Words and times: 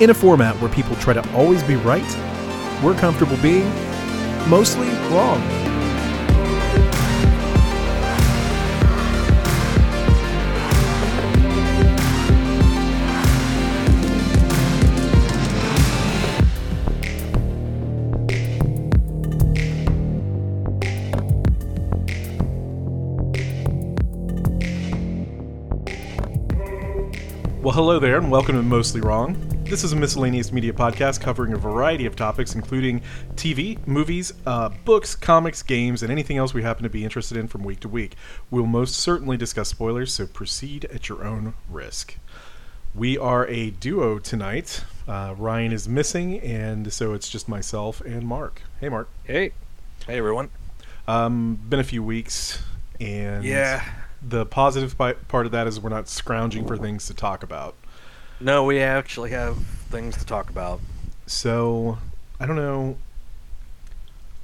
In 0.00 0.10
a 0.10 0.14
format 0.14 0.54
where 0.60 0.70
people 0.70 0.94
try 0.94 1.12
to 1.12 1.34
always 1.34 1.60
be 1.64 1.74
right, 1.74 2.04
we're 2.84 2.94
comfortable 2.94 3.36
being 3.38 3.68
mostly 4.48 4.86
wrong. 5.10 5.42
Well, 27.60 27.74
hello 27.74 27.98
there, 27.98 28.18
and 28.18 28.30
welcome 28.30 28.54
to 28.54 28.62
Mostly 28.62 29.00
Wrong. 29.00 29.47
This 29.68 29.84
is 29.84 29.92
a 29.92 29.96
miscellaneous 29.96 30.50
media 30.50 30.72
podcast 30.72 31.20
covering 31.20 31.52
a 31.52 31.58
variety 31.58 32.06
of 32.06 32.16
topics, 32.16 32.54
including 32.54 33.02
TV, 33.34 33.86
movies, 33.86 34.32
uh, 34.46 34.70
books, 34.86 35.14
comics, 35.14 35.62
games, 35.62 36.02
and 36.02 36.10
anything 36.10 36.38
else 36.38 36.54
we 36.54 36.62
happen 36.62 36.84
to 36.84 36.88
be 36.88 37.04
interested 37.04 37.36
in 37.36 37.48
from 37.48 37.64
week 37.64 37.80
to 37.80 37.88
week. 37.88 38.14
We'll 38.50 38.64
most 38.66 38.94
certainly 38.96 39.36
discuss 39.36 39.68
spoilers, 39.68 40.12
so 40.14 40.26
proceed 40.26 40.86
at 40.86 41.10
your 41.10 41.22
own 41.22 41.52
risk. 41.68 42.16
We 42.94 43.18
are 43.18 43.46
a 43.46 43.70
duo 43.70 44.18
tonight. 44.18 44.84
Uh, 45.06 45.34
Ryan 45.36 45.72
is 45.72 45.86
missing, 45.86 46.40
and 46.40 46.90
so 46.90 47.12
it's 47.12 47.28
just 47.28 47.46
myself 47.46 48.00
and 48.00 48.26
Mark. 48.26 48.62
Hey, 48.80 48.88
Mark. 48.88 49.10
Hey. 49.24 49.52
Hey, 50.06 50.16
everyone. 50.16 50.48
Um, 51.06 51.58
been 51.68 51.80
a 51.80 51.84
few 51.84 52.02
weeks, 52.02 52.62
and 53.00 53.44
Yeah. 53.44 53.84
the 54.22 54.46
positive 54.46 54.96
part 54.96 55.44
of 55.46 55.52
that 55.52 55.66
is 55.66 55.78
we're 55.78 55.90
not 55.90 56.08
scrounging 56.08 56.66
for 56.66 56.78
things 56.78 57.06
to 57.06 57.14
talk 57.14 57.42
about. 57.42 57.74
No, 58.40 58.64
we 58.64 58.80
actually 58.80 59.30
have 59.30 59.56
things 59.90 60.16
to 60.18 60.24
talk 60.24 60.50
about. 60.50 60.80
So, 61.26 61.98
I 62.38 62.46
don't 62.46 62.56
know. 62.56 62.96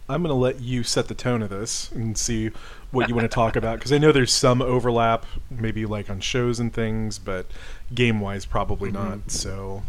I'm 0.09 0.23
going 0.23 0.31
to 0.31 0.34
let 0.34 0.61
you 0.61 0.83
set 0.83 1.09
the 1.09 1.14
tone 1.14 1.41
of 1.42 1.48
this 1.48 1.91
and 1.92 2.19
see 2.19 2.50
what 2.91 3.09
you 3.09 3.15
want 3.15 3.25
to 3.31 3.34
talk 3.34 3.56
about 3.56 3.78
because 3.78 3.92
I 3.92 3.98
know 3.98 4.12
there's 4.12 4.33
some 4.33 4.61
overlap, 4.61 5.25
maybe 5.50 5.87
like 5.87 6.11
on 6.11 6.20
shows 6.20 6.61
and 6.61 6.72
things, 6.72 7.19
but 7.19 7.47
game 7.95 8.20
wise, 8.20 8.45
probably 8.45 8.91
Mm-hmm. 8.91 9.09
not. 9.11 9.31
So, 9.31 9.83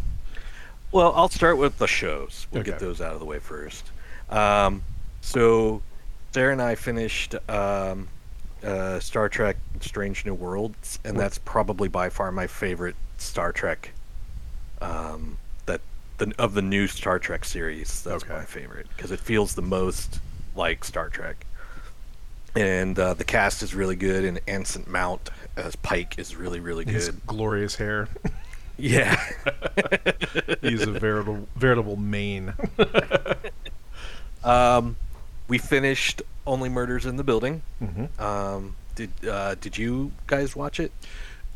Well, 0.92 1.12
I'll 1.14 1.28
start 1.28 1.58
with 1.58 1.78
the 1.78 1.86
shows. 1.86 2.46
We'll 2.50 2.62
get 2.62 2.78
those 2.78 3.00
out 3.00 3.12
of 3.12 3.20
the 3.20 3.26
way 3.26 3.38
first. 3.40 3.90
Um, 4.30 4.82
so, 5.20 5.82
Sarah 6.32 6.52
and 6.52 6.62
I 6.62 6.76
finished 6.76 7.34
um, 7.50 8.08
uh, 8.64 9.00
Star 9.00 9.28
Trek 9.28 9.56
Strange 9.80 10.24
New 10.24 10.34
Worlds, 10.34 10.98
and 11.04 11.18
that's 11.18 11.38
probably 11.38 11.88
by 11.88 12.08
far 12.08 12.32
my 12.32 12.46
favorite 12.46 12.96
Star 13.18 13.52
Trek. 13.52 13.90
Um, 14.80 15.38
that 15.66 15.80
the, 16.18 16.32
of 16.38 16.54
the 16.54 16.62
new 16.62 16.86
Star 16.86 17.18
Trek 17.18 17.44
series, 17.44 18.02
that's 18.02 18.24
Okay. 18.24 18.34
my 18.34 18.44
favorite 18.44 18.86
because 18.96 19.10
it 19.10 19.20
feels 19.20 19.54
the 19.54 19.62
most 19.62 20.20
like 20.54 20.84
Star 20.84 21.08
Trek. 21.08 21.44
And 22.54 22.98
uh, 22.98 23.14
the 23.14 23.24
cast 23.24 23.62
is 23.62 23.74
really 23.74 23.96
good, 23.96 24.24
and 24.24 24.40
Anson 24.48 24.84
Mount 24.86 25.28
as 25.56 25.76
Pike 25.76 26.18
is 26.18 26.34
really, 26.36 26.58
really 26.60 26.84
his 26.86 27.08
good. 27.10 27.26
glorious 27.26 27.74
hair. 27.76 28.08
Yeah. 28.78 29.14
He's 30.62 30.82
a 30.82 30.92
veritable, 30.92 31.48
veritable 31.56 31.96
mane. 31.96 32.54
Um, 34.44 34.96
we 35.48 35.58
finished 35.58 36.22
Only 36.46 36.68
Murders 36.68 37.04
in 37.06 37.16
the 37.16 37.24
Building. 37.24 37.62
Mhm. 37.82 38.20
Um, 38.20 38.76
did 38.94 39.10
uh, 39.28 39.56
did 39.56 39.76
you 39.76 40.12
guys 40.28 40.54
watch 40.54 40.78
it? 40.78 40.92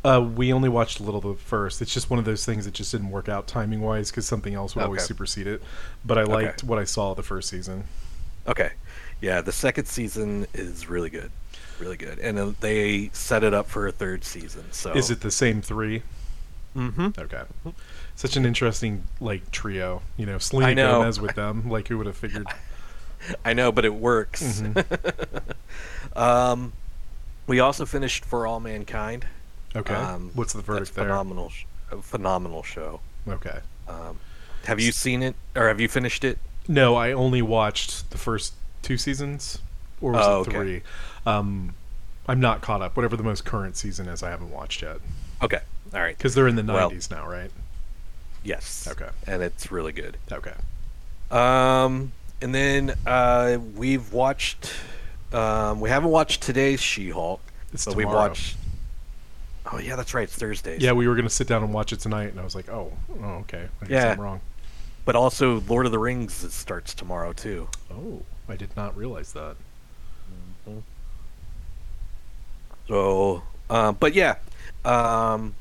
Uh, 0.03 0.21
we 0.35 0.53
only 0.53 0.69
watched 0.69 0.99
a 0.99 1.03
little 1.03 1.19
of 1.19 1.39
the 1.39 1.45
first. 1.45 1.83
It's 1.83 1.93
just 1.93 2.09
one 2.09 2.19
of 2.19 2.25
those 2.25 2.47
things 2.47 2.65
that 2.65 2.73
just 2.73 2.91
didn't 2.93 3.11
work 3.11 3.29
out 3.29 3.47
timing 3.47 3.83
wise 3.83 4.11
because 4.11 4.27
something 4.27 4.55
else 4.55 4.75
would 4.75 4.85
always 4.85 5.03
supersede 5.03 5.47
it. 5.47 5.63
But 6.05 6.17
I 6.19 6.23
Okay. 6.23 6.33
liked 6.33 6.65
what 6.65 6.79
I 6.79 6.85
saw 6.85 7.15
the 7.15 7.23
first 7.23 7.51
season. 7.51 7.85
Okay, 8.47 8.73
yeah, 9.21 9.43
the 9.43 9.53
second 9.53 9.85
season 9.85 10.47
is 10.55 10.89
really 10.89 11.11
good, 11.11 11.31
really 11.79 11.99
good, 11.99 12.19
and 12.19 12.39
uh, 12.39 12.53
they 12.61 13.11
set 13.13 13.45
it 13.45 13.53
up 13.53 13.67
for 13.69 13.87
a 13.87 13.93
third 13.93 14.25
season. 14.25 14.65
So 14.73 14.93
Is 14.93 15.11
it 15.11 15.21
the 15.21 15.31
same 15.31 15.61
three? 15.61 16.03
Mm-hmm. 16.75 17.09
Okay. 17.19 17.43
Such 18.17 18.37
an 18.37 18.47
interesting 18.47 19.05
like 19.21 19.51
trio. 19.51 20.01
You 20.17 20.25
know, 20.27 20.39
Selena 20.39 20.75
know. 20.75 20.99
Gomez 21.01 21.21
with 21.21 21.35
them. 21.35 21.69
Like 21.69 21.89
who 21.89 21.99
would 21.99 22.07
have 22.07 22.17
figured? 22.17 22.47
I 23.45 23.53
know, 23.53 23.71
but 23.71 23.85
it 23.85 23.95
works. 23.95 24.63
Mm-hmm. 24.63 26.19
um, 26.19 26.73
we 27.47 27.61
also 27.61 27.85
finished 27.85 28.25
For 28.25 28.47
All 28.47 28.61
Mankind. 28.61 29.27
Okay. 29.77 29.95
Um, 29.95 30.31
What's 30.35 30.53
the 30.53 30.63
verdict 30.63 30.95
there? 30.95 31.05
phenomenal, 31.05 31.51
sh- 31.51 31.65
phenomenal 32.03 32.63
show. 32.63 33.01
Okay. 33.29 33.61
Um, 33.89 34.19
have 34.65 34.81
you 34.81 34.93
seen 34.93 35.23
it, 35.23 35.35
or 35.57 35.69
have 35.69 35.81
you 35.81 35.89
finished 35.89 36.25
it? 36.25 36.39
No, 36.69 36.97
I 36.97 37.13
only 37.13 37.43
watched 37.43 38.11
the 38.11 38.19
first 38.19 38.55
two 38.83 38.97
seasons, 38.97 39.59
or 40.01 40.13
was 40.13 40.27
Oh, 40.27 40.39
it 40.43 40.49
okay. 40.49 40.51
three? 40.53 40.83
Um, 41.27 41.75
I'm 42.29 42.41
not 42.41 42.61
caught 42.61 42.83
up. 42.83 42.97
Whatever 42.97 43.17
the 43.17 43.23
most 43.23 43.45
current 43.45 43.77
season 43.77 44.09
is, 44.09 44.23
I 44.23 44.31
haven't 44.31 44.51
watched 44.51 44.83
yet 44.83 44.99
Okay, 45.43 45.61
all 45.95 46.01
right. 46.01 46.17
because 46.17 46.35
they're 46.35 46.49
in 46.49 46.57
the 46.57 46.63
Well- 46.65 46.91
90s 46.91 47.11
now, 47.11 47.27
right? 47.29 47.51
Yes. 48.43 48.89
Okay. 48.91 49.09
And 49.27 49.43
it's 49.43 49.71
really 49.71 49.93
good. 49.93 50.17
Okay. 50.33 50.55
Um, 51.31 52.13
and 52.41 52.55
then 52.55 52.95
uh, 53.07 53.59
we've 53.77 54.13
watched. 54.13 54.73
Um, 55.33 55.79
we 55.81 55.91
haven't 55.91 56.11
watched 56.11 56.43
today's 56.43 56.81
She-Hulk, 56.81 57.41
It's 57.73 57.85
but 57.85 57.95
we 57.97 58.03
tomorrow. 58.05 58.29
watched. 58.29 58.57
Oh 59.73 59.79
yeah, 59.79 59.97
that's 59.97 60.15
right. 60.15 60.25
It's 60.25 60.35
Thursdays. 60.35 60.83
Yeah, 60.83 60.93
we 60.93 61.07
were 61.07 61.15
gonna 61.15 61.31
sit 61.31 61.47
down 61.47 61.63
and 61.63 61.73
watch 61.73 61.93
it 61.93 62.01
tonight, 62.01 62.31
and 62.31 62.41
I 62.41 62.45
was 62.45 62.55
like, 62.55 62.69
oh, 62.69 62.93
oh 63.23 63.25
okay. 63.43 63.69
I 63.83 63.87
guess 63.87 63.91
Yeah. 63.91 64.13
I'm 64.13 64.21
wrong. 64.21 64.41
But 65.05 65.17
also, 65.17 65.61
Lord 65.69 65.87
of 65.87 65.93
the 65.93 65.99
Rings 65.99 66.45
it 66.45 66.53
starts 66.53 66.95
tomorrow 66.95 67.33
too. 67.33 67.69
Oh, 67.91 68.23
I 68.49 68.57
did 68.57 68.77
not 68.77 68.97
realize 68.97 69.33
that. 69.33 69.57
So, 72.89 73.43
uh, 73.69 73.93
but 73.93 74.15
yeah, 74.15 74.35
um, 74.85 75.55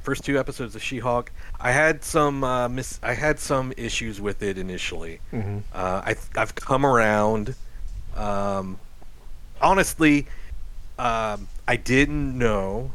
first 0.00 0.24
two 0.24 0.38
episodes 0.38 0.76
of 0.76 0.82
She-Hulk. 0.82 1.32
I 1.60 1.72
had 1.72 2.04
some 2.04 2.44
uh, 2.44 2.68
mis- 2.68 3.00
I 3.02 3.14
had 3.14 3.40
some 3.40 3.72
issues 3.76 4.20
with 4.20 4.42
it 4.44 4.58
initially. 4.58 5.18
Mm-hmm. 5.32 5.58
Uh, 5.72 6.02
I 6.06 6.14
I've 6.36 6.54
come 6.54 6.86
around. 6.86 7.56
Um, 8.16 8.78
honestly, 9.60 10.26
um, 11.00 11.48
I 11.66 11.76
didn't 11.76 12.38
know 12.38 12.92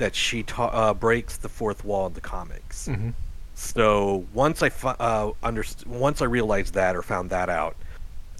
that 0.00 0.14
she 0.16 0.42
ta- 0.42 0.66
uh, 0.72 0.94
breaks 0.94 1.36
the 1.36 1.48
fourth 1.48 1.84
wall 1.84 2.06
in 2.08 2.14
the 2.14 2.20
comics. 2.20 2.88
Mm-hmm. 2.88 3.10
So 3.54 4.24
once 4.32 4.62
I 4.62 4.70
fi- 4.70 4.96
uh, 4.98 5.32
underst- 5.42 5.86
once 5.86 6.20
I 6.22 6.24
realized 6.24 6.74
that 6.74 6.96
or 6.96 7.02
found 7.02 7.30
that 7.30 7.48
out, 7.48 7.76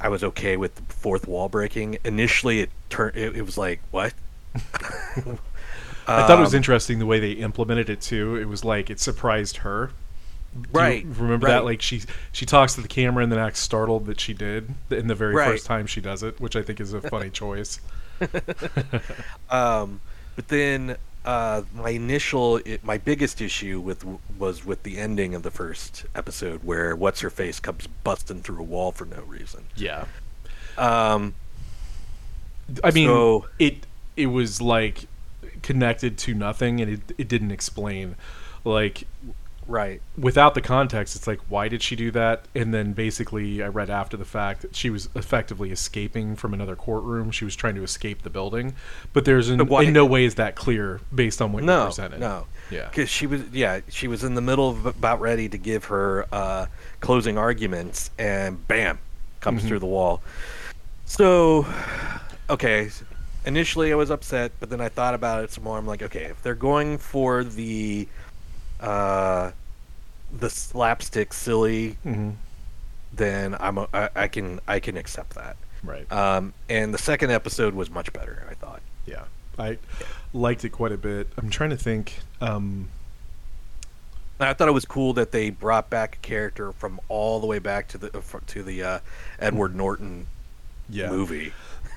I 0.00 0.08
was 0.08 0.24
okay 0.24 0.56
with 0.56 0.74
the 0.74 0.82
fourth 0.92 1.28
wall 1.28 1.48
breaking. 1.50 1.98
Initially, 2.04 2.60
it 2.60 2.70
turned 2.88 3.16
it, 3.16 3.36
it 3.36 3.42
was 3.42 3.56
like 3.58 3.80
what? 3.90 4.14
I 4.54 6.26
thought 6.26 6.38
it 6.38 6.40
was 6.40 6.54
Um, 6.54 6.58
interesting 6.58 6.98
the 6.98 7.06
way 7.06 7.20
they 7.20 7.32
implemented 7.32 7.88
it 7.90 8.00
too. 8.00 8.36
It 8.36 8.46
was 8.48 8.64
like 8.64 8.90
it 8.90 8.98
surprised 8.98 9.58
her. 9.58 9.92
Do 10.54 10.68
Right, 10.72 11.04
remember 11.06 11.46
right. 11.46 11.52
that? 11.52 11.64
Like 11.64 11.82
she 11.82 12.02
she 12.32 12.46
talks 12.46 12.74
to 12.74 12.80
the 12.80 12.88
camera 12.88 13.22
and 13.22 13.30
then 13.30 13.38
acts 13.38 13.60
startled 13.60 14.06
that 14.06 14.18
she 14.18 14.32
did 14.34 14.74
in 14.90 15.06
the 15.06 15.14
very 15.14 15.34
Right. 15.34 15.50
first 15.52 15.66
time 15.66 15.86
she 15.86 16.00
does 16.00 16.22
it, 16.24 16.40
which 16.40 16.56
I 16.56 16.62
think 16.62 16.80
is 16.80 16.92
a 16.94 17.00
funny 17.02 17.30
choice. 17.42 17.78
Um, 19.50 20.00
but 20.36 20.48
then 20.48 20.96
uh, 21.24 21.62
my 21.74 21.90
initial, 21.90 22.56
it, 22.58 22.82
my 22.84 22.98
biggest 22.98 23.40
issue 23.40 23.80
with 23.80 24.04
was 24.38 24.64
with 24.64 24.82
the 24.84 24.98
ending 24.98 25.34
of 25.34 25.42
the 25.42 25.50
first 25.50 26.06
episode, 26.14 26.64
where 26.64 26.96
what's 26.96 27.20
her 27.20 27.30
face 27.30 27.60
comes 27.60 27.86
busting 28.04 28.42
through 28.42 28.60
a 28.60 28.62
wall 28.64 28.92
for 28.92 29.04
no 29.04 29.22
reason. 29.22 29.64
Yeah. 29.76 30.06
Um, 30.78 31.34
I 32.84 32.90
mean, 32.90 33.08
So- 33.08 33.46
it 33.58 33.86
it 34.16 34.26
was 34.26 34.60
like 34.62 35.04
connected 35.62 36.16
to 36.18 36.34
nothing, 36.34 36.80
and 36.80 36.90
it 36.92 37.00
it 37.18 37.28
didn't 37.28 37.50
explain. 37.50 38.16
Like 38.64 39.04
right. 39.70 40.02
without 40.18 40.54
the 40.54 40.60
context, 40.60 41.16
it's 41.16 41.26
like 41.26 41.38
why 41.48 41.68
did 41.68 41.82
she 41.82 41.96
do 41.96 42.10
that? 42.10 42.44
And 42.54 42.74
then 42.74 42.92
basically, 42.92 43.62
I 43.62 43.68
read 43.68 43.88
after 43.88 44.16
the 44.16 44.24
fact 44.24 44.62
that 44.62 44.74
she 44.76 44.90
was 44.90 45.08
effectively 45.14 45.70
escaping 45.70 46.36
from 46.36 46.52
another 46.52 46.76
courtroom. 46.76 47.30
She 47.30 47.44
was 47.44 47.56
trying 47.56 47.76
to 47.76 47.82
escape 47.82 48.22
the 48.22 48.30
building, 48.30 48.74
but 49.12 49.24
there's 49.24 49.48
in, 49.48 49.64
why- 49.66 49.84
in 49.84 49.92
no 49.92 50.04
way 50.04 50.24
is 50.24 50.34
that 50.34 50.56
clear 50.56 51.00
based 51.14 51.40
on 51.40 51.52
what 51.52 51.62
you 51.62 51.66
No, 51.66 51.86
presented. 51.86 52.20
no. 52.20 52.46
Yeah. 52.70 52.88
Because 52.88 53.08
she 53.08 53.26
was, 53.26 53.42
yeah, 53.52 53.80
she 53.88 54.06
was 54.08 54.22
in 54.24 54.34
the 54.34 54.40
middle 54.42 54.68
of 54.70 54.86
about 54.86 55.20
ready 55.20 55.48
to 55.48 55.58
give 55.58 55.84
her 55.86 56.26
uh, 56.32 56.66
closing 57.00 57.38
arguments, 57.38 58.10
and 58.18 58.66
bam, 58.68 58.98
comes 59.40 59.62
Mhm. 59.62 59.68
through 59.68 59.78
the 59.78 59.86
wall. 59.86 60.20
So, 61.06 61.66
okay, 62.48 62.90
initially 63.44 63.90
I 63.90 63.96
was 63.96 64.10
upset, 64.10 64.52
but 64.60 64.70
then 64.70 64.80
I 64.80 64.88
thought 64.88 65.14
about 65.14 65.42
it 65.42 65.50
some 65.50 65.64
more. 65.64 65.76
I'm 65.78 65.86
like, 65.86 66.02
okay, 66.02 66.24
if 66.24 66.40
they're 66.42 66.54
going 66.54 66.98
for 66.98 67.42
the, 67.42 68.06
uh, 68.80 69.50
the 70.38 70.50
slapstick 70.50 71.32
silly, 71.32 71.90
hmm 72.02 72.30
then 73.12 73.56
I'm 73.58 73.76
a, 73.76 73.88
I, 73.92 74.08
I 74.14 74.28
can 74.28 74.60
I 74.68 74.78
can 74.78 74.96
accept 74.96 75.34
that. 75.34 75.56
Right. 75.82 76.10
Um, 76.12 76.54
and 76.68 76.94
the 76.94 76.98
second 76.98 77.32
episode 77.32 77.74
was 77.74 77.90
much 77.90 78.12
better. 78.12 78.46
I 78.48 78.54
thought. 78.54 78.80
Yeah, 79.04 79.24
I 79.58 79.78
liked 80.32 80.64
it 80.64 80.68
quite 80.70 80.92
a 80.92 80.96
bit. 80.96 81.26
I'm 81.36 81.50
trying 81.50 81.70
to 81.70 81.76
think. 81.76 82.20
Um, 82.40 82.88
I 84.38 84.54
thought 84.54 84.68
it 84.68 84.72
was 84.72 84.84
cool 84.84 85.12
that 85.14 85.32
they 85.32 85.50
brought 85.50 85.90
back 85.90 86.16
a 86.16 86.18
character 86.18 86.72
from 86.72 87.00
all 87.08 87.40
the 87.40 87.46
way 87.46 87.58
back 87.58 87.88
to 87.88 87.98
the 87.98 88.16
uh, 88.16 88.22
to 88.46 88.62
the 88.62 88.82
uh, 88.82 88.98
Edward 89.40 89.74
Norton 89.74 90.26
Yeah. 90.88 91.10
movie. 91.10 91.52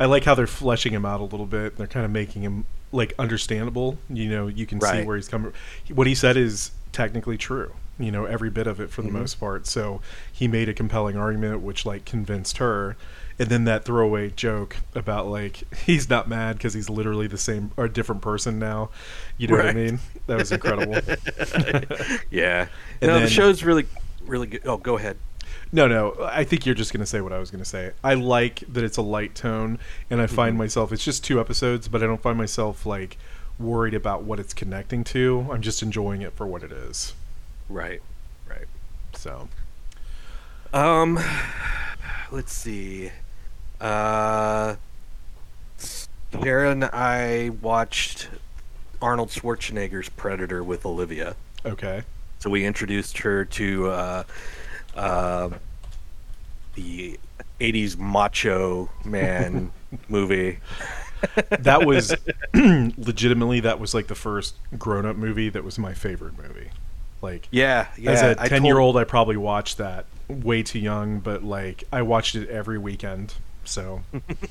I 0.00 0.06
like 0.06 0.24
how 0.24 0.34
they're 0.34 0.46
fleshing 0.46 0.92
him 0.92 1.04
out 1.04 1.20
a 1.20 1.24
little 1.24 1.46
bit. 1.46 1.76
They're 1.76 1.86
kind 1.86 2.04
of 2.06 2.12
making 2.12 2.42
him 2.42 2.64
like 2.92 3.14
understandable. 3.18 3.98
You 4.08 4.28
know, 4.28 4.46
you 4.48 4.66
can 4.66 4.80
see 4.80 5.02
where 5.04 5.16
he's 5.16 5.28
coming. 5.28 5.52
What 5.94 6.06
he 6.06 6.14
said 6.14 6.36
is 6.36 6.70
technically 6.92 7.36
true. 7.36 7.72
You 7.98 8.12
know, 8.12 8.24
every 8.26 8.50
bit 8.50 8.66
of 8.68 8.80
it 8.80 8.90
for 8.90 9.02
the 9.02 9.08
Mhm. 9.08 9.12
most 9.14 9.40
part. 9.40 9.66
So 9.66 10.00
he 10.32 10.46
made 10.48 10.68
a 10.68 10.74
compelling 10.74 11.16
argument, 11.16 11.60
which 11.62 11.84
like 11.84 12.04
convinced 12.04 12.58
her. 12.58 12.96
And 13.40 13.48
then 13.50 13.64
that 13.64 13.84
throwaway 13.84 14.30
joke 14.30 14.76
about 14.94 15.26
like 15.28 15.62
he's 15.86 16.08
not 16.08 16.28
mad 16.28 16.56
because 16.58 16.74
he's 16.74 16.88
literally 16.90 17.26
the 17.26 17.38
same 17.38 17.70
or 17.76 17.84
a 17.86 17.88
different 17.92 18.22
person 18.22 18.58
now. 18.58 18.90
You 19.36 19.48
know 19.48 19.56
what 19.56 19.66
I 19.66 19.72
mean? 19.72 19.98
That 20.26 20.38
was 20.38 20.50
incredible. 20.52 20.94
Yeah. 22.30 22.66
And 23.00 23.08
no, 23.08 23.14
then- 23.14 23.22
the 23.24 23.28
show's 23.30 23.62
really 23.62 23.86
really 24.26 24.46
good. 24.46 24.62
Oh, 24.66 24.76
go 24.76 24.96
ahead. 24.96 25.16
No, 25.70 25.86
no. 25.86 26.16
I 26.22 26.44
think 26.44 26.64
you're 26.64 26.74
just 26.74 26.92
going 26.92 27.00
to 27.00 27.06
say 27.06 27.20
what 27.20 27.32
I 27.32 27.38
was 27.38 27.50
going 27.50 27.62
to 27.62 27.68
say. 27.68 27.92
I 28.02 28.14
like 28.14 28.60
that 28.72 28.84
it's 28.84 28.96
a 28.96 29.02
light 29.02 29.34
tone, 29.34 29.78
and 30.10 30.20
I 30.20 30.26
find 30.26 30.54
Mhm. 30.54 30.58
myself. 30.58 30.92
It's 30.92 31.04
just 31.04 31.22
two 31.24 31.38
episodes, 31.40 31.88
but 31.88 32.02
I 32.02 32.06
don't 32.06 32.22
find 32.22 32.38
myself 32.38 32.86
like 32.86 33.18
worried 33.58 33.94
about 33.94 34.22
what 34.22 34.38
it's 34.40 34.54
connecting 34.54 35.04
to. 35.04 35.46
I'm 35.50 35.60
just 35.62 35.82
enjoying 35.82 36.22
it 36.22 36.32
for 36.34 36.46
what 36.46 36.62
it 36.62 36.72
is. 36.72 37.12
Right. 37.68 38.00
Right. 38.48 38.66
So, 39.14 39.48
Um, 40.72 41.18
let's 42.30 42.52
see. 42.52 43.10
Uh, 43.80 44.76
Sarah 45.76 46.70
and 46.70 46.84
I 46.84 47.50
watched 47.60 48.28
Arnold 49.00 49.30
Schwarzenegger's 49.30 50.08
Predator 50.08 50.62
with 50.62 50.84
Olivia. 50.86 51.36
okay. 51.64 52.02
So 52.40 52.48
we 52.50 52.64
introduced 52.64 53.18
her 53.18 53.44
to 53.46 53.88
uh, 53.90 54.22
uh, 54.98 55.50
the 56.74 57.18
'80s 57.60 57.96
macho 57.98 58.90
man 59.04 59.70
movie. 60.08 60.58
That 61.50 61.84
was 61.86 62.14
legitimately 62.54 63.60
that 63.60 63.80
was 63.80 63.94
like 63.94 64.06
the 64.06 64.14
first 64.14 64.54
grown-up 64.78 65.16
movie 65.16 65.48
that 65.48 65.64
was 65.64 65.78
my 65.78 65.94
favorite 65.94 66.36
movie. 66.38 66.70
Like 67.22 67.48
Yeah, 67.50 67.88
yeah. 67.96 68.10
as 68.12 68.22
a 68.22 68.34
10-year-old 68.36 68.96
I 68.96 69.04
probably 69.04 69.36
watched 69.36 69.78
that 69.78 70.06
way 70.28 70.62
too 70.62 70.78
young, 70.78 71.18
but 71.20 71.42
like 71.42 71.84
I 71.92 72.02
watched 72.02 72.34
it 72.36 72.48
every 72.48 72.78
weekend. 72.78 73.34
So, 73.64 74.02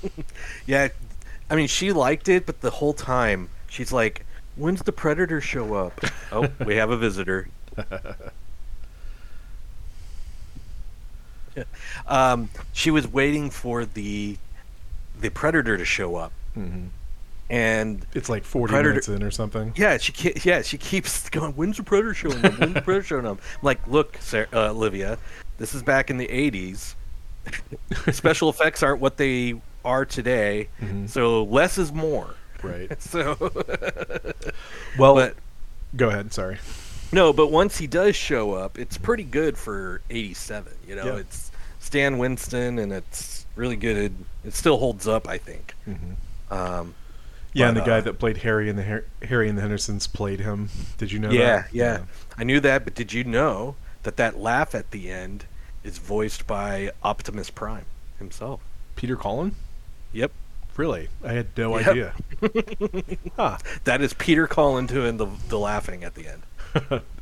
Yeah, 0.66 0.90
I 1.50 1.56
mean, 1.56 1.68
she 1.68 1.92
liked 1.94 2.28
it, 2.30 2.46
but 2.46 2.62
the 2.62 2.70
whole 2.70 2.94
time 2.94 3.50
she's 3.70 3.92
like, 3.94 4.26
"When's 4.58 4.82
the 4.82 4.92
Predator 4.92 5.40
show 5.42 5.74
up?" 5.76 6.00
oh, 6.32 6.50
we 6.66 6.76
have 6.76 6.90
a 6.92 6.98
visitor. 6.98 7.48
Yeah. 7.78 8.14
um, 12.08 12.50
she 12.74 12.92
was 12.92 13.08
waiting 13.08 13.50
for 13.50 13.86
the 13.86 14.38
the 15.20 15.30
Predator 15.30 15.78
to 15.78 15.86
show 15.86 16.16
up, 16.16 16.32
mhm. 16.56 16.90
and 17.50 18.06
it's 18.14 18.30
like 18.30 18.44
40 18.44 18.72
Predator- 18.72 18.90
minutes 18.90 19.08
in 19.10 19.24
or 19.24 19.32
something. 19.32 19.74
yeah, 19.76 19.98
she 19.98 20.12
ke- 20.12 20.46
yeah 20.46 20.62
she 20.62 20.78
keeps 20.78 21.30
going. 21.32 21.54
When's 21.54 21.78
the 21.78 21.84
Predator 21.84 22.14
showing 22.14 22.44
up? 22.46 22.60
When's 22.60 22.74
the 22.76 22.82
Predator 22.82 23.04
showing 23.08 23.26
up? 23.26 23.38
I'm 23.38 23.60
like, 23.64 23.86
look, 23.88 24.18
Sarah, 24.20 24.48
uh, 24.54 24.70
Olivia, 24.72 25.18
this 25.58 25.74
is 25.74 25.82
back 25.84 26.10
in 26.10 26.18
the 26.18 26.28
'80s. 26.28 26.94
Special 28.14 28.50
effects 28.50 28.84
aren't 28.84 29.00
what 29.00 29.18
they 29.18 29.56
are 29.86 30.06
today, 30.06 30.68
Mhm. 30.82 31.10
so 31.10 31.44
less 31.46 31.78
is 31.78 31.92
more. 31.94 32.36
Right. 32.62 33.02
So, 33.02 33.38
Well, 34.98 35.16
but 35.16 35.36
go 35.96 36.10
ahead. 36.10 36.34
Sorry. 36.34 36.58
no, 37.12 37.32
but 37.32 37.48
once 37.52 37.78
he 37.78 37.88
does 37.88 38.16
show 38.16 38.54
up, 38.54 38.78
it's 38.78 38.98
pretty 38.98 39.24
good 39.24 39.58
for 39.58 40.02
'87. 40.10 40.74
You 40.88 40.96
know, 40.96 41.06
Yeah. 41.06 41.16
it's 41.18 41.47
Stan 41.88 42.18
Winston, 42.18 42.78
and 42.80 42.92
it's 42.94 43.46
really 43.56 43.76
good. 43.78 44.14
It 44.46 44.54
still 44.54 44.78
holds 44.78 45.08
up, 45.08 45.28
I 45.28 45.38
think. 45.38 45.74
hmm 45.86 45.96
Um, 46.52 46.94
Yeah, 47.54 47.70
and 47.70 47.78
the 47.78 47.82
But, 47.82 47.88
guy 47.88 47.98
uh, 47.98 48.02
that 48.02 48.20
played 48.20 48.38
Harry 48.38 48.70
and 48.70 48.78
the 48.78 48.84
Har- 48.86 49.06
Harry 49.24 49.50
and 49.50 49.58
the 49.58 49.62
Hendersons 49.62 50.06
played 50.08 50.40
him. 50.42 50.70
Did 50.98 51.12
you 51.12 51.20
know 51.20 51.32
yeah, 51.32 51.64
that? 51.64 51.74
yeah, 51.74 52.00
I 52.38 52.44
knew 52.44 52.60
that, 52.60 52.84
but 52.84 52.94
did 52.94 53.14
you 53.14 53.24
know 53.24 53.76
that 54.04 54.18
that 54.18 54.38
laugh 54.38 54.76
at 54.76 54.92
the 54.92 55.10
end 55.10 55.46
is 55.84 55.98
voiced 55.98 56.46
by 56.46 56.92
Optimus 57.04 57.50
Prime 57.50 57.86
himself? 58.20 58.62
Peter 58.96 59.16
Cullen? 59.16 59.56
Yep, 60.14 60.32
Really? 60.76 61.10
I 61.24 61.32
had 61.34 61.48
no 61.58 61.78
Yep. 61.80 61.88
idea. 61.88 62.14
huh. 63.36 63.58
that 63.86 64.02
is 64.02 64.14
Peter 64.14 64.46
Cullen 64.46 64.86
doing 64.86 65.18
the 65.18 65.26
the 65.50 65.58
laughing 65.58 66.04
at 66.04 66.14
the 66.16 66.28
end. 66.28 67.02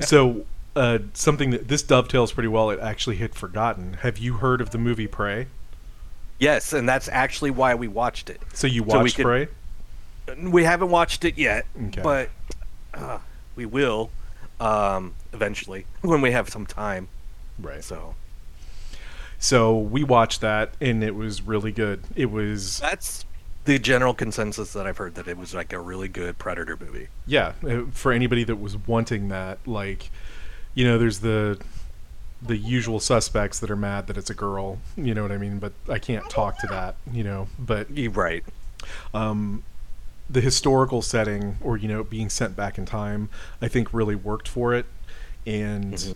So, 0.00 0.46
uh, 0.76 0.98
something 1.12 1.50
that 1.50 1.68
this 1.68 1.82
dovetails 1.82 2.32
pretty 2.32 2.48
well. 2.48 2.70
It 2.70 2.80
actually 2.80 3.16
hit 3.16 3.34
forgotten. 3.34 3.94
Have 4.02 4.18
you 4.18 4.34
heard 4.34 4.60
of 4.60 4.70
the 4.70 4.78
movie 4.78 5.06
Prey? 5.06 5.46
Yes, 6.38 6.72
and 6.72 6.88
that's 6.88 7.08
actually 7.08 7.50
why 7.52 7.74
we 7.74 7.86
watched 7.88 8.28
it. 8.28 8.40
So 8.52 8.66
you 8.66 8.80
So 8.82 8.86
we 8.98 9.02
watched 9.04 9.16
could- 9.16 9.24
Prey? 9.24 9.48
We 10.42 10.64
haven't 10.64 10.88
watched 10.90 11.24
it 11.24 11.36
yet, 11.36 11.66
Okay. 11.88 12.00
but 12.02 12.30
uh, 12.94 13.18
we 13.56 13.66
will 13.66 14.10
um, 14.58 15.14
eventually 15.32 15.86
when 16.00 16.20
we 16.22 16.32
have 16.32 16.48
some 16.48 16.64
time. 16.66 17.08
Right. 17.58 17.84
So 17.84 18.14
So 19.38 19.78
we 19.78 20.02
watched 20.02 20.40
that, 20.40 20.72
and 20.80 21.04
it 21.04 21.14
was 21.14 21.42
really 21.42 21.72
good. 21.72 22.02
It 22.16 22.30
was 22.30 22.78
that's 22.80 23.24
the 23.66 23.78
general 23.78 24.12
consensus 24.14 24.72
that 24.74 24.86
I've 24.86 24.96
heard 24.98 25.14
that 25.14 25.26
it 25.28 25.36
was 25.38 25.54
like 25.54 25.72
a 25.72 25.78
really 25.80 26.08
good 26.08 26.36
Predator 26.38 26.76
movie. 26.78 27.08
yeah 27.26 27.52
uh, 27.66 27.82
for 27.92 28.12
anybody 28.12 28.44
that 28.44 28.56
was 28.56 28.76
wanting 28.76 29.28
that. 29.28 29.58
Like, 29.66 30.10
you 30.74 30.84
know, 30.84 30.98
there's 30.98 31.20
the 31.20 31.58
the 32.42 32.56
usual 32.56 33.00
suspects 33.00 33.58
that 33.60 33.70
are 33.70 33.76
mad 33.76 34.06
that 34.06 34.16
it's 34.18 34.28
a 34.30 34.34
girl. 34.34 34.78
You 34.96 35.14
know 35.14 35.22
what 35.22 35.32
I 35.32 35.38
mean? 35.38 35.58
But 35.58 35.72
I 35.88 35.98
can't 35.98 36.28
talk 36.28 36.58
to 36.58 36.66
that. 36.68 36.96
You 37.10 37.24
know, 37.24 37.48
but 37.58 37.88
right. 38.12 38.44
um, 39.14 39.62
the 40.28 40.40
historical 40.40 41.02
setting 41.02 41.56
or 41.60 41.76
you 41.76 41.88
know 41.88 42.02
being 42.02 42.30
sent 42.30 42.56
back 42.56 42.78
in 42.78 42.86
time 42.86 43.28
i 43.60 43.68
think 43.68 43.92
really 43.92 44.14
worked 44.14 44.48
for 44.48 44.72
it 44.74 44.86
and 45.46 45.92
Mhm. 45.94 46.14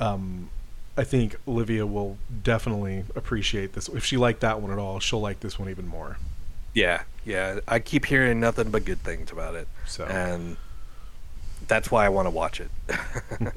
um, 0.00 0.50
i 0.96 1.04
think 1.04 1.36
olivia 1.46 1.84
will 1.86 2.16
definitely 2.42 3.04
appreciate 3.14 3.74
this 3.74 3.88
if 3.90 4.04
she 4.06 4.16
liked 4.16 4.40
that 4.40 4.62
one 4.62 4.70
at 4.72 4.78
all 4.78 5.00
she'll 5.00 5.20
like 5.20 5.40
this 5.40 5.58
one 5.58 5.68
even 5.68 5.86
more 5.86 6.16
Yeah, 6.72 7.02
yeah. 7.24 7.60
I 7.68 7.78
keep 7.78 8.06
hearing 8.06 8.40
nothing 8.40 8.70
but 8.70 8.84
good 8.86 9.00
things 9.00 9.30
about 9.32 9.54
it, 9.54 9.68
so 9.86 10.04
and 10.06 10.56
that's 11.68 11.90
why 11.90 12.04
I 12.06 12.08
want 12.08 12.26
to 12.26 12.30
watch 12.30 12.60
it. 12.60 12.70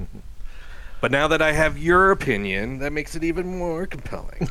but 1.00 1.10
now 1.10 1.28
that 1.28 1.40
I 1.42 1.52
have 1.52 1.78
your 1.78 2.10
opinion, 2.10 2.78
that 2.78 2.92
makes 2.92 3.14
it 3.14 3.24
even 3.24 3.58
more 3.58 3.86
compelling. 3.86 4.48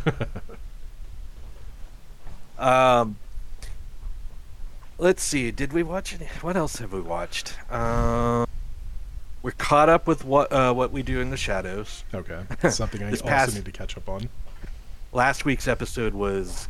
um, 2.59 3.17
let's 4.97 5.23
see. 5.23 5.51
Did 5.51 5.73
we 5.73 5.83
watch 5.83 6.13
any? 6.13 6.25
What 6.41 6.55
else 6.57 6.77
have 6.77 6.93
we 6.93 7.01
watched? 7.01 7.55
Um, 7.71 8.47
we're 9.41 9.51
caught 9.51 9.89
up 9.89 10.07
with 10.07 10.25
what 10.25 10.51
uh, 10.51 10.73
what 10.73 10.91
we 10.91 11.01
do 11.03 11.21
in 11.21 11.29
the 11.29 11.37
shadows. 11.37 12.03
okay 12.13 12.41
something 12.69 13.01
i 13.03 13.11
also 13.11 13.23
past- 13.23 13.55
need 13.55 13.65
to 13.65 13.71
catch 13.71 13.95
up 13.97 14.09
on 14.09 14.29
Last 15.11 15.43
week's 15.43 15.67
episode 15.67 16.13
was 16.13 16.67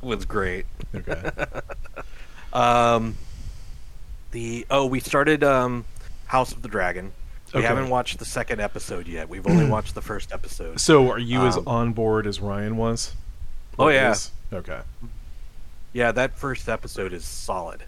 was 0.00 0.24
great. 0.24 0.64
okay 0.94 1.30
Um, 2.54 3.16
the 4.30 4.66
oh, 4.70 4.86
we 4.86 4.98
started 5.00 5.44
um, 5.44 5.84
House 6.30 6.52
of 6.52 6.62
the 6.62 6.68
Dragon. 6.68 7.12
We 7.52 7.58
Okay. 7.58 7.66
haven't 7.66 7.88
watched 7.90 8.20
the 8.20 8.24
second 8.24 8.60
episode 8.60 9.08
yet. 9.08 9.28
We've 9.28 9.44
only 9.46 9.66
watched 9.76 9.96
the 9.96 10.00
first 10.02 10.32
episode. 10.32 10.78
so 10.80 11.10
are 11.10 11.18
you 11.18 11.44
as 11.46 11.56
Um, 11.56 11.66
on 11.66 11.92
board 11.92 12.26
as 12.26 12.38
ryan 12.40 12.76
was 12.76 13.14
Oh, 13.78 13.88
yeah. 13.88 14.12
is? 14.12 14.30
okay 14.52 14.80
Yeah, 15.92 16.12
that 16.12 16.38
first 16.38 16.68
episode 16.68 17.12
is 17.12 17.24
solid. 17.24 17.82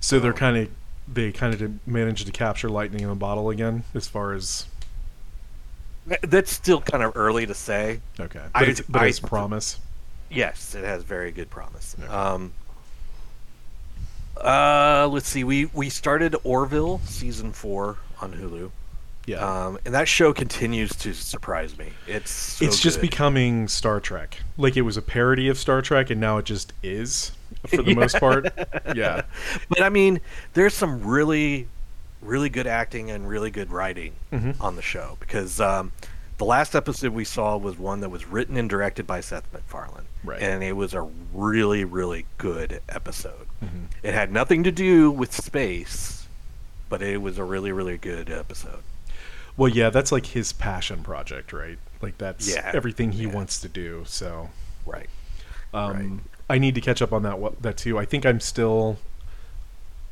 so 0.00 0.18
they're 0.18 0.32
Oh. 0.32 0.36
kind 0.36 0.56
of 0.56 0.68
they 1.10 1.30
kind 1.32 1.54
of 1.54 1.86
managed 1.86 2.26
to 2.26 2.32
capture 2.32 2.68
lightning 2.68 3.00
in 3.02 3.08
a 3.08 3.14
bottle 3.14 3.48
again 3.50 3.84
as 3.94 4.08
far 4.08 4.32
as 4.34 4.66
That's 6.22 6.50
still 6.52 6.80
kind 6.80 7.02
of 7.02 7.12
early 7.16 7.46
to 7.46 7.54
say. 7.54 8.00
okay 8.18 8.40
I- 8.54 8.60
but 8.60 8.68
it's, 8.68 8.80
but 8.82 9.02
I- 9.02 9.06
it's 9.06 9.20
promise 9.20 9.78
Yes, 10.30 10.74
it 10.74 10.84
has 10.84 11.04
very 11.04 11.30
good 11.32 11.48
promise. 11.48 11.96
Okay. 11.98 12.06
Um, 12.12 12.52
uh, 14.44 15.08
let's 15.10 15.28
see. 15.28 15.44
We 15.44 15.66
we 15.66 15.90
started 15.90 16.36
Orville 16.44 17.00
season 17.04 17.52
four 17.52 17.96
on 18.20 18.32
Hulu. 18.32 18.70
yeah 19.26 19.38
Um, 19.66 19.78
and 19.84 19.94
that 19.94 20.08
show 20.08 20.32
continues 20.32 20.90
to 20.96 21.12
surprise 21.14 21.76
me. 21.78 21.90
It's 22.06 22.30
so 22.30 22.64
it's 22.64 22.80
just 22.80 23.00
good. 23.00 23.10
becoming 23.10 23.68
Star 23.68 24.00
Trek. 24.00 24.38
Like 24.56 24.76
it 24.76 24.82
was 24.82 24.96
a 24.96 25.02
parody 25.02 25.48
of 25.48 25.58
Star 25.58 25.82
Trek, 25.82 26.10
and 26.10 26.20
now 26.20 26.38
it 26.38 26.44
just 26.44 26.72
is 26.82 27.32
for 27.66 27.78
the 27.82 27.90
Yeah. 27.90 27.94
most 27.94 28.16
part. 28.20 28.46
Yeah, 28.96 29.22
But 29.68 29.82
I 29.82 29.88
mean, 29.90 30.20
there's 30.54 30.74
some 30.74 31.04
really, 31.06 31.68
really 32.22 32.48
good 32.48 32.66
acting 32.66 33.10
and 33.10 33.28
really 33.28 33.50
good 33.50 33.70
writing 33.70 34.14
Mhm. 34.32 34.56
on 34.60 34.76
the 34.76 34.82
show 34.82 35.16
because 35.20 35.60
um, 35.60 35.92
the 36.38 36.44
last 36.44 36.74
episode 36.74 37.12
we 37.12 37.24
saw 37.24 37.56
was 37.56 37.76
one 37.78 38.00
that 38.00 38.08
was 38.10 38.24
written 38.26 38.56
and 38.56 38.68
directed 38.70 39.06
by 39.06 39.20
Seth 39.20 39.44
MacFarlane, 39.52 40.06
Right. 40.28 40.42
and 40.42 40.62
it 40.62 40.72
was 40.74 40.94
a 40.94 41.08
really, 41.32 41.84
really 41.84 42.26
good 42.36 42.80
episode. 42.88 43.46
Mhm. 43.64 43.86
It 44.02 44.14
had 44.14 44.30
nothing 44.32 44.62
to 44.64 44.70
do 44.72 45.10
with 45.10 45.32
space, 45.34 46.26
but 46.88 47.00
it 47.02 47.20
was 47.22 47.38
a 47.38 47.44
really 47.44 47.72
really 47.72 47.96
good 47.98 48.30
episode. 48.30 48.82
Well, 49.56 49.68
yeah, 49.68 49.90
that's 49.90 50.12
like 50.12 50.26
his 50.26 50.52
passion 50.52 51.02
project, 51.02 51.52
right? 51.52 51.78
Like 52.00 52.18
that's 52.18 52.48
Yeah, 52.54 52.70
everything 52.74 53.12
he 53.12 53.24
yeah. 53.24 53.32
wants 53.34 53.58
to 53.60 53.68
do. 53.68 54.04
So 54.06 54.50
Right. 54.86 55.08
um, 55.74 55.92
Right. 55.92 56.20
I 56.50 56.58
need 56.58 56.74
to 56.76 56.80
catch 56.80 57.02
up 57.02 57.12
on 57.12 57.22
that 57.24 57.62
that 57.62 57.76
too. 57.76 57.98
I 57.98 58.04
think 58.04 58.24
I'm 58.24 58.40
still. 58.40 58.98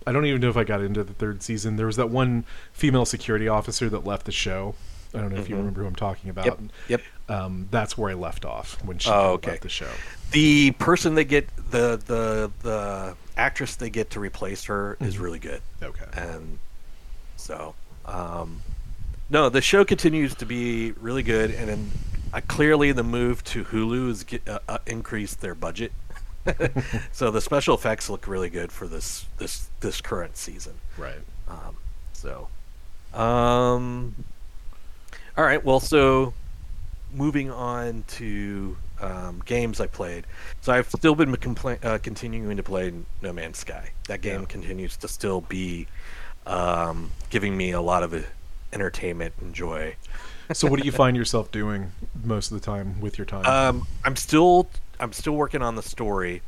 I 0.06 0.12
don't 0.12 0.24
even 0.26 0.40
know 0.40 0.50
if 0.50 0.56
I 0.56 0.62
got 0.64 0.80
into 0.82 1.02
the 1.02 1.14
third 1.14 1.42
season. 1.42 1.76
There 1.76 1.86
was 1.86 1.96
that 1.96 2.10
one 2.10 2.44
female 2.72 3.04
security 3.04 3.48
officer 3.48 3.88
that 3.88 4.04
left 4.06 4.24
the 4.26 4.32
show. 4.32 4.74
I 5.14 5.18
don't 5.20 5.32
know 5.32 5.40
if 5.40 5.48
you 5.48 5.54
Mhm. 5.54 5.58
remember 5.58 5.80
who 5.82 5.86
I'm 5.86 5.94
talking 5.94 6.30
about. 6.30 6.44
Yep. 6.46 6.58
Yep. 6.88 7.02
Um, 7.28 7.68
that's 7.70 7.96
where 7.98 8.10
I 8.10 8.14
left 8.14 8.44
off 8.44 8.76
when 8.84 8.98
she 8.98 9.10
Oh, 9.10 9.32
okay. 9.32 9.52
left 9.52 9.62
the 9.62 9.68
show. 9.68 9.90
The 10.32 10.72
person 10.72 11.14
they 11.14 11.24
get 11.24 11.48
the 11.70 12.00
the 12.06 12.50
the 12.62 13.16
actress 13.36 13.76
they 13.76 13.90
get 13.90 14.10
to 14.10 14.20
replace 14.20 14.64
her 14.64 14.96
is 15.00 15.16
Mhm. 15.16 15.20
really 15.20 15.38
good. 15.38 15.60
Okay. 15.82 16.04
and 16.14 16.58
so 17.36 17.74
um, 18.06 18.62
no 19.30 19.48
the 19.48 19.60
show 19.60 19.84
continues 19.84 20.34
to 20.36 20.46
be 20.46 20.92
really 20.92 21.22
good 21.22 21.50
and 21.50 21.68
then 21.68 21.90
uh, 22.32 22.40
clearly 22.48 22.92
the 22.92 23.02
move 23.02 23.42
to 23.44 23.64
hulu 23.64 24.08
has 24.08 24.24
get, 24.24 24.48
uh, 24.48 24.58
uh, 24.68 24.78
increased 24.86 25.40
their 25.40 25.54
budget 25.54 25.92
so 27.12 27.30
the 27.30 27.40
special 27.40 27.74
effects 27.74 28.08
look 28.08 28.26
really 28.26 28.48
good 28.48 28.70
for 28.72 28.86
this 28.86 29.26
this 29.38 29.68
this 29.80 30.00
current 30.00 30.36
season 30.36 30.74
Right. 30.96 31.20
um, 31.48 31.76
so 32.12 32.48
um, 33.12 34.14
all 35.36 35.44
right 35.44 35.64
well 35.64 35.80
so 35.80 36.32
moving 37.12 37.50
on 37.50 38.04
to 38.08 38.76
um, 39.00 39.42
games 39.44 39.80
I 39.80 39.86
played. 39.86 40.24
So 40.62 40.72
I've 40.72 40.88
still 40.88 41.14
been 41.14 41.34
compla- 41.36 41.82
uh, 41.84 41.98
continuing 41.98 42.56
to 42.56 42.62
play 42.62 42.92
No 43.22 43.32
Man's 43.32 43.58
Sky. 43.58 43.90
That 44.08 44.22
game 44.22 44.40
Yeah. 44.40 44.46
continues 44.46 44.96
to 44.98 45.08
still 45.08 45.42
be 45.42 45.86
um, 46.46 47.10
giving 47.30 47.56
me 47.56 47.72
a 47.72 47.80
lot 47.80 48.02
of 48.02 48.14
uh, 48.14 48.20
entertainment 48.72 49.34
and 49.40 49.54
joy. 49.54 49.96
So, 50.52 50.68
what 50.68 50.80
do 50.80 50.86
you 50.86 50.92
find 50.92 51.16
yourself 51.16 51.50
doing 51.52 51.92
most 52.24 52.50
of 52.52 52.58
the 52.60 52.64
time 52.64 53.00
with 53.00 53.18
your 53.18 53.24
time? 53.26 53.44
Um, 53.46 53.86
I'm 54.04 54.16
still 54.16 54.68
I'm 55.00 55.12
still 55.12 55.34
working 55.34 55.60
on 55.62 55.74
the 55.76 55.82
story, 55.82 56.40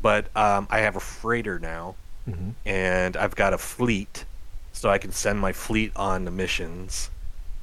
but 0.00 0.34
um, 0.36 0.66
I 0.70 0.78
have 0.80 0.96
a 0.96 1.00
freighter 1.00 1.58
now, 1.58 1.96
Mhm. 2.28 2.54
and 2.64 3.16
I've 3.16 3.36
got 3.36 3.52
a 3.52 3.58
fleet, 3.58 4.24
so 4.72 4.88
I 4.88 4.98
can 4.98 5.12
send 5.12 5.38
my 5.40 5.52
fleet 5.52 5.92
on 5.96 6.24
the 6.24 6.30
missions, 6.30 7.10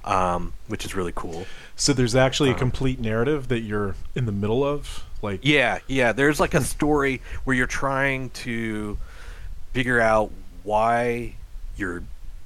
um, 0.08 0.54
which 0.68 0.86
is 0.86 0.96
really 0.96 1.14
cool. 1.16 1.46
So, 1.76 1.94
there's 1.94 2.16
actually 2.16 2.50
a 2.50 2.56
uh, 2.56 2.58
complete 2.58 3.00
narrative 3.00 3.50
that 3.50 3.60
you're 3.60 3.96
in 4.16 4.26
the 4.26 4.32
middle 4.32 4.64
of. 4.64 5.04
Like, 5.22 5.42
Yeah, 5.44 5.80
yeah. 5.88 6.12
There's 6.12 6.40
like 6.40 6.54
a 6.54 6.64
story 6.64 7.22
where 7.44 7.56
you're 7.56 7.68
trying 7.68 8.30
to 8.32 8.98
figure 9.74 10.00
out 10.00 10.32
why 10.64 11.36
you're 11.76 12.04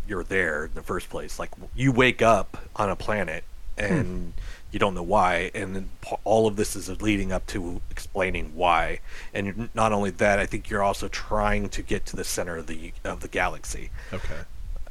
you're 0.08 0.24
there 0.24 0.66
in 0.66 0.74
the 0.74 0.82
first 0.82 1.10
place. 1.10 1.40
Like 1.40 1.52
you 1.76 1.92
wake 1.92 2.22
up 2.22 2.58
on 2.76 2.90
a 2.90 2.96
planet 2.96 3.44
and 3.78 4.34
you 4.72 4.80
don't 4.80 4.94
know 4.94 5.04
why, 5.04 5.52
and 5.54 5.76
then 5.76 5.90
all 6.24 6.48
of 6.48 6.56
this 6.56 6.76
is 6.76 7.02
leading 7.02 7.32
up 7.32 7.46
to 7.48 7.82
explaining 7.90 8.52
why. 8.56 9.00
And 9.34 9.70
not 9.74 9.92
only 9.92 10.12
that, 10.12 10.40
I 10.40 10.46
think 10.46 10.70
you're 10.70 10.84
also 10.84 11.08
trying 11.08 11.70
to 11.70 11.82
get 11.82 12.06
to 12.08 12.16
the 12.16 12.24
center 12.24 12.58
of 12.58 12.68
the 12.68 12.94
of 13.04 13.22
the 13.22 13.28
galaxy 13.28 13.90
okay. 14.14 14.42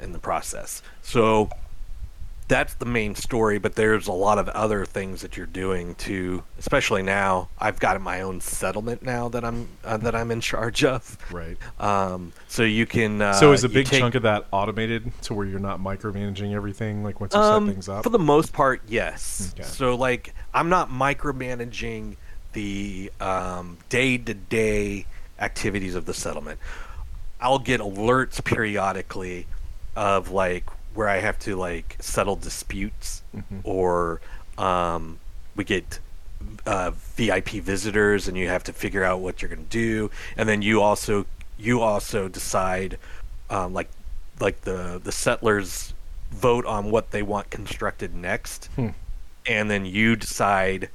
in 0.01 0.13
the 0.13 0.19
process. 0.19 0.83
So 1.03 1.51
that's 2.51 2.75
the 2.75 2.85
main 2.85 3.15
story, 3.15 3.59
but 3.59 3.77
there's 3.77 4.09
a 4.09 4.13
lot 4.13 4.37
of 4.37 4.49
other 4.49 4.85
things 4.85 5.23
that 5.23 5.37
you're 5.37 5.47
doing 5.47 5.95
too. 5.95 6.43
Especially 6.59 7.01
now, 7.01 7.49
I've 7.59 7.79
got 7.79 7.99
my 8.01 8.23
own 8.23 8.41
settlement 8.41 9.03
now 9.03 9.29
that 9.29 9.45
I'm 9.45 9.69
uh, 9.85 9.97
that 9.99 10.17
I'm 10.17 10.33
in 10.33 10.41
charge 10.41 10.83
of. 10.85 11.17
Right. 11.31 11.57
Um, 11.79 12.33
so 12.49 12.65
you 12.65 12.87
can. 12.87 13.23
Uh, 13.23 13.35
so, 13.35 13.53
is 13.53 13.63
a 13.63 13.69
big 13.69 13.87
take- 13.87 14.01
chunk 14.01 14.17
of 14.17 14.25
that 14.25 14.47
automated 14.51 15.13
to 15.23 15.35
where 15.35 15.47
you're 15.47 15.61
not 15.61 15.79
micromanaging 15.81 16.53
everything? 16.53 17.05
Like, 17.05 17.21
once 17.21 17.35
you 17.35 17.41
um, 17.41 17.67
set 17.67 17.73
things 17.73 17.89
up? 17.89 18.03
For 18.03 18.11
the 18.11 18.19
most 18.19 18.53
part, 18.53 18.83
yes. 18.89 19.55
Okay. 19.55 19.63
So 19.63 19.95
like, 19.95 20.35
I'm 20.53 20.69
not 20.69 20.91
micromanaging 20.91 22.17
the 22.53 23.13
um, 23.21 23.79
day-to-day 23.89 25.07
activities 25.39 25.95
of 25.95 26.05
the 26.05 26.15
settlement. 26.15 26.59
I'll 27.41 27.61
get 27.61 27.81
alerts 27.81 28.43
periodically 28.45 29.47
of 29.95 30.33
like 30.33 30.65
where 30.95 31.09
I 31.09 31.19
have 31.21 31.39
to 31.41 31.57
like 31.57 31.97
settle 32.01 32.37
disputes, 32.37 33.23
Mhm. 33.37 33.61
or 33.65 34.21
um, 34.59 35.19
we 35.57 35.65
get 35.65 35.99
uh, 36.67 36.91
VIP 37.17 37.61
visitors, 37.61 38.27
and 38.29 38.37
you 38.37 38.49
have 38.49 38.65
to 38.65 38.73
figure 38.73 39.05
out 39.05 39.21
what 39.21 39.41
you're 39.43 39.49
going 39.49 39.63
to 39.65 39.69
do, 39.71 40.11
and 40.37 40.49
then 40.49 40.63
you 40.63 40.81
also 40.83 41.27
you 41.59 41.81
also 41.81 42.29
decide 42.29 42.99
um, 43.51 43.73
like 43.75 43.89
like 44.41 44.63
the 44.63 45.01
the 45.03 45.13
settlers 45.13 45.93
vote 46.31 46.65
on 46.65 46.91
what 46.91 47.11
they 47.11 47.23
want 47.23 47.51
constructed 47.51 48.15
next, 48.15 48.69
Hmm. 48.77 48.89
and 49.47 49.71
then 49.71 49.85
you 49.85 50.17
decide 50.17 50.89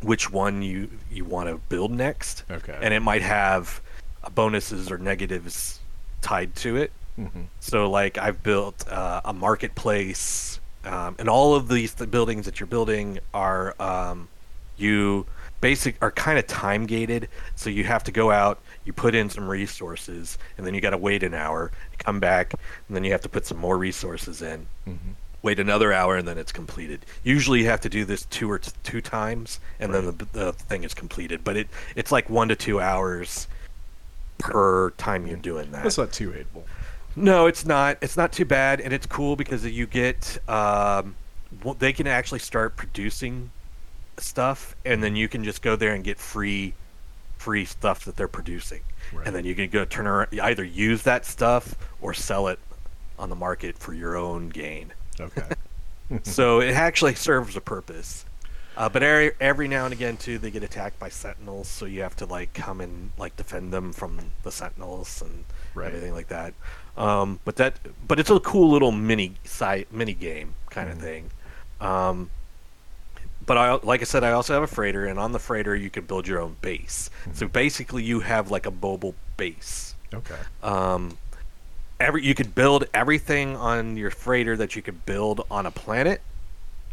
which 0.00 0.30
one 0.30 0.62
you 0.62 0.90
you 1.10 1.24
want 1.24 1.48
to 1.48 1.56
build 1.68 1.90
next, 1.90 2.44
Okay. 2.50 2.78
and 2.80 2.92
it 2.94 3.00
might 3.00 3.22
have 3.22 3.80
bonuses 4.34 4.90
or 4.90 4.98
negatives 4.98 5.80
tied 6.20 6.54
to 6.56 6.76
it. 6.76 6.92
Mhm. 7.18 7.46
So 7.60 7.90
like 7.90 8.18
I've 8.18 8.42
built 8.42 8.86
uh, 8.88 9.20
a 9.24 9.32
marketplace, 9.32 10.60
um, 10.84 11.14
and 11.18 11.28
all 11.28 11.54
of 11.54 11.68
these 11.68 11.94
th- 11.94 12.10
buildings 12.10 12.46
that 12.46 12.58
you're 12.60 12.66
building 12.66 13.18
are 13.34 13.74
um, 13.80 14.28
you 14.76 15.26
basic 15.60 15.96
are 16.02 16.10
kind 16.10 16.38
of 16.38 16.46
time 16.46 16.86
gated. 16.86 17.28
So 17.54 17.70
you 17.70 17.84
have 17.84 18.02
to 18.04 18.12
go 18.12 18.30
out, 18.30 18.60
you 18.84 18.92
put 18.92 19.14
in 19.14 19.28
some 19.30 19.48
resources, 19.48 20.38
and 20.56 20.66
then 20.66 20.74
you 20.74 20.80
got 20.80 20.90
to 20.90 20.98
wait 20.98 21.22
an 21.22 21.34
hour, 21.34 21.70
come 21.98 22.18
back, 22.18 22.54
and 22.88 22.96
then 22.96 23.04
you 23.04 23.12
have 23.12 23.20
to 23.22 23.28
put 23.28 23.46
some 23.46 23.58
more 23.58 23.76
resources 23.78 24.40
in. 24.42 24.66
Mhm. 24.88 25.14
Wait 25.42 25.58
another 25.60 25.92
hour, 25.92 26.16
and 26.16 26.26
then 26.26 26.38
it's 26.38 26.52
completed. 26.52 27.04
Usually, 27.24 27.58
you 27.60 27.66
have 27.66 27.80
to 27.82 27.88
do 27.88 28.04
this 28.04 28.24
two 28.26 28.48
or 28.50 28.58
t- 28.60 28.70
two 28.84 29.00
times, 29.00 29.58
and 29.80 29.92
then 29.92 30.06
the, 30.06 30.26
the 30.32 30.52
thing 30.52 30.84
is 30.84 30.94
completed. 30.94 31.42
But 31.44 31.56
it 31.56 31.68
it's 31.96 32.10
like 32.12 32.30
one 32.30 32.48
to 32.48 32.56
two 32.56 32.80
hours 32.80 33.48
per 34.38 34.90
time 34.90 35.26
you're 35.26 35.36
doing 35.36 35.70
that. 35.72 35.82
That's 35.82 35.98
not 35.98 36.12
too 36.12 36.32
hateful. 36.32 36.64
No, 37.14 37.46
it's 37.46 37.64
not. 37.66 37.98
It's 38.00 38.16
not 38.16 38.32
too 38.32 38.44
bad, 38.44 38.80
and 38.80 38.92
it's 38.92 39.06
cool 39.06 39.36
because 39.36 39.64
you 39.66 39.86
get 39.86 40.38
um, 40.48 41.14
they 41.78 41.92
can 41.92 42.06
actually 42.06 42.38
start 42.38 42.76
producing 42.76 43.50
stuff, 44.18 44.74
and 44.84 45.02
then 45.02 45.16
you 45.16 45.28
can 45.28 45.44
just 45.44 45.62
go 45.62 45.76
there 45.76 45.94
and 45.94 46.02
get 46.04 46.18
free 46.18 46.74
free 47.36 47.64
stuff 47.64 48.04
that 48.04 48.16
they're 48.16 48.28
producing, 48.28 48.82
Right. 49.12 49.26
and 49.26 49.34
then 49.34 49.44
you 49.44 49.54
can 49.54 49.68
go 49.68 49.84
turn 49.84 50.06
around, 50.06 50.28
either 50.40 50.62
use 50.64 51.02
that 51.02 51.26
stuff 51.26 51.74
or 52.00 52.14
sell 52.14 52.46
it 52.48 52.58
on 53.18 53.30
the 53.30 53.34
market 53.36 53.76
for 53.78 53.92
your 53.92 54.16
own 54.16 54.48
gain. 54.48 54.92
Okay. 55.20 55.42
so 56.22 56.60
it 56.60 56.72
actually 56.74 57.14
serves 57.14 57.56
a 57.56 57.60
purpose. 57.60 58.24
Uh, 58.76 58.88
but 58.88 59.02
every, 59.02 59.32
every 59.40 59.68
now 59.68 59.84
and 59.84 59.92
again 59.92 60.16
too, 60.16 60.38
they 60.38 60.50
get 60.50 60.62
attacked 60.62 60.98
by 60.98 61.08
sentinels, 61.08 61.68
so 61.68 61.84
you 61.84 62.00
have 62.02 62.16
to 62.16 62.26
like 62.26 62.54
come 62.54 62.80
and 62.80 63.10
like 63.18 63.36
defend 63.36 63.72
them 63.72 63.92
from 63.92 64.18
the 64.44 64.52
sentinels 64.52 65.20
and 65.20 65.44
Right. 65.74 65.88
everything 65.88 66.12
like 66.12 66.28
that. 66.28 66.54
Um, 66.96 67.40
but 67.44 67.56
that, 67.56 67.78
but 68.06 68.20
it's 68.20 68.30
a 68.30 68.38
cool 68.40 68.70
little 68.70 68.92
mini 68.92 69.34
site 69.44 69.92
mini 69.92 70.12
game 70.12 70.54
kind 70.70 70.90
of 70.90 70.98
Mhm. 70.98 71.00
thing. 71.00 71.30
Um, 71.80 72.30
but 73.44 73.56
I, 73.56 73.72
like 73.82 74.00
I 74.00 74.04
said, 74.04 74.22
I 74.22 74.32
also 74.32 74.54
have 74.54 74.62
a 74.62 74.66
freighter, 74.68 75.04
and 75.06 75.18
on 75.18 75.32
the 75.32 75.38
freighter 75.38 75.74
you 75.74 75.90
can 75.90 76.04
build 76.04 76.28
your 76.28 76.38
own 76.40 76.56
base. 76.60 77.10
So 77.32 77.48
basically, 77.48 78.02
you 78.04 78.20
have 78.20 78.50
like 78.50 78.66
a 78.66 78.70
mobile 78.70 79.14
base. 79.36 79.94
okay. 80.14 80.36
Um, 80.62 81.16
every 81.98 82.24
you 82.24 82.34
could 82.34 82.54
build 82.54 82.84
everything 82.94 83.56
on 83.56 83.96
your 83.96 84.10
freighter 84.10 84.56
that 84.58 84.76
you 84.76 84.82
could 84.82 85.04
build 85.06 85.44
on 85.50 85.66
a 85.66 85.70
planet, 85.70 86.20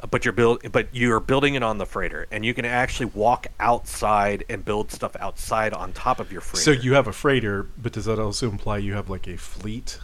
but 0.10 0.24
you're 0.26 0.32
build 0.32 0.72
but 0.72 0.88
you're 0.94 1.20
building 1.20 1.56
it 1.56 1.64
on 1.64 1.78
the 1.78 1.86
freighter, 1.86 2.28
and 2.32 2.46
you 2.46 2.54
can 2.54 2.66
actually 2.66 3.08
walk 3.08 3.48
outside 3.60 4.44
and 4.50 4.64
build 4.64 4.92
stuff 4.92 5.16
outside 5.20 5.74
on 5.74 5.92
top 5.94 6.20
of 6.20 6.32
your 6.32 6.42
freighter. 6.42 6.64
So 6.64 6.72
you 6.72 6.94
have 6.94 7.08
a 7.08 7.14
freighter, 7.14 7.64
but 7.78 7.92
does 7.94 8.06
that 8.06 8.20
also 8.20 8.50
imply 8.50 8.78
you 8.78 8.94
have 8.94 9.10
like 9.10 9.28
a 9.28 9.38
fleet 9.38 10.00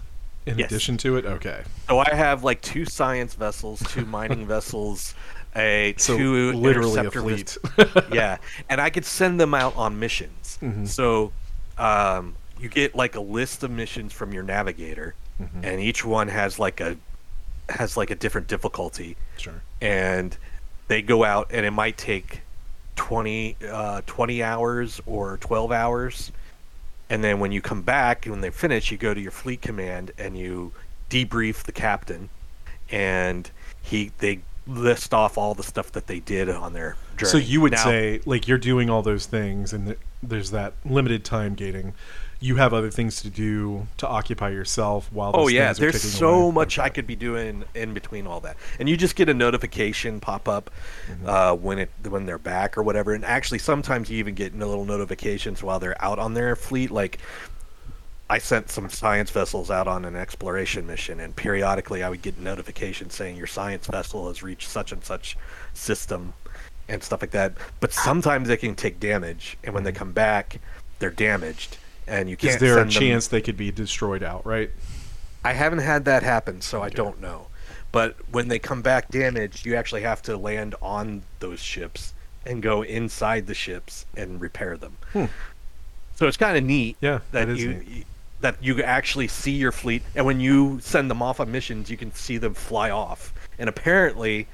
in 0.46 0.60
Yes. 0.60 0.70
addition 0.72 0.98
to 0.98 1.18
it? 1.18 1.26
Okay. 1.26 1.64
So 1.90 2.00
I 2.00 2.14
have 2.14 2.44
like 2.44 2.62
two 2.62 2.86
science 2.86 3.34
vessels, 3.36 3.82
two 3.88 4.06
mining 4.06 4.46
vessels, 4.56 5.16
a 5.56 5.96
So 5.98 6.18
two 6.18 6.52
literally 6.54 6.98
a 7.00 7.04
interceptor 7.04 7.22
vis- 7.22 7.58
fleet. 7.76 7.90
yeah, 8.14 8.38
and 8.70 8.82
I 8.82 8.90
could 8.90 9.06
send 9.06 9.40
them 9.40 9.54
out 9.54 9.76
on 9.78 9.98
missions. 10.00 10.58
Mhm. 10.62 10.88
So 10.88 11.32
um, 11.78 12.36
you 12.60 12.70
get 12.70 12.96
like 12.96 13.16
a 13.16 13.22
list 13.22 13.64
of 13.64 13.72
missions 13.72 14.12
from 14.14 14.34
your 14.34 14.44
navigator, 14.44 15.16
Mhm. 15.42 15.64
and 15.64 15.80
each 15.82 16.04
one 16.06 16.28
has 16.30 16.60
like 16.60 16.80
a 16.82 16.96
has 17.70 17.98
like 17.98 18.12
a 18.12 18.16
different 18.16 18.48
difficulty, 18.48 19.18
Sure. 19.38 19.62
and 19.82 20.38
they 20.88 21.02
go 21.02 21.24
out, 21.24 21.48
and 21.52 21.66
it 21.66 21.72
might 21.72 21.98
take 21.98 22.42
20, 22.96 23.56
uh, 23.70 24.02
20 24.06 24.42
hours 24.44 25.02
or 25.06 25.38
twelve 25.38 25.72
hours, 25.72 26.32
and 27.10 27.24
then 27.24 27.40
when 27.40 27.52
you 27.52 27.62
come 27.62 27.82
back 27.82 28.26
when 28.26 28.42
they 28.42 28.50
finish, 28.50 28.92
you 28.92 28.98
go 28.98 29.14
to 29.14 29.20
your 29.22 29.32
fleet 29.32 29.62
command 29.62 30.12
and 30.18 30.38
you 30.38 30.72
debrief 31.10 31.64
the 31.64 31.72
captain, 31.72 32.30
and 32.90 33.50
he 33.82 34.12
they 34.20 34.40
list 34.68 35.14
off 35.14 35.38
all 35.38 35.54
the 35.54 35.62
stuff 35.64 35.92
that 35.92 36.08
they 36.08 36.20
did 36.20 36.50
on 36.50 36.74
their 36.74 36.96
journey. 37.18 37.30
So 37.32 37.38
you 37.38 37.62
would 37.62 37.74
Now- 37.74 37.84
say, 37.84 38.22
like, 38.26 38.48
you're 38.48 38.58
doing 38.58 38.90
all 38.90 39.04
those 39.04 39.26
things, 39.28 39.74
and 39.74 39.86
th- 39.88 40.00
there's 40.24 40.50
that 40.52 40.74
limited 40.84 41.24
time 41.24 41.54
gating. 41.54 41.94
You 42.46 42.58
have 42.58 42.74
other 42.74 42.92
things 42.92 43.22
to 43.24 43.30
do 43.30 43.88
to 43.98 44.08
occupy 44.08 44.50
yourself 44.50 45.12
while. 45.12 45.32
Oh 45.34 45.48
yeah, 45.48 45.74
there's 45.74 46.02
so 46.02 46.52
much. 46.52 46.78
I 46.78 46.90
could 46.90 47.08
be 47.08 47.16
doing 47.16 47.64
in 47.74 47.94
between 47.94 48.28
all 48.28 48.40
that, 48.42 48.56
and 48.80 48.88
you 48.88 48.96
just 48.96 49.16
get 49.16 49.30
a 49.30 49.34
notification 49.34 50.20
pop 50.20 50.48
up 50.48 50.70
Mm-hmm. 51.10 51.30
uh, 51.30 51.54
when 51.56 51.80
it 51.80 51.90
when 52.08 52.26
they're 52.26 52.38
back 52.38 52.78
or 52.78 52.84
whatever. 52.84 53.14
And 53.14 53.26
actually, 53.26 53.60
sometimes 53.60 54.10
you 54.10 54.18
even 54.18 54.34
get 54.36 54.58
little 54.58 54.86
notifications 54.86 55.62
while 55.62 55.80
they're 55.80 56.02
out 56.04 56.20
on 56.20 56.34
their 56.34 56.56
fleet. 56.56 56.90
Like, 56.92 57.20
I 58.30 58.40
sent 58.40 58.70
some 58.70 58.90
science 58.90 59.30
vessels 59.32 59.70
out 59.70 59.88
on 59.88 60.06
an 60.06 60.16
exploration 60.16 60.88
mission, 60.88 61.20
and 61.20 61.36
periodically 61.36 62.04
I 62.04 62.10
would 62.10 62.22
get 62.22 62.40
notifications 62.40 63.14
saying 63.14 63.36
your 63.38 63.48
science 63.48 63.88
vessel 63.88 64.28
has 64.28 64.42
reached 64.42 64.68
such 64.70 64.92
and 64.92 65.04
such 65.04 65.38
system, 65.74 66.34
and 66.88 67.04
stuff 67.04 67.22
like 67.22 67.32
that. 67.32 67.54
But 67.80 67.94
sometimes 67.94 68.48
they 68.48 68.58
can 68.58 68.76
take 68.76 69.00
damage, 69.00 69.58
and 69.64 69.74
when 69.74 69.84
they 69.84 69.92
come 69.92 70.12
back, 70.12 70.60
they're 71.00 71.12
damaged, 71.12 71.78
and 72.08 72.30
you 72.30 72.38
can't. 72.38 72.56
Is 72.56 72.60
there 72.60 72.74
a 72.74 72.82
send 72.82 72.92
them- 72.92 73.02
chance 73.02 73.28
they 73.28 73.42
could 73.42 73.58
be 73.58 73.72
destroyed 73.72 74.24
outright? 74.24 74.72
I 75.44 75.54
haven't 75.54 75.80
had 75.80 76.06
that 76.06 76.24
happen, 76.24 76.62
so 76.62 76.82
I 76.82 76.90
don't 76.90 77.22
know. 77.22 77.48
But 77.92 78.16
when 78.32 78.48
they 78.48 78.60
come 78.60 78.82
back 78.82 79.10
damaged, 79.10 79.66
you 79.66 79.76
actually 79.76 80.02
have 80.02 80.22
to 80.24 80.36
land 80.36 80.76
on 80.82 81.22
those 81.40 81.60
ships 81.62 82.14
and 82.46 82.62
go 82.62 82.82
inside 82.82 83.48
the 83.48 83.54
ships 83.54 84.06
and 84.18 84.42
repair 84.42 84.76
them. 84.76 84.98
Hmm. 85.14 85.26
So 86.16 86.28
it's 86.28 86.38
kind 86.38 86.58
of 86.58 86.64
neat 86.64 86.98
Yeah, 87.02 87.20
that 87.32 87.48
you 87.58 87.74
neat. 87.76 88.06
that 88.42 88.56
you 88.62 88.82
actually 88.84 89.28
see 89.28 89.52
your 89.52 89.72
fleet, 89.72 90.02
and 90.16 90.26
when 90.26 90.40
you 90.40 90.80
send 90.82 91.10
them 91.10 91.22
off 91.22 91.40
on 91.40 91.52
missions, 91.52 91.90
you 91.90 91.98
can 91.98 92.14
see 92.14 92.38
them 92.38 92.54
fly 92.54 92.90
off. 92.90 93.34
And 93.60 93.70
apparently, 93.70 94.48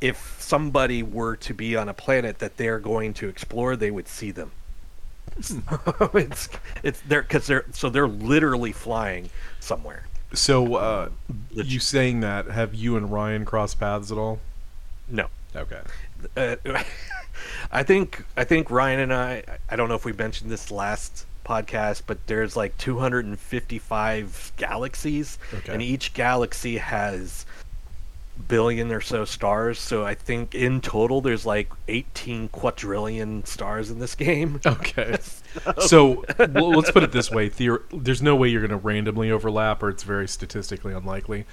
if 0.00 0.36
somebody 0.40 1.02
were 1.02 1.36
to 1.36 1.54
be 1.54 1.76
on 1.76 1.88
a 1.88 1.94
planet 1.94 2.38
that 2.40 2.56
they're 2.56 2.78
going 2.80 3.14
to 3.14 3.28
explore, 3.28 3.76
they 3.76 3.90
would 3.90 4.08
see 4.08 4.30
them. 4.30 4.50
It's 6.14 6.48
it's 6.82 7.00
they're 7.02 7.22
because 7.22 7.46
they're 7.46 7.64
so 7.72 7.88
they're 7.90 8.08
literally 8.08 8.72
flying 8.72 9.30
somewhere. 9.60 10.06
So, 10.32 10.74
uh, 10.76 11.08
you 11.52 11.78
saying 11.80 12.20
that? 12.20 12.46
Have 12.46 12.74
you 12.74 12.96
and 12.96 13.10
Ryan 13.10 13.44
crossed 13.44 13.78
paths 13.78 14.10
at 14.10 14.18
all? 14.18 14.40
No. 15.08 15.26
Okay. 15.54 15.80
uh, 16.36 16.56
I 17.72 17.82
think 17.82 18.24
I 18.36 18.44
think 18.44 18.70
Ryan 18.70 19.00
and 19.00 19.14
I 19.14 19.42
I 19.68 19.76
don't 19.76 19.88
know 19.88 19.94
if 19.94 20.04
we 20.04 20.12
mentioned 20.12 20.50
this 20.50 20.70
last 20.70 21.26
podcast, 21.44 22.02
but 22.06 22.26
there's 22.26 22.56
like 22.56 22.76
255 22.78 24.52
galaxies, 24.56 25.38
Okay. 25.52 25.72
and 25.72 25.82
each 25.82 26.14
galaxy 26.14 26.78
has 26.78 27.44
billion 28.48 28.90
or 28.92 29.00
so 29.00 29.24
stars. 29.24 29.78
So 29.78 30.04
I 30.04 30.14
think 30.14 30.54
in 30.54 30.80
total 30.80 31.20
there's 31.20 31.46
like 31.46 31.70
18 31.88 32.48
quadrillion 32.48 33.44
stars 33.44 33.90
in 33.90 33.98
this 33.98 34.14
game. 34.14 34.60
Okay. 34.66 35.16
so 35.86 36.24
well, 36.38 36.70
let's 36.70 36.90
put 36.90 37.02
it 37.04 37.12
this 37.12 37.30
way: 37.30 37.48
Theor- 37.48 37.82
there's 37.92 38.20
no 38.22 38.34
way 38.34 38.48
you're 38.48 38.60
going 38.60 38.70
to 38.70 38.76
randomly 38.76 39.30
overlap, 39.30 39.82
or 39.82 39.88
it's 39.88 40.02
very 40.02 40.26
statistically 40.26 40.92
unlikely. 40.92 41.44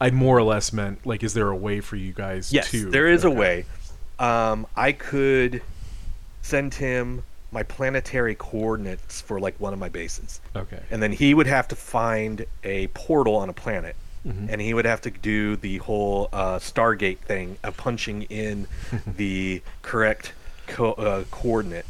I 0.00 0.10
more 0.10 0.38
or 0.38 0.42
less 0.42 0.72
meant 0.72 1.04
like, 1.04 1.22
is 1.22 1.34
there 1.34 1.48
a 1.50 1.56
way 1.56 1.80
for 1.80 1.96
you 1.96 2.12
guys 2.12 2.52
Yes, 2.52 2.70
to? 2.70 2.90
there 2.90 3.06
is 3.06 3.24
a 3.24 3.30
way. 3.30 3.66
Um, 4.18 4.66
I 4.76 4.92
could 4.92 5.62
send 6.42 6.72
him 6.74 7.22
my 7.52 7.62
planetary 7.64 8.34
coordinates 8.34 9.20
for 9.20 9.38
like 9.40 9.58
one 9.60 9.72
of 9.74 9.78
my 9.78 9.88
bases. 9.90 10.40
Okay. 10.56 10.80
and 10.90 11.02
then 11.02 11.12
he 11.12 11.34
would 11.34 11.46
have 11.46 11.68
to 11.68 11.76
find 11.76 12.46
a 12.64 12.86
portal 12.88 13.36
on 13.36 13.48
a 13.50 13.52
planet 13.52 13.94
Mhm. 14.26 14.48
and 14.52 14.60
he 14.60 14.74
would 14.74 14.84
have 14.84 15.00
to 15.02 15.10
do 15.10 15.56
the 15.56 15.78
whole 15.78 16.28
uh, 16.32 16.58
stargate 16.58 17.18
thing 17.20 17.56
of 17.64 17.76
punching 17.78 18.24
in 18.24 18.66
the 19.06 19.62
correct 19.82 20.32
co- 20.66 20.92
uh, 20.92 21.24
coordinate 21.30 21.86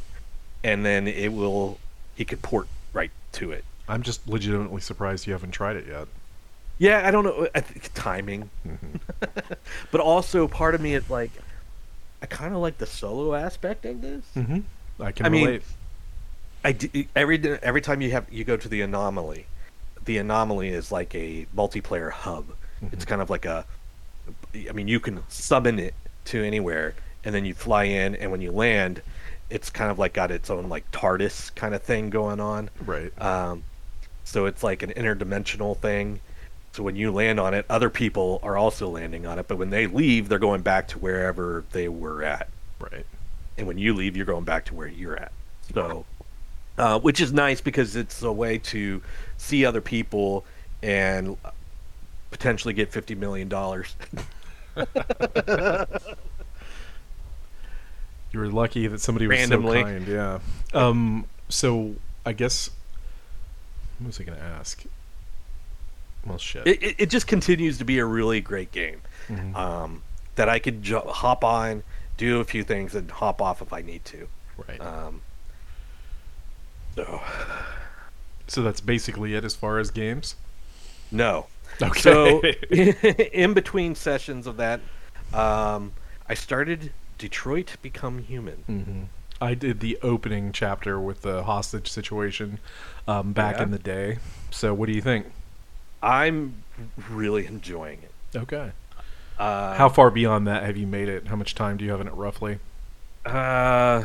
and 0.62 0.84
then 0.86 1.08
it 1.08 1.32
will 1.32 1.78
he 2.14 2.24
could 2.24 2.40
port 2.42 2.68
right 2.92 3.10
to 3.32 3.50
it 3.50 3.64
I'm 3.88 4.02
just 4.02 4.28
legitimately 4.28 4.80
surprised 4.80 5.26
you 5.26 5.32
haven't 5.32 5.50
tried 5.50 5.74
it 5.76 5.86
yet. 5.88 6.06
yeah 6.78 7.02
i 7.06 7.10
don't 7.10 7.24
know 7.24 7.48
i 7.54 7.60
think 7.60 7.90
timing 7.94 8.48
but 9.90 10.00
also 10.00 10.46
part 10.46 10.74
of 10.76 10.80
me 10.80 10.94
is 10.94 11.08
like 11.10 11.30
i 12.22 12.26
kind 12.26 12.54
of 12.54 12.60
like 12.60 12.78
the 12.78 12.86
solo 12.86 13.34
aspect 13.34 13.84
of 13.84 14.00
this 14.02 14.24
Mm-hmm. 14.36 14.60
I 15.02 15.12
can 15.12 15.26
I 15.26 15.28
mean, 15.30 15.46
relate. 15.46 15.62
I 16.62 16.72
d- 16.72 17.08
every 17.16 17.42
every 17.62 17.80
time 17.80 18.02
you 18.02 18.10
have 18.10 18.26
you 18.30 18.44
go 18.44 18.56
to 18.58 18.68
the 18.68 18.82
anomaly, 18.82 19.46
the 20.04 20.18
anomaly 20.18 20.68
is 20.68 20.90
like 20.90 21.14
a 21.14 21.46
multiplayer 21.56 22.10
hub. 22.10 22.46
It's 22.92 23.04
kind 23.04 23.20
of 23.20 23.28
like 23.28 23.44
a, 23.44 23.64
I 24.68 24.72
mean, 24.72 24.88
you 24.88 25.00
can 25.00 25.22
summon 25.28 25.78
it 25.78 25.94
to 26.26 26.42
anywhere, 26.42 26.94
and 27.24 27.34
then 27.34 27.44
you 27.44 27.54
fly 27.54 27.84
in, 27.84 28.14
and 28.14 28.30
when 28.30 28.40
you 28.40 28.52
land, 28.52 29.02
it's 29.50 29.68
kind 29.68 29.90
of 29.90 29.98
like 29.98 30.12
got 30.14 30.30
its 30.30 30.48
own 30.48 30.68
like 30.68 30.90
TARDIS 30.92 31.54
kind 31.54 31.74
of 31.74 31.82
thing 31.82 32.10
going 32.10 32.40
on. 32.40 32.70
right. 32.84 33.12
Um, 33.20 33.64
so 34.24 34.46
it's 34.46 34.62
like 34.62 34.82
an 34.82 34.90
interdimensional 34.90 35.76
thing. 35.76 36.20
So 36.72 36.84
when 36.84 36.94
you 36.94 37.10
land 37.10 37.40
on 37.40 37.52
it, 37.52 37.66
other 37.68 37.90
people 37.90 38.38
are 38.44 38.56
also 38.56 38.88
landing 38.88 39.26
on 39.26 39.38
it, 39.38 39.48
but 39.48 39.58
when 39.58 39.70
they 39.70 39.86
leave, 39.88 40.28
they're 40.28 40.38
going 40.38 40.62
back 40.62 40.88
to 40.88 40.98
wherever 40.98 41.64
they 41.72 41.88
were 41.88 42.22
at 42.22 42.48
right. 42.80 43.06
and 43.58 43.66
when 43.66 43.78
you 43.78 43.94
leave, 43.94 44.16
you're 44.16 44.26
going 44.26 44.44
back 44.44 44.64
to 44.66 44.74
where 44.74 44.86
you're 44.86 45.16
at. 45.16 45.32
So, 45.74 46.04
uh, 46.78 46.98
which 47.00 47.20
is 47.20 47.32
nice 47.32 47.60
because 47.60 47.96
it's 47.96 48.22
a 48.22 48.32
way 48.32 48.58
to 48.58 49.02
see 49.40 49.64
other 49.64 49.80
people 49.80 50.44
and 50.82 51.36
potentially 52.30 52.74
get 52.74 52.92
fifty 52.92 53.14
million 53.14 53.48
dollars. 53.48 53.96
You 58.32 58.38
were 58.38 58.46
lucky 58.48 58.86
that 58.86 59.00
somebody 59.00 59.26
was 59.26 59.38
Randomly. 59.38 59.80
so 59.80 59.84
kind. 59.84 60.06
Yeah. 60.06 60.38
Um. 60.72 61.26
So 61.48 61.96
I 62.24 62.32
guess. 62.32 62.70
What 63.98 64.06
was 64.06 64.20
I 64.20 64.22
going 64.24 64.38
to 64.38 64.44
ask? 64.44 64.82
Well, 66.24 66.38
shit. 66.38 66.64
It, 66.66 66.94
it, 66.98 67.10
just 67.10 67.26
continues 67.26 67.78
to 67.78 67.84
be 67.84 67.98
a 67.98 68.04
really 68.04 68.40
great 68.40 68.70
game 68.72 69.00
Mhm. 69.28 69.54
um, 69.56 70.02
that 70.36 70.48
I 70.48 70.58
could 70.58 70.82
jo- 70.82 71.08
hop 71.08 71.42
on, 71.44 71.82
do 72.16 72.38
a 72.40 72.44
few 72.44 72.62
things, 72.62 72.94
and 72.94 73.10
hop 73.10 73.42
off 73.42 73.60
if 73.60 73.72
I 73.72 73.82
need 73.82 74.04
to. 74.06 74.28
right. 74.68 74.80
Um, 74.80 75.22
so, 76.94 77.20
so 78.50 78.62
that's 78.62 78.80
basically 78.80 79.34
it 79.34 79.44
as 79.44 79.54
far 79.54 79.78
as 79.78 79.90
games. 79.90 80.34
no. 81.10 81.46
Okay. 81.80 82.00
So, 82.00 82.40
in 83.32 83.54
between 83.54 83.94
sessions 83.94 84.46
of 84.46 84.56
that, 84.58 84.80
um, 85.32 85.92
I 86.28 86.34
started 86.34 86.92
Detroit 87.16 87.76
Become 87.80 88.18
Human. 88.24 88.56
hmm 88.66 89.02
I 89.42 89.54
did 89.54 89.80
the 89.80 89.96
opening 90.02 90.52
chapter 90.52 91.00
with 91.00 91.22
the 91.22 91.44
hostage 91.44 91.88
situation 91.88 92.58
um, 93.08 93.32
back 93.32 93.56
Yeah? 93.56 93.62
in 93.62 93.70
the 93.70 93.78
day. 93.78 94.18
So 94.50 94.74
what 94.74 94.86
do 94.86 94.92
you 94.92 95.00
think? 95.00 95.26
I'm 96.02 96.62
really 97.08 97.46
enjoying 97.46 98.00
it. 98.02 98.36
Okay. 98.38 98.72
Uh, 99.38 99.74
How 99.76 99.88
far 99.88 100.10
beyond 100.10 100.46
that 100.46 100.64
have 100.64 100.76
you 100.76 100.86
made 100.86 101.08
it? 101.08 101.28
How 101.28 101.36
much 101.36 101.54
time 101.54 101.78
do 101.78 101.84
you 101.86 101.90
have 101.92 102.02
in 102.02 102.06
it 102.08 102.12
roughly? 102.12 102.58
Uh, 103.24 104.04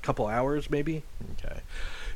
couple 0.00 0.26
hours 0.26 0.70
maybe. 0.70 1.02
Okay. 1.32 1.60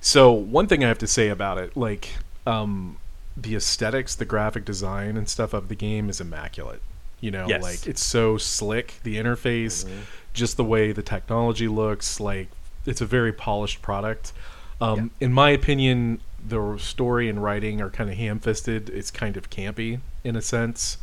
So 0.00 0.32
one 0.32 0.66
thing 0.66 0.82
I 0.84 0.88
have 0.88 0.98
to 0.98 1.06
say 1.06 1.28
about 1.28 1.58
it, 1.58 1.76
like 1.76 2.14
um, 2.46 2.96
the 3.36 3.54
aesthetics, 3.54 4.14
the 4.14 4.24
graphic 4.24 4.64
design 4.64 5.16
and 5.16 5.28
stuff 5.28 5.52
of 5.52 5.68
the 5.68 5.74
game 5.74 6.08
is 6.08 6.20
immaculate. 6.20 6.82
You 7.20 7.30
know, 7.30 7.46
Yes. 7.48 7.62
like 7.62 7.86
it's 7.86 8.02
so 8.02 8.38
slick. 8.38 8.94
The 9.02 9.16
interface, 9.16 9.84
Mhm. 9.84 10.02
just 10.32 10.56
the 10.56 10.64
way 10.64 10.92
the 10.92 11.02
technology 11.02 11.68
looks, 11.68 12.18
like 12.18 12.48
it's 12.86 13.02
a 13.02 13.06
very 13.06 13.32
polished 13.32 13.82
product. 13.82 14.32
Um, 14.80 15.10
In 15.20 15.32
my 15.34 15.50
opinion, 15.50 16.20
the 16.42 16.78
story 16.78 17.28
and 17.28 17.42
writing 17.42 17.82
are 17.82 17.90
kind 17.90 18.08
of 18.08 18.16
ham-fisted. 18.16 18.88
It's 18.88 19.10
kind 19.10 19.36
of 19.36 19.50
campy 19.50 20.00
in 20.24 20.34
a 20.36 20.40
sense, 20.40 20.96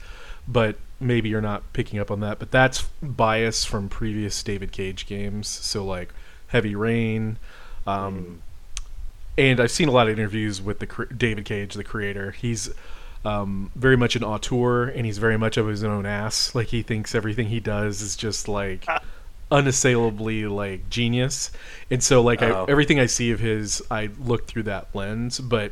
but 0.47 0.77
maybe 0.99 1.29
you're 1.29 1.41
not 1.41 1.61
picking 1.73 1.99
up 1.99 2.09
on 2.09 2.19
that. 2.21 2.39
But 2.39 2.49
that's 2.49 2.87
bias 3.03 3.63
from 3.63 3.87
previous 3.89 4.41
David 4.41 4.71
Cage 4.71 5.05
games. 5.05 5.47
So 5.47 5.85
like 5.85 6.09
Heavy 6.47 6.73
Rain. 6.73 7.37
Um, 7.85 8.41
and 9.37 9.59
I've 9.59 9.71
seen 9.71 9.87
a 9.87 9.91
lot 9.91 10.07
of 10.09 10.17
interviews 10.17 10.61
with 10.61 10.79
the 10.79 10.87
cr- 10.87 11.03
David 11.05 11.45
Cage, 11.45 11.73
the 11.75 11.83
creator. 11.83 12.31
He's 12.31 12.69
um, 13.25 13.71
very 13.75 13.97
much 13.97 14.15
an 14.15 14.23
auteur, 14.23 14.85
and 14.85 15.05
he's 15.05 15.17
very 15.17 15.37
much 15.37 15.57
of 15.57 15.67
his 15.67 15.83
own 15.83 16.05
ass. 16.05 16.55
Like 16.55 16.67
he 16.67 16.81
thinks 16.81 17.13
everything 17.15 17.47
he 17.47 17.59
does 17.59 18.01
is 18.01 18.15
just 18.15 18.47
like 18.47 18.85
unassailably 19.51 20.45
like 20.45 20.89
genius. 20.89 21.51
And 21.89 22.03
so 22.03 22.21
like 22.21 22.41
I, 22.41 22.49
Oh. 22.51 22.65
everything 22.67 22.99
I 22.99 23.05
see 23.05 23.31
of 23.31 23.39
his, 23.39 23.81
I 23.89 24.09
look 24.19 24.47
through 24.47 24.63
that 24.63 24.87
lens. 24.93 25.39
But 25.39 25.71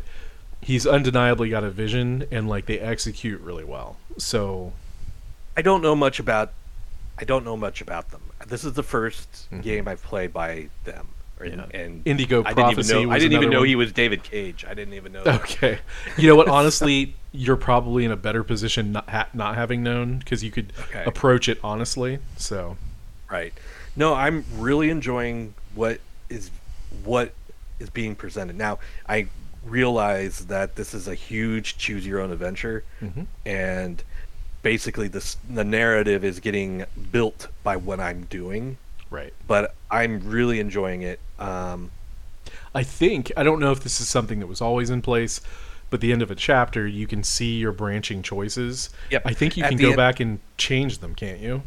he's 0.61 0.85
undeniably 0.87 1.49
got 1.49 1.63
a 1.63 1.69
vision, 1.71 2.25
and 2.31 2.47
like 2.49 2.65
they 2.65 2.79
execute 2.79 3.41
really 3.41 3.63
well. 3.65 3.97
So 4.17 4.73
I 5.57 5.61
don't 5.61 5.81
know 5.81 5.95
much 5.95 6.19
about. 6.19 6.51
I 7.17 7.23
don't 7.23 7.45
know 7.45 7.55
much 7.55 7.79
about 7.79 8.11
them. 8.11 8.21
This 8.45 8.65
is 8.65 8.73
the 8.73 8.83
1st 8.83 9.47
Mhm. 9.49 9.61
game 9.63 9.87
I've 9.87 10.03
played 10.03 10.33
by 10.33 10.67
them. 10.83 11.07
Or- 11.39 11.45
Yeah. 11.45 11.65
And 11.73 12.01
Indigo 12.05 12.41
I 12.41 12.49
didn't 12.49 12.55
Prophecy 12.55 12.93
even 12.93 13.09
know. 13.09 13.13
I 13.15 13.19
didn't 13.19 13.33
even 13.33 13.49
know 13.49 13.59
one. 13.59 13.67
he 13.67 13.75
was 13.75 13.91
David 13.91 14.23
Cage. 14.23 14.65
I 14.67 14.73
didn't 14.73 14.93
even 14.93 15.11
know. 15.11 15.23
that. 15.25 15.41
Okay. 15.41 15.79
You 16.17 16.27
know 16.27 16.35
what? 16.35 16.47
Honestly, 16.59 17.15
you're 17.31 17.57
probably 17.57 18.05
in 18.05 18.11
a 18.11 18.15
better 18.15 18.43
position 18.43 18.93
not 18.93 19.09
ha- 19.09 19.27
not 19.33 19.55
having 19.55 19.83
known 19.83 20.19
because 20.19 20.43
you 20.43 20.51
could 20.51 20.71
Okay. 20.83 21.03
approach 21.05 21.49
it 21.49 21.59
honestly. 21.63 22.19
So 22.37 22.77
Right. 23.29 23.53
No, 23.97 24.13
I'm 24.13 24.45
really 24.57 24.89
enjoying 24.89 25.53
what 25.73 25.99
is 26.29 26.51
what 27.03 27.33
is 27.79 27.89
being 27.89 28.15
presented. 28.15 28.57
Now, 28.57 28.79
I 29.09 29.27
realize 29.65 30.45
that 30.45 30.75
this 30.75 30.93
is 30.93 31.07
a 31.07 31.15
huge 31.15 31.77
choose 31.77 32.05
your 32.07 32.21
own 32.21 32.31
adventure, 32.31 32.83
Mm-hmm. 33.01 33.23
and 33.45 34.01
basically 34.61 35.07
this 35.09 35.37
the 35.49 35.63
narrative 35.65 36.23
is 36.23 36.39
getting 36.39 36.85
built 37.11 37.47
by 37.63 37.75
what 37.75 37.99
I'm 37.99 38.23
doing. 38.25 38.77
Right. 39.09 39.33
But 39.47 39.75
I'm 39.91 40.21
really 40.29 40.59
enjoying 40.59 41.01
it. 41.01 41.19
Um, 41.39 41.91
I 42.73 42.83
think 42.83 43.31
I 43.37 43.43
don't 43.43 43.59
know 43.59 43.71
if 43.71 43.81
this 43.81 43.99
is 44.01 44.07
something 44.07 44.39
that 44.39 44.47
was 44.47 44.61
always 44.61 44.89
in 44.89 45.01
place, 45.01 45.41
but 45.89 46.01
the 46.01 46.11
end 46.11 46.21
of 46.21 46.31
a 46.31 46.35
chapter 46.35 46.85
you 46.87 47.07
can 47.07 47.23
see 47.23 47.57
your 47.57 47.71
branching 47.71 48.21
choices. 48.21 48.89
Yep. 49.11 49.21
I 49.25 49.33
think 49.33 49.57
you 49.57 49.63
At 49.63 49.69
can 49.69 49.77
go 49.77 49.87
end- 49.89 49.97
back 49.97 50.19
and 50.19 50.39
change 50.57 50.99
them, 50.99 51.15
can't 51.15 51.39
you? 51.39 51.63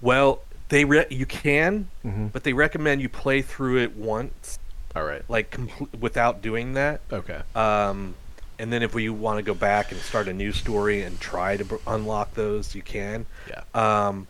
well, 0.00 0.40
they 0.68 0.84
re- 0.84 1.06
you 1.10 1.24
can, 1.26 1.88
Mhm. 2.04 2.32
but 2.32 2.42
they 2.44 2.52
recommend 2.52 3.00
you 3.00 3.08
play 3.08 3.40
through 3.40 3.78
it 3.78 3.96
once, 3.96 4.58
All 4.96 5.04
right. 5.04 5.22
like 5.28 5.50
compl- 5.50 5.88
without 5.98 6.42
doing 6.42 6.74
that. 6.74 7.00
Okay. 7.12 7.40
Um, 7.54 8.14
and 8.58 8.72
then 8.72 8.82
if 8.82 8.92
we 8.94 9.08
want 9.08 9.38
to 9.38 9.42
go 9.42 9.54
back 9.54 9.92
and 9.92 10.00
start 10.00 10.26
a 10.28 10.32
new 10.32 10.50
story 10.52 11.02
and 11.02 11.20
try 11.20 11.56
to 11.56 11.64
b- 11.64 11.76
unlock 11.86 12.34
those, 12.34 12.74
you 12.74 12.82
can. 12.82 13.26
Yeah. 13.48 13.62
Um, 13.74 14.26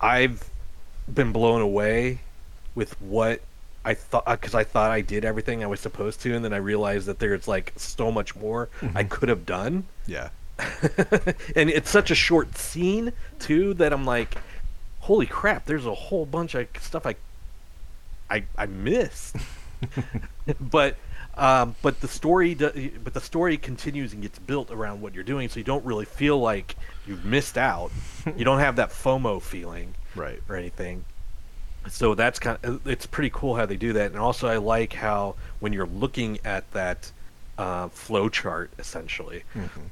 I've 0.00 0.50
been 1.12 1.32
blown 1.32 1.60
away 1.60 2.20
with 2.74 3.00
what 3.00 3.40
I 3.88 3.94
thought 3.94 4.26
because 4.26 4.54
I 4.54 4.64
thought 4.64 4.90
I 4.90 5.00
did 5.00 5.24
everything 5.24 5.64
I 5.64 5.66
was 5.66 5.80
supposed 5.80 6.20
to, 6.22 6.34
and 6.34 6.44
then 6.44 6.52
I 6.52 6.58
realized 6.58 7.06
that 7.06 7.18
there's 7.18 7.48
like 7.48 7.72
so 7.76 8.12
much 8.12 8.36
more 8.36 8.68
I 8.94 9.04
could 9.04 9.28
have 9.30 9.46
done. 9.46 9.84
Yeah. 10.06 10.28
and 11.56 11.70
it's 11.70 11.88
such 11.88 12.10
a 12.10 12.14
short 12.14 12.56
scene 12.58 13.12
too 13.38 13.74
that 13.74 13.92
I'm 13.92 14.04
like, 14.04 14.36
holy 15.00 15.26
crap! 15.26 15.64
There's 15.66 15.86
a 15.86 15.94
whole 15.94 16.26
bunch 16.26 16.54
of 16.54 16.66
stuff 16.80 17.06
I 17.06 17.14
I 18.30 18.44
I 18.56 18.66
missed. 18.66 19.36
but 20.60 20.96
um, 21.36 21.76
but 21.82 22.00
the 22.00 22.08
story 22.08 22.54
do, 22.54 22.90
but 23.04 23.14
the 23.14 23.20
story 23.20 23.56
continues 23.56 24.12
and 24.12 24.20
gets 24.20 24.38
built 24.38 24.70
around 24.70 25.00
what 25.00 25.14
you're 25.14 25.24
doing, 25.24 25.48
so 25.48 25.58
you 25.60 25.64
don't 25.64 25.84
really 25.84 26.04
feel 26.04 26.38
like 26.38 26.74
you've 27.06 27.24
missed 27.24 27.56
out. 27.56 27.90
you 28.36 28.44
don't 28.44 28.58
have 28.58 28.76
that 28.76 28.90
FOMO 28.90 29.40
feeling 29.40 29.94
Right. 30.16 30.42
or 30.48 30.56
anything. 30.56 31.04
So 31.90 32.14
that's 32.14 32.38
kind 32.38 32.58
of 32.62 32.86
it's 32.86 33.06
pretty 33.06 33.30
cool 33.30 33.56
how 33.56 33.66
they 33.66 33.76
do 33.76 33.92
that, 33.94 34.10
and 34.10 34.20
also 34.20 34.48
I 34.48 34.56
like 34.56 34.92
how 34.92 35.34
when 35.60 35.72
you're 35.72 35.86
looking 35.86 36.38
at 36.44 36.70
that 36.72 37.10
uh, 37.56 37.88
flow 37.88 38.28
chart, 38.28 38.70
essentially, 38.78 39.44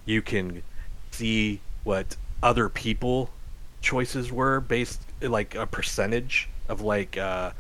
you 0.05 0.23
can 0.23 0.63
see 1.11 1.61
what 1.85 2.17
other 2.43 2.69
people 2.69 3.31
choices 3.81 4.33
were 4.33 4.61
based 4.61 5.01
like 5.21 5.55
a 5.55 5.67
percentage 5.67 6.49
of 6.69 6.81
like 6.81 7.17
uh, 7.17 7.51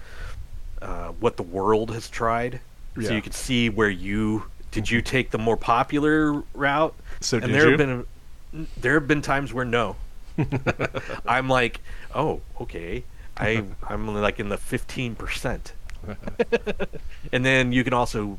uh, 0.82 1.08
what 1.20 1.36
the 1.36 1.42
world 1.42 1.90
has 1.92 2.08
tried. 2.08 2.60
So 3.00 3.14
you 3.14 3.22
can 3.22 3.32
see 3.32 3.68
where 3.68 3.90
you 3.90 4.44
did 4.70 4.90
you 4.90 5.02
take 5.02 5.30
the 5.30 5.38
more 5.38 5.56
popular 5.56 6.42
route. 6.54 6.94
So 7.20 7.38
and 7.38 7.46
did 7.46 7.54
there 7.54 7.64
you? 7.64 7.70
have 7.70 7.78
been 7.78 8.66
there 8.78 8.94
have 8.94 9.08
been 9.08 9.22
times 9.22 9.52
where 9.52 9.64
no. 9.64 9.96
I'm 11.26 11.48
like, 11.48 11.80
oh, 12.14 12.40
okay. 12.60 13.04
I 13.38 13.64
I'm 13.88 14.08
only 14.08 14.20
like 14.20 14.40
in 14.40 14.48
the 14.48 14.58
fifteen 14.58 15.14
percent. 15.14 15.72
and 17.32 17.44
then 17.44 17.72
you 17.72 17.84
can 17.84 17.92
also 17.92 18.38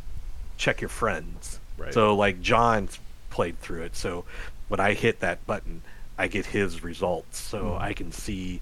check 0.58 0.82
your 0.82 0.90
friends. 0.90 1.60
Right. 1.78 1.94
So 1.94 2.16
like 2.16 2.42
John's 2.42 3.00
played 3.30 3.60
through 3.60 3.84
it. 3.84 3.96
So 3.96 4.26
when 4.68 4.80
I 4.80 4.94
hit 4.94 5.20
that 5.20 5.46
button, 5.46 5.82
I 6.18 6.28
get 6.28 6.48
his 6.48 6.84
results. 6.84 7.38
So 7.40 7.64
Mhm. 7.64 7.82
I 7.82 7.94
can 7.94 8.12
see 8.12 8.62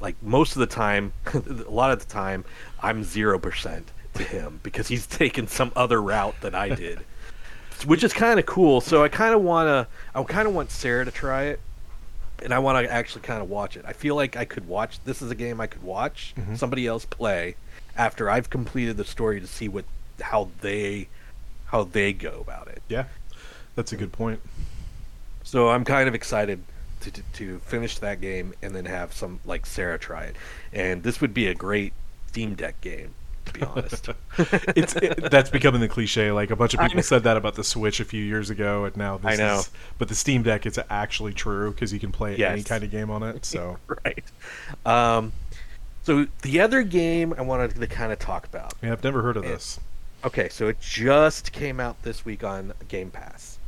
like 0.00 0.14
most 0.22 0.52
of 0.56 0.60
the 0.60 0.66
time 0.66 1.12
a 1.34 1.70
lot 1.70 1.90
of 1.90 1.98
the 1.98 2.06
time 2.12 2.44
I'm 2.82 3.02
zero 3.04 3.38
percent 3.38 3.90
to 4.14 4.22
him 4.22 4.60
because 4.62 4.88
he's 4.88 5.06
taken 5.06 5.46
some 5.46 5.72
other 5.76 6.00
route 6.00 6.36
that 6.40 6.54
I 6.54 6.70
did. 6.70 7.00
Which 7.84 8.02
is 8.02 8.12
kind 8.14 8.38
of 8.40 8.46
cool. 8.46 8.80
So 8.80 9.04
I 9.04 9.08
kind 9.08 9.34
of 9.34 9.42
want 9.42 9.66
to 9.68 9.86
I 10.18 10.22
kind 10.22 10.48
of 10.48 10.54
want 10.54 10.70
Sarah 10.70 11.04
to 11.04 11.10
try 11.10 11.44
it 11.44 11.60
and 12.42 12.52
I 12.52 12.58
want 12.58 12.84
to 12.86 12.92
actually 12.92 13.22
kind 13.22 13.42
of 13.42 13.48
watch 13.48 13.76
it. 13.76 13.84
I 13.86 13.92
feel 13.92 14.14
like 14.14 14.36
I 14.36 14.44
could 14.44 14.66
watch. 14.68 14.98
This 15.04 15.22
is 15.22 15.30
a 15.30 15.34
game 15.34 15.60
I 15.60 15.66
could 15.66 15.82
watch 15.82 16.34
Mhm. 16.38 16.58
somebody 16.58 16.86
else 16.86 17.04
play 17.04 17.56
after 17.96 18.28
I've 18.30 18.50
completed 18.50 18.96
the 18.96 19.04
story 19.04 19.40
to 19.40 19.46
see 19.46 19.68
what 19.68 19.84
how 20.20 20.48
they 20.60 21.08
how 21.66 21.84
they 21.84 22.12
go 22.12 22.40
about 22.40 22.68
it. 22.68 22.82
Yeah. 22.88 23.04
That's 23.74 23.92
a 23.92 23.96
good 23.96 24.12
point. 24.12 24.40
So 25.44 25.68
I'm 25.70 25.84
kind 25.84 26.08
of 26.08 26.14
excited 26.14 26.60
to, 27.00 27.10
to 27.10 27.22
to 27.34 27.58
finish 27.60 27.98
that 27.98 28.20
game 28.20 28.54
and 28.62 28.74
then 28.74 28.86
have 28.86 29.12
some 29.12 29.40
like 29.44 29.66
Sarah 29.66 29.98
try 29.98 30.24
it. 30.24 30.36
And 30.72 31.02
this 31.02 31.20
would 31.20 31.34
be 31.34 31.46
a 31.46 31.54
great 31.54 31.92
Steam 32.28 32.54
Deck 32.54 32.80
game, 32.80 33.14
to 33.46 33.52
be 33.52 33.62
honest. 33.62 34.08
it's 34.76 34.94
it, 34.96 35.30
that's 35.30 35.50
becoming 35.50 35.80
the 35.80 35.88
cliche. 35.88 36.30
Like 36.32 36.50
a 36.50 36.56
bunch 36.56 36.74
of 36.74 36.80
people 36.80 37.02
said 37.02 37.24
that 37.24 37.36
about 37.36 37.54
the 37.54 37.64
Switch 37.64 38.00
a 38.00 38.04
few 38.04 38.22
years 38.22 38.50
ago, 38.50 38.84
and 38.84 38.96
now 38.96 39.16
this 39.18 39.40
I 39.40 39.42
know. 39.42 39.58
is. 39.60 39.70
But 39.98 40.08
the 40.08 40.14
Steam 40.14 40.42
Deck, 40.42 40.66
it's 40.66 40.78
actually 40.90 41.32
true 41.32 41.70
because 41.70 41.92
you 41.92 41.98
can 42.00 42.12
play 42.12 42.36
any 42.36 42.62
kind 42.62 42.84
of 42.84 42.90
game 42.90 43.10
on 43.10 43.22
it. 43.22 43.44
So 43.44 43.78
right. 44.04 44.24
Um, 44.84 45.32
so 46.02 46.26
the 46.42 46.60
other 46.60 46.82
game 46.82 47.34
I 47.36 47.42
wanted 47.42 47.74
to 47.74 47.86
kind 47.86 48.12
of 48.12 48.18
talk 48.18 48.46
about. 48.46 48.74
yeah, 48.82 48.92
I've 48.92 49.02
never 49.02 49.22
heard 49.22 49.36
of 49.36 49.42
this. 49.44 49.80
Okay, 50.24 50.48
so 50.48 50.68
it 50.68 50.80
just 50.80 51.52
came 51.52 51.78
out 51.78 52.02
this 52.02 52.24
week 52.24 52.42
on 52.42 52.72
Game 52.88 53.10
Pass, 53.10 53.58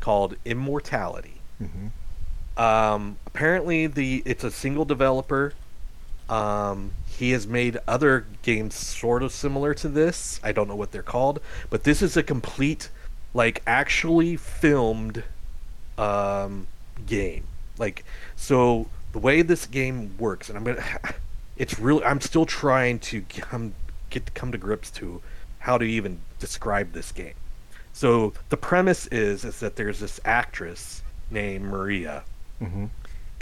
called 0.00 0.36
Immortality. 0.44 1.40
hmm 1.58 1.88
Um, 2.56 3.16
apparently, 3.26 3.86
the 3.86 4.22
it's 4.24 4.44
a 4.44 4.50
single 4.50 4.84
developer. 4.84 5.52
Um, 6.28 6.92
he 7.18 7.32
has 7.32 7.46
made 7.46 7.78
other 7.86 8.26
games 8.42 8.74
sort 8.74 9.22
of 9.22 9.32
similar 9.32 9.74
to 9.74 9.88
this. 9.88 10.40
I 10.42 10.52
don't 10.52 10.66
know 10.66 10.76
what 10.76 10.92
they're 10.92 11.02
called, 11.02 11.40
but 11.68 11.84
this 11.84 12.00
is 12.00 12.16
a 12.16 12.22
complete, 12.22 12.88
like, 13.34 13.62
actually 13.66 14.36
filmed 14.36 15.22
um, 15.98 16.66
game. 17.06 17.44
Like, 17.78 18.04
so 18.34 18.88
the 19.12 19.18
way 19.18 19.42
this 19.42 19.66
game 19.66 20.14
works, 20.18 20.48
and 20.48 20.56
I'm 20.56 20.64
gonna, 20.64 20.84
it's 21.56 21.78
really, 21.78 22.04
I'm 22.04 22.20
still 22.20 22.46
trying 22.46 22.98
to 23.00 23.22
come 23.22 23.74
get 24.10 24.34
come 24.34 24.52
to 24.52 24.58
grips 24.58 24.90
to 24.92 25.22
how 25.60 25.78
to 25.78 25.84
even 25.84 26.20
describe 26.38 26.92
this 26.92 27.12
game. 27.12 27.34
So 27.92 28.32
the 28.48 28.56
premise 28.56 29.06
is 29.08 29.44
is 29.44 29.60
that 29.60 29.76
there's 29.76 30.00
this 30.00 30.18
actress 30.24 31.02
named 31.30 31.66
Maria, 31.66 32.24
hmm 32.58 32.86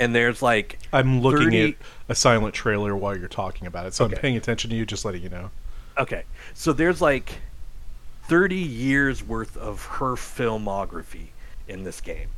and 0.01 0.13
there's 0.15 0.43
like 0.43 0.79
I'm 0.93 1.21
looking 1.21 1.45
30 1.51 1.65
at 1.65 1.75
a 2.09 2.15
silent 2.17 2.55
trailer 2.55 2.97
while 2.97 3.17
you're 3.17 3.29
talking 3.29 3.69
about 3.69 3.87
it, 3.87 3.95
so 3.95 4.05
I'm 4.07 4.11
paying 4.11 4.37
attention 4.37 4.71
to 4.71 4.77
you, 4.77 4.85
just 4.85 5.05
letting 5.05 5.23
you 5.23 5.29
know. 5.29 5.51
Okay. 5.99 6.25
So 6.55 6.73
there's 6.73 7.01
like 7.01 7.41
30 8.25 8.57
years 8.57 9.23
worth 9.23 9.57
of 9.57 9.85
her 9.85 10.15
filmography 10.15 11.29
in 11.69 11.85
this 11.85 12.01
game. 12.01 12.29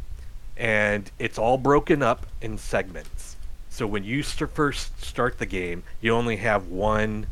And 0.56 1.10
it's 1.18 1.38
all 1.38 1.56
broken 1.56 2.02
up 2.02 2.26
in 2.42 2.58
segments. 2.58 3.36
So 3.70 3.86
when 3.86 4.04
you 4.04 4.22
st- 4.22 4.50
first 4.50 5.02
start 5.02 5.38
the 5.38 5.46
game, 5.46 5.82
you 6.02 6.12
only 6.14 6.36
have 6.36 6.68
one 6.68 7.26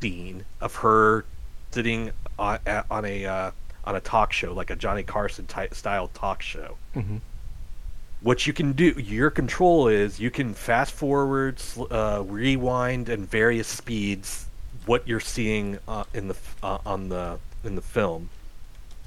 scene 0.00 0.44
of 0.60 0.74
her 0.76 1.24
sitting 1.70 2.10
on, 2.38 2.58
a- 2.66 2.84
on 2.90 3.04
a 3.04 3.24
uh, 3.26 3.50
on 3.84 3.94
a 3.96 4.00
talk 4.00 4.32
show, 4.32 4.52
like 4.54 4.70
a 4.70 4.76
Johnny 4.76 5.02
Carson 5.02 5.46
style 5.72 6.08
talk 6.08 6.40
show. 6.42 6.76
hmm 6.94 7.18
What 8.24 8.46
you 8.46 8.54
can 8.54 8.72
do, 8.72 8.86
your 8.96 9.28
control 9.28 9.86
is 9.86 10.18
you 10.18 10.30
can 10.30 10.54
fast 10.54 10.94
forward, 10.94 11.60
sl- 11.60 11.92
uh, 11.92 12.22
rewind, 12.26 13.10
and 13.10 13.28
various 13.28 13.68
speeds 13.68 14.46
what 14.86 15.06
you're 15.06 15.20
seeing 15.20 15.78
uh, 15.86 16.04
in 16.14 16.28
the 16.28 16.36
uh, 16.62 16.78
on 16.86 17.10
the 17.10 17.38
in 17.64 17.74
the 17.74 17.82
film. 17.82 18.30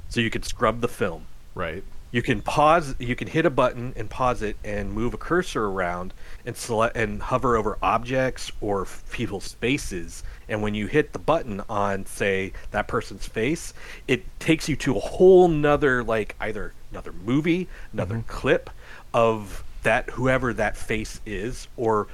So 0.09 0.19
you 0.21 0.29
can 0.29 0.43
scrub 0.43 0.81
the 0.81 0.87
film. 0.87 1.25
Right. 1.55 1.83
You 2.11 2.21
can 2.21 2.43
pause. 2.43 2.93
You 2.99 3.15
can 3.15 3.27
hit 3.27 3.47
a 3.47 3.49
button 3.49 3.93
and 3.95 4.07
pause 4.07 4.43
it, 4.43 4.55
and 4.63 4.93
move 4.93 5.15
a 5.15 5.17
cursor 5.17 5.65
around, 5.65 6.13
and 6.45 6.55
select 6.55 6.95
and 6.95 7.19
hover 7.19 7.57
over 7.57 7.79
objects 7.81 8.51
or 8.61 8.83
f- 8.83 9.03
people's 9.11 9.53
faces. 9.53 10.21
And 10.47 10.61
when 10.61 10.75
you 10.75 10.85
hit 10.85 11.13
the 11.13 11.19
button 11.19 11.63
on, 11.67 12.05
say, 12.05 12.53
that 12.69 12.87
person's 12.87 13.25
face, 13.25 13.73
it 14.07 14.23
takes 14.39 14.69
you 14.69 14.75
to 14.75 14.95
a 14.95 14.99
whole 14.99 15.47
nother, 15.47 16.03
like 16.03 16.35
either 16.39 16.73
another 16.91 17.11
movie, 17.11 17.67
another 17.91 18.17
Mhm. 18.17 18.27
clip 18.27 18.69
of 19.13 19.63
that 19.83 20.09
whoever 20.11 20.53
that 20.53 20.75
face 20.75 21.19
is, 21.25 21.67
or 21.77 22.07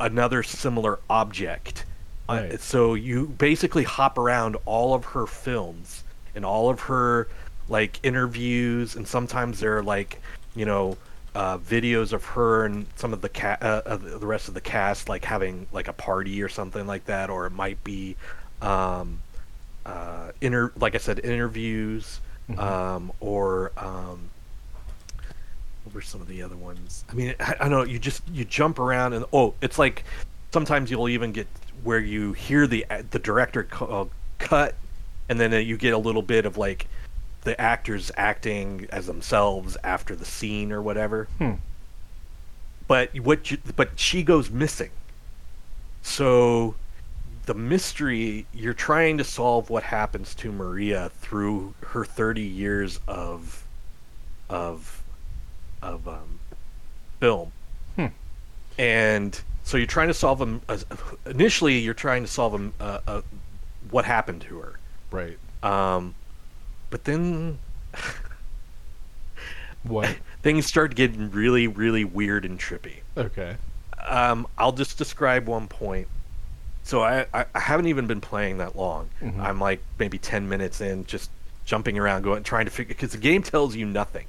another 0.00 0.42
similar 0.42 0.98
object. 1.10 1.84
Uh, 2.28 2.34
Right. 2.50 2.60
so 2.60 2.94
you 2.94 3.26
basically 3.38 3.84
hop 3.84 4.18
around 4.18 4.56
all 4.64 4.94
of 4.94 5.04
her 5.06 5.26
films 5.26 6.02
and 6.34 6.44
all 6.44 6.68
of 6.68 6.80
her 6.80 7.28
like 7.68 7.98
interviews, 8.02 8.96
and 8.96 9.06
sometimes 9.06 9.60
they're 9.60 9.82
like 9.82 10.20
you 10.54 10.64
know 10.64 10.96
uh, 11.34 11.58
videos 11.58 12.12
of 12.12 12.24
her 12.24 12.64
and 12.64 12.86
some 12.96 13.12
of 13.12 13.20
the 13.20 13.28
ca- 13.28 13.58
uh, 13.60 13.82
of 13.86 14.20
the 14.20 14.26
rest 14.26 14.48
of 14.48 14.54
the 14.54 14.60
cast 14.60 15.08
like 15.08 15.24
having 15.24 15.66
like 15.72 15.86
a 15.88 15.92
party 15.92 16.42
or 16.42 16.48
something 16.48 16.86
like 16.86 17.04
that, 17.06 17.28
or 17.30 17.46
it 17.46 17.50
might 17.52 17.82
be 17.84 18.16
um, 18.62 19.18
uh, 19.84 20.30
inter 20.40 20.72
like 20.76 20.94
I 20.94 20.98
said 20.98 21.20
interviews 21.20 22.20
Mhm. 22.50 22.58
um, 22.60 23.12
or 23.20 23.72
um, 23.76 24.30
what 25.86 25.94
were 25.94 26.00
some 26.02 26.20
of 26.20 26.26
the 26.26 26.42
other 26.42 26.56
ones? 26.56 27.04
I 27.08 27.14
mean, 27.14 27.34
I, 27.38 27.54
I 27.60 27.68
know. 27.68 27.84
You 27.84 27.98
just 27.98 28.22
you 28.28 28.44
jump 28.44 28.78
around 28.78 29.12
and 29.12 29.24
oh, 29.32 29.54
it's 29.62 29.78
like 29.78 30.02
sometimes 30.52 30.90
you'll 30.90 31.08
even 31.08 31.30
get 31.32 31.46
where 31.84 32.00
you 32.00 32.32
hear 32.32 32.66
the 32.66 32.84
the 33.10 33.20
director 33.20 33.68
uh, 33.80 34.06
cut, 34.38 34.74
and 35.28 35.38
then 35.38 35.54
uh, 35.54 35.58
you 35.58 35.76
get 35.76 35.94
a 35.94 35.98
little 35.98 36.22
bit 36.22 36.44
of 36.44 36.56
like 36.56 36.88
the 37.42 37.58
actors 37.60 38.10
acting 38.16 38.88
as 38.90 39.06
themselves 39.06 39.76
after 39.84 40.16
the 40.16 40.24
scene 40.24 40.72
or 40.72 40.82
whatever. 40.82 41.28
Hmm. 41.38 41.52
But 42.88 43.16
what 43.20 43.52
you, 43.52 43.58
but 43.76 43.90
she 43.98 44.24
goes 44.24 44.50
missing. 44.50 44.90
So 46.02 46.74
the 47.46 47.54
mystery 47.54 48.44
you're 48.52 48.74
trying 48.74 49.18
to 49.18 49.24
solve 49.24 49.70
what 49.70 49.84
happens 49.84 50.34
to 50.34 50.50
Maria 50.50 51.10
through 51.20 51.74
her 51.86 52.04
30 52.04 52.42
years 52.42 52.98
of 53.06 53.64
of 54.50 54.95
of 55.82 56.06
um, 56.08 56.38
film. 57.20 57.52
Hmm. 57.96 58.06
And 58.78 59.40
so 59.64 59.76
you're 59.76 59.86
trying 59.86 60.08
to 60.08 60.14
solve 60.14 60.38
them. 60.38 60.60
Initially, 61.26 61.78
you're 61.78 61.94
trying 61.94 62.22
to 62.22 62.28
solve 62.30 62.52
them. 62.52 62.72
Uh, 62.80 62.98
uh, 63.06 63.22
what 63.90 64.04
happened 64.04 64.42
to 64.42 64.58
her? 64.58 64.78
Right. 65.10 65.38
Um, 65.62 66.14
but 66.90 67.04
then 67.04 67.58
What? 69.82 70.16
things 70.42 70.66
start 70.66 70.94
getting 70.94 71.30
really, 71.30 71.66
really 71.68 72.04
weird 72.04 72.44
and 72.44 72.58
trippy. 72.58 72.96
Okay. 73.16 73.56
Um, 74.06 74.46
I'll 74.58 74.72
just 74.72 74.98
describe 74.98 75.46
one 75.46 75.68
point. 75.68 76.08
So 76.82 77.02
I, 77.02 77.26
I, 77.34 77.46
I 77.54 77.60
haven't 77.60 77.86
even 77.86 78.06
been 78.06 78.20
playing 78.20 78.58
that 78.58 78.76
long. 78.76 79.08
Mhm. 79.20 79.40
I'm 79.40 79.60
like 79.60 79.80
maybe 79.98 80.18
ten 80.18 80.48
minutes 80.48 80.80
in, 80.80 81.04
just 81.06 81.30
jumping 81.64 81.98
around, 81.98 82.22
going 82.22 82.42
trying 82.44 82.64
to 82.66 82.70
figure 82.70 82.94
because 82.94 83.12
the 83.12 83.18
game 83.18 83.42
tells 83.42 83.74
you 83.74 83.86
nothing. 83.86 84.26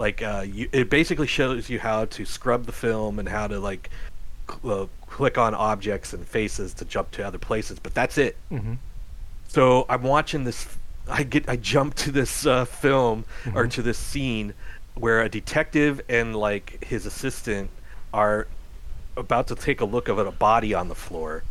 Like 0.00 0.22
uh, 0.22 0.46
you, 0.50 0.66
it 0.72 0.88
basically 0.88 1.26
shows 1.26 1.68
you 1.68 1.78
how 1.78 2.06
to 2.06 2.24
scrub 2.24 2.64
the 2.64 2.72
film 2.72 3.18
and 3.18 3.28
how 3.28 3.46
to 3.48 3.60
like 3.60 3.90
cl- 4.50 4.82
uh, 4.84 4.86
click 5.06 5.36
on 5.36 5.54
objects 5.54 6.14
and 6.14 6.26
faces 6.26 6.72
to 6.74 6.86
jump 6.86 7.10
to 7.12 7.22
other 7.26 7.36
places, 7.36 7.78
but 7.78 7.92
that's 7.92 8.16
it. 8.16 8.34
Mm-hmm. 8.50 8.74
So 9.48 9.84
I'm 9.90 10.02
watching 10.02 10.44
this. 10.44 10.66
I 11.06 11.22
get 11.22 11.46
I 11.50 11.56
jump 11.56 11.96
to 11.96 12.10
this 12.10 12.46
uh, 12.46 12.64
film 12.64 13.26
or 13.54 13.66
Mhm. 13.66 13.70
to 13.72 13.82
this 13.82 13.98
scene 13.98 14.54
where 14.94 15.20
a 15.20 15.28
detective 15.28 16.00
and 16.08 16.34
like 16.34 16.82
his 16.82 17.04
assistant 17.04 17.68
are 18.14 18.46
about 19.18 19.48
to 19.48 19.54
take 19.54 19.82
a 19.82 19.84
look 19.84 20.08
of 20.08 20.16
a 20.18 20.32
body 20.32 20.72
on 20.72 20.88
the 20.88 20.94
floor, 20.94 21.42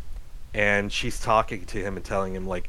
and 0.52 0.90
she's 0.92 1.20
talking 1.20 1.66
to 1.66 1.78
him 1.78 1.94
and 1.96 2.04
telling 2.04 2.34
him 2.34 2.46
like, 2.48 2.68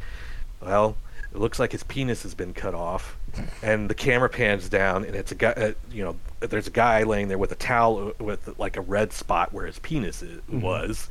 "Well, 0.61 0.95
it 1.33 1.39
looks 1.39 1.57
like 1.59 1.71
his 1.71 1.81
penis 1.83 2.21
has 2.21 2.35
been 2.35 2.53
cut 2.53 2.75
off," 2.75 3.15
and 3.63 3.89
the 3.89 3.93
camera 3.95 4.29
pans 4.29 4.69
down 4.69 5.03
and 5.05 5.15
it's 5.15 5.31
a 5.31 5.35
guy. 5.35 5.51
Uh, 5.51 5.73
you 5.91 6.03
know, 6.03 6.15
there's 6.39 6.67
a 6.67 6.71
guy 6.71 7.03
laying 7.03 7.27
there 7.27 7.37
with 7.37 7.51
a 7.51 7.55
towel 7.55 8.09
uh, 8.19 8.23
with 8.23 8.57
like 8.59 8.77
a 8.77 8.81
red 8.81 9.13
spot 9.13 9.53
where 9.53 9.65
his 9.65 9.79
penis 9.79 10.23
i- 10.23 10.51
Mhm. 10.51 10.61
was 10.61 11.07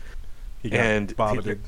He 0.62 0.70
got 0.70 0.80
And- 0.80 1.16
vomited. 1.16 1.60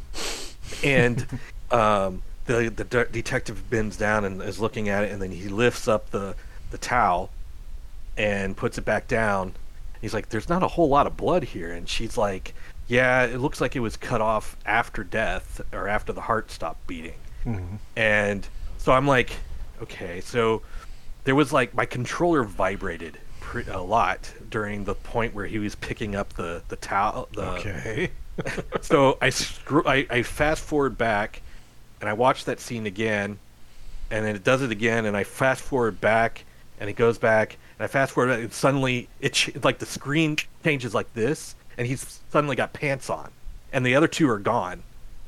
and 0.84 1.26
um, 1.70 2.22
the 2.46 2.68
the 2.70 2.84
de- 2.84 3.06
detective 3.06 3.68
bends 3.70 3.96
down 3.96 4.24
and 4.24 4.42
is 4.42 4.58
looking 4.60 4.88
at 4.88 5.04
it, 5.04 5.12
and 5.12 5.22
then 5.22 5.30
he 5.30 5.48
lifts 5.48 5.88
up 5.88 6.10
the 6.10 6.34
the 6.70 6.78
towel 6.78 7.30
and 8.16 8.56
puts 8.56 8.78
it 8.78 8.84
back 8.84 9.08
down. 9.08 9.54
He's 10.00 10.12
like, 10.12 10.28
"There's 10.30 10.48
not 10.48 10.62
a 10.62 10.68
whole 10.68 10.88
lot 10.88 11.06
of 11.06 11.16
blood 11.16 11.44
here," 11.44 11.70
and 11.72 11.88
she's 11.88 12.16
like, 12.18 12.52
"Yeah, 12.88 13.22
it 13.24 13.38
looks 13.38 13.60
like 13.60 13.76
it 13.76 13.80
was 13.80 13.96
cut 13.96 14.20
off 14.20 14.56
after 14.66 15.04
death 15.04 15.60
or 15.72 15.88
after 15.88 16.12
the 16.12 16.22
heart 16.22 16.50
stopped 16.50 16.86
beating." 16.86 17.14
Mhm. 17.46 17.78
And 17.96 18.46
so 18.78 18.92
I'm 18.92 19.06
like, 19.06 19.30
okay, 19.82 20.20
so 20.20 20.62
there 21.24 21.34
was 21.34 21.52
like 21.52 21.74
my 21.74 21.86
controller 21.86 22.42
vibrated 22.44 23.18
pre- 23.40 23.66
a 23.66 23.80
lot 23.80 24.32
during 24.50 24.84
the 24.84 24.94
point 24.94 25.34
where 25.34 25.46
he 25.46 25.58
was 25.58 25.74
picking 25.74 26.14
up 26.16 26.32
the 26.34 26.62
the 26.68 26.76
towel. 26.76 27.28
The, 27.34 27.50
Okay. 27.52 28.10
so 28.80 29.18
I, 29.20 29.28
screw, 29.30 29.82
I 29.86 30.06
I 30.08 30.22
fast 30.22 30.62
forward 30.64 30.96
back, 30.96 31.42
and 32.00 32.08
I 32.08 32.14
watch 32.14 32.46
that 32.46 32.60
scene 32.60 32.86
again, 32.86 33.38
and 34.10 34.24
then 34.24 34.34
it 34.34 34.42
does 34.42 34.62
it 34.62 34.70
again, 34.70 35.04
and 35.04 35.14
I 35.16 35.24
fast 35.24 35.62
forward 35.62 36.00
back, 36.00 36.44
and 36.80 36.88
it 36.88 36.94
goes 36.94 37.18
back, 37.18 37.58
and 37.78 37.84
I 37.84 37.88
fast 37.88 38.12
forward, 38.12 38.30
and 38.38 38.52
suddenly 38.52 39.08
it 39.20 39.34
ch- 39.34 39.54
like 39.62 39.78
the 39.80 39.86
screen 39.86 40.38
changes 40.64 40.94
like 40.94 41.12
this, 41.12 41.54
and 41.76 41.86
he's 41.86 42.20
suddenly 42.30 42.56
got 42.56 42.72
pants 42.72 43.10
on, 43.10 43.30
and 43.70 43.84
the 43.84 43.94
other 43.94 44.08
two 44.08 44.28
are 44.30 44.38
gone, 44.38 44.82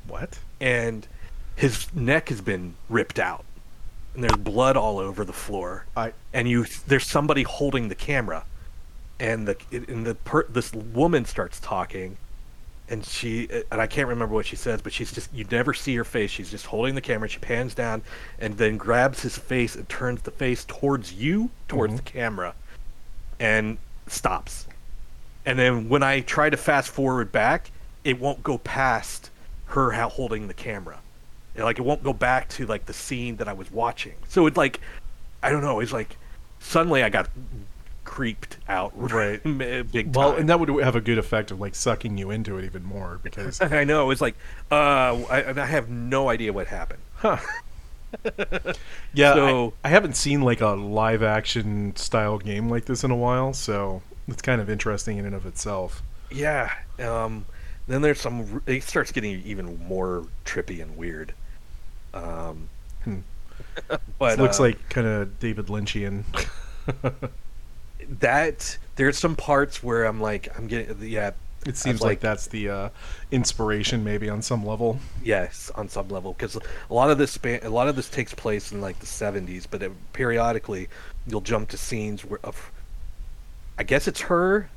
what? 0.07 0.39
and 0.59 1.07
his 1.55 1.93
neck 1.93 2.29
has 2.29 2.41
been 2.41 2.73
ripped 2.89 3.19
out, 3.19 3.45
and 4.15 4.23
there's 4.23 4.37
blood 4.37 4.77
all 4.77 4.97
over 4.97 5.23
the 5.25 5.33
floor, 5.33 5.85
I 5.95 6.13
and 6.33 6.49
you 6.49 6.65
there's 6.87 7.05
somebody 7.05 7.43
holding 7.43 7.89
the 7.89 7.95
camera, 7.95 8.45
and 9.19 9.47
the 9.47 9.57
and 9.71 10.05
the 10.05 10.15
per, 10.15 10.45
this 10.45 10.73
woman 10.73 11.25
starts 11.25 11.59
talking, 11.59 12.17
and 12.89 13.05
she 13.05 13.49
and 13.71 13.81
I 13.81 13.87
can't 13.87 14.07
remember 14.07 14.33
what 14.33 14.45
she 14.45 14.55
says, 14.55 14.81
but 14.81 14.93
she's 14.93 15.11
just 15.11 15.33
you 15.33 15.45
never 15.51 15.73
see 15.73 15.95
her 15.95 16.05
face. 16.05 16.31
She's 16.31 16.49
just 16.49 16.65
holding 16.67 16.95
the 16.95 17.01
camera. 17.01 17.27
She 17.27 17.39
pans 17.39 17.75
down 17.75 18.01
and 18.39 18.57
then 18.57 18.77
grabs 18.77 19.21
his 19.21 19.37
face 19.37 19.75
and 19.75 19.87
turns 19.89 20.21
the 20.21 20.31
face 20.31 20.63
towards 20.65 21.13
you, 21.13 21.51
towards 21.67 21.93
Mhm. 21.93 21.97
the 21.97 22.03
camera, 22.03 22.55
and 23.39 23.77
stops. 24.07 24.67
And 25.45 25.59
then 25.59 25.89
when 25.89 26.01
I 26.03 26.21
try 26.21 26.49
to 26.49 26.57
fast 26.57 26.89
forward 26.89 27.31
back, 27.31 27.69
it 28.03 28.19
won't 28.19 28.43
go 28.43 28.57
past 28.59 29.29
her 29.67 29.91
holding 29.91 30.47
the 30.47 30.53
camera. 30.53 30.99
Like 31.57 31.79
it 31.79 31.83
won't 31.83 32.03
go 32.03 32.13
back 32.13 32.49
to 32.49 32.65
like 32.65 32.85
the 32.85 32.93
scene 32.93 33.37
that 33.37 33.47
I 33.47 33.53
was 33.53 33.71
watching. 33.71 34.15
So 34.27 34.45
it's 34.47 34.57
like 34.57 34.79
I 35.43 35.49
don't 35.51 35.61
know. 35.61 35.79
It's 35.79 35.93
like 35.93 36.17
suddenly 36.59 37.03
I 37.03 37.09
got 37.09 37.29
creeped 38.03 38.57
out. 38.67 38.93
Right. 38.95 39.41
big 39.91 39.91
time. 39.91 40.11
well, 40.13 40.35
and 40.35 40.49
that 40.49 40.59
would 40.59 40.69
have 40.83 40.95
a 40.95 41.01
good 41.01 41.17
effect 41.17 41.51
of 41.51 41.59
like 41.59 41.75
sucking 41.75 42.17
you 42.17 42.31
into 42.31 42.57
it 42.57 42.65
even 42.65 42.83
more 42.83 43.19
because 43.23 43.61
I 43.61 43.83
know. 43.83 44.11
it's 44.11 44.21
like 44.21 44.35
uh, 44.71 44.75
I, 45.29 45.53
I 45.61 45.65
have 45.65 45.89
no 45.89 46.29
idea 46.29 46.51
what 46.53 46.67
happened. 46.67 47.01
Huh. 47.15 47.37
yeah, 49.13 49.33
So- 49.33 49.73
I, 49.83 49.87
I 49.87 49.91
haven't 49.91 50.15
seen 50.15 50.41
like 50.41 50.61
a 50.61 50.69
live 50.69 51.23
action 51.23 51.95
style 51.95 52.37
game 52.37 52.69
like 52.69 52.85
this 52.85 53.03
in 53.03 53.11
a 53.11 53.15
while, 53.15 53.53
so 53.53 54.01
it's 54.27 54.41
kind 54.41 54.61
of 54.61 54.69
interesting 54.69 55.17
in 55.17 55.25
and 55.25 55.35
of 55.35 55.45
itself. 55.45 56.01
Yeah. 56.31 56.71
Um, 56.99 57.45
then 57.87 58.01
there's 58.01 58.19
some. 58.19 58.61
It 58.65 58.83
starts 58.83 59.11
getting 59.11 59.41
even 59.43 59.77
more 59.87 60.25
trippy 60.45 60.81
and 60.81 60.97
weird. 60.97 61.33
Um, 62.15 62.69
Hmm. 63.03 63.19
but 64.17 64.33
it 64.33 64.41
looks 64.41 64.59
uh, 64.59 64.63
like 64.63 64.89
kind 64.89 65.05
of 65.05 65.39
David 65.39 65.67
Lynchian. 65.67 66.23
that. 68.19 68.77
There's 68.95 69.17
some 69.17 69.35
parts 69.35 69.83
where 69.83 70.05
I'm 70.05 70.21
like, 70.21 70.47
I'm 70.57 70.67
getting. 70.67 70.97
Yeah. 71.07 71.31
it 71.65 71.75
seems 71.77 71.99
like- 72.01 72.09
like 72.11 72.19
that's 72.21 72.47
the 72.47 72.69
uh, 72.69 72.89
inspiration, 73.31 74.03
maybe 74.03 74.29
on 74.29 74.41
some 74.41 74.65
level. 74.65 74.99
Yes, 75.23 75.69
on 75.75 75.89
some 75.89 76.07
level, 76.09 76.33
because 76.33 76.55
a 76.55 76.93
lot 76.93 77.09
of 77.11 77.17
this 77.17 77.31
span, 77.31 77.59
a 77.63 77.69
lot 77.69 77.87
of 77.87 77.95
this 77.95 78.09
takes 78.09 78.33
place 78.33 78.71
in 78.71 78.81
like 78.81 78.99
the 78.99 79.05
'70s, 79.05 79.65
but 79.69 79.83
it, 79.83 79.91
periodically 80.13 80.87
you'll 81.27 81.41
jump 81.41 81.69
to 81.69 81.77
scenes 81.77 82.23
where 82.23 82.39
of, 82.43 82.71
I 83.77 83.83
guess 83.83 84.07
it's 84.07 84.21
her, 84.21 84.69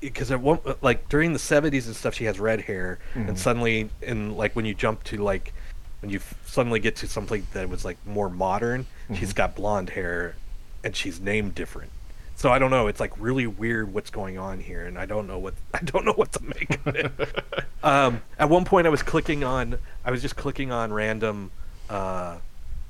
because 0.00 0.30
it 0.30 0.40
won't 0.40 0.82
like 0.82 1.08
during 1.08 1.32
the 1.32 1.38
'70s 1.38 1.86
and 1.86 1.94
stuff. 1.96 2.14
She 2.14 2.24
has 2.24 2.40
red 2.40 2.62
hair, 2.62 2.98
Mhm. 3.14 3.28
and 3.28 3.38
suddenly, 3.38 3.90
in 4.00 4.36
like 4.36 4.56
when 4.56 4.64
you 4.64 4.74
jump 4.74 5.04
to 5.04 5.16
like 5.18 5.52
when 6.00 6.10
you 6.10 6.18
f- 6.18 6.34
suddenly 6.46 6.80
get 6.80 6.96
to 6.96 7.06
something 7.08 7.46
that 7.52 7.68
was 7.68 7.84
like 7.84 7.96
more 8.06 8.28
modern, 8.28 8.86
she's 9.14 9.32
Mhm. 9.32 9.36
got 9.36 9.54
blonde 9.56 9.90
hair, 9.90 10.36
and 10.84 10.94
she's 10.94 11.20
named 11.20 11.54
different. 11.54 11.90
So 12.36 12.52
I 12.52 12.60
don't 12.60 12.70
know. 12.70 12.86
It's 12.86 13.00
like 13.00 13.12
really 13.18 13.48
weird 13.48 13.92
what's 13.92 14.10
going 14.10 14.38
on 14.38 14.60
here, 14.60 14.84
and 14.86 14.96
I 14.96 15.06
don't 15.06 15.26
know 15.26 15.38
what 15.38 15.54
I 15.74 15.80
don't 15.80 16.04
know 16.04 16.12
what 16.12 16.32
to 16.32 16.42
make 16.44 16.78
of 16.86 16.94
it. 16.96 17.12
Um, 17.80 18.22
at 18.40 18.48
one 18.48 18.64
point, 18.64 18.88
I 18.88 18.90
was 18.90 19.04
clicking 19.04 19.44
on, 19.44 19.78
I 20.04 20.10
was 20.10 20.20
just 20.20 20.34
clicking 20.34 20.72
on 20.72 20.92
random 20.92 21.52
uh, 21.88 22.38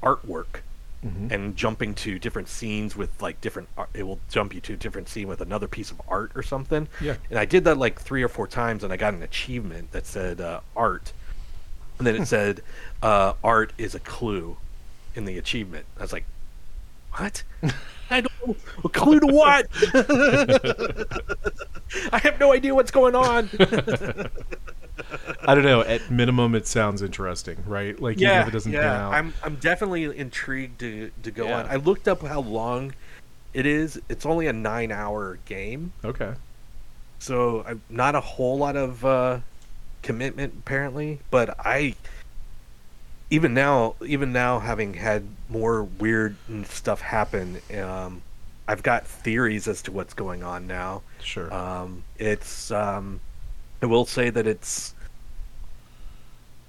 artwork 0.02 0.62
Mhm. 1.06 1.30
and 1.30 1.56
jumping 1.56 1.94
to 1.96 2.18
different 2.18 2.48
scenes 2.48 2.96
with 2.96 3.10
like 3.22 3.38
different. 3.42 3.68
Art. 3.76 3.90
It 3.94 4.02
will 4.04 4.18
jump 4.30 4.54
you 4.54 4.60
to 4.62 4.72
a 4.72 4.76
different 4.76 5.08
scene 5.10 5.28
with 5.28 5.40
another 5.42 5.68
piece 5.68 5.90
of 5.90 6.00
art 6.08 6.32
or 6.34 6.42
something. 6.42 6.88
Yeah. 7.02 7.16
And 7.30 7.38
I 7.38 7.44
did 7.44 7.64
that 7.64 7.76
like 7.76 8.00
three 8.00 8.22
or 8.22 8.28
four 8.28 8.48
times, 8.48 8.82
and 8.82 8.90
I 8.92 8.96
got 8.96 9.12
an 9.14 9.22
achievement 9.22 9.92
that 9.92 10.06
said 10.06 10.40
uh, 10.40 10.60
art, 10.74 11.12
and 11.98 12.06
then 12.06 12.16
it 12.16 12.26
said 12.34 12.62
uh, 13.02 13.34
art 13.44 13.72
is 13.78 13.94
a 13.94 14.00
clue 14.00 14.56
in 15.14 15.24
the 15.24 15.38
achievement. 15.38 15.86
I 15.98 16.02
was 16.02 16.12
like, 16.12 16.24
what? 17.12 17.42
I 18.10 18.22
don't 18.22 18.46
know. 18.48 18.56
A 18.84 18.88
clue 18.88 19.20
to 19.20 19.26
what? 19.26 19.66
I 22.12 22.18
have 22.18 22.40
no 22.40 22.52
idea 22.52 22.74
what's 22.74 22.90
going 22.90 23.14
on. 23.14 23.50
I 25.46 25.54
don't 25.54 25.64
know. 25.64 25.82
At 25.82 26.10
minimum, 26.10 26.54
it 26.54 26.66
sounds 26.66 27.02
interesting, 27.02 27.62
right? 27.66 27.98
Like 28.00 28.16
even 28.18 28.30
if 28.36 28.48
it 28.48 28.52
doesn't 28.52 28.74
out. 28.74 29.12
I'm 29.12 29.34
I'm 29.42 29.56
definitely 29.56 30.04
intrigued 30.04 30.80
to 30.80 31.10
to 31.22 31.30
go 31.30 31.48
Yeah. 31.48 31.60
on. 31.60 31.66
I 31.66 31.76
looked 31.76 32.08
up 32.08 32.22
how 32.22 32.40
long 32.40 32.94
it 33.54 33.66
is. 33.66 34.00
It's 34.08 34.26
only 34.26 34.46
a 34.46 34.52
nine 34.52 34.92
hour 34.92 35.38
game, 35.46 35.92
okay. 36.04 36.34
so 37.18 37.64
I, 37.68 37.74
not 37.90 38.14
a 38.14 38.20
whole 38.20 38.58
lot 38.58 38.76
of 38.76 39.04
uh, 39.04 39.38
commitment 40.08 40.54
apparently. 40.60 41.20
But 41.30 41.54
I 41.60 41.94
even 43.28 43.52
now, 43.52 43.94
even 44.04 44.32
now, 44.32 44.58
having 44.58 44.94
had 44.94 45.28
more 45.50 45.84
weird 45.84 46.34
stuff 46.64 47.02
happen, 47.02 47.60
um, 47.78 48.22
I've 48.66 48.82
got 48.82 49.06
theories 49.06 49.68
as 49.68 49.82
to 49.82 49.92
what's 49.92 50.14
going 50.14 50.42
on 50.42 50.66
now. 50.66 51.02
Sure. 51.22 51.52
Um, 51.52 52.04
it's 52.16 52.70
um, 52.70 53.20
I 53.82 53.86
will 53.86 54.06
say 54.06 54.30
that 54.30 54.46
it's 54.46 54.94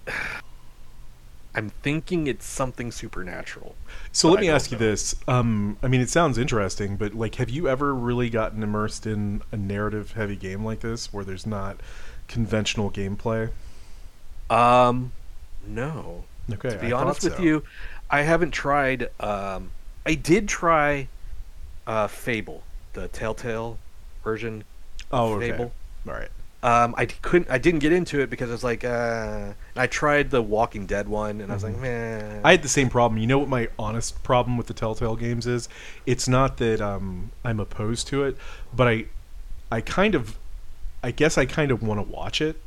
I'm 1.56 1.70
thinking 1.82 2.28
it's 2.28 2.46
something 2.46 2.92
supernatural. 2.92 3.76
So 4.12 4.30
let 4.30 4.42
me 4.42 4.50
ask 4.50 4.70
you 4.72 4.78
this. 4.78 5.16
Um, 5.30 5.78
I 5.82 5.88
mean, 5.88 6.02
it 6.02 6.10
sounds 6.10 6.38
interesting, 6.38 6.98
but 6.98 7.14
like, 7.14 7.36
have 7.36 7.50
you 7.50 7.70
ever 7.70 7.96
really 7.96 8.30
gotten 8.30 8.62
immersed 8.64 9.08
in 9.08 9.42
a 9.52 9.58
narrative-heavy 9.58 10.36
game 10.36 10.64
like 10.64 10.82
this, 10.82 11.12
where 11.12 11.24
there's 11.24 11.48
not 11.48 11.80
conventional 12.30 12.90
gameplay? 12.90 13.50
Um, 14.50 15.12
no. 15.68 16.24
Okay, 16.52 16.70
to 16.70 16.78
be 16.78 16.94
I 16.94 17.02
honest 17.02 17.24
with 17.24 17.36
so. 17.36 17.44
you, 17.44 17.64
I 18.10 18.22
haven't 18.22 18.52
tried. 18.52 19.10
Um, 19.20 19.72
I 20.06 20.16
did 20.16 20.48
try 20.48 21.10
uh, 21.86 22.08
Fable, 22.08 22.64
the 22.94 23.10
Telltale 23.10 23.78
version. 24.24 24.64
Oh, 25.12 25.34
okay. 25.34 25.52
Fable. 25.52 25.74
All 26.08 26.14
right. 26.14 26.30
Um, 26.62 26.94
I 26.98 27.06
couldn't. 27.06 27.50
I 27.50 27.58
didn't 27.58 27.80
get 27.80 27.94
into 27.94 28.20
it 28.20 28.30
because 28.30 28.50
I 28.50 28.52
was 28.52 28.64
like, 28.64 28.84
uh, 28.84 29.54
I 29.76 29.88
tried 29.88 30.30
the 30.30 30.42
Walking 30.42 30.86
Dead 30.86 31.08
one, 31.08 31.40
and 31.40 31.52
I 31.52 31.56
was 31.56 31.64
like, 31.64 31.78
man. 31.78 32.42
I 32.44 32.52
had 32.52 32.64
the 32.64 32.68
same 32.68 32.90
problem. 32.90 33.22
You 33.22 33.28
know 33.28 33.40
what 33.40 33.48
my 33.48 33.70
honest 33.78 34.22
problem 34.24 34.58
with 34.58 34.68
the 34.68 34.74
Telltale 34.74 35.16
games 35.16 35.48
is? 35.48 35.70
It's 36.06 36.28
not 36.28 36.58
that 36.58 36.82
um, 36.82 37.32
I'm 37.46 37.62
opposed 37.62 38.08
to 38.08 38.24
it, 38.24 38.38
but 38.76 38.88
I, 38.90 39.06
I 39.72 39.80
kind 39.80 40.16
of, 40.16 40.38
I 41.04 41.12
guess 41.12 41.38
I 41.38 41.46
kind 41.46 41.72
of 41.72 41.82
want 41.82 42.00
to 42.00 42.12
watch 42.12 42.42
it, 42.42 42.62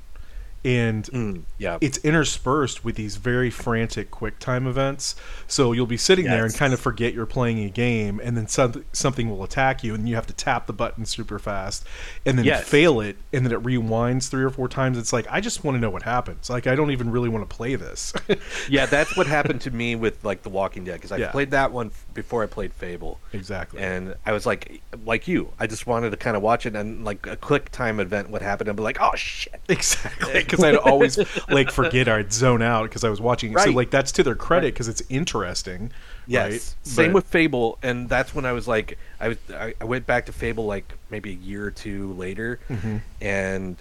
and 0.64 1.04
Mm, 1.06 1.42
yeah. 1.58 1.78
it's 1.80 1.98
interspersed 1.98 2.84
with 2.84 2.94
these 2.96 3.16
very 3.16 3.50
frantic 3.50 4.10
quick 4.10 4.38
time 4.38 4.66
events. 4.66 5.16
So 5.46 5.72
you'll 5.72 5.86
be 5.86 5.96
sitting 5.96 6.24
there 6.26 6.44
and 6.44 6.54
kind 6.54 6.72
of 6.72 6.80
forget 6.80 7.14
you're 7.14 7.26
playing 7.26 7.64
a 7.64 7.68
game, 7.70 8.20
and 8.22 8.36
then 8.36 8.46
some, 8.48 8.84
something 8.92 9.28
will 9.30 9.42
attack 9.44 9.82
you, 9.82 9.94
and 9.94 10.08
you 10.08 10.14
have 10.14 10.26
to 10.28 10.32
tap 10.32 10.66
the 10.66 10.72
button 10.72 11.04
super 11.04 11.38
fast, 11.38 11.84
and 12.24 12.38
then 12.38 12.44
Yes. 12.44 12.68
fail 12.68 13.00
it, 13.00 13.16
and 13.32 13.44
then 13.44 13.52
it 13.52 13.62
rewinds 13.62 14.28
three 14.28 14.44
or 14.44 14.50
four 14.50 14.68
times. 14.68 14.96
It's 14.98 15.12
like 15.12 15.26
I 15.30 15.40
just 15.40 15.64
want 15.64 15.76
to 15.76 15.80
know 15.80 15.90
what 15.90 16.02
happens. 16.02 16.48
Like 16.48 16.66
I 16.66 16.74
don't 16.74 16.90
even 16.90 17.10
really 17.10 17.28
want 17.28 17.48
to 17.48 17.56
play 17.56 17.74
this. 17.74 18.12
yeah, 18.68 18.86
that's 18.86 19.16
what 19.16 19.26
happened 19.26 19.60
to 19.62 19.70
me 19.70 19.96
with 19.96 20.24
like 20.24 20.42
The 20.42 20.50
Walking 20.50 20.84
Dead 20.84 20.94
because 20.94 21.12
I 21.12 21.16
Yeah. 21.18 21.30
played 21.32 21.50
that 21.50 21.72
one 21.72 21.88
f- 21.88 22.06
before 22.14 22.42
I 22.42 22.46
played 22.46 22.72
Fable, 22.72 23.18
exactly. 23.32 23.80
and 23.80 24.14
I 24.24 24.32
was 24.32 24.46
like, 24.46 24.80
like 25.04 25.26
you, 25.28 25.52
I 25.58 25.66
just 25.66 25.86
wanted 25.86 26.10
to 26.10 26.16
kind 26.16 26.36
of 26.36 26.42
watch 26.42 26.66
it, 26.66 26.74
and 26.76 27.04
like 27.04 27.26
a 27.26 27.36
quick 27.36 27.70
time 27.70 27.98
event 28.00 28.30
would 28.30 28.42
happen, 28.42 28.68
and 28.68 28.76
be 28.76 28.82
like, 28.82 28.98
oh 29.00 29.14
shit. 29.16 29.60
Exactly, 29.68 30.32
because 30.52 30.64
I'd 30.64 30.76
always 30.76 31.18
like 31.48 31.70
forget 31.70 32.08
I'd 32.08 32.32
zone 32.32 32.62
out 32.62 32.84
because 32.84 33.02
I 33.04 33.10
was 33.10 33.20
watching. 33.20 33.56
So 33.58 33.70
like 33.70 33.90
that's 33.90 34.12
to 34.12 34.22
their 34.22 34.34
credit 34.36 34.74
because 34.74 34.86
it's 34.88 35.02
interesting. 35.08 35.90
Yes. 36.26 36.50
right? 36.52 36.74
Same 36.86 37.06
But- 37.08 37.14
with 37.16 37.26
Fable, 37.26 37.78
and 37.82 38.08
that's 38.08 38.34
when 38.34 38.44
I 38.44 38.52
was 38.52 38.68
like, 38.68 38.96
I 39.20 39.28
was, 39.28 39.38
I, 39.52 39.74
I 39.80 39.84
went 39.84 40.06
back 40.06 40.26
to 40.26 40.32
Fable 40.32 40.66
like 40.66 40.92
maybe 41.10 41.30
a 41.30 41.34
year 41.36 41.66
or 41.66 41.70
two 41.72 42.12
later, 42.12 42.60
Mhm. 42.70 43.00
and 43.20 43.76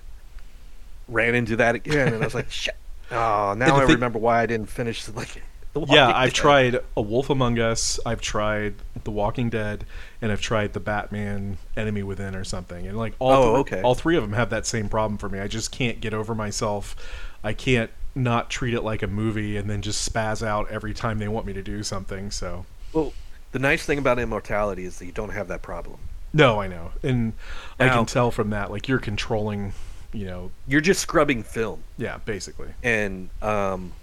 ran 1.07 1.35
into 1.35 1.55
that 1.57 1.75
again, 1.75 2.13
and 2.13 2.21
I 2.21 2.25
was 2.25 2.35
like, 2.35 2.49
shit. 2.51 2.75
Oh, 3.11 3.53
now 3.57 3.75
I 3.75 3.79
thing- 3.85 3.95
remember 3.95 4.19
why 4.19 4.41
I 4.41 4.45
didn't 4.45 4.69
finish 4.69 5.07
like. 5.09 5.43
The 5.73 5.85
Yeah, 5.85 6.09
I've 6.13 6.31
Dead. 6.31 6.35
tried 6.35 6.79
A 6.97 7.01
Wolf 7.01 7.29
Among 7.29 7.57
Us. 7.57 7.97
I've 8.05 8.19
tried 8.19 8.73
The 9.05 9.11
Walking 9.11 9.49
Dead, 9.49 9.85
and 10.21 10.31
I've 10.31 10.41
tried 10.41 10.73
the 10.73 10.79
Batman 10.79 11.57
Enemy 11.75 12.03
Within 12.03 12.35
or 12.35 12.43
something. 12.43 12.85
And 12.87 12.97
like 12.97 13.13
all, 13.19 13.31
Oh, 13.31 13.51
three, 13.63 13.77
okay. 13.77 13.81
all 13.81 13.95
three 13.95 14.15
of 14.15 14.23
them 14.23 14.33
have 14.33 14.49
that 14.51 14.65
same 14.65 14.87
problem 14.89 15.17
for 15.17 15.29
me. 15.29 15.39
I 15.39 15.47
just 15.47 15.71
can't 15.71 15.99
get 15.99 16.13
over 16.13 16.35
myself. 16.35 16.95
I 17.43 17.53
can't 17.53 17.89
not 18.13 18.49
treat 18.49 18.73
it 18.73 18.81
like 18.81 19.01
a 19.01 19.07
movie 19.07 19.57
and 19.57 19.69
then 19.69 19.81
just 19.81 20.11
spaz 20.11 20.45
out 20.45 20.69
every 20.69 20.93
time 20.93 21.17
they 21.19 21.27
want 21.27 21.45
me 21.45 21.53
to 21.53 21.63
do 21.63 21.81
something. 21.81 22.29
So 22.29 22.65
Well, 22.93 23.13
the 23.51 23.59
nice 23.59 23.85
thing 23.85 23.97
about 23.97 24.19
immortality 24.19 24.85
is 24.85 24.99
that 24.99 25.05
you 25.05 25.11
don't 25.11 25.29
have 25.31 25.47
that 25.47 25.61
problem. 25.61 25.99
no, 26.33 26.61
I 26.61 26.67
know, 26.67 26.91
and 27.03 27.33
I 27.79 27.89
can 27.89 28.05
tell 28.05 28.29
from 28.31 28.51
that 28.51 28.69
like 28.71 28.87
you're 28.87 28.99
controlling. 28.99 29.73
You 30.13 30.25
know, 30.25 30.51
You're 30.67 30.81
just 30.81 30.99
scrubbing 31.01 31.41
film, 31.43 31.83
yeah, 31.97 32.17
basically. 32.25 32.67
and 32.83 33.29
um, 33.41 33.93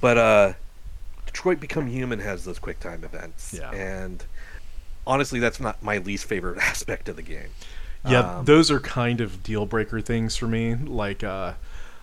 but 0.00 0.16
uh, 0.16 0.52
Detroit 1.26 1.58
Become 1.60 1.88
Human 1.88 2.20
has 2.20 2.44
those 2.44 2.58
quick 2.60 2.78
time 2.80 3.02
events, 3.04 3.52
Yeah. 3.56 3.70
and 3.72 4.24
honestly, 5.06 5.40
that's 5.40 5.60
not 5.60 5.82
my 5.82 5.98
least 5.98 6.24
favorite 6.26 6.58
aspect 6.62 7.08
of 7.08 7.16
the 7.16 7.22
game. 7.22 7.48
Yeah, 8.06 8.38
Um, 8.38 8.44
those 8.44 8.70
are 8.70 8.80
kind 8.80 9.20
of 9.20 9.42
deal 9.42 9.64
breaker 9.66 10.00
things 10.00 10.36
for 10.36 10.46
me. 10.46 10.74
Like, 10.74 11.24
uh, 11.24 11.54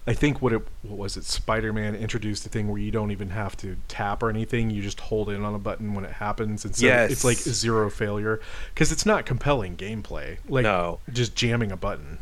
I 0.08 0.14
think 0.14 0.42
what 0.42 0.52
it 0.52 0.64
what 0.82 0.98
was 0.98 1.16
it 1.16 1.26
Spider 1.26 1.72
Man 1.72 1.94
introduced 1.94 2.44
a 2.48 2.50
thing 2.50 2.68
where 2.70 2.80
you 2.82 2.90
don't 2.90 3.12
even 3.12 3.30
have 3.30 3.56
to 3.58 3.78
tap 3.88 4.24
or 4.24 4.30
anything. 4.32 4.72
You 4.72 4.82
just 4.82 5.00
hold 5.00 5.30
in 5.30 5.44
on 5.46 5.54
a 5.54 5.60
button 5.60 5.94
when 5.94 6.04
it 6.06 6.14
happens, 6.14 6.66
and 6.66 6.76
so 6.76 6.88
it's 6.88 7.24
like 7.24 7.38
zero 7.38 7.88
failure 7.92 8.42
because 8.74 8.92
it's 8.92 9.06
not 9.06 9.28
compelling 9.28 9.78
gameplay. 9.78 10.38
Like 10.50 10.64
No. 10.64 11.00
just 11.14 11.36
jamming 11.36 11.72
a 11.72 11.78
button. 11.78 12.18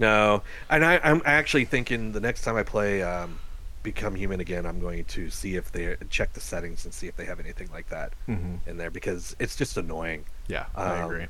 No, 0.00 0.42
and 0.68 0.84
I, 0.84 0.98
I'm 1.04 1.22
actually 1.24 1.64
thinking 1.64 2.10
the 2.10 2.18
next 2.20 2.42
time 2.42 2.56
I 2.56 2.64
play 2.64 3.02
um, 3.04 3.38
Become 3.82 4.14
Human 4.14 4.40
again, 4.40 4.64
I'm 4.64 4.78
going 4.80 5.04
to 5.06 5.28
see 5.30 5.56
if 5.56 5.72
they 5.72 5.96
check 6.08 6.32
the 6.34 6.40
settings 6.40 6.84
and 6.84 6.94
see 6.94 7.08
if 7.08 7.16
they 7.16 7.24
have 7.24 7.40
anything 7.40 7.68
like 7.72 7.88
that 7.88 8.12
hmm 8.26 8.56
in 8.66 8.76
there 8.76 8.90
because 8.90 9.34
it's 9.40 9.56
just 9.56 9.76
annoying. 9.76 10.24
Yeah, 10.46 10.66
I 10.76 11.00
Um, 11.00 11.04
agree. 11.10 11.26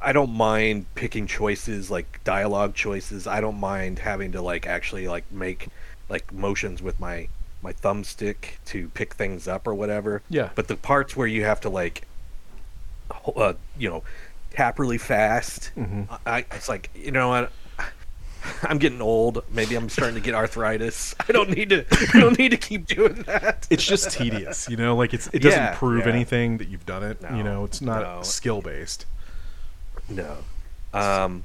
I 0.00 0.12
don't 0.12 0.32
mind 0.32 0.86
picking 0.94 1.26
choices 1.26 1.90
like 1.90 2.22
dialogue 2.24 2.74
choices. 2.74 3.26
I 3.26 3.40
don't 3.40 3.60
mind 3.60 4.00
having 4.00 4.32
to 4.32 4.42
like 4.42 4.66
actually 4.66 5.06
like 5.08 5.24
make 5.30 5.68
like 6.08 6.32
motions 6.32 6.82
with 6.82 6.98
my 7.00 7.28
my 7.62 7.72
thumbstick 7.72 8.56
to 8.66 8.88
pick 8.88 9.14
things 9.14 9.46
up 9.46 9.66
or 9.66 9.74
whatever. 9.74 10.20
Yeah. 10.28 10.50
But 10.56 10.66
the 10.68 10.76
parts 10.76 11.16
where 11.16 11.28
you 11.28 11.44
have 11.44 11.60
to 11.60 11.68
like, 11.68 12.02
uh, 13.36 13.54
you 13.78 13.88
know, 13.88 14.02
tap 14.50 14.78
really 14.78 14.98
fast, 14.98 15.70
Mhm. 15.76 16.08
I 16.26 16.44
it's 16.50 16.68
like 16.68 16.90
you 16.94 17.12
know 17.12 17.28
what. 17.28 17.52
I'm 18.62 18.78
getting 18.78 19.00
old. 19.00 19.44
Maybe 19.50 19.74
I'm 19.74 19.88
starting 19.88 20.14
to 20.16 20.20
get 20.20 20.34
arthritis. 20.34 21.14
I 21.28 21.32
don't 21.32 21.50
need 21.50 21.70
to. 21.70 21.84
I 22.14 22.20
don't 22.20 22.38
need 22.38 22.50
to 22.50 22.56
keep 22.56 22.86
doing 22.86 23.22
that. 23.22 23.66
It's 23.70 23.84
just 23.84 24.10
tedious, 24.10 24.68
you 24.68 24.76
know. 24.76 24.96
Like 24.96 25.14
it's 25.14 25.28
it 25.32 25.40
doesn't 25.40 25.60
Yeah, 25.60 25.74
prove 25.76 26.06
yeah. 26.06 26.12
anything 26.12 26.58
that 26.58 26.68
you've 26.68 26.86
done 26.86 27.02
it. 27.02 27.18
you 27.34 27.42
know, 27.42 27.64
it's 27.64 27.80
not 27.80 28.02
no. 28.02 28.22
skill 28.22 28.62
based. 28.62 29.06
No. 30.08 30.38
Um, 30.92 31.44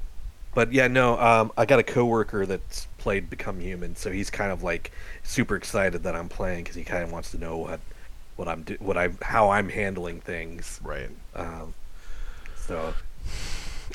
but 0.54 0.72
yeah, 0.74 0.88
no. 0.88 1.20
Um, 1.20 1.52
I 1.58 1.66
got 1.66 1.80
a 1.80 1.84
coworker 1.84 2.46
that's 2.46 2.88
played 2.98 3.30
Become 3.30 3.60
Human, 3.60 3.96
so 3.96 4.12
he's 4.12 4.30
kind 4.30 4.52
of 4.52 4.64
like 4.64 4.92
super 5.24 5.56
excited 5.56 6.04
that 6.04 6.16
I'm 6.16 6.30
playing 6.30 6.64
because 6.64 6.76
he 6.76 6.84
kind 6.84 7.04
of 7.04 7.12
wants 7.12 7.32
to 7.32 7.38
know 7.38 7.58
what 7.58 7.80
what 8.36 8.48
I'm 8.48 8.64
do, 8.64 8.76
what 8.80 8.98
I 8.98 9.10
how 9.22 9.50
I'm 9.52 9.70
handling 9.70 10.20
things. 10.22 10.80
Right. 10.84 11.10
Um, 11.36 11.74
so 12.56 12.94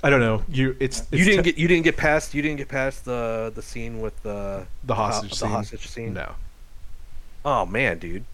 I 0.03 0.11
don't 0.11 0.21
know. 0.21 0.43
You 0.49 0.77
it's, 0.81 1.01
it's 1.01 1.13
you 1.13 1.25
didn't 1.25 1.45
te- 1.45 1.53
get 1.53 1.59
you 1.59 1.69
didn't 1.69 1.85
get 1.85 1.97
past 1.97 2.35
you 2.35 2.43
didn't 2.43 2.59
get 2.59 2.69
past 2.69 3.05
the 3.05 3.53
the 3.55 3.63
scene 3.63 4.01
with 4.01 4.21
the 4.23 4.67
the 4.85 4.95
hostage 4.95 5.31
the 5.31 5.37
scene. 5.37 5.49
hostage 5.51 5.87
scene. 5.89 6.15
No. 6.15 6.35
Oh 7.45 7.67
man, 7.67 7.99
dude. 7.99 8.25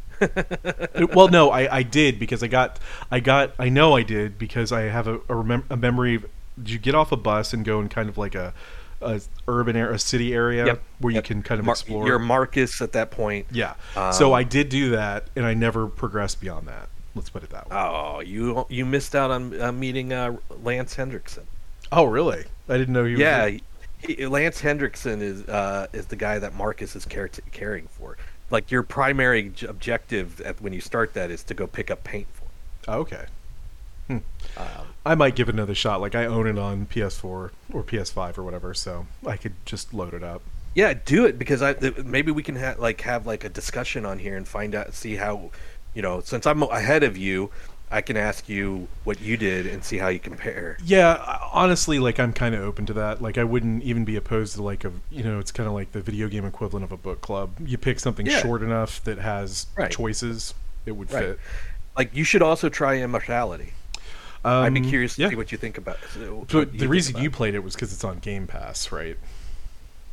Well, 1.14 1.28
no, 1.28 1.50
I, 1.50 1.76
I 1.78 1.82
did 1.82 2.18
because 2.18 2.42
I 2.42 2.48
got 2.48 2.78
I 3.10 3.20
got 3.20 3.52
I 3.58 3.68
know 3.68 3.96
I 3.96 4.02
did 4.02 4.38
because 4.38 4.72
I 4.72 4.82
have 4.82 5.06
a 5.06 5.14
a, 5.16 5.20
remem- 5.34 5.64
a 5.70 5.76
memory. 5.76 6.16
Of, 6.16 6.26
did 6.58 6.70
you 6.70 6.78
get 6.78 6.94
off 6.94 7.12
a 7.12 7.16
bus 7.16 7.52
and 7.52 7.64
go 7.64 7.80
in 7.80 7.88
kind 7.88 8.08
of 8.08 8.18
like 8.18 8.34
a, 8.34 8.52
a 9.00 9.20
urban 9.46 9.76
area, 9.76 9.94
a 9.94 9.98
city 9.98 10.34
area 10.34 10.66
Yep, 10.66 10.82
where 10.98 11.14
you 11.14 11.22
can 11.22 11.42
kind 11.42 11.60
of 11.60 11.66
Mar- 11.66 11.74
explore? 11.74 12.04
You're 12.06 12.18
Marcus 12.18 12.82
at 12.82 12.92
that 12.92 13.12
point. 13.12 13.46
yeah. 13.52 13.74
so 14.10 14.28
Um, 14.28 14.34
I 14.34 14.42
did 14.42 14.68
do 14.68 14.90
that, 14.90 15.28
and 15.36 15.46
I 15.46 15.54
never 15.54 15.86
progressed 15.86 16.40
beyond 16.40 16.66
that. 16.66 16.88
Let's 17.18 17.30
put 17.30 17.42
it 17.44 17.50
that 17.50 17.68
way. 17.68 17.76
Oh, 17.76 18.20
you 18.20 18.64
you 18.68 18.86
missed 18.86 19.14
out 19.14 19.30
on 19.30 19.60
uh, 19.60 19.70
meeting 19.72 20.12
uh, 20.12 20.36
Lance 20.62 20.94
Henriksen. 20.94 21.46
oh, 21.92 22.04
really? 22.04 22.44
I 22.68 22.76
didn't 22.78 22.94
know 22.94 23.04
he 23.04 23.12
was. 23.12 23.20
Yeah, 23.20 23.58
he, 24.00 24.26
Lance 24.26 24.60
Henriksen 24.60 25.20
is 25.22 25.42
uh, 25.48 25.86
is 25.92 26.06
the 26.06 26.16
guy 26.16 26.38
that 26.38 26.54
Marcus 26.54 26.94
is 26.96 27.04
care- 27.04 27.28
caring 27.52 27.86
for. 27.88 28.16
Like 28.50 28.70
your 28.70 28.82
primary 28.82 29.50
j- 29.50 29.66
objective 29.66 30.40
at, 30.40 30.60
when 30.62 30.72
you 30.72 30.80
start 30.80 31.12
that 31.14 31.30
is 31.30 31.42
to 31.44 31.54
go 31.54 31.66
pick 31.66 31.90
up 31.90 32.02
paint 32.04 32.26
for. 32.32 32.46
Oh, 32.90 33.00
okay. 33.00 33.26
Um, 34.10 34.22
I 35.04 35.14
might 35.14 35.34
give 35.36 35.50
it 35.50 35.54
another 35.54 35.74
shot. 35.74 36.00
Like 36.00 36.14
I 36.14 36.24
own 36.24 36.46
it 36.46 36.58
on 36.58 36.86
PS4 36.86 37.24
or 37.24 37.50
PS5 37.74 38.38
or 38.38 38.42
whatever, 38.42 38.72
so 38.72 39.06
I 39.26 39.36
could 39.36 39.52
just 39.66 39.92
load 39.92 40.14
it 40.14 40.22
up. 40.22 40.40
yeah, 40.74 40.94
do 40.94 41.26
it 41.26 41.38
because 41.38 41.60
I 41.60 41.74
th- 41.74 41.98
maybe 41.98 42.32
we 42.32 42.42
can 42.42 42.56
ha- 42.56 42.76
like 42.78 43.02
have 43.02 43.26
like 43.26 43.44
a 43.44 43.50
discussion 43.50 44.06
on 44.06 44.18
here 44.18 44.34
and 44.36 44.48
find 44.48 44.74
out 44.74 44.94
see 44.94 45.16
how 45.16 45.50
you 45.94 46.02
know 46.02 46.20
since 46.20 46.46
I'm 46.46 46.62
ahead 46.62 47.02
of 47.02 47.16
you, 47.16 47.50
I 47.90 48.00
can 48.02 48.16
ask 48.16 48.48
you 48.48 48.86
what 49.04 49.20
you 49.20 49.36
did 49.36 49.66
and 49.66 49.82
see 49.82 49.96
how 49.98 50.08
you 50.08 50.18
compare. 50.18 50.76
Yeah, 50.84 51.38
honestly, 51.52 51.98
like 51.98 52.20
I'm 52.20 52.32
kind 52.32 52.54
of 52.54 52.60
open 52.62 52.86
to 52.86 52.92
that. 52.94 53.22
Like 53.22 53.38
I 53.38 53.44
wouldn't 53.44 53.82
even 53.82 54.04
be 54.04 54.16
opposed 54.16 54.54
to 54.56 54.62
like 54.62 54.84
a 54.84 54.92
you 55.10 55.22
know 55.22 55.38
it's 55.38 55.52
kind 55.52 55.66
of 55.66 55.74
like 55.74 55.92
the 55.92 56.00
video 56.00 56.28
game 56.28 56.44
equivalent 56.44 56.84
of 56.84 56.92
a 56.92 56.96
book 56.96 57.20
club. 57.20 57.52
You 57.64 57.78
pick 57.78 57.98
something 58.00 58.26
Yeah. 58.26 58.40
short 58.40 58.62
enough 58.62 59.02
that 59.04 59.18
has 59.18 59.66
Right. 59.76 59.90
choices, 59.90 60.54
it 60.86 60.92
would 60.92 61.12
Right. 61.12 61.22
fit. 61.24 61.40
Like 61.96 62.14
you 62.14 62.24
should 62.24 62.42
also 62.42 62.68
try 62.68 62.98
Immortality. 62.98 63.72
Um, 64.44 64.52
I'd 64.64 64.74
be 64.74 64.80
curious 64.82 65.16
to 65.16 65.22
yeah. 65.22 65.30
see 65.30 65.34
what 65.34 65.50
you 65.50 65.58
think 65.58 65.78
about. 65.78 65.96
so- 66.14 66.46
But 66.50 66.78
the 66.78 66.86
reason 66.86 67.16
you 67.20 67.28
played 67.30 67.54
it 67.54 67.64
was 67.64 67.74
because 67.74 67.92
it's 67.92 68.04
on 68.04 68.18
Game 68.20 68.46
Pass, 68.46 68.92
right? 68.92 69.16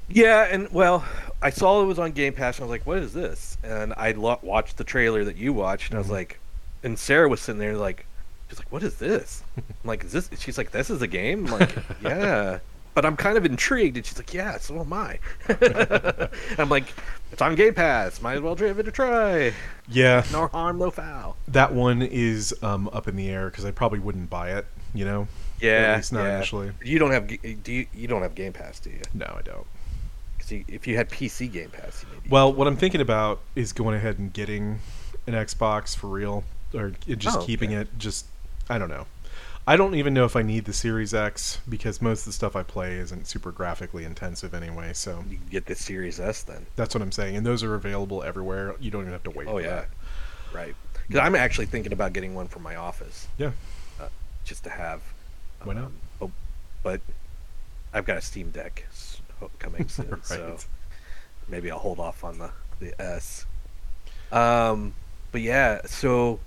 Yeah, 0.08 0.48
and 0.52 0.70
well, 0.72 1.04
I 1.42 1.50
saw 1.50 1.82
it 1.82 1.86
was 1.86 2.00
on 2.00 2.12
Game 2.12 2.34
Pass, 2.34 2.58
and 2.58 2.64
I 2.64 2.68
was 2.68 2.72
like, 2.80 2.86
"What 2.88 2.98
is 3.00 3.14
this?" 3.14 3.58
And 3.64 3.94
I 3.98 4.12
lo- 4.12 4.40
watched 4.44 4.78
the 4.78 4.84
trailer 4.84 5.24
that 5.26 5.38
you 5.38 5.52
watched, 5.54 5.90
and 5.90 5.98
I 5.98 6.00
was 6.02 6.08
Mhm. 6.10 6.12
like, 6.12 6.40
and 6.84 6.98
Sarah 7.00 7.28
was 7.28 7.42
sitting 7.42 7.60
there 7.60 7.76
like, 7.76 8.06
she's 8.50 8.60
like, 8.60 8.72
"What 8.72 8.84
is 8.84 8.96
this?" 8.96 9.44
I'm 9.58 9.64
like, 9.84 10.04
"Is 10.04 10.12
this?" 10.12 10.30
She's 10.40 10.58
like, 10.58 10.72
"This 10.72 10.90
is 10.90 11.02
a 11.02 11.08
game." 11.08 11.46
I'm 11.48 11.60
like, 11.60 11.76
"Yeah." 12.04 12.60
but 12.94 13.06
I'm 13.06 13.18
kind 13.18 13.38
of 13.38 13.44
intrigued. 13.44 13.98
And 13.98 14.06
she's 14.06 14.18
like, 14.18 14.34
yeah, 14.34 14.58
so 14.58 14.80
am 14.80 14.94
I. 14.94 15.20
I'm 16.58 16.70
like, 16.70 16.86
it's 17.30 17.42
on 17.42 17.56
Game 17.56 17.74
Pass. 17.74 18.22
Might 18.22 18.36
as 18.36 18.42
well 18.42 18.56
give 18.56 18.80
it 18.80 18.88
a 18.88 18.92
try. 18.92 19.52
Yeah, 19.90 20.24
No 20.32 20.48
harm, 20.48 20.78
no 20.80 20.92
foul. 20.92 21.36
that 21.50 21.74
one 21.74 22.02
is 22.02 22.56
um, 22.64 22.90
up 22.94 23.10
in 23.10 23.18
the 23.18 23.30
air 23.30 23.50
because 23.50 23.66
I 23.66 23.72
probably 23.72 24.00
wouldn't 24.00 24.30
buy 24.30 24.52
it. 24.54 24.66
You 24.94 25.04
know? 25.04 25.28
Yeah, 25.60 25.72
At 25.72 25.96
least 25.98 26.14
not 26.14 26.24
yeah. 26.24 26.38
initially. 26.38 26.72
You 26.86 26.98
don't 27.00 27.12
have 27.12 27.28
do 27.28 27.72
you, 27.74 27.86
you 27.94 28.08
don't 28.08 28.22
have 28.22 28.34
Game 28.34 28.54
Pass, 28.54 28.80
do 28.80 28.90
you? 28.92 29.02
No, 29.14 29.26
I 29.26 29.42
don't. 29.42 29.68
Because 30.48 30.66
if 30.68 30.88
you 30.88 30.96
had 30.96 31.10
PC 31.10 31.52
Game 31.52 31.70
Pass, 31.70 32.06
you. 32.24 32.30
Well, 32.30 32.52
what 32.54 32.68
I'm 32.68 32.78
thinking 32.78 33.02
about 33.02 33.40
is 33.56 33.74
going 33.74 33.96
ahead 33.96 34.20
and 34.20 34.32
getting 34.32 34.80
an 35.28 35.34
Xbox 35.34 35.96
for 35.96 36.08
real, 36.08 36.44
or 36.74 36.92
just 37.08 37.40
Oh, 37.40 37.44
keeping 37.44 37.72
okay. 37.72 37.82
it. 37.82 37.98
Just 37.98 38.26
I 38.70 38.78
don't 38.78 38.90
know. 38.90 39.06
I 39.68 39.78
don't 39.78 39.96
even 39.96 40.14
know 40.14 40.26
if 40.26 40.36
I 40.36 40.44
need 40.44 40.66
the 40.66 40.74
Series 40.74 41.14
X 41.14 41.60
because 41.68 42.00
most 42.00 42.20
of 42.22 42.26
the 42.26 42.34
stuff 42.34 42.56
I 42.56 42.62
play 42.62 42.98
isn't 42.98 43.26
super 43.28 43.52
graphically 43.52 44.04
intensive 44.04 44.54
anyway. 44.54 44.94
So 44.94 45.24
you 45.28 45.38
can 45.38 45.48
get 45.50 45.66
the 45.66 45.74
Series 45.76 46.20
S 46.20 46.44
then. 46.44 46.68
that's 46.76 46.94
what 46.94 47.02
I'm 47.02 47.12
saying, 47.12 47.36
and 47.36 47.46
those 47.46 47.64
are 47.64 47.74
available 47.74 48.22
everywhere. 48.24 48.76
You 48.80 48.92
don't 48.92 49.02
even 49.02 49.14
have 49.14 49.24
to 49.24 49.32
wait. 49.32 49.48
Oh 49.48 49.54
for 49.54 49.62
yeah, 49.62 49.68
that. 49.76 49.88
right. 50.54 50.76
Because 51.08 51.22
I'm 51.22 51.36
actually 51.36 51.68
thinking 51.68 51.94
about 51.94 52.14
getting 52.14 52.34
one 52.34 52.48
for 52.48 52.60
my 52.60 52.76
office, 52.76 53.28
yeah. 53.38 53.52
just 54.44 54.64
to 54.64 54.70
have. 54.72 55.02
Why 55.64 55.74
not? 55.76 55.86
um, 55.86 55.94
oh, 56.22 56.32
but 56.84 57.02
I've 57.94 58.06
got 58.06 58.18
a 58.18 58.22
Steam 58.22 58.50
Deck 58.50 58.86
coming 59.60 59.88
soon, 59.90 60.10
Right. 60.12 60.26
so 60.26 60.58
maybe 61.48 61.72
I'll 61.72 61.80
hold 61.80 62.00
off 62.00 62.24
on 62.24 62.38
the 62.40 62.52
the 62.80 63.00
S. 63.02 63.46
Um, 64.32 64.94
but 65.32 65.42
yeah, 65.42 65.82
so 65.86 66.40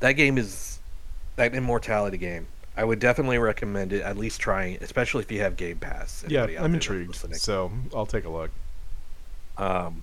that 0.00 0.12
game 0.12 0.38
is 0.38 0.78
that 1.36 1.54
Immortality 1.54 2.16
game. 2.18 2.46
I 2.76 2.84
would 2.84 3.00
definitely 3.00 3.38
recommend 3.38 3.92
it. 3.92 4.02
At 4.02 4.16
least 4.16 4.40
trying, 4.40 4.78
especially 4.82 5.22
if 5.24 5.32
you 5.32 5.40
have 5.40 5.56
Game 5.56 5.78
Pass. 5.78 6.24
Yeah, 6.28 6.46
I'm 6.60 6.74
intrigued. 6.74 7.16
So 7.36 7.72
I'll 7.94 8.06
take 8.06 8.24
a 8.24 8.28
look. 8.28 8.50
Um, 9.56 10.02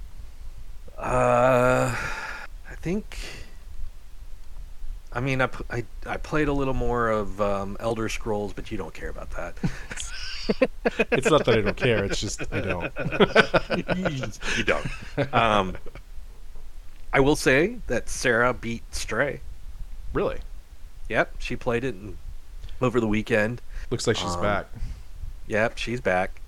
uh, 0.98 1.96
I 2.70 2.76
think. 2.82 3.18
I 5.14 5.22
mean, 5.22 5.42
I 5.42 5.50
I 6.06 6.18
played 6.18 6.50
a 6.50 6.54
little 6.54 6.74
more 6.74 7.10
of 7.10 7.40
um, 7.40 7.78
Elder 7.80 8.10
Scrolls, 8.10 8.52
but 8.52 8.70
you 8.70 8.78
don't 8.78 8.94
care 8.94 9.10
about 9.10 9.32
that. 9.32 9.56
It's 11.12 11.30
not 11.30 11.46
that 11.46 11.58
I 11.58 11.62
don't 11.62 11.78
care. 11.78 12.04
It's 12.04 12.20
just 12.20 12.42
I 12.54 12.62
don't. 12.62 12.92
you 14.58 14.64
don't. 14.64 15.34
Um, 15.34 15.76
I 17.14 17.20
will 17.20 17.36
say 17.36 17.78
that 17.88 18.10
Sarah 18.10 18.54
beat 18.54 18.84
Stray. 18.94 19.42
really? 20.14 20.40
Yep, 21.10 21.36
she 21.40 21.56
played 21.56 21.84
it 21.84 21.96
in, 21.96 22.18
over 22.82 23.00
the 23.00 23.08
weekend. 23.08 23.62
Looks 23.92 24.08
like 24.08 24.18
she's 24.18 24.36
Um, 24.36 24.42
back. 24.42 24.66
Yep, 25.48 25.78
she's 25.78 26.02
back. 26.02 26.42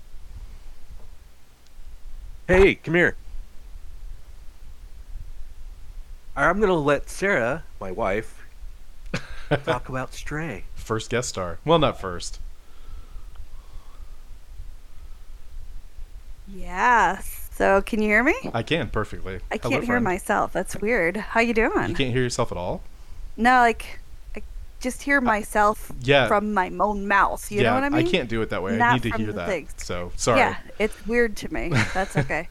Hey, 2.48 2.74
come 2.76 2.94
here. 2.94 3.16
I'm 6.36 6.60
gonna 6.60 6.74
let 6.74 7.08
Sarah, 7.10 7.64
my 7.80 7.90
wife, 7.90 8.44
talk 9.64 9.88
about 9.88 10.14
Stray. 10.14 10.64
First 10.74 11.10
guest 11.10 11.28
star. 11.30 11.58
Well, 11.64 11.78
not 11.78 12.00
first. 12.00 12.40
Yeah. 16.54 17.20
So 17.52 17.82
can 17.82 18.00
you 18.00 18.08
hear 18.08 18.22
me? 18.22 18.34
I 18.54 18.62
can 18.62 18.88
perfectly. 18.88 19.40
I 19.50 19.56
Hello, 19.56 19.70
can't 19.70 19.84
hear 19.84 19.94
friend. 19.94 20.04
myself. 20.04 20.52
That's 20.52 20.76
weird. 20.76 21.16
How 21.16 21.40
you 21.40 21.54
doing? 21.54 21.88
You 21.90 21.94
can't 21.94 22.12
hear 22.12 22.22
yourself 22.22 22.52
at 22.52 22.58
all. 22.58 22.82
No, 23.36 23.58
like 23.60 23.98
I 24.36 24.42
just 24.80 25.02
hear 25.02 25.20
myself 25.20 25.90
Yeah. 26.00 26.28
from 26.28 26.54
my 26.54 26.70
own 26.80 27.08
mouth. 27.08 27.50
You 27.50 27.62
yeah, 27.62 27.70
know 27.70 27.74
what 27.74 27.84
I 27.84 27.88
mean? 27.88 28.06
I 28.06 28.10
can't 28.10 28.28
do 28.28 28.42
it 28.42 28.50
that 28.50 28.62
way. 28.62 28.80
I 28.80 28.94
need 28.94 29.02
to 29.04 29.10
hear 29.16 29.32
that. 29.32 29.48
things. 29.48 29.74
So 29.78 30.12
sorry. 30.16 30.38
Yeah, 30.40 30.56
it's 30.78 31.06
weird 31.06 31.36
to 31.38 31.52
me. 31.52 31.70
That's 31.94 32.16
okay. 32.22 32.48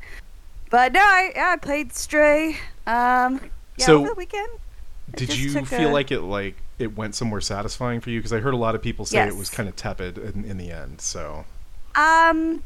but 0.70 0.92
no, 0.94 1.00
I 1.00 1.32
yeah, 1.36 1.52
I 1.54 1.56
played 1.58 1.94
Stray. 1.94 2.58
Um, 2.86 3.40
yeah, 3.78 3.86
So, 3.86 4.00
over 4.00 4.08
the 4.10 4.14
weekend. 4.16 4.50
Did 5.16 5.38
you 5.38 5.64
feel 5.66 5.90
a- 5.90 5.94
like 5.94 6.12
it 6.12 6.20
like 6.22 6.56
it 6.80 6.98
went 6.98 7.16
somewhere 7.16 7.40
satisfying 7.42 8.02
for 8.02 8.10
you? 8.10 8.20
Because 8.20 8.34
I 8.34 8.40
heard 8.40 8.54
a 8.54 8.58
lot 8.58 8.76
of 8.76 8.82
people 8.82 9.06
say 9.06 9.26
it 9.26 9.36
was 9.38 9.50
kind 9.50 9.70
of 9.70 9.76
tepid 9.78 10.18
in, 10.18 10.44
in 10.44 10.58
the 10.58 10.70
end. 10.72 11.00
So 11.00 11.46
Um, 11.96 12.62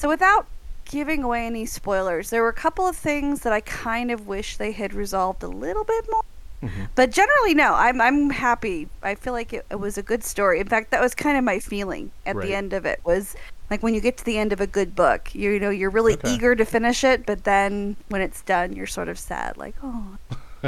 so 0.00 0.08
without 0.08 0.46
giving 0.86 1.22
away 1.22 1.46
any 1.46 1.66
spoilers, 1.66 2.30
there 2.30 2.42
were 2.42 2.48
a 2.48 2.52
couple 2.54 2.86
of 2.86 2.96
things 2.96 3.40
that 3.42 3.52
I 3.52 3.60
kind 3.60 4.10
of 4.10 4.26
wish 4.26 4.56
they 4.56 4.72
had 4.72 4.92
resolved 4.94 5.42
a 5.42 5.48
little 5.48 5.84
bit 5.84 6.06
more. 6.10 6.22
Mhm. 6.62 6.88
But 6.94 7.10
generally, 7.10 7.54
no. 7.54 7.74
I'm 7.74 8.00
I'm 8.00 8.30
happy. 8.30 8.88
I 9.02 9.14
feel 9.14 9.32
like 9.32 9.52
it, 9.52 9.64
it 9.70 9.76
was 9.80 9.96
a 9.96 10.02
good 10.02 10.22
story. 10.24 10.60
In 10.60 10.66
fact, 10.68 10.90
that 10.90 11.00
was 11.00 11.14
kind 11.14 11.38
of 11.38 11.44
my 11.44 11.58
feeling 11.58 12.10
at 12.26 12.36
Right. 12.36 12.48
the 12.48 12.54
end 12.54 12.72
of 12.74 12.84
it. 12.84 13.00
Was 13.04 13.34
like 13.70 13.82
when 13.82 13.94
you 13.94 14.00
get 14.00 14.16
to 14.18 14.24
the 14.24 14.36
end 14.36 14.52
of 14.52 14.60
a 14.60 14.66
good 14.66 14.94
book, 14.96 15.34
you 15.34 15.58
know, 15.60 15.70
you're 15.70 15.90
really 15.90 16.14
Okay. 16.14 16.34
eager 16.34 16.54
to 16.56 16.64
finish 16.66 17.02
it, 17.04 17.24
but 17.24 17.44
then 17.44 17.96
when 18.08 18.20
it's 18.20 18.42
done, 18.42 18.72
you're 18.74 18.86
sort 18.88 19.08
of 19.08 19.18
sad. 19.18 19.56
Like, 19.56 19.74
oh, 19.82 20.18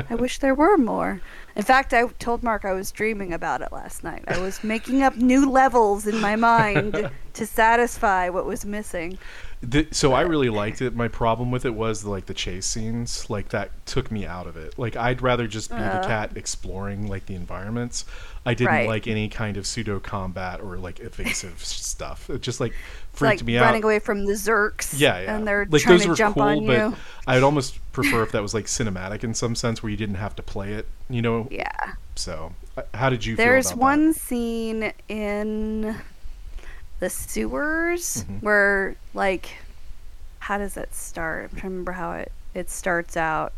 I 0.09 0.15
wish 0.25 0.39
there 0.39 0.55
were 0.55 0.79
more. 0.79 1.21
In 1.55 1.63
fact, 1.63 1.93
I 1.93 2.07
told 2.19 2.43
Mark 2.43 2.65
I 2.65 2.73
was 2.73 2.91
dreaming 2.93 3.33
about 3.33 3.61
it 3.63 3.73
last 3.73 4.03
night. 4.03 4.25
I 4.27 4.39
was 4.39 4.63
making 4.65 5.03
up 5.03 5.17
new 5.17 5.51
levels 5.51 6.07
in 6.07 6.19
my 6.21 6.35
mind 6.37 7.11
to 7.35 7.47
satisfy 7.47 8.29
what 8.31 8.47
was 8.47 8.65
missing. 8.65 9.19
The, 9.61 9.87
so 9.93 10.13
I 10.13 10.23
really 10.23 10.49
liked 10.49 10.83
it. 10.83 10.95
My 10.97 11.07
problem 11.07 11.51
with 11.53 11.65
it 11.65 11.75
was 11.75 12.05
like 12.05 12.27
the 12.27 12.35
chase 12.35 12.67
scenes, 12.67 13.31
like 13.31 13.51
that 13.51 13.71
took 13.87 14.11
me 14.11 14.27
out 14.27 14.47
of 14.49 14.57
it. 14.57 14.77
Like 14.77 14.97
I'd 14.97 15.23
rather 15.23 15.47
just 15.47 15.71
be 15.71 15.77
the 15.77 15.83
Uh. 16.01 16.07
cat 16.07 16.33
exploring 16.37 17.07
like 17.07 17.27
the 17.27 17.35
environments. 17.37 18.05
I 18.45 18.55
didn't 18.55 18.73
Right. 18.73 18.89
like 18.89 19.07
any 19.07 19.29
kind 19.29 19.57
of 19.57 19.67
pseudo 19.67 20.01
combat 20.01 20.61
or 20.61 20.79
like 20.79 20.99
evasive 20.99 21.65
stuff. 21.65 22.29
It 22.29 22.41
just 22.43 22.59
like 22.59 22.73
It's 22.73 23.02
freaked 23.13 23.41
like 23.41 23.47
me 23.47 23.59
running 23.59 23.85
away 23.85 23.99
from 23.99 24.25
the 24.27 24.33
Zurks. 24.33 24.95
Yeah, 24.99 25.21
yeah. 25.21 25.37
And 25.37 25.47
they're 25.47 25.67
like 25.69 25.83
trying 25.83 25.97
those 25.97 26.03
to 26.05 26.09
were 26.11 26.15
jump 26.15 26.35
cool, 26.35 26.43
on 26.45 26.67
but 26.67 26.77
you. 26.79 26.97
I'd 27.27 27.43
almost 27.43 27.79
prefer 27.93 28.23
if 28.23 28.33
that 28.33 28.43
was 28.43 28.55
like 28.55 28.67
cinematic 28.67 29.23
in 29.25 29.35
some 29.35 29.55
sense, 29.55 29.83
where 29.83 29.91
you 29.91 29.97
didn't 29.97 30.17
have 30.17 30.35
to 30.37 30.43
play 30.43 30.73
it. 30.73 30.87
You 31.09 31.23
know. 31.23 31.49
Yeah. 31.51 31.95
So, 32.15 32.53
uh, 32.77 32.83
how 32.95 33.11
did 33.11 33.25
you 33.25 33.37
There's 33.37 33.69
feel 33.71 33.79
about 33.79 33.83
one 33.83 34.13
scene 34.15 34.93
in 35.09 35.97
the 37.01 37.11
sewers 37.11 38.25
Mhm. 38.25 38.43
where, 38.43 38.97
like, 39.15 39.51
how 40.41 40.59
does 40.59 40.75
that 40.75 40.95
start? 40.95 41.45
I'm 41.45 41.49
trying 41.51 41.61
to 41.63 41.69
remember 41.69 41.93
how 41.93 42.13
it, 42.13 42.33
it 42.55 42.71
starts 42.71 43.17
out. 43.17 43.53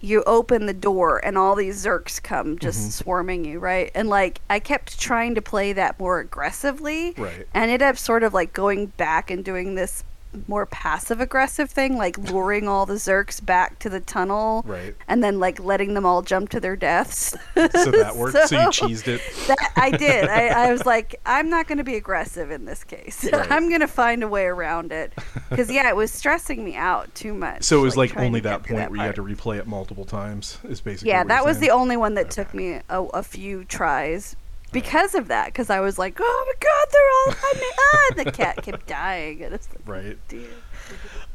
You 0.00 0.22
open 0.24 0.66
the 0.66 0.72
door 0.74 1.18
and 1.24 1.36
all 1.36 1.54
these 1.54 1.84
Zurks 1.84 2.22
come 2.22 2.58
just 2.58 2.88
Mhm. 2.88 2.92
swarming 2.92 3.44
you, 3.44 3.58
right? 3.58 3.90
And, 3.94 4.08
like, 4.08 4.40
I 4.48 4.58
kept 4.58 4.98
trying 4.98 5.34
to 5.34 5.42
play 5.42 5.72
that 5.74 6.00
more 6.00 6.20
aggressively. 6.20 7.14
Right. 7.18 7.46
And 7.54 7.64
ended 7.70 7.82
up 7.82 7.98
sort 7.98 8.22
of 8.22 8.32
like 8.34 8.52
going 8.52 8.86
back 8.86 9.30
and 9.30 9.44
doing 9.44 9.74
this 9.74 10.02
more 10.46 10.66
passive 10.66 11.20
aggressive 11.20 11.70
thing, 11.70 11.96
like 11.96 12.16
luring 12.18 12.68
all 12.68 12.86
the 12.86 12.94
Zurks 12.94 13.44
back 13.44 13.78
to 13.80 13.88
the 13.88 14.00
tunnel 14.00 14.62
Right. 14.66 14.94
and 15.08 15.22
then 15.22 15.40
like 15.40 15.58
letting 15.60 15.94
them 15.94 16.06
all 16.06 16.22
jump 16.22 16.50
to 16.50 16.60
their 16.60 16.76
deaths. 16.76 17.36
So 17.54 17.68
that 17.68 18.14
worked. 18.16 18.48
So, 18.48 18.60
you 18.60 18.66
cheesed 18.68 19.08
it. 19.08 19.20
That, 19.48 19.72
I 19.76 19.90
did. 19.90 20.28
I, 20.28 20.48
I 20.68 20.72
was 20.72 20.86
like, 20.86 21.20
I'm 21.26 21.50
not 21.50 21.66
going 21.66 21.78
to 21.78 21.84
be 21.84 21.96
aggressive 21.96 22.50
in 22.50 22.64
this 22.64 22.84
case. 22.84 23.26
Right. 23.40 23.50
I'm 23.52 23.68
going 23.68 23.80
to 23.80 23.86
find 23.86 24.22
a 24.24 24.28
way 24.28 24.44
around 24.46 24.90
it. 24.92 25.12
Because, 25.48 25.70
yeah, 25.70 25.88
it 25.88 25.94
was 25.94 26.10
stressing 26.10 26.64
me 26.64 26.74
out 26.74 27.14
too 27.14 27.32
much. 27.32 27.62
So 27.62 27.78
it 27.78 27.82
was 27.82 27.96
like, 27.96 28.10
trying 28.12 28.26
only 28.26 28.40
that 28.40 28.64
point 28.64 28.90
where 28.90 28.96
you 28.96 29.02
had 29.02 29.14
to 29.14 29.22
replay 29.22 29.58
it 29.58 29.66
multiple 29.68 30.04
times. 30.04 30.58
Is 30.64 30.80
basically. 30.80 31.10
Yeah, 31.10 31.22
that 31.24 31.44
was 31.44 31.58
saying. 31.58 31.68
the 31.68 31.74
only 31.74 31.96
one 31.96 32.14
that 32.14 32.30
took 32.30 32.52
me 32.52 32.80
a, 32.88 33.02
a 33.02 33.22
few 33.22 33.64
tries 33.64 34.36
because 34.72 35.14
of 35.14 35.28
that. 35.28 35.46
Because 35.46 35.70
I 35.70 35.80
was 35.80 35.98
like, 35.98 36.18
oh 36.20 36.44
my 36.46 36.52
god, 36.60 36.88
they're 36.92 37.42
all 37.42 37.50
on 37.54 37.60
me. 37.60 37.66
Ah, 37.78 38.06
and 38.10 38.26
the 38.26 38.32
cat 38.32 38.62
kept 38.62 38.86
dying. 38.86 39.42
And 39.42 39.54
it's 39.54 39.68
like, 39.70 39.80
Right. 39.88 40.18
dear. 40.28 40.48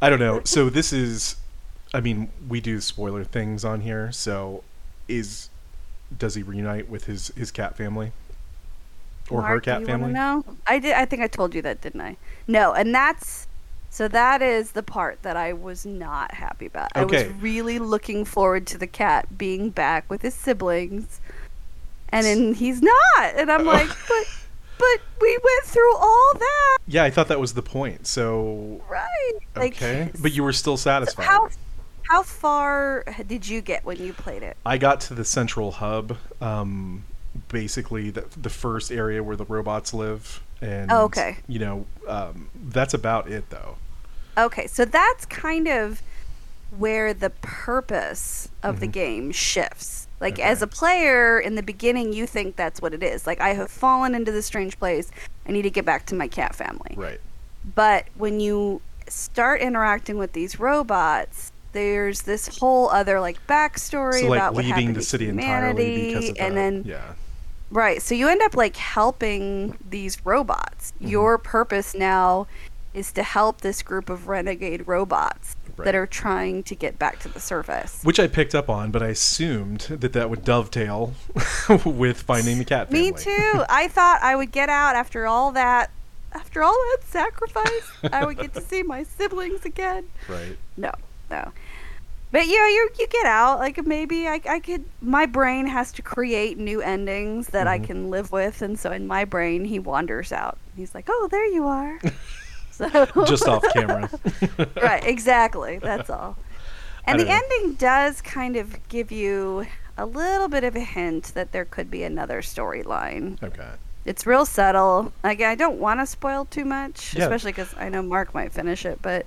I 0.01 0.09
don't 0.09 0.19
know. 0.19 0.41
So 0.43 0.69
this 0.69 0.91
is, 0.91 1.37
I 1.93 2.01
mean, 2.01 2.29
we 2.47 2.59
do 2.61 2.81
spoiler 2.81 3.23
things 3.23 3.63
on 3.63 3.81
here. 3.81 4.11
So, 4.11 4.63
is 5.07 5.49
does 6.17 6.35
he 6.35 6.43
reunite 6.43 6.89
with 6.89 7.05
his 7.05 7.29
his 7.29 7.51
cat 7.51 7.75
family 7.75 8.11
or 9.29 9.41
her 9.41 9.47
Mark, 9.49 9.63
do 9.63 9.71
cat 9.71 9.85
family? 9.85 10.11
No, 10.13 10.43
I 10.67 10.79
did. 10.79 10.93
I 10.93 11.05
think 11.05 11.21
I 11.21 11.27
told 11.27 11.55
you 11.55 11.61
that, 11.63 11.81
didn't 11.81 12.01
I? 12.01 12.17
No, 12.47 12.73
and 12.73 12.93
that's 12.93 13.47
so. 13.89 14.07
That 14.07 14.41
is 14.41 14.71
the 14.71 14.83
part 14.83 15.21
that 15.23 15.37
I 15.37 15.53
was 15.53 15.85
not 15.85 16.33
happy 16.33 16.65
about. 16.65 16.91
I 16.95 17.05
was 17.05 17.25
really 17.39 17.79
looking 17.79 18.25
forward 18.25 18.67
to 18.67 18.77
the 18.77 18.87
cat 18.87 19.37
being 19.37 19.69
back 19.69 20.09
with 20.09 20.21
his 20.21 20.33
siblings, 20.33 21.21
and 22.09 22.25
then 22.25 22.53
he's 22.53 22.81
not. 22.81 23.33
And 23.35 23.51
I'm 23.51 23.65
like, 23.65 23.87
but, 24.07 24.23
but 24.77 24.99
we 25.21 25.37
went 25.43 25.63
through 25.65 25.95
all 25.97 26.31
that, 26.37 26.77
Yeah, 26.87 27.03
I 27.03 27.09
thought 27.09 27.27
that 27.29 27.39
was 27.39 27.53
the 27.53 27.61
point. 27.61 28.07
So 28.07 28.81
right? 28.89 29.31
Like, 29.55 29.73
okay, 29.75 30.11
but 30.21 30.33
you 30.33 30.43
were 30.43 30.53
still 30.53 30.77
satisfied. 30.77 31.25
how 31.25 31.49
how 32.09 32.21
far 32.21 33.03
did 33.25 33.47
you 33.47 33.61
get 33.61 33.83
when 33.85 33.97
you 33.97 34.13
played 34.13 34.43
it? 34.43 34.57
I 34.65 34.77
got 34.77 35.01
to 35.01 35.13
the 35.15 35.25
central 35.25 35.71
hub, 35.71 36.17
um, 36.41 37.03
basically 37.49 38.09
the 38.11 38.25
the 38.39 38.49
first 38.49 38.91
area 38.91 39.23
where 39.23 39.35
the 39.35 39.45
robots 39.45 39.93
live, 39.93 40.43
and 40.61 40.91
Oh, 40.91 41.05
okay. 41.05 41.37
you 41.47 41.59
know, 41.59 41.85
um, 42.07 42.49
that's 42.65 42.93
about 42.93 43.29
it 43.31 43.49
though. 43.49 43.77
Okay, 44.37 44.67
so 44.67 44.83
that's 44.85 45.25
kind 45.25 45.67
of 45.67 46.01
where 46.77 47.13
the 47.13 47.29
purpose 47.29 48.49
of 48.61 48.79
the 48.81 48.87
Mhm. 48.87 48.91
game 48.91 49.31
shifts. 49.31 50.04
Like 50.21 50.39
as 50.39 50.61
a 50.61 50.67
player 50.67 51.39
in 51.39 51.55
the 51.55 51.63
beginning 51.63 52.13
you 52.13 52.25
think 52.25 52.55
that's 52.55 52.81
what 52.81 52.93
it 52.93 53.03
is. 53.03 53.27
Like 53.27 53.41
I 53.41 53.53
have 53.53 53.69
fallen 53.69 54.15
into 54.15 54.31
this 54.31 54.45
strange 54.45 54.79
place. 54.79 55.11
I 55.47 55.51
need 55.51 55.63
to 55.63 55.69
get 55.69 55.85
back 55.85 56.05
to 56.07 56.15
my 56.15 56.27
cat 56.27 56.55
family. 56.55 56.93
Right. 56.95 57.19
But 57.75 58.05
when 58.15 58.39
you 58.39 58.81
start 59.07 59.61
interacting 59.61 60.17
with 60.17 60.33
these 60.33 60.59
robots, 60.59 61.51
there's 61.73 62.21
this 62.21 62.57
whole 62.59 62.89
other 62.89 63.19
like 63.19 63.45
backstory 63.47 64.21
So 64.21 64.27
like 64.27 64.39
about 64.39 64.53
what 64.53 64.63
leaving 64.63 64.87
happened 64.87 64.95
the 64.95 65.01
to 65.01 65.05
city 65.05 65.29
entirely 65.29 65.83
humanity, 65.85 66.13
because 66.13 66.29
of 66.29 66.37
and 66.39 66.57
then 66.57 66.83
yeah. 66.85 67.13
Right. 67.71 68.01
So 68.01 68.15
you 68.15 68.29
end 68.29 68.41
up 68.41 68.55
like 68.55 68.77
helping 68.77 69.77
these 69.89 70.25
robots. 70.25 70.93
Mhm. 71.01 71.09
Your 71.09 71.37
purpose 71.37 71.93
now 71.93 72.47
is 72.93 73.11
to 73.11 73.23
help 73.23 73.59
this 73.59 73.81
group 73.81 74.09
of 74.09 74.29
renegade 74.29 74.87
robots 74.87 75.54
Right. 75.77 75.85
that 75.85 75.95
are 75.95 76.07
trying 76.07 76.63
to 76.63 76.75
get 76.75 76.97
back 76.97 77.19
to 77.19 77.27
the 77.27 77.39
surface. 77.39 77.99
Which 78.03 78.19
I 78.19 78.27
picked 78.27 78.55
up 78.55 78.69
on, 78.69 78.91
but 78.91 79.03
I 79.03 79.07
assumed 79.07 79.81
that 79.89 80.13
that 80.13 80.29
would 80.29 80.43
dovetail 80.45 81.13
with 81.85 82.21
finding 82.21 82.59
the 82.59 82.65
cat 82.65 82.89
family. 82.89 83.11
Me 83.11 83.17
too. 83.17 83.63
I 83.69 83.87
thought 83.91 84.21
I 84.23 84.35
would 84.35 84.51
get 84.51 84.69
out 84.69 84.95
after 84.95 85.27
all 85.27 85.51
that 85.53 85.91
after 86.33 86.63
all 86.63 86.73
that 86.73 86.99
sacrifice. 87.07 87.91
I 88.11 88.25
would 88.25 88.37
get 88.37 88.53
to 88.53 88.61
see 88.61 88.83
my 88.83 89.03
siblings 89.03 89.65
again. 89.65 90.05
right. 90.29 90.57
No. 90.77 90.91
No. 91.29 91.51
But 92.31 92.47
yeah, 92.47 92.67
you 92.67 92.89
you 92.99 93.07
get 93.07 93.25
out. 93.25 93.59
Like 93.59 93.85
maybe 93.85 94.27
I, 94.27 94.41
I 94.49 94.59
could. 94.59 94.83
My 95.01 95.25
brain 95.25 95.67
has 95.67 95.91
to 95.93 96.01
create 96.01 96.57
new 96.57 96.81
endings 96.81 97.47
that 97.47 97.67
I 97.67 97.79
Mhm. 97.79 97.83
can 97.85 98.09
live 98.09 98.31
with, 98.33 98.61
and 98.61 98.77
so 98.77 98.91
in 98.91 99.07
my 99.07 99.23
brain 99.25 99.63
he 99.65 99.79
wanders 99.79 100.31
out. 100.33 100.57
He's 100.75 100.93
like, 100.93 101.05
"Oh, 101.07 101.27
there 101.31 101.45
you 101.47 101.65
are." 101.67 101.99
So 102.77 103.05
Just 103.25 103.47
off 103.47 103.63
camera. 103.73 104.09
right, 104.81 105.03
exactly. 105.05 105.79
That's 105.79 106.09
all. 106.09 106.37
And 107.05 107.19
the 107.19 107.25
know. 107.25 107.39
ending 107.41 107.73
does 107.75 108.21
kind 108.21 108.55
of 108.55 108.87
give 108.89 109.11
you 109.11 109.65
a 109.97 110.05
little 110.05 110.47
bit 110.47 110.63
of 110.63 110.75
a 110.75 110.79
hint 110.81 111.25
that 111.35 111.51
there 111.51 111.65
could 111.65 111.89
be 111.91 112.03
another 112.03 112.41
storyline. 112.41 113.41
Okay. 113.43 113.69
It's 114.05 114.25
real 114.25 114.45
subtle. 114.45 115.13
Like 115.23 115.41
I 115.41 115.55
don't 115.55 115.79
want 115.79 115.99
to 115.99 116.05
spoil 116.05 116.45
too 116.45 116.65
much, 116.65 117.13
Yeah. 117.15 117.23
especially 117.23 117.51
because 117.51 117.73
I 117.77 117.89
know 117.89 118.01
Mark 118.01 118.33
might 118.33 118.51
finish 118.51 118.85
it. 118.85 118.99
But 119.01 119.25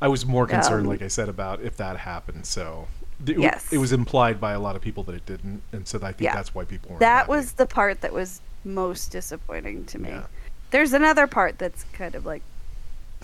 I 0.00 0.08
was 0.08 0.24
more 0.26 0.46
concerned, 0.46 0.82
Um, 0.86 0.88
like 0.88 1.02
I 1.02 1.08
said, 1.08 1.28
about 1.28 1.60
if 1.62 1.76
that 1.78 1.96
happened. 1.96 2.46
So 2.46 2.86
th- 3.24 3.38
Yes. 3.38 3.72
it 3.72 3.78
was 3.78 3.92
implied 3.92 4.40
by 4.40 4.52
a 4.52 4.60
lot 4.60 4.76
of 4.76 4.82
people 4.82 5.02
that 5.04 5.14
it 5.14 5.26
didn't, 5.26 5.62
and 5.72 5.86
so 5.86 5.98
I 5.98 6.12
think 6.12 6.22
Yeah. 6.22 6.34
that's 6.34 6.54
why 6.54 6.64
people 6.64 6.92
were. 6.92 6.98
that 6.98 7.28
was 7.28 7.52
the 7.52 7.66
part 7.66 8.00
that 8.02 8.12
was 8.12 8.40
most 8.64 9.10
disappointing 9.12 9.84
to 9.86 9.98
me. 9.98 10.08
Yeah. 10.10 10.24
There's 10.70 10.92
another 10.92 11.26
part 11.26 11.58
that's 11.58 11.84
kind 11.92 12.14
of 12.14 12.26
like 12.26 12.42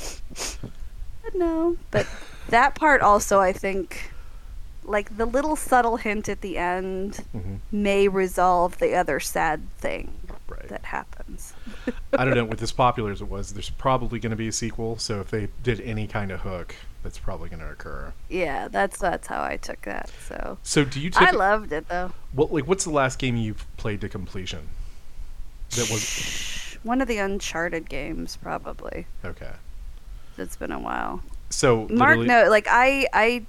no, 1.34 1.76
but 1.90 2.06
that 2.48 2.74
part 2.74 3.00
also 3.00 3.40
I 3.40 3.52
think 3.52 4.10
like 4.84 5.16
the 5.16 5.26
little 5.26 5.54
subtle 5.56 5.96
hint 5.96 6.28
at 6.28 6.40
the 6.40 6.58
end 6.58 7.16
hmm 7.32 7.56
may 7.70 8.08
resolve 8.08 8.78
the 8.78 8.94
other 8.94 9.20
sad 9.20 9.60
thing 9.78 10.12
Right. 10.48 10.68
that 10.68 10.84
happens. 10.86 11.54
I 12.12 12.24
don't 12.26 12.34
know. 12.34 12.44
With 12.52 12.60
as 12.62 12.72
popular 12.72 13.10
as 13.10 13.22
it 13.22 13.28
was, 13.28 13.54
there's 13.54 13.70
probably 13.70 14.18
going 14.18 14.32
to 14.32 14.36
be 14.36 14.48
a 14.48 14.52
sequel. 14.52 14.98
So 14.98 15.20
if 15.20 15.30
they 15.30 15.48
did 15.62 15.80
any 15.80 16.06
kind 16.06 16.30
of 16.30 16.40
hook, 16.40 16.74
that's 17.02 17.18
probably 17.18 17.48
going 17.48 17.60
to 17.60 17.70
occur. 17.70 18.12
Yeah, 18.28 18.68
that's 18.68 18.98
that's 18.98 19.26
how 19.28 19.42
I 19.42 19.56
took 19.56 19.80
that. 19.82 20.10
So 20.28 20.58
So 20.62 20.84
do 20.84 21.00
you? 21.00 21.10
Typ- 21.10 21.26
I 21.28 21.30
loved 21.30 21.72
it 21.72 21.88
though. 21.88 22.12
What 22.32 22.52
like 22.52 22.66
what's 22.66 22.84
the 22.84 22.90
last 22.90 23.18
game 23.18 23.36
you've 23.36 23.64
played 23.78 24.00
to 24.02 24.08
completion? 24.10 24.68
That 25.70 25.88
was 25.90 26.76
One 26.82 27.00
of 27.00 27.08
the 27.08 27.16
Uncharted 27.18 27.88
games, 27.88 28.36
probably. 28.36 29.06
okay. 29.24 29.52
It's 30.38 30.56
been 30.56 30.72
a 30.72 30.78
while. 30.80 31.22
So 31.50 31.86
Mark, 31.90 32.18
literally- 32.18 32.26
no, 32.28 32.48
like 32.50 32.66
I, 32.68 33.06
I 33.12 33.42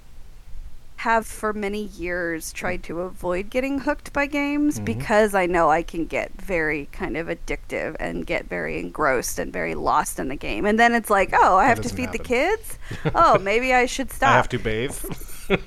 have 0.98 1.26
for 1.26 1.52
many 1.52 1.82
years 1.82 2.52
tried 2.52 2.82
to 2.84 3.00
avoid 3.00 3.50
getting 3.50 3.80
hooked 3.80 4.12
by 4.12 4.24
games 4.26 4.78
Mhm. 4.80 4.84
because 4.86 5.34
I 5.34 5.44
know 5.44 5.68
I 5.68 5.82
can 5.82 6.06
get 6.06 6.30
very 6.40 6.88
kind 6.92 7.16
of 7.16 7.26
addictive 7.26 7.96
and 8.00 8.24
get 8.26 8.46
very 8.48 8.78
engrossed 8.78 9.38
and 9.38 9.52
very 9.52 9.74
lost 9.74 10.18
in 10.18 10.28
the 10.28 10.36
game. 10.36 10.64
And 10.64 10.78
then 10.78 10.94
it's 10.94 11.10
like, 11.10 11.30
oh, 11.34 11.56
I 11.56 11.66
have 11.66 11.80
to 11.82 11.88
feed 11.88 12.12
the 12.12 12.18
kids. 12.18 12.78
oh, 13.14 13.38
maybe 13.38 13.74
I 13.74 13.86
should 13.86 14.10
stop. 14.12 14.30
I 14.30 14.36
have 14.36 14.48
to 14.50 14.58
bathe. 14.58 14.96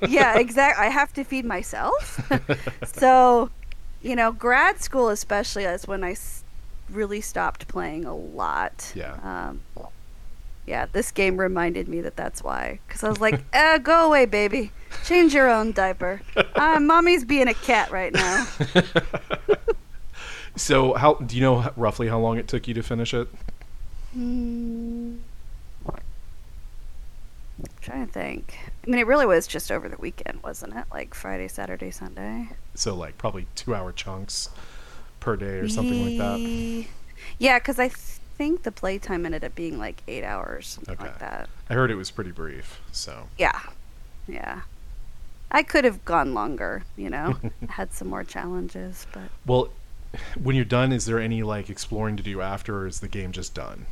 yeah, 0.08 0.40
exactly. 0.40 0.86
I 0.86 0.90
have 0.90 1.14
to 1.14 1.24
feed 1.24 1.46
myself. 1.46 2.20
so, 2.86 3.52
you 4.02 4.16
know, 4.16 4.32
grad 4.32 4.82
school 4.82 5.10
especially 5.10 5.66
is 5.66 5.88
when 5.88 6.04
I 6.04 6.12
s- 6.12 6.44
really 6.90 7.22
stopped 7.22 7.68
playing 7.68 8.06
a 8.06 8.16
lot. 8.16 8.92
Yeah. 8.96 9.18
Um, 9.24 9.60
yeah, 10.68 10.86
this 10.92 11.12
game 11.12 11.38
reminded 11.38 11.88
me 11.88 12.02
that 12.02 12.18
that's 12.18 12.44
why. 12.44 12.80
Because 12.86 13.04
I 13.04 13.10
was 13.10 13.22
like, 13.22 13.42
eh, 13.54 13.78
go 13.80 14.06
away, 14.06 14.26
baby. 14.26 14.72
Change 15.06 15.34
your 15.34 15.50
own 15.50 15.72
diaper. 15.72 16.22
Uh, 16.58 16.80
mommy's 16.80 17.24
being 17.24 17.48
a 17.48 17.54
cat 17.54 17.92
right 17.92 18.12
now. 18.12 18.48
so 20.56 20.96
how 20.96 21.14
do 21.14 21.36
you 21.36 21.42
know 21.42 21.72
roughly 21.78 22.08
how 22.08 22.18
long 22.18 22.40
it 22.40 22.48
took 22.48 22.68
you 22.68 22.74
to 22.74 22.82
finish 22.82 23.14
it? 23.14 23.28
Hmm. 24.12 25.18
trying 27.80 28.08
to 28.08 28.12
think. 28.12 28.58
I 28.84 28.90
mean, 28.90 29.00
it 29.00 29.06
really 29.06 29.28
was 29.28 29.46
just 29.46 29.72
over 29.72 29.88
the 29.88 29.98
weekend, 29.98 30.42
wasn't 30.42 30.76
it? 30.76 30.86
Like 30.92 31.14
Friday, 31.14 31.48
Saturday, 31.48 31.92
Sunday. 31.92 32.50
So 32.74 32.96
like 32.96 33.20
probably 33.20 33.46
two 33.54 33.76
hour 33.76 33.92
chunks 33.92 34.50
per 35.20 35.36
day 35.36 35.60
or 35.60 35.70
something 35.70 36.04
like 36.04 36.18
that. 36.18 36.88
Yeah, 37.38 37.60
because 37.60 37.78
I 37.78 37.92
think 38.38 38.64
the 38.64 38.72
playtime 38.72 39.26
ended 39.26 39.44
up 39.44 39.56
being 39.56 39.78
like 39.80 40.02
eight 40.08 40.24
hours, 40.24 40.68
something 40.68 40.94
Okay. 40.96 41.06
like 41.06 41.20
that. 41.20 41.50
I 41.70 41.74
heard 41.74 41.92
it 41.92 41.96
was 41.96 42.12
pretty 42.12 42.32
brief. 42.32 42.80
So 42.92 43.28
Yeah, 43.38 43.60
yeah. 44.28 44.62
I 45.50 45.64
could 45.64 45.86
have 45.86 46.04
gone 46.06 46.34
longer, 46.34 46.84
you 46.98 47.10
know, 47.10 47.38
had 47.70 47.94
some 47.94 48.10
more 48.10 48.24
challenges, 48.24 49.08
but 49.14 49.30
well, 49.46 49.70
when 50.42 50.56
you're 50.56 50.66
done, 50.66 50.92
is 50.92 51.06
there 51.06 51.20
any 51.20 51.42
like 51.44 51.70
exploring 51.70 52.18
to 52.18 52.24
do 52.24 52.42
after, 52.42 52.80
or 52.80 52.88
is 52.88 53.00
the 53.00 53.08
game 53.08 53.32
just 53.32 53.54
done? 53.54 53.86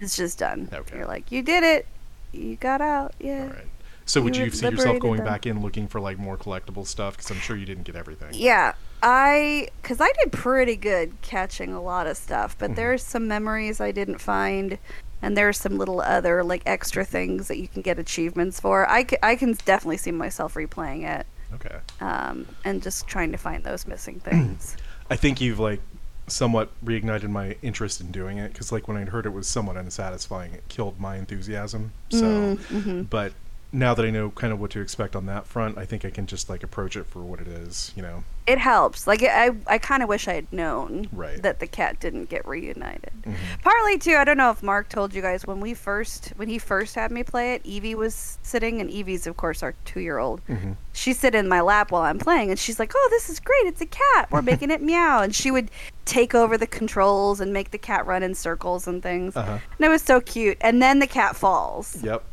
it's 0.00 0.16
just 0.16 0.38
done. 0.38 0.68
Okay. 0.72 0.96
You're 0.96 1.06
like, 1.06 1.32
you 1.32 1.42
did 1.42 1.64
it. 1.64 1.86
You 2.32 2.54
got 2.56 2.80
out. 2.80 3.14
Yeah. 3.18 3.42
All 3.42 3.48
right. 3.48 3.66
So 4.06 4.20
would 4.22 4.36
You 4.36 4.44
you 4.44 4.50
see 4.50 4.68
yourself 4.68 5.00
going 5.00 5.16
them. 5.18 5.26
back 5.26 5.44
in 5.44 5.60
looking 5.60 5.88
for 5.88 6.00
like 6.00 6.18
more 6.18 6.36
collectible 6.36 6.86
stuff? 6.86 7.16
Because 7.16 7.30
I'm 7.32 7.38
sure 7.40 7.56
you 7.56 7.66
didn't 7.66 7.82
get 7.84 7.96
everything. 7.96 8.30
Yeah, 8.32 8.74
I 9.02 9.68
because 9.82 10.00
I 10.00 10.10
did 10.20 10.32
pretty 10.32 10.76
good 10.76 11.12
catching 11.22 11.72
a 11.72 11.80
lot 11.80 12.06
of 12.06 12.16
stuff, 12.16 12.56
but 12.58 12.72
Mhm. 12.72 12.76
there's 12.76 13.02
some 13.02 13.28
memories 13.28 13.80
I 13.80 13.92
didn't 13.92 14.18
find, 14.18 14.78
and 15.22 15.36
there's 15.36 15.58
some 15.58 15.78
little 15.78 16.00
other 16.00 16.42
like 16.44 16.62
extra 16.66 17.04
things 17.04 17.48
that 17.48 17.58
you 17.58 17.68
can 17.68 17.82
get 17.82 17.98
achievements 17.98 18.60
for. 18.60 18.88
I, 18.88 19.04
c- 19.04 19.16
I 19.22 19.36
can 19.36 19.52
definitely 19.64 19.96
see 19.98 20.10
myself 20.12 20.54
replaying 20.54 21.08
it 21.08 21.26
Okay. 21.54 21.76
um, 22.00 22.46
and 22.64 22.82
just 22.82 23.06
trying 23.06 23.32
to 23.32 23.38
find 23.38 23.64
those 23.64 23.86
missing 23.86 24.20
things. 24.20 24.76
I 25.10 25.16
think 25.16 25.40
you've 25.40 25.58
like 25.60 25.80
somewhat 26.26 26.70
reignited 26.84 27.30
my 27.30 27.56
interest 27.62 28.00
in 28.02 28.10
doing 28.10 28.36
it 28.36 28.52
because 28.52 28.70
like 28.70 28.86
when 28.86 28.96
I 28.98 29.04
heard 29.04 29.24
it 29.26 29.30
was 29.32 29.48
somewhat 29.48 29.76
unsatisfying, 29.76 30.52
it 30.52 30.62
killed 30.68 31.00
my 31.00 31.16
enthusiasm. 31.16 31.92
So, 32.10 32.26
Mm, 32.26 32.58
mhm. 32.82 33.10
but 33.10 33.32
now 33.70 33.92
that 33.92 34.04
I 34.04 34.10
know 34.10 34.30
kind 34.30 34.52
of 34.52 34.58
what 34.60 34.70
to 34.70 34.80
expect 34.80 35.14
on 35.14 35.26
that 35.26 35.46
front, 35.46 35.76
I 35.76 35.84
think 35.84 36.04
I 36.04 36.10
can 36.10 36.26
just 36.26 36.48
like 36.48 36.62
approach 36.62 36.96
it 36.96 37.04
for 37.06 37.20
what 37.20 37.38
it 37.40 37.48
is. 37.48 37.92
You 37.96 38.02
know. 38.02 38.24
It 38.46 38.56
helps. 38.58 39.06
Like 39.06 39.22
I, 39.22 39.50
I 39.66 39.76
kind 39.76 40.02
of 40.02 40.08
wish 40.08 40.26
I 40.26 40.32
had 40.32 40.50
known 40.50 41.06
Right. 41.12 41.42
that 41.42 41.60
the 41.60 41.66
cat 41.66 42.00
didn't 42.00 42.30
get 42.30 42.48
reunited. 42.48 43.12
Mhm. 43.26 43.34
Partly 43.62 43.98
too, 43.98 44.14
I 44.16 44.24
don't 44.24 44.38
know 44.38 44.50
if 44.50 44.62
Mark 44.62 44.88
told 44.88 45.12
you 45.12 45.20
guys 45.20 45.46
when 45.46 45.60
we 45.60 45.74
first 45.74 46.32
when 46.36 46.48
he 46.48 46.58
first 46.58 46.94
had 46.94 47.10
me 47.10 47.22
play 47.22 47.52
it. 47.52 47.60
Evie 47.66 47.94
was 47.94 48.38
sitting, 48.42 48.80
and 48.80 48.88
Evie's 48.90 49.26
of 49.26 49.36
course 49.36 49.62
our 49.62 49.74
two 49.84 50.00
year 50.00 50.16
old. 50.18 50.40
Mhm. 50.46 50.76
She's 50.94 51.18
sitting 51.18 51.40
in 51.40 51.48
my 51.48 51.60
lap 51.60 51.90
while 51.92 52.02
I'm 52.02 52.18
playing, 52.18 52.48
and 52.48 52.58
she's 52.58 52.78
like, 52.78 52.92
"Oh, 52.96 53.08
this 53.10 53.28
is 53.28 53.38
great! 53.38 53.66
It's 53.66 53.82
a 53.82 53.86
cat. 53.86 54.30
We're 54.30 54.40
making 54.52 54.70
it 54.70 54.80
meow." 54.80 55.20
And 55.20 55.34
she 55.34 55.50
would 55.50 55.70
take 56.06 56.34
over 56.34 56.56
the 56.56 56.66
controls 56.66 57.38
and 57.40 57.52
make 57.52 57.70
the 57.70 57.76
cat 57.78 58.06
run 58.06 58.22
in 58.22 58.34
circles 58.34 58.88
and 58.88 59.02
things. 59.02 59.36
Uh-huh. 59.36 59.52
And 59.78 59.84
it 59.86 59.90
was 59.90 60.00
so 60.00 60.22
cute. 60.22 60.56
And 60.62 60.80
then 60.80 61.00
the 61.00 61.06
cat 61.06 61.36
falls, 61.36 62.02
Yep. 62.02 62.24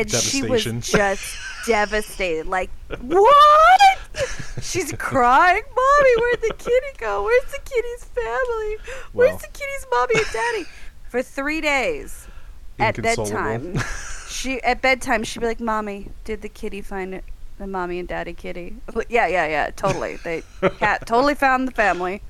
And 0.00 0.10
she 0.10 0.42
was 0.42 0.64
just 0.64 1.36
devastated. 1.66 2.46
Like, 2.46 2.70
what? 3.00 3.98
She's 4.62 4.92
crying, 4.92 5.62
"Mommy, 5.76 6.14
where'd 6.16 6.40
the 6.40 6.54
kitty 6.58 6.98
go? 6.98 7.24
Where's 7.24 7.44
the 7.52 7.58
kitty's 7.64 8.04
family? 8.04 8.76
Where's 9.12 9.40
the 9.40 9.48
kitty's 9.48 9.86
mommy 9.90 10.14
and 10.16 10.32
daddy?" 10.32 10.64
For 11.08 11.22
three 11.22 11.60
days 11.60 12.26
at 12.78 13.00
bedtime, 13.00 13.78
she 14.28 14.60
at 14.62 14.82
bedtime 14.82 15.24
she'd 15.24 15.40
be 15.40 15.46
like, 15.46 15.60
"Mommy, 15.60 16.10
did 16.24 16.42
the 16.42 16.48
kitty 16.48 16.82
find 16.82 17.14
it? 17.14 17.24
The 17.58 17.66
mommy 17.66 17.98
and 17.98 18.08
daddy 18.08 18.34
kitty?" 18.34 18.76
Yeah, 19.08 19.26
yeah, 19.26 19.46
yeah, 19.46 19.70
totally. 19.70 20.16
They 20.16 20.42
cat 20.78 21.06
totally 21.06 21.34
found 21.34 21.66
the 21.68 21.72
family. 21.72 22.20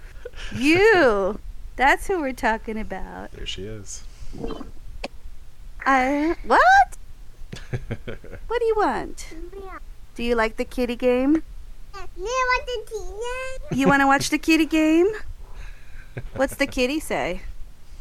You, 0.54 1.40
that's 1.76 2.06
who 2.06 2.20
we're 2.20 2.32
talking 2.32 2.78
about. 2.78 3.32
there 3.32 3.46
she 3.46 3.64
is. 3.64 4.04
Uh, 5.86 6.34
what? 6.44 6.96
What 7.70 8.61
do 8.61 8.64
you 8.64 8.74
want? 8.76 9.34
Do 10.14 10.22
you 10.22 10.34
like 10.34 10.57
the 10.57 10.64
kitty 10.64 10.96
game? 10.96 11.42
You 13.70 13.86
want 13.86 14.03
to 14.03 14.07
watch 14.07 14.30
the 14.30 14.38
kitty 14.38 14.66
game? 14.66 15.09
What's 16.34 16.57
the 16.57 16.66
kitty 16.66 17.01
say? 17.01 17.42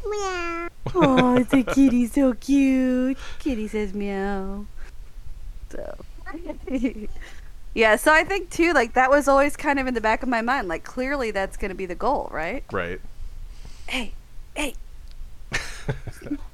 Meow. 0.08 0.68
Oh, 0.94 1.42
the 1.44 1.62
kitty's 1.62 2.12
so 2.12 2.32
cute. 2.34 3.18
Kitty 3.38 3.68
says 3.68 3.94
meow. 3.94 4.66
So, 5.70 5.96
yeah, 7.74 7.96
so 7.96 8.12
I 8.12 8.24
think 8.24 8.50
too, 8.50 8.72
like 8.72 8.94
that 8.94 9.10
was 9.10 9.28
always 9.28 9.56
kind 9.56 9.78
of 9.78 9.86
in 9.86 9.94
the 9.94 10.00
back 10.00 10.22
of 10.22 10.28
my 10.28 10.42
mind. 10.42 10.68
Like 10.68 10.84
clearly 10.84 11.30
that's 11.30 11.56
going 11.56 11.70
to 11.70 11.74
be 11.74 11.86
the 11.86 11.94
goal, 11.94 12.28
right? 12.32 12.64
Right. 12.72 13.00
Hey, 13.86 14.12
hey. 14.54 14.74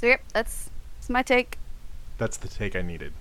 So 0.00 0.06
yep, 0.06 0.20
that's 0.32 0.70
that's 0.98 1.10
my 1.10 1.22
take. 1.22 1.58
That's 2.18 2.36
the 2.36 2.48
take 2.48 2.74
I 2.76 2.82
needed. 2.82 3.12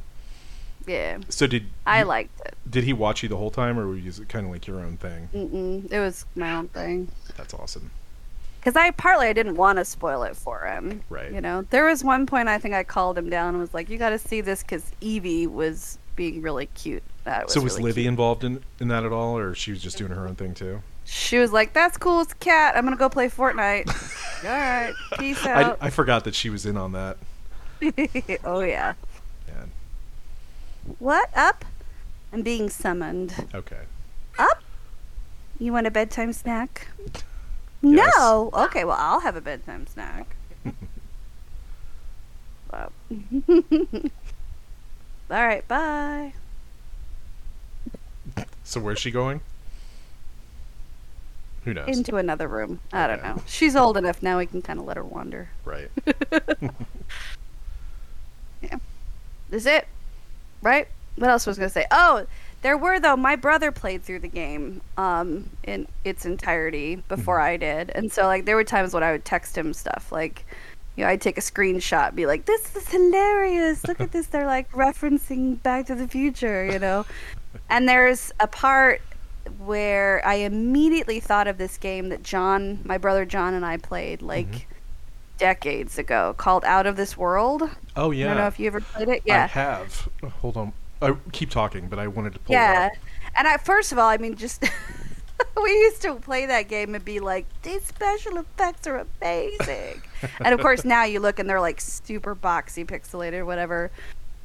Yeah, 0.86 1.18
So 1.28 1.48
did 1.48 1.66
I 1.86 2.00
you- 2.00 2.06
liked 2.06 2.40
it. 2.46 2.56
did 2.70 2.86
he 2.86 2.94
watch 2.94 3.22
you 3.22 3.28
the 3.30 3.36
whole 3.36 3.52
time, 3.52 3.78
or 3.78 3.88
was 3.88 4.20
it 4.20 4.30
kind 4.30 4.46
of 4.46 4.52
like 4.54 4.68
your 4.68 4.80
own 4.80 4.96
thing? 4.96 5.28
Mm-mm, 5.36 5.92
it 5.92 6.00
was 6.00 6.26
my 6.36 6.54
own 6.56 6.70
thing. 6.70 7.10
That's 7.36 7.54
awesome. 7.54 7.92
Because 8.60 8.78
I 8.78 8.92
partly 8.92 9.28
I 9.28 9.34
didn't 9.34 9.56
want 9.56 9.80
to 9.80 9.86
spoil 9.86 10.24
it 10.24 10.36
for 10.38 10.66
him. 10.66 11.02
Right. 11.10 11.32
You 11.32 11.42
know, 11.42 11.64
there 11.72 11.84
was 11.86 12.04
one 12.06 12.26
point 12.26 12.48
I 12.48 12.58
think 12.58 12.74
I 12.74 12.84
called 12.84 13.18
him 13.18 13.30
down 13.30 13.50
and 13.50 13.60
was 13.60 13.74
like, 13.74 13.90
"You 13.90 13.98
got 13.98 14.10
to 14.12 14.20
see 14.20 14.40
this," 14.42 14.62
because 14.64 14.84
Evie 15.02 15.46
was 15.46 15.98
being 16.16 16.42
really 16.42 16.68
cute. 16.68 17.04
That 17.26 17.46
was 17.46 17.54
so 17.54 17.60
was 17.62 17.74
really 17.74 17.84
Livy 17.90 18.02
cute. 18.04 18.12
involved 18.12 18.44
in 18.46 18.64
in 18.80 18.88
that 18.88 19.04
at 19.04 19.12
all, 19.12 19.38
or 19.38 19.54
she 19.56 19.72
was 19.72 19.82
just 19.82 19.98
doing 19.98 20.12
her 20.12 20.26
own 20.28 20.36
thing 20.36 20.54
too? 20.54 20.82
She 21.10 21.38
was 21.38 21.54
like, 21.54 21.72
"That's 21.72 21.98
cool. 21.98 22.20
It's 22.20 22.34
a 22.34 22.36
cat. 22.36 22.76
I'm 22.76 22.84
gonna 22.84 22.98
go 22.98 23.08
play 23.08 23.30
Fortnite." 23.30 23.88
All 24.44 24.50
right, 24.50 24.94
peace 25.18 25.44
I, 25.46 25.64
out. 25.64 25.78
I 25.80 25.90
forgot 25.90 26.26
that 26.26 26.36
she 26.36 26.50
was 26.50 26.66
in 26.66 26.76
on 26.76 26.92
that. 26.92 27.18
oh 28.44 28.60
yeah. 28.60 28.94
Man. 29.48 29.72
What 31.00 31.30
up? 31.34 31.64
I'm 32.34 32.42
being 32.42 32.70
summoned. 32.70 33.48
Okay. 33.56 33.84
Up? 34.38 34.62
You 35.60 35.72
want 35.72 35.88
a 35.88 35.92
bedtime 35.92 36.34
snack? 36.34 36.88
Yes. 37.84 38.12
No. 38.18 38.50
Okay, 38.54 38.84
well 38.84 38.98
I'll 39.00 39.20
have 39.20 39.36
a 39.36 39.42
bedtime 39.42 39.86
snack. 39.86 40.36
All 42.74 42.90
right, 45.30 45.66
bye. 45.68 46.34
So 48.64 48.80
where's 48.80 48.98
she 48.98 49.12
going? 49.12 49.42
Who 51.68 51.74
knows? 51.74 51.90
Into 51.90 52.16
another 52.16 52.48
room. 52.48 52.80
I 52.94 53.08
don't 53.08 53.22
know. 53.22 53.44
She's 53.46 53.76
old 53.76 53.98
enough 53.98 54.24
now. 54.24 54.38
We 54.38 54.46
can 54.46 54.62
kind 54.62 54.80
of 54.80 54.86
let 54.86 54.96
her 54.96 55.04
wander. 55.04 55.50
right. 55.66 55.90
Yeah. 58.62 58.78
Is 59.52 59.66
it? 59.66 59.88
Right? 60.62 60.88
What 61.16 61.30
else 61.30 61.46
was 61.46 61.58
I 61.58 61.62
gonna 61.62 61.70
say? 61.70 61.86
Oh, 61.92 62.26
there 62.62 62.78
were 62.78 63.00
though. 63.00 63.16
My 63.16 63.36
brother 63.36 63.72
played 63.72 64.04
through 64.04 64.20
the 64.20 64.28
game 64.28 64.82
um, 64.98 65.50
in 65.64 65.88
its 66.04 66.26
entirety 66.26 66.96
before 67.08 67.40
I 67.40 67.58
did, 67.58 67.92
and 67.92 68.12
so 68.12 68.24
like 68.24 68.46
there 68.46 68.56
were 68.56 68.64
times 68.64 68.94
when 68.94 69.04
I 69.04 69.12
would 69.12 69.26
text 69.26 69.58
him 69.58 69.74
stuff 69.74 70.12
like, 70.12 70.46
you 70.96 71.04
know, 71.04 71.10
I'd 71.10 71.22
take 71.22 71.38
a 71.38 71.42
screenshot, 71.42 72.16
be 72.16 72.26
like, 72.26 72.46
"This 72.46 72.76
is 72.76 72.88
hilarious! 72.90 73.86
Look 73.88 74.00
at 74.02 74.12
this! 74.14 74.28
They're 74.28 74.48
like 74.48 74.72
referencing 74.72 75.62
Back 75.62 75.86
to 75.88 75.96
the 75.96 76.08
Future," 76.08 76.66
you 76.66 76.80
know. 76.80 77.06
and 77.70 77.88
there's 77.88 78.32
a 78.40 78.48
part 78.48 79.02
where 79.60 80.26
I 80.26 80.36
immediately 80.36 81.20
thought 81.20 81.48
of 81.48 81.58
this 81.58 81.78
game 81.78 82.10
that 82.10 82.24
John, 82.24 82.82
my 82.84 82.98
brother 82.98 83.26
John, 83.26 83.54
and 83.54 83.66
I 83.66 83.78
played 83.78 84.20
mm-hmm. 84.20 84.28
like. 84.28 84.68
Decades 85.40 86.00
ago, 86.00 86.34
called 86.36 86.66
Out 86.66 86.88
of 86.88 86.96
This 86.96 87.16
World. 87.16 87.62
Oh 87.96 88.10
yeah. 88.10 88.26
I 88.26 88.28
don't 88.30 88.38
know 88.38 88.48
if 88.48 88.60
you 88.60 88.66
ever 88.66 88.82
played 88.82 89.08
it. 89.08 89.22
Yeah. 89.24 89.44
I 89.44 89.46
have. 89.46 90.10
Hold 90.42 90.58
on. 90.58 90.74
I 91.00 91.16
keep 91.32 91.52
talking, 91.52 91.90
but 91.90 92.00
I 92.00 92.08
wanted 92.08 92.34
to 92.34 92.40
pull 92.40 92.56
it 92.56 92.58
Yeah. 92.58 92.90
And 93.36 93.48
I 93.48 93.58
first 93.58 93.92
of 93.92 94.00
all, 94.00 94.10
I 94.10 94.18
mean 94.18 94.36
just 94.36 94.64
we 95.62 95.70
used 95.70 96.02
to 96.04 96.16
play 96.16 96.46
that 96.46 96.68
game 96.68 96.96
and 96.96 97.04
be 97.04 97.20
like, 97.20 97.46
these 97.62 97.84
special 97.84 98.38
effects 98.38 98.88
are 98.88 99.06
amazing. 99.22 100.02
and 100.40 100.54
of 100.54 100.60
course 100.60 100.84
now 100.84 101.04
you 101.04 101.20
look 101.20 101.40
and 101.40 101.50
they're 101.50 101.62
like 101.62 101.82
super 101.82 102.36
boxy, 102.36 102.86
pixelated, 102.86 103.46
whatever. 103.46 103.92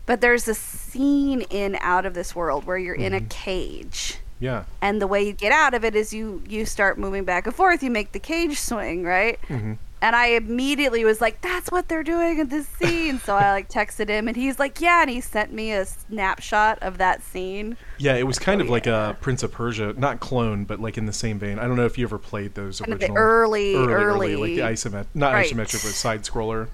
But 0.04 0.20
there's 0.20 0.48
a 0.48 0.54
scene 0.54 1.42
in 1.42 1.76
Out 1.80 2.06
of 2.06 2.14
This 2.14 2.34
World 2.34 2.64
where 2.64 2.76
you're 2.76 2.94
in 2.94 3.14
a 3.14 3.18
mm-hmm. 3.18 3.28
cage. 3.28 4.18
Yeah. 4.42 4.64
And 4.80 5.00
the 5.00 5.06
way 5.06 5.22
you 5.22 5.32
get 5.32 5.52
out 5.52 5.72
of 5.72 5.84
it 5.84 5.94
is 5.94 6.12
you 6.12 6.42
you 6.48 6.66
start 6.66 6.98
moving 6.98 7.24
back 7.24 7.46
and 7.46 7.54
forth. 7.54 7.82
You 7.82 7.90
make 7.90 8.12
the 8.12 8.18
cage 8.18 8.58
swing, 8.58 9.04
right? 9.04 9.38
hmm 9.46 9.74
And 10.02 10.16
I 10.16 10.26
immediately 10.34 11.04
was 11.04 11.20
like, 11.20 11.40
"That's 11.42 11.70
what 11.70 11.86
they're 11.88 12.02
doing 12.02 12.40
in 12.40 12.48
this 12.48 12.66
scene." 12.66 13.20
so 13.20 13.36
I 13.36 13.52
like 13.52 13.68
texted 13.68 14.08
him, 14.08 14.26
and 14.26 14.36
he's 14.36 14.58
like, 14.58 14.80
"Yeah," 14.80 15.02
and 15.02 15.08
he 15.10 15.20
sent 15.20 15.52
me 15.52 15.70
a 15.72 15.84
snapshot 15.86 16.80
of 16.82 16.98
that 16.98 17.22
scene. 17.22 17.76
Yeah, 17.98 18.16
it 18.16 18.26
was 18.26 18.38
kind 18.40 18.60
Oh, 18.60 18.64
of 18.64 18.70
like 18.70 18.88
a 18.88 19.16
Prince 19.20 19.44
of 19.44 19.52
Persia, 19.52 19.94
not 19.96 20.18
clone, 20.18 20.64
but 20.64 20.80
like 20.80 20.98
in 20.98 21.06
the 21.06 21.12
same 21.12 21.38
vein. 21.38 21.60
I 21.60 21.68
don't 21.68 21.76
know 21.76 21.86
if 21.86 21.96
you 21.96 22.04
ever 22.04 22.18
played 22.18 22.56
those 22.56 22.80
Kind 22.80 22.94
original 22.94 23.16
early, 23.16 23.76
early, 23.76 24.34
early, 24.34 24.36
like 24.36 24.54
the 24.56 24.60
isometric, 24.62 25.06
not 25.14 25.34
Right. 25.34 25.48
isometric, 25.48 25.84
but 25.84 25.92
side 25.94 26.22
scroller. 26.24 26.66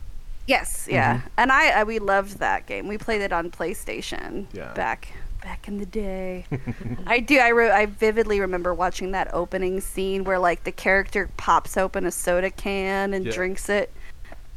Yes, 0.47 0.87
yeah, 0.91 1.16
Mm-hmm. 1.19 1.27
and 1.37 1.53
I, 1.53 1.81
I 1.81 1.85
we 1.85 1.99
loved 1.99 2.39
that 2.39 2.64
game. 2.64 2.89
We 2.89 2.97
played 2.97 3.21
it 3.21 3.33
on 3.35 3.51
PlayStation. 3.51 4.47
Yeah. 4.55 4.73
Back 4.73 5.09
back 5.43 5.68
in 5.68 5.78
the 5.78 5.86
day. 5.86 6.47
I 7.07 7.20
do. 7.20 7.39
I 7.39 7.49
re- 7.49 7.70
I 7.70 7.86
vividly 7.86 8.41
remember 8.41 8.74
watching 8.74 9.12
that 9.12 9.32
opening 9.32 9.80
scene 9.80 10.24
where 10.24 10.39
like 10.39 10.64
the 10.64 10.72
character 10.72 11.30
pops 11.36 11.76
open 11.76 12.07
a 12.07 12.11
soda 12.11 12.51
can 12.51 13.14
and 13.14 13.24
Yeah. 13.24 13.32
drinks 13.32 13.68
it. 13.68 13.93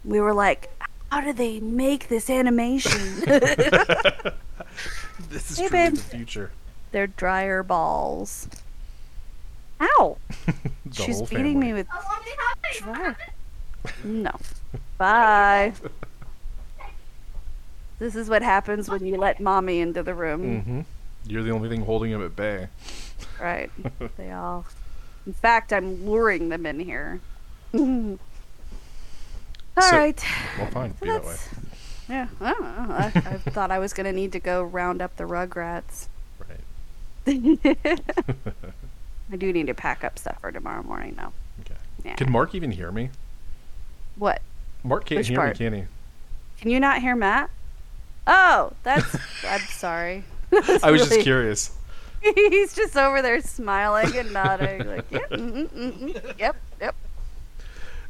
We 0.03 0.19
were 0.19 0.33
like, 0.33 0.69
how 1.11 1.21
do 1.21 1.33
they 1.33 1.59
make 1.59 2.07
this 2.07 2.29
animation? 2.29 2.91
This 5.29 5.51
is 5.51 5.59
Hey, 5.59 5.67
truly 5.69 5.85
babe. 5.89 5.95
the 5.95 6.01
future. 6.03 6.51
They're 6.91 7.07
dryer 7.07 7.63
balls. 7.63 8.49
Ow! 9.79 10.17
She's 10.91 11.21
beating 11.21 11.53
family. 11.61 11.67
me 11.67 11.73
with 11.73 11.87
dryer. 12.79 13.15
No. 14.03 14.31
Bye. 14.97 15.73
This 18.01 18.15
is 18.15 18.29
what 18.31 18.41
happens 18.41 18.89
when 18.89 19.05
you 19.05 19.15
let 19.15 19.39
mommy 19.39 19.79
into 19.79 20.01
the 20.01 20.15
room. 20.15 20.61
hmm 20.61 20.81
You're 21.31 21.43
the 21.43 21.51
only 21.51 21.69
thing 21.69 21.81
holding 21.85 22.09
him 22.11 22.25
at 22.25 22.35
bay. 22.35 22.67
Right. 23.39 23.69
They 24.17 24.31
all. 24.31 24.65
In 25.27 25.33
fact, 25.33 25.71
I'm 25.71 26.03
luring 26.09 26.49
them 26.49 26.65
in 26.65 26.79
here. 26.79 27.21
All 27.75 28.17
So- 29.79 29.91
right. 29.97 30.19
Well, 30.57 30.67
fine. 30.71 30.95
Be 30.99 31.07
that 31.09 31.23
way. 31.23 31.35
Yeah, 32.09 32.27
I 32.41 32.51
don't 32.53 32.61
know. 32.63 32.95
I, 32.95 33.05
I 33.05 33.11
thought 33.51 33.69
I 33.69 33.77
was 33.77 33.93
going 33.93 34.05
to 34.05 34.11
need 34.11 34.31
to 34.31 34.39
go 34.39 34.63
round 34.63 34.99
up 35.01 35.15
the 35.17 35.25
Rugrats. 35.25 36.07
Right. 36.39 36.59
I 39.31 39.35
do 39.37 39.53
need 39.53 39.67
to 39.67 39.73
pack 39.75 40.03
up 40.03 40.17
stuff 40.17 40.41
for 40.41 40.51
tomorrow 40.51 40.81
morning, 40.83 41.15
though. 41.19 41.31
Okay. 41.61 41.79
Yeah. 42.03 42.15
Can 42.15 42.31
Mark 42.31 42.55
even 42.55 42.71
hear 42.71 42.91
me? 42.91 43.11
What? 44.15 44.41
Mark 44.83 45.05
can't 45.05 45.19
Which 45.19 45.27
hear 45.27 45.37
part? 45.37 45.59
me, 45.59 45.65
can 45.65 45.73
he? 45.73 45.83
Can 46.59 46.71
you 46.71 46.79
not 46.79 46.99
hear 47.01 47.15
Matt? 47.15 47.49
Oh, 48.27 48.73
that's. 48.83 49.15
I'm 49.47 49.61
sorry. 49.61 50.23
That's 50.51 50.83
I 50.83 50.91
was 50.91 51.07
just 51.07 51.21
curious. 51.21 51.71
He's 52.21 52.73
just 52.75 52.97
over 52.97 53.21
there 53.21 53.41
smiling 53.41 54.15
and 54.17 54.33
nodding, 54.33 54.85
like, 54.85 55.09
yep, 55.09 55.29
mm, 55.31 55.69
mm, 55.69 55.93
mm, 55.93 56.39
yep, 56.39 56.55
yep. 56.79 56.93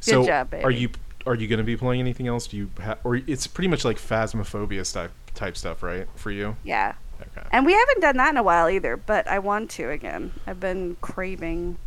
so, 0.00 0.26
job, 0.26 0.52
are 0.62 0.70
you 0.72 0.90
are 1.24 1.36
you 1.36 1.46
going 1.46 1.58
to 1.58 1.64
be 1.64 1.76
playing 1.76 2.00
anything 2.00 2.26
else? 2.26 2.48
Do 2.48 2.56
you 2.56 2.70
ha- 2.82 2.98
or 3.04 3.14
it's 3.16 3.46
pretty 3.46 3.68
much 3.68 3.84
like 3.84 3.96
phasmophobia 3.96 4.92
type 4.92 5.12
type 5.34 5.56
stuff, 5.56 5.82
right? 5.84 6.08
For 6.16 6.30
you? 6.32 6.56
Yeah. 6.64 6.94
Okay. 7.20 7.46
And 7.52 7.64
we 7.64 7.72
haven't 7.72 8.00
done 8.00 8.16
that 8.16 8.30
in 8.30 8.36
a 8.36 8.42
while 8.42 8.68
either, 8.68 8.96
but 8.96 9.28
I 9.28 9.38
want 9.38 9.70
to 9.72 9.88
again. 9.90 10.32
I've 10.46 10.58
been 10.58 10.96
craving 11.00 11.78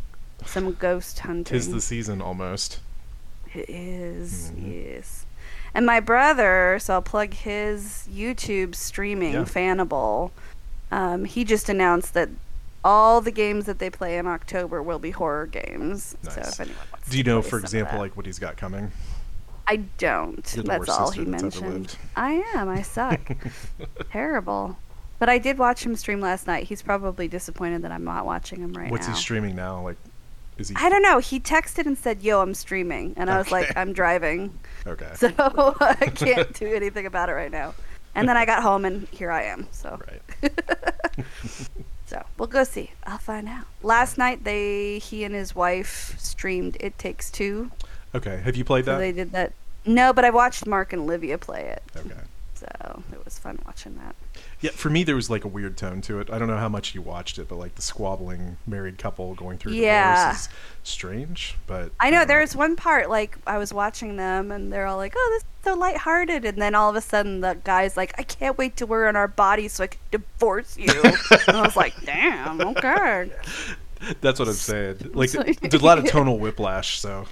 some 0.46 0.72
ghost 0.74 1.20
hunting. 1.20 1.44
Tis 1.44 1.70
the 1.70 1.82
season 1.82 2.22
almost. 2.22 2.80
It 3.54 3.70
is, 3.70 4.52
Mhm. 4.52 4.86
yes. 4.94 5.25
And 5.76 5.86
my 5.86 6.00
brother, 6.00 6.78
so 6.82 6.96
I'll 6.96 7.02
plug 7.04 7.34
his 7.34 8.08
YouTube 8.12 8.74
streaming, 8.76 9.34
Yeah. 9.34 9.42
Fanable. 9.44 10.32
Um, 10.92 11.26
he 11.26 11.44
just 11.44 11.68
announced 11.70 12.14
that 12.14 12.30
all 12.84 13.20
the 13.20 13.32
games 13.32 13.66
that 13.66 13.80
they 13.80 13.90
play 13.90 14.18
in 14.18 14.26
October 14.26 14.82
will 14.82 15.00
be 15.00 15.12
horror 15.12 15.46
games. 15.48 16.16
So 16.24 16.30
Nice. 16.42 16.54
if 16.54 16.60
anyone 16.62 16.80
wants 16.94 17.10
Do 17.10 17.18
you 17.18 17.24
know, 17.24 17.42
for 17.42 17.60
example, 17.60 18.00
like 18.00 18.16
what 18.16 18.26
he's 18.26 18.40
got 18.40 18.56
coming? 18.58 18.92
I 19.68 19.78
don't. 19.98 20.44
That's 20.46 20.90
all 20.90 21.12
he 21.12 21.24
that's 21.26 21.42
mentioned. 21.42 21.98
I 22.16 22.44
am. 22.54 22.70
I 22.70 22.82
suck. 22.84 23.20
Terrible. 24.12 24.78
But 25.18 25.28
I 25.30 25.40
did 25.40 25.58
watch 25.58 25.86
him 25.86 25.96
stream 25.96 26.22
last 26.22 26.46
night. 26.46 26.66
He's 26.66 26.82
probably 26.82 27.28
disappointed 27.28 27.82
that 27.82 27.92
I'm 27.92 28.04
not 28.04 28.26
watching 28.26 28.60
him 28.60 28.74
right 28.74 28.92
What's 28.92 29.08
now. 29.08 29.12
What's 29.14 29.20
he 29.20 29.24
streaming 29.24 29.56
now? 29.56 29.82
Like, 29.82 29.98
is 30.58 30.70
he? 30.70 30.76
I 30.78 30.90
don't 30.90 31.02
know. 31.02 31.20
He 31.20 31.40
texted 31.40 31.86
and 31.86 31.98
said, 31.98 32.22
"Yo, 32.24 32.42
I'm 32.42 32.54
streaming," 32.54 33.14
and 33.18 33.30
I 33.30 33.38
was 33.38 33.52
like, 33.52 33.76
"I'm 33.78 33.94
driving." 33.94 34.58
Okay. 34.88 35.10
so 35.16 35.28
I 35.80 35.96
can't 36.14 36.54
do 36.54 36.68
anything 36.72 37.08
about 37.08 37.30
it 37.30 37.32
right 37.34 37.50
now. 37.50 37.74
And 38.14 38.30
then 38.30 38.38
I 38.38 38.46
got 38.46 38.62
home 38.62 38.86
and 38.86 39.08
here 39.08 39.32
I 39.32 39.42
am. 39.46 39.68
So 39.72 40.00
Right. 40.08 40.52
so 42.06 42.24
we'll 42.38 42.48
go 42.48 42.64
see. 42.64 42.92
I'll 43.04 43.18
find 43.18 43.48
out. 43.50 43.66
Last 43.82 44.18
night 44.20 44.44
they 44.44 45.00
he 45.00 45.24
and 45.24 45.34
his 45.34 45.56
wife 45.56 46.14
streamed 46.20 46.78
It 46.80 46.98
Takes 47.00 47.32
Two. 47.32 47.72
Okay. 48.14 48.40
Have 48.46 48.56
you 48.56 48.64
played 48.64 48.86
So 48.86 48.92
that? 48.92 48.98
they 49.00 49.12
did 49.12 49.32
that. 49.32 49.54
No, 49.88 50.14
but 50.14 50.24
I 50.24 50.30
watched 50.30 50.66
Mark 50.68 50.94
and 50.94 51.02
Olivia 51.02 51.38
play 51.40 51.62
it. 51.64 51.82
Okay. 51.98 52.14
So 52.56 53.04
it 53.12 53.24
was 53.24 53.36
was 53.36 53.40
fun 53.40 53.60
watching 53.66 53.96
that. 53.98 54.16
Yeah, 54.62 54.72
for 54.72 54.90
me 54.90 55.04
there 55.04 55.16
was 55.16 55.30
like 55.30 55.44
a 55.44 55.48
weird 55.48 55.78
tone 55.78 56.02
to 56.02 56.20
it. 56.20 56.30
I 56.30 56.38
don't 56.40 56.48
know 56.48 56.58
how 56.58 56.70
much 56.70 56.96
you 56.96 57.02
watched 57.02 57.38
it, 57.40 57.48
but 57.50 57.58
like 57.58 57.76
the 57.76 57.82
squabbling 57.82 58.58
married 58.66 58.98
couple 58.98 59.34
going 59.36 59.58
through 59.58 59.74
Yeah. 59.74 60.28
divorce 60.30 60.44
is 60.44 60.50
strange. 60.84 61.56
But 61.68 61.92
I 62.00 62.10
know 62.10 62.20
don't 62.20 62.28
there's 62.28 62.56
one 62.56 62.76
part 62.76 63.10
like 63.10 63.38
I 63.46 63.58
was 63.58 63.74
watching 63.74 64.16
them 64.18 64.52
and 64.52 64.72
they're 64.72 64.86
all 64.86 64.98
like, 64.98 65.14
"Oh, 65.18 65.30
this 65.34 65.42
is 65.42 65.48
so 65.64 65.74
lighthearted," 65.76 66.46
and 66.46 66.62
then 66.62 66.76
all 66.76 66.90
of 66.90 66.96
a 66.96 67.02
sudden 67.02 67.42
the 67.42 67.58
guy's 67.64 67.98
like, 67.98 68.14
"I 68.18 68.24
can't 68.24 68.58
wait 68.58 68.78
to 68.78 68.86
wear 68.86 69.08
on 69.08 69.16
our 69.16 69.28
bodies 69.28 69.74
so 69.74 69.84
I 69.84 69.88
can 69.88 70.00
divorce 70.12 70.78
you." 70.78 70.92
and 71.48 71.58
I 71.58 71.62
was 71.62 71.76
like, 71.76 71.94
"Damn, 72.06 72.62
okay." 72.62 73.32
That's 74.22 74.40
what 74.40 74.48
I'm 74.48 74.54
saying. 74.54 75.12
Like 75.16 75.32
there's 75.32 75.82
a 75.82 75.86
lot 75.86 75.98
of 75.98 76.06
tonal 76.06 76.38
whiplash. 76.38 77.00
So 77.00 77.26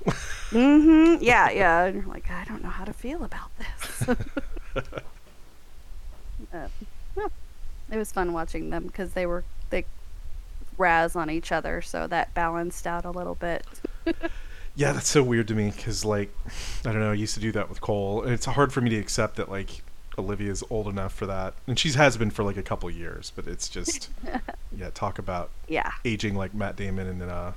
Mm-hmm. 0.49 1.23
Yeah, 1.23 1.49
yeah. 1.51 1.83
And 1.85 1.95
you're 2.03 2.11
like, 2.13 2.29
I 2.31 2.45
don't 2.45 2.63
know 2.63 2.69
how 2.69 2.83
to 2.85 2.93
feel 2.93 3.23
about 3.23 3.51
this. 3.57 4.17
Uh, 6.53 6.67
it 7.91 7.97
was 7.97 8.11
fun 8.11 8.33
watching 8.33 8.69
them 8.69 8.85
because 8.87 9.13
they 9.13 9.25
were 9.25 9.43
they 9.69 9.85
razz 10.77 11.15
on 11.15 11.29
each 11.29 11.51
other, 11.51 11.81
so 11.81 12.07
that 12.07 12.33
balanced 12.33 12.87
out 12.87 13.05
a 13.05 13.11
little 13.11 13.35
bit. 13.35 13.65
yeah, 14.75 14.91
that's 14.93 15.09
so 15.09 15.21
weird 15.23 15.47
to 15.49 15.55
me 15.55 15.71
because 15.71 16.03
like 16.05 16.33
I 16.85 16.91
don't 16.91 16.99
know. 16.99 17.11
I 17.11 17.15
used 17.15 17.33
to 17.35 17.39
do 17.39 17.51
that 17.53 17.69
with 17.69 17.81
Cole, 17.81 18.23
and 18.23 18.31
it's 18.33 18.45
hard 18.45 18.71
for 18.73 18.81
me 18.81 18.89
to 18.91 18.97
accept 18.97 19.35
that 19.37 19.49
like 19.49 19.81
Olivia's 20.17 20.63
old 20.69 20.87
enough 20.87 21.13
for 21.13 21.25
that, 21.25 21.53
and 21.67 21.77
she 21.77 21.91
has 21.93 22.17
been 22.17 22.29
for 22.31 22.43
like 22.43 22.57
a 22.57 22.63
couple 22.63 22.89
years. 22.89 23.31
But 23.35 23.47
it's 23.47 23.67
just 23.69 24.09
yeah, 24.77 24.89
talk 24.93 25.19
about 25.19 25.49
Yeah. 25.67 25.91
aging 26.05 26.35
like 26.35 26.53
Matt 26.53 26.75
Damon 26.75 27.07
and 27.07 27.21
uh, 27.23 27.51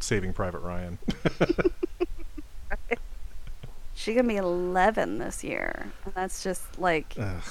Saving 0.00 0.32
Private 0.32 0.60
Ryan. 0.60 0.98
She's 3.96 4.16
gonna 4.16 4.28
be 4.28 4.36
11 4.36 5.18
this 5.18 5.44
year, 5.44 5.86
and 6.04 6.12
that's 6.14 6.42
just 6.42 6.78
like 6.78 7.14
Ugh. 7.18 7.42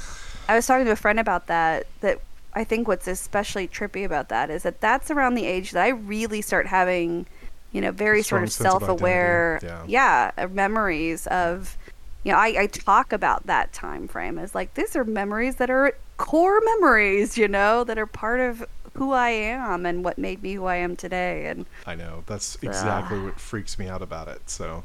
I 0.54 0.58
was 0.58 0.68
talking 0.68 0.86
to 0.86 0.92
a 0.92 0.96
friend 0.96 1.20
about 1.20 1.48
that. 1.48 1.88
That 2.02 2.22
I 2.54 2.64
think 2.64 2.88
what's 2.88 3.08
especially 3.08 3.68
trippy 3.68 4.06
about 4.06 4.30
that 4.30 4.52
is 4.52 4.62
that 4.64 4.82
that's 4.82 5.10
around 5.10 5.34
the 5.34 5.46
age 5.46 5.72
that 5.72 5.84
I 5.84 5.90
really 5.90 6.44
start 6.44 6.68
having, 6.68 7.26
you 7.72 7.82
know, 7.82 7.92
very 7.92 8.22
sort 8.22 8.48
Strong 8.48 8.70
of 8.70 8.78
of 8.78 8.84
self-aware, 8.84 9.60
yeah, 9.88 10.30
uh, 10.38 10.48
memories 10.50 11.26
of, 11.28 11.76
you 12.24 12.32
know, 12.32 12.38
I, 12.38 12.56
I 12.60 12.68
talk 12.68 13.12
about 13.12 13.48
that 13.48 13.74
time 13.74 14.08
frame 14.08 14.38
as 14.38 14.54
like 14.54 14.76
these 14.76 14.96
are 14.96 15.04
memories 15.04 15.56
that 15.56 15.72
are 15.72 15.94
core 16.18 16.62
memories, 16.64 17.36
you 17.36 17.48
know, 17.48 17.84
that 17.86 17.98
are 17.98 18.06
part 18.06 18.40
of 18.40 18.64
who 18.94 19.12
I 19.12 19.30
am 19.30 19.88
and 19.88 20.06
what 20.06 20.20
made 20.20 20.44
me 20.44 20.54
who 20.54 20.66
I 20.66 20.76
am 20.76 20.96
today. 20.96 21.48
And 21.48 21.66
I 21.88 21.96
know 21.96 22.24
that's 22.28 22.60
exactly 22.62 23.18
what 23.20 23.40
freaks 23.40 23.80
me 23.80 23.88
out 23.88 24.04
about 24.04 24.28
it. 24.28 24.52
So 24.52 24.84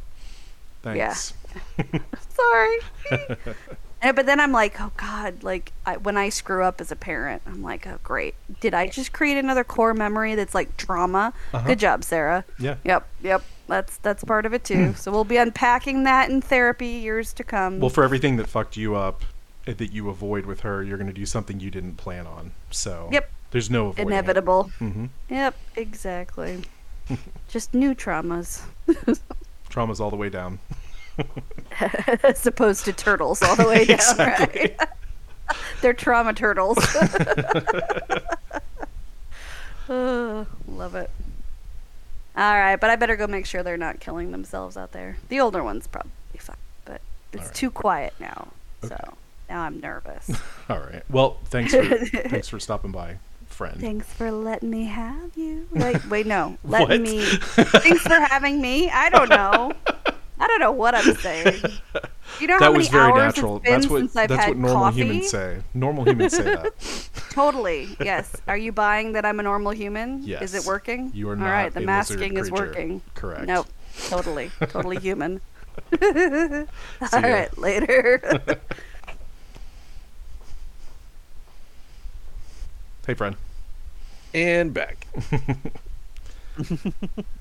Yeah. 0.82 1.08
thanks. 1.12 1.34
sorry. 2.30 2.78
And, 4.00 4.14
but 4.14 4.26
then 4.26 4.38
I'm 4.38 4.52
like, 4.52 4.80
oh 4.80 4.92
God, 4.96 5.42
like 5.42 5.72
I, 5.84 5.96
when 5.96 6.16
I 6.16 6.28
screw 6.28 6.62
up 6.62 6.80
as 6.80 6.92
a 6.92 6.96
parent, 6.96 7.42
I'm 7.46 7.62
like, 7.62 7.86
oh 7.86 7.98
great, 8.04 8.34
did 8.60 8.72
I 8.74 8.86
just 8.88 9.12
create 9.12 9.36
another 9.36 9.64
core 9.64 9.92
memory 9.94 10.34
that's 10.36 10.54
like 10.54 10.76
trauma? 10.76 11.32
Uh-huh. 11.52 11.66
Good 11.66 11.78
job, 11.80 12.04
Sarah. 12.04 12.44
Yeah. 12.58 12.76
Yep, 12.84 13.08
yep. 13.22 13.42
That's 13.66 13.96
that's 13.98 14.24
part 14.24 14.46
of 14.46 14.54
it 14.54 14.64
too. 14.64 14.94
so 14.94 15.10
we'll 15.10 15.24
be 15.24 15.36
unpacking 15.36 16.04
that 16.04 16.30
in 16.30 16.40
therapy 16.40 16.86
years 16.86 17.32
to 17.34 17.44
come. 17.44 17.80
Well, 17.80 17.90
for 17.90 18.02
everything 18.04 18.36
that 18.36 18.46
fucked 18.48 18.76
you 18.76 18.94
up 18.94 19.22
uh, 19.66 19.74
that 19.76 19.92
you 19.92 20.08
avoid 20.08 20.46
with 20.46 20.60
her, 20.60 20.82
you're 20.82 20.96
going 20.96 21.08
to 21.08 21.12
do 21.12 21.26
something 21.26 21.60
you 21.60 21.70
didn't 21.70 21.96
plan 21.96 22.26
on. 22.26 22.52
So 22.70 23.08
Yep. 23.12 23.30
there's 23.50 23.68
no 23.68 23.88
avoiding 23.88 24.08
Inevitable. 24.12 24.70
hmm 24.78 25.06
Yep, 25.28 25.54
exactly. 25.76 26.62
just 27.48 27.74
new 27.74 27.94
traumas, 27.94 28.62
Trauma's 29.68 30.00
all 30.00 30.08
the 30.10 30.16
way 30.16 30.28
down. 30.30 30.58
as 32.22 32.46
opposed 32.46 32.84
to 32.86 32.92
turtles 32.92 33.42
all 33.42 33.56
the 33.56 33.66
way 33.66 33.84
down. 33.84 33.96
Exactly. 33.96 34.74
Right? 34.78 34.88
They're 35.80 35.94
trauma 35.94 36.34
turtles. 36.34 36.78
Uh, 39.88 40.44
love 40.66 40.94
it. 40.94 41.10
All 42.36 42.52
right, 42.52 42.76
but 42.76 42.90
I 42.90 42.96
better 42.96 43.16
go 43.16 43.26
make 43.26 43.46
sure 43.46 43.62
they're 43.62 43.78
not 43.78 44.00
killing 44.00 44.32
themselves 44.32 44.76
out 44.76 44.92
there. 44.92 45.16
The 45.30 45.40
older 45.40 45.64
one's 45.64 45.86
probably 45.86 46.10
fine, 46.38 46.56
but 46.84 47.00
it's 47.32 47.46
right. 47.46 47.54
too 47.54 47.70
quiet 47.70 48.12
now. 48.20 48.48
Okay. 48.84 48.94
So 48.94 49.14
now 49.48 49.62
I'm 49.62 49.80
nervous. 49.80 50.30
All 50.68 50.78
right. 50.78 51.02
Well, 51.08 51.38
thanks 51.46 51.74
for 51.74 51.82
thanks 52.28 52.48
for 52.48 52.60
stopping 52.60 52.92
by, 52.92 53.16
friend. 53.46 53.80
Thanks 53.80 54.12
for 54.12 54.30
letting 54.30 54.68
me 54.68 54.84
have 54.84 55.34
you. 55.36 55.66
Wait, 55.72 56.06
wait, 56.10 56.26
no. 56.26 56.58
Let 56.64 57.00
me. 57.00 57.24
Thanks 57.24 58.02
for 58.02 58.20
having 58.20 58.60
me. 58.60 58.90
I 58.90 59.08
don't 59.08 59.30
know. 59.30 59.72
I 60.40 60.46
don't 60.46 60.60
know 60.60 60.72
what 60.72 60.94
I'm 60.94 61.14
saying. 61.16 61.62
You 62.40 62.46
know 62.46 62.54
how 62.54 62.60
that 62.60 62.66
many 62.72 62.78
was 62.78 62.88
very 62.88 63.10
hours 63.10 63.36
natural. 63.36 63.56
it's 63.56 63.64
been 63.64 63.72
That's 63.74 63.86
what 63.88 63.98
since 64.00 64.16
I've 64.16 64.28
that's 64.28 64.44
had 64.44 64.48
what 64.50 64.58
normal 64.58 64.82
coffee? 64.84 65.00
humans 65.00 65.30
say. 65.30 65.62
Normal 65.74 66.04
humans 66.04 66.36
say 66.36 66.42
that. 66.44 67.08
Totally. 67.30 67.96
Yes. 68.00 68.34
Are 68.46 68.56
you 68.56 68.72
buying 68.72 69.12
that 69.12 69.24
I'm 69.24 69.40
a 69.40 69.42
normal 69.42 69.72
human? 69.72 70.22
Yes. 70.24 70.42
Is 70.42 70.54
it 70.54 70.64
working? 70.66 71.10
You 71.14 71.28
are 71.30 71.32
All 71.32 71.38
not 71.38 71.50
right. 71.50 71.72
The 71.74 71.80
a 71.80 71.84
masking 71.84 72.36
is 72.36 72.50
working. 72.50 73.02
Correct. 73.14 73.46
Nope. 73.46 73.66
Totally. 74.08 74.50
Totally 74.68 74.98
human. 74.98 75.40
See 76.00 76.06
All 77.12 77.20
ya. 77.20 77.28
right. 77.28 77.58
Later. 77.58 78.20
Hey, 83.06 83.14
friend. 83.14 83.36
And 84.34 84.74
back. 84.74 85.06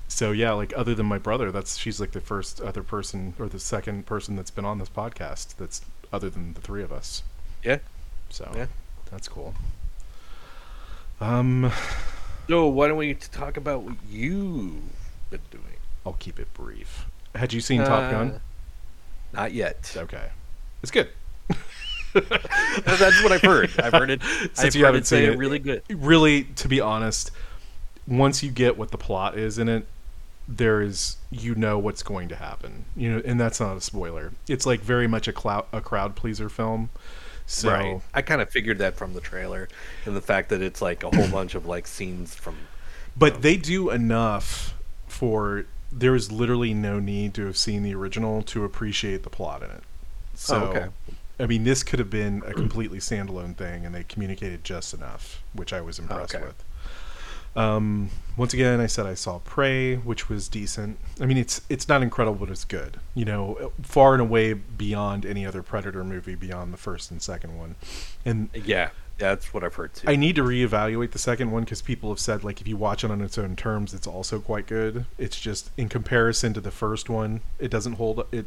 So 0.08 0.32
yeah, 0.32 0.52
like 0.52 0.72
other 0.76 0.94
than 0.94 1.06
my 1.06 1.18
brother, 1.18 1.50
that's 1.52 1.76
she's 1.76 2.00
like 2.00 2.12
the 2.12 2.20
first 2.20 2.60
other 2.60 2.82
person 2.82 3.34
or 3.38 3.48
the 3.48 3.58
second 3.58 4.06
person 4.06 4.36
that's 4.36 4.50
been 4.50 4.64
on 4.64 4.78
this 4.78 4.88
podcast 4.88 5.56
that's 5.56 5.80
other 6.12 6.30
than 6.30 6.54
the 6.54 6.60
three 6.60 6.82
of 6.82 6.92
us. 6.92 7.22
Yeah. 7.64 7.78
So 8.30 8.50
Yeah. 8.56 8.66
that's 9.10 9.28
cool. 9.28 9.54
Um, 11.20 11.70
So 12.48 12.66
why 12.68 12.88
don't 12.88 12.96
we 12.96 13.14
talk 13.14 13.56
about 13.56 13.82
what 13.82 13.96
you've 14.08 14.82
been 15.30 15.40
doing? 15.50 15.64
I'll 16.06 16.14
keep 16.14 16.38
it 16.38 16.52
brief. 16.54 17.06
Had 17.34 17.52
you 17.52 17.60
seen 17.60 17.80
Top 17.84 18.10
Gun? 18.10 18.30
Uh, 18.30 18.38
Not 19.34 19.52
yet. 19.52 19.92
Okay, 19.96 20.30
it's 20.82 20.90
good. 20.90 21.08
That's 22.14 23.22
what 23.22 23.32
I've 23.32 23.42
heard. 23.42 23.70
I've 23.78 23.92
heard 23.92 24.10
it. 24.10 24.22
Since 24.54 24.58
I've 24.60 24.74
you 24.76 24.80
heard 24.82 24.86
haven't 24.94 25.00
it 25.02 25.06
say 25.06 25.24
seen 25.26 25.34
it. 25.34 25.38
really 25.38 25.58
good. 25.58 25.82
Really, 25.90 26.44
to 26.56 26.68
be 26.68 26.80
honest, 26.80 27.30
once 28.08 28.42
you 28.42 28.50
get 28.50 28.78
what 28.78 28.92
the 28.92 28.98
plot 28.98 29.38
is 29.38 29.58
in 29.58 29.68
it, 29.68 29.86
there 30.48 30.80
is 30.80 31.18
you 31.30 31.54
know 31.54 31.78
what's 31.78 32.02
going 32.02 32.28
to 32.30 32.36
happen. 32.36 32.86
You 32.96 33.12
know, 33.16 33.22
and 33.24 33.40
that's 33.40 33.60
not 33.60 33.76
a 33.76 33.80
spoiler. 33.82 34.32
It's 34.48 34.66
like 34.66 34.80
very 34.80 35.06
much 35.08 35.28
a 35.28 35.32
cloud 35.32 35.66
a 35.72 35.80
crowd 35.82 36.16
pleaser 36.16 36.48
film. 36.48 36.90
So 37.46 37.70
right. 37.70 38.02
I 38.14 38.22
kind 38.22 38.42
of 38.42 38.50
figured 38.50 38.78
that 38.78 38.96
from 38.96 39.14
the 39.14 39.20
trailer 39.22 39.68
and 40.06 40.16
the 40.16 40.22
fact 40.22 40.50
that 40.50 40.62
it's 40.62 40.82
like 40.82 41.02
a 41.04 41.10
whole 41.10 41.28
bunch 41.28 41.54
of 41.54 41.66
like 41.66 41.86
scenes 41.86 42.34
from. 42.34 42.68
But 43.16 43.42
they 43.42 43.56
do 43.56 43.90
enough 43.90 44.74
for 45.06 45.66
there 45.90 46.14
is 46.14 46.30
literally 46.32 46.74
no 46.74 47.00
need 47.00 47.34
to 47.34 47.46
have 47.46 47.56
seen 47.56 47.82
the 47.82 47.94
original 47.94 48.42
to 48.44 48.64
appreciate 48.64 49.22
the 49.22 49.30
plot 49.30 49.62
in 49.62 49.70
it. 49.70 49.84
So, 50.34 50.56
Oh, 50.56 50.64
okay. 50.66 50.88
I 51.40 51.46
mean, 51.46 51.64
this 51.64 51.82
could 51.82 51.98
have 52.00 52.10
been 52.10 52.42
a 52.46 52.54
completely 52.54 52.98
standalone 52.98 53.56
thing, 53.56 53.86
and 53.86 53.94
they 53.94 54.04
communicated 54.04 54.64
just 54.64 54.92
enough, 54.94 55.42
which 55.52 55.72
I 55.72 55.80
was 55.80 55.98
impressed 55.98 56.34
Okay. 56.34 56.44
with. 56.44 56.64
Um, 57.58 58.10
once 58.36 58.54
again, 58.54 58.80
I 58.80 58.86
said 58.86 59.04
I 59.06 59.14
saw 59.14 59.40
Prey, 59.40 59.96
which 59.96 60.28
was 60.28 60.48
decent. 60.48 60.98
I 61.20 61.26
mean, 61.26 61.36
it's 61.38 61.60
it's 61.68 61.88
not 61.88 62.02
incredible, 62.02 62.38
but 62.46 62.50
it's 62.50 62.64
good. 62.64 62.98
You 63.14 63.24
know, 63.24 63.72
far 63.82 64.12
and 64.14 64.20
away 64.22 64.52
beyond 64.52 65.26
any 65.26 65.44
other 65.44 65.62
Predator 65.62 66.04
movie, 66.04 66.36
beyond 66.36 66.72
the 66.72 66.76
first 66.76 67.10
and 67.10 67.20
second 67.20 67.58
one. 67.58 67.74
And 68.24 68.48
Yeah, 68.54 68.90
that's 69.18 69.52
what 69.52 69.64
I've 69.64 69.74
heard 69.74 69.92
too. 69.94 70.08
I 70.08 70.14
need 70.14 70.36
to 70.36 70.44
reevaluate 70.44 71.10
the 71.10 71.18
second 71.18 71.50
one 71.50 71.64
because 71.64 71.82
people 71.82 72.10
have 72.10 72.20
said 72.20 72.44
like 72.44 72.60
if 72.60 72.68
you 72.68 72.76
watch 72.76 73.02
it 73.02 73.10
on 73.10 73.20
its 73.20 73.36
own 73.38 73.56
terms, 73.56 73.92
it's 73.92 74.06
also 74.06 74.38
quite 74.38 74.66
good. 74.68 75.06
It's 75.18 75.40
just 75.40 75.70
in 75.76 75.88
comparison 75.88 76.54
to 76.54 76.60
the 76.60 76.70
first 76.70 77.10
one, 77.10 77.40
it 77.58 77.72
doesn't 77.72 77.94
hold 77.94 78.24
it. 78.30 78.46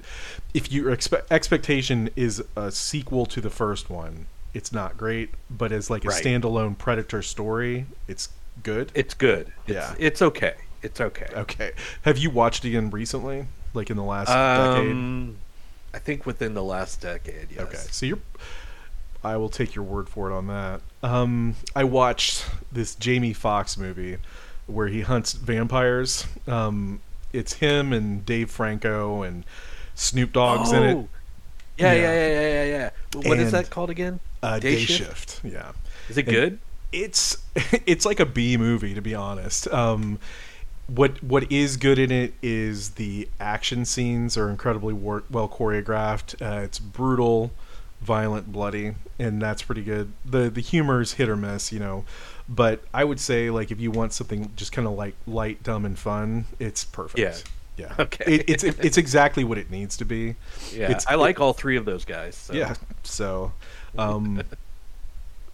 If 0.53 0.72
your 0.72 0.95
expe- 0.95 1.24
expectation 1.30 2.09
is 2.16 2.41
a 2.55 2.72
sequel 2.72 3.26
to 3.26 3.41
the 3.41 3.49
first 3.49 3.89
one, 3.89 4.28
it's 4.53 4.72
not 4.72 4.97
great. 4.97 5.32
But 5.49 5.74
as 5.74 5.89
like 5.89 6.05
a 6.05 6.09
Right. 6.09 6.24
standalone 6.24 6.78
Predator 6.78 7.22
story, 7.22 7.88
it's 8.07 8.30
good. 8.64 8.91
it's 8.95 9.14
good. 9.14 9.47
It's, 9.68 9.74
Yeah. 9.76 9.95
it's 9.99 10.22
okay. 10.22 10.55
It's 10.82 10.99
okay. 10.99 11.28
okay. 11.36 11.72
Have 12.03 12.18
you 12.18 12.30
watched 12.30 12.66
again 12.66 12.89
recently? 12.89 13.45
Like 13.74 13.89
in 13.89 13.97
the 13.97 14.03
last 14.03 14.28
decade? 14.28 14.91
Um, 14.91 15.38
I 15.93 15.99
think 15.99 16.26
within 16.26 16.53
the 16.53 16.64
last 16.64 17.01
decade. 17.01 17.47
Yes. 17.51 17.62
Okay, 17.62 17.78
so 17.78 18.05
you're. 18.05 18.20
I 19.24 19.38
will 19.38 19.49
take 19.49 19.76
your 19.76 19.86
word 19.86 20.09
for 20.09 20.32
it 20.32 20.34
on 20.36 20.47
that. 20.47 20.82
Um, 21.03 21.55
I 21.76 21.84
watched 21.84 22.45
this 22.72 22.95
Jamie 22.95 23.34
Foxx 23.34 23.78
movie 23.78 24.18
where 24.66 24.88
he 24.88 25.01
hunts 25.01 25.34
vampires. 25.34 26.26
Um, 26.47 27.01
it's 27.32 27.53
him 27.53 27.93
and 27.93 28.26
Dave 28.26 28.49
Franco 28.49 29.22
and 29.22 29.43
Snoop 29.93 30.34
Dogg's 30.34 30.72
in 30.72 30.84
it. 30.84 30.95
Oh! 30.95 31.07
Yeah, 31.78 31.93
Yeah. 31.93 32.01
yeah, 32.01 32.14
yeah, 32.28 32.41
yeah, 32.41 32.66
yeah. 32.66 32.89
What 33.30 33.38
is 33.39 33.53
And, 33.53 33.64
that 33.64 33.70
called 33.70 33.89
again? 33.91 34.20
Uh, 34.41 34.57
Day 34.59 34.76
day, 34.76 34.82
Shift? 34.86 35.30
shift. 35.34 35.41
Yeah, 35.45 35.72
Is 36.09 36.18
it 36.18 36.26
and- 36.28 36.36
good? 36.36 36.59
It's 36.91 37.37
it's 37.85 38.05
like 38.05 38.19
a 38.19 38.25
B 38.25 38.57
movie 38.57 38.93
to 38.93 39.01
be 39.01 39.15
honest. 39.15 39.67
Um, 39.69 40.19
what 40.87 41.23
what 41.23 41.51
is 41.51 41.77
good 41.77 41.99
in 41.99 42.11
it 42.11 42.33
is 42.41 42.91
the 42.91 43.29
action 43.39 43.85
scenes 43.85 44.37
are 44.37 44.49
incredibly 44.49 44.93
wor- 44.93 45.23
well 45.29 45.47
choreographed. 45.47 46.41
Uh, 46.41 46.61
it's 46.63 46.79
brutal. 46.79 47.51
violent, 48.01 48.51
bloody, 48.51 48.95
and 49.19 49.39
that's 49.39 49.61
pretty 49.61 49.83
good. 49.83 50.11
the 50.25 50.49
The 50.49 50.59
humor 50.61 51.01
is 51.01 51.13
hit 51.13 51.29
or 51.29 51.35
miss, 51.35 51.71
you 51.71 51.79
know, 51.79 52.03
but 52.49 52.81
I 52.93 53.03
would 53.03 53.19
say 53.19 53.51
like 53.51 53.69
if 53.71 53.79
you 53.79 53.91
want 53.91 54.11
something 54.11 54.51
just 54.55 54.71
kind 54.71 54.87
of 54.87 54.95
like 54.95 55.13
light, 55.27 55.61
dumb, 55.61 55.85
and 55.85 55.97
fun, 55.97 56.45
it's 56.59 56.83
perfect. 56.83 57.19
Yeah. 57.19 57.35
Yeah. 57.77 57.93
Okay. 57.99 58.35
It, 58.35 58.49
it's 58.49 58.63
it's 58.63 58.97
exactly 58.97 59.43
what 59.43 59.57
it 59.59 59.69
needs 59.71 59.95
to 59.97 60.05
be. 60.05 60.35
Yeah, 60.73 60.85
It's- 60.89 61.05
I 61.07 61.13
like 61.15 61.39
all 61.39 61.53
three 61.53 61.77
of 61.77 61.85
those 61.85 62.03
guys. 62.03 62.35
So. 62.35 62.53
Yeah. 62.53 62.73
So, 63.03 63.53
um, 63.97 64.41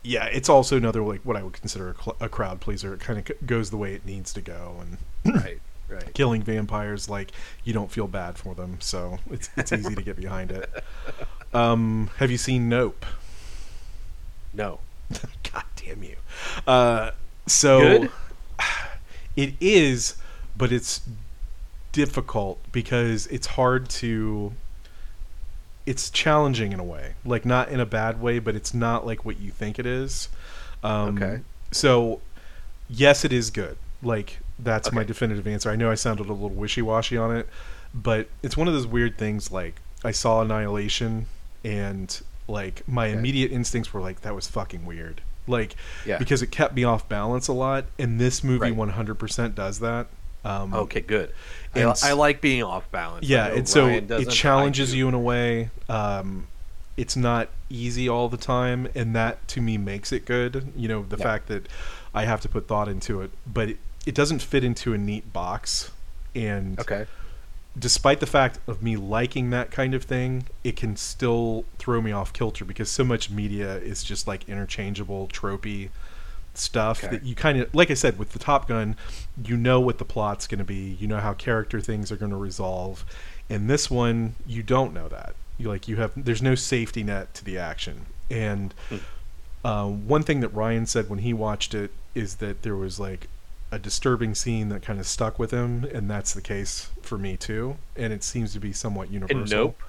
yeah, 0.08 0.26
it's 0.26 0.50
also 0.50 0.78
another 0.78 1.02
like 1.04 1.22
what 1.22 1.36
I 1.36 1.44
would 1.44 1.54
consider 1.54 1.90
a, 1.90 1.96
cl- 2.02 2.18
a 2.20 2.30
crowd 2.30 2.62
pleaser. 2.62 2.94
It 2.94 3.00
kind 3.02 3.20
of 3.20 3.28
c- 3.28 3.34
goes 3.46 3.70
the 3.70 3.78
way 3.78 3.94
it 3.94 4.06
needs 4.06 4.34
to 4.34 4.42
go, 4.42 4.78
and 4.82 5.36
Right. 5.36 5.60
Right. 5.90 6.14
killing 6.14 6.42
vampires 6.44 7.10
like 7.10 7.32
you 7.64 7.74
don't 7.74 7.92
feel 7.92 8.08
bad 8.08 8.38
for 8.38 8.56
them, 8.56 8.78
so 8.80 9.20
it's 9.32 9.50
it's 9.58 9.72
easy 9.72 9.96
to 9.96 10.02
get 10.02 10.16
behind 10.16 10.52
it. 10.52 10.70
Um, 11.54 12.10
have 12.18 12.30
you 12.30 12.38
seen 12.38 12.68
Nope? 12.68 13.06
No. 14.54 14.80
God 15.54 15.64
damn 15.78 16.04
you. 16.04 16.18
Uh, 16.68 17.12
so 17.46 17.80
Good? 17.80 18.12
it 19.38 19.54
is, 19.62 20.16
but 20.58 20.74
it's 20.74 21.02
difficult 21.94 22.60
because 22.74 23.28
it's 23.28 23.48
hard 23.48 23.88
to. 23.90 24.52
It's 25.88 26.10
challenging 26.12 26.72
in 26.74 26.80
a 26.80 26.84
way, 26.84 27.14
like 27.26 27.46
not 27.46 27.70
in 27.70 27.80
a 27.80 27.86
bad 27.86 28.22
way, 28.22 28.38
but 28.40 28.56
it's 28.56 28.74
not 28.74 29.06
like 29.06 29.26
what 29.26 29.40
you 29.40 29.50
think 29.52 29.80
it 29.80 29.86
is. 29.88 30.30
Um, 30.84 31.18
Okay. 31.18 31.40
So, 31.72 32.22
yes, 32.90 33.26
it 33.26 33.34
is 33.34 33.50
good. 33.50 33.78
Like 34.04 34.40
that's 34.60 34.92
my 34.92 35.04
definitive 35.04 35.48
answer. 35.48 35.70
I 35.72 35.76
know 35.76 35.90
I 35.90 35.96
sounded 35.96 36.28
a 36.30 36.34
little 36.34 36.50
wishy-washy 36.50 37.18
on 37.18 37.36
it, 37.36 37.48
but 37.94 38.28
it's 38.44 38.56
one 38.58 38.68
of 38.68 38.74
those 38.74 38.86
weird 38.88 39.18
things. 39.18 39.50
Like 39.52 39.82
I 40.04 40.12
saw 40.12 40.42
Annihilation, 40.42 41.26
and 41.64 42.20
like 42.48 42.88
my 42.88 43.08
Okay. 43.08 43.18
immediate 43.18 43.52
instincts 43.52 43.94
were 43.94 44.02
like 44.02 44.22
that 44.22 44.36
was 44.36 44.48
fucking 44.48 44.86
weird. 44.86 45.22
Like 45.48 45.76
Yeah. 46.06 46.18
because 46.18 46.42
it 46.42 46.48
kept 46.52 46.76
me 46.76 46.84
off 46.84 47.08
balance 47.08 47.48
a 47.48 47.54
lot, 47.54 47.86
and 47.98 48.20
this 48.20 48.44
movie 48.44 48.72
Right. 48.72 48.76
100% 48.76 49.56
does 49.56 49.80
that. 49.80 50.08
Um, 50.48 50.74
Okay. 50.74 51.02
Good. 51.02 51.34
I, 51.76 51.94
I 52.02 52.14
like 52.14 52.42
being 52.42 52.64
off 52.64 52.90
balance. 52.92 53.28
Yeah, 53.28 53.48
and 53.48 53.68
so 53.68 53.88
it 53.88 54.30
challenges 54.30 54.96
you 54.96 55.08
in 55.08 55.14
a 55.14 55.20
way. 55.20 55.70
Um, 55.90 56.48
it's 56.96 57.16
not 57.16 57.50
easy 57.70 58.10
all 58.10 58.30
the 58.30 58.38
time, 58.38 58.88
and 58.96 59.16
that 59.16 59.48
to 59.50 59.62
me 59.62 59.78
makes 59.78 60.12
it 60.12 60.26
good. 60.26 60.72
You 60.76 60.88
know, 60.88 61.06
the 61.08 61.18
Yeah. 61.18 61.24
fact 61.24 61.48
that 61.48 61.68
I 62.14 62.26
have 62.26 62.42
to 62.42 62.50
put 62.50 62.68
thought 62.68 62.88
into 62.88 63.22
it, 63.22 63.30
but 63.46 63.70
it, 63.70 63.78
it 64.08 64.16
doesn't 64.16 64.42
fit 64.42 64.64
into 64.64 64.94
a 64.94 64.98
neat 64.98 65.32
box. 65.32 65.92
And 66.34 66.80
Okay. 66.80 67.06
despite 67.78 68.20
the 68.20 68.26
fact 68.26 68.60
of 68.68 68.82
me 68.82 68.96
liking 68.96 69.52
that 69.52 69.70
kind 69.70 69.94
of 69.94 70.04
thing, 70.04 70.46
it 70.64 70.76
can 70.76 70.96
still 70.96 71.66
throw 71.78 72.02
me 72.02 72.12
off 72.12 72.34
kilter 72.34 72.66
because 72.66 72.90
so 72.90 73.04
much 73.04 73.30
media 73.30 73.76
is 73.78 74.04
just 74.04 74.28
like 74.28 74.50
interchangeable, 74.50 75.28
tropey 75.28 75.90
stuff 76.60 77.04
Okay. 77.04 77.16
that 77.18 77.24
you 77.26 77.36
kind 77.36 77.60
of 77.60 77.74
like 77.74 77.90
I 77.92 77.94
said 77.96 78.18
with 78.20 78.32
the 78.34 78.40
Top 78.40 78.68
Gun, 78.68 78.96
you 79.44 79.58
know 79.58 79.80
what 79.80 79.98
the 79.98 80.06
plot's 80.06 80.48
going 80.48 80.60
to 80.60 80.66
be, 80.66 80.98
you 81.00 81.08
know 81.08 81.20
how 81.20 81.34
character 81.34 81.80
things 81.82 82.12
are 82.12 82.18
going 82.18 82.32
to 82.32 82.38
resolve. 82.38 83.06
In 83.50 83.68
this 83.68 83.90
one, 83.90 84.36
you 84.46 84.64
don't 84.64 84.94
know 84.94 85.08
that. 85.08 85.36
You 85.58 85.70
like 85.70 85.88
you 85.88 85.96
have 85.98 86.12
there's 86.16 86.42
no 86.42 86.56
safety 86.56 87.04
net 87.04 87.34
to 87.36 87.46
the 87.46 87.58
action. 87.58 88.08
And 88.30 88.74
Hmm. 88.90 88.98
um, 89.68 90.08
one 90.08 90.24
thing 90.24 90.40
that 90.42 90.50
Ryan 90.54 90.86
said 90.86 91.10
when 91.10 91.20
he 91.20 91.34
watched 91.34 91.74
it 91.74 91.92
is 92.14 92.36
that 92.36 92.62
there 92.64 92.76
was 92.76 93.00
like 93.00 93.28
a 93.72 93.78
disturbing 93.80 94.34
scene 94.34 94.70
that 94.70 94.82
kind 94.82 95.00
of 95.00 95.06
stuck 95.06 95.38
with 95.38 95.52
him, 95.52 95.84
and 95.94 96.10
that's 96.10 96.34
the 96.34 96.42
case 96.42 96.90
for 97.02 97.18
me 97.18 97.36
too. 97.38 97.78
And 97.96 98.14
it 98.14 98.24
seems 98.24 98.54
to 98.54 98.60
be 98.60 98.72
somewhat 98.74 99.12
universal. 99.12 99.42
And 99.42 99.50
Nope. 99.50 99.82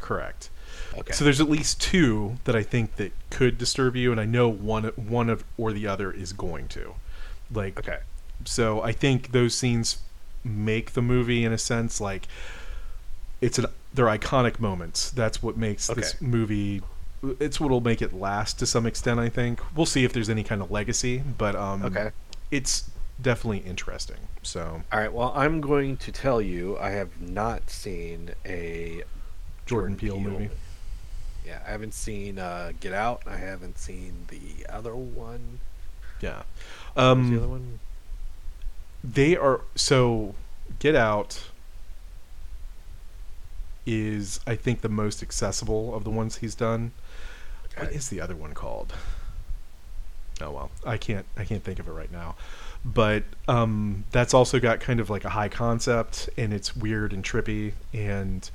Correct. 0.00 0.48
Okay. 0.96 1.12
So 1.12 1.24
there's 1.24 1.40
at 1.40 1.48
least 1.48 1.80
two 1.80 2.36
that 2.44 2.56
I 2.56 2.62
think 2.62 2.96
that 2.96 3.12
could 3.30 3.58
disturb 3.58 3.96
you, 3.96 4.10
and 4.12 4.20
I 4.20 4.24
know 4.24 4.48
one 4.48 4.84
one 4.96 5.28
of 5.30 5.44
or 5.56 5.72
the 5.72 5.86
other 5.86 6.10
is 6.10 6.32
going 6.32 6.68
to. 6.68 6.94
Like, 7.52 7.78
okay. 7.78 7.98
so 8.44 8.82
I 8.82 8.92
think 8.92 9.32
those 9.32 9.54
scenes 9.54 9.98
make 10.44 10.92
the 10.92 11.02
movie 11.02 11.44
in 11.44 11.52
a 11.52 11.58
sense 11.58 12.00
like 12.00 12.28
it's 13.40 13.58
an 13.58 13.66
they're 13.94 14.06
iconic 14.06 14.60
moments. 14.60 15.10
That's 15.10 15.42
what 15.42 15.56
makes 15.56 15.86
this 15.88 16.20
movie. 16.20 16.82
It's 17.40 17.58
what'll 17.58 17.80
make 17.80 18.02
it 18.02 18.12
last 18.12 18.58
to 18.60 18.66
some 18.66 18.86
extent. 18.86 19.18
I 19.18 19.28
think 19.28 19.60
we'll 19.74 19.86
see 19.86 20.04
if 20.04 20.12
there's 20.12 20.28
any 20.28 20.44
kind 20.44 20.62
of 20.62 20.70
legacy, 20.70 21.22
but 21.38 21.56
um, 21.56 21.82
Okay. 21.84 22.10
it's 22.50 22.90
definitely 23.20 23.58
interesting. 23.68 24.18
So 24.42 24.82
All 24.92 25.00
right. 25.00 25.12
Well, 25.12 25.32
I'm 25.34 25.60
going 25.60 25.96
to 25.98 26.12
tell 26.12 26.40
you, 26.40 26.78
I 26.78 26.90
have 26.90 27.20
not 27.20 27.70
seen 27.70 28.30
a 28.46 29.02
Jordan 29.66 29.96
Peele 29.96 30.20
movie. 30.20 30.50
Yeah, 31.48 31.60
I 31.66 31.70
haven't 31.70 31.94
seen 31.94 32.38
uh, 32.38 32.72
Get 32.78 32.92
Out. 32.92 33.22
I 33.26 33.38
haven't 33.38 33.78
seen 33.78 34.26
the 34.28 34.66
other 34.70 34.94
one. 34.94 35.60
yeah, 36.20 36.42
um, 36.96 37.30
the 37.30 37.38
other 37.38 37.48
one? 37.48 37.78
they 39.02 39.34
are 39.36 39.62
so 39.76 40.34
get 40.80 40.94
out 40.96 41.44
is 43.86 44.40
i 44.46 44.54
think 44.56 44.80
the 44.80 44.88
most 44.88 45.22
accessible 45.22 45.94
of 45.94 46.02
the 46.04 46.10
ones 46.10 46.36
he's 46.38 46.54
done 46.56 46.90
what 47.76 47.86
Okay. 47.86 47.94
is 47.96 48.08
the 48.08 48.20
other 48.20 48.34
one 48.34 48.52
called 48.54 48.92
oh 50.40 50.50
well 50.50 50.70
i 50.84 50.96
can't 50.96 51.26
i 51.36 51.44
can't 51.44 51.62
think 51.62 51.78
of 51.78 51.86
it 51.88 51.92
right 51.92 52.10
now 52.10 52.34
but 52.84 53.22
um 53.46 54.04
that's 54.10 54.34
also 54.34 54.58
got 54.58 54.80
kind 54.80 54.98
of 55.00 55.08
like 55.10 55.24
a 55.24 55.30
high 55.30 55.48
concept 55.48 56.28
and 56.36 56.52
it's 56.52 56.76
weird 56.76 57.12
and 57.12 57.22
trippy 57.24 57.72
and 57.94 58.50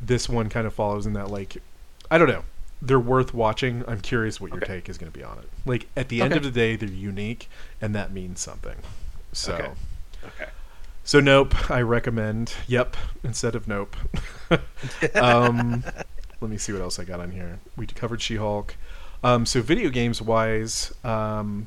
this 0.00 0.28
one 0.28 0.48
kind 0.48 0.66
of 0.66 0.74
follows 0.74 1.06
in 1.06 1.12
that 1.14 1.30
like 1.30 1.62
i 2.10 2.18
don't 2.18 2.28
know 2.28 2.44
they're 2.82 3.00
worth 3.00 3.32
watching 3.32 3.82
i'm 3.88 4.00
curious 4.00 4.40
what 4.40 4.50
your 4.50 4.62
Okay. 4.62 4.74
take 4.74 4.88
is 4.88 4.98
going 4.98 5.10
to 5.10 5.16
be 5.18 5.24
on 5.24 5.38
it 5.38 5.48
like 5.64 5.86
at 5.96 6.08
the 6.08 6.20
end 6.22 6.34
of 6.34 6.42
the 6.42 6.50
day 6.50 6.76
they're 6.76 6.88
unique 6.88 7.48
and 7.80 7.94
that 7.94 8.12
means 8.12 8.40
something 8.40 8.76
so 9.32 9.54
Okay. 9.54 9.70
Okay. 10.26 10.50
so 11.04 11.20
nope, 11.20 11.70
I 11.70 11.82
recommend. 11.82 12.54
Yep, 12.66 12.96
instead 13.24 13.54
of 13.54 13.68
nope. 13.68 13.94
um, 15.14 15.84
let 16.40 16.50
me 16.50 16.56
see 16.56 16.72
what 16.72 16.80
else 16.80 16.98
I 16.98 17.04
got 17.04 17.20
on 17.20 17.30
here. 17.32 17.58
We 17.76 17.86
covered 17.86 18.22
She-Hulk. 18.22 18.74
Um, 19.22 19.44
so 19.44 19.60
video 19.60 19.90
games 19.90 20.22
wise, 20.22 20.94
um, 21.04 21.66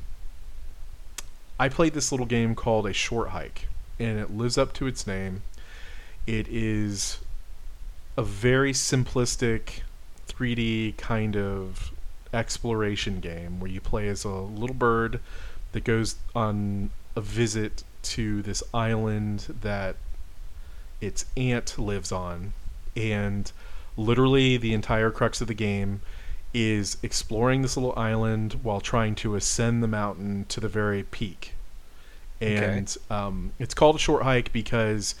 I 1.60 1.68
played 1.68 1.94
this 1.94 2.10
little 2.10 2.26
game 2.26 2.54
called 2.56 2.86
A 2.88 2.92
Short 2.92 3.28
Hike, 3.28 3.68
and 4.00 4.18
it 4.18 4.30
lives 4.36 4.58
up 4.58 4.72
to 4.74 4.86
its 4.88 5.06
name. 5.06 5.42
It 6.26 6.48
is 6.48 7.18
a 8.16 8.22
very 8.24 8.72
simplistic 8.72 9.80
3D 10.28 10.96
kind 10.96 11.36
of 11.36 11.92
exploration 12.32 13.20
game 13.20 13.60
where 13.60 13.70
you 13.70 13.80
play 13.80 14.08
as 14.08 14.24
a 14.24 14.28
little 14.28 14.74
bird 14.74 15.20
that 15.72 15.84
goes 15.84 16.16
on 16.34 16.90
a 17.16 17.20
visit 17.20 17.82
to 18.02 18.42
this 18.42 18.62
island 18.72 19.54
that 19.60 19.96
its 21.00 21.24
aunt 21.36 21.78
lives 21.78 22.12
on. 22.12 22.52
And 22.96 23.50
literally 23.96 24.56
the 24.56 24.74
entire 24.74 25.10
crux 25.10 25.40
of 25.40 25.48
the 25.48 25.54
game 25.54 26.00
is 26.54 26.96
exploring 27.02 27.62
this 27.62 27.76
little 27.76 27.96
island 27.98 28.54
while 28.62 28.80
trying 28.80 29.14
to 29.14 29.34
ascend 29.34 29.82
the 29.82 29.88
mountain 29.88 30.46
to 30.48 30.60
the 30.60 30.68
very 30.68 31.02
peak. 31.02 31.54
And 32.40 32.96
um, 33.10 33.52
it's 33.58 33.74
called 33.74 33.96
a 33.96 33.98
short 33.98 34.22
hike 34.22 34.52
because 34.52 35.14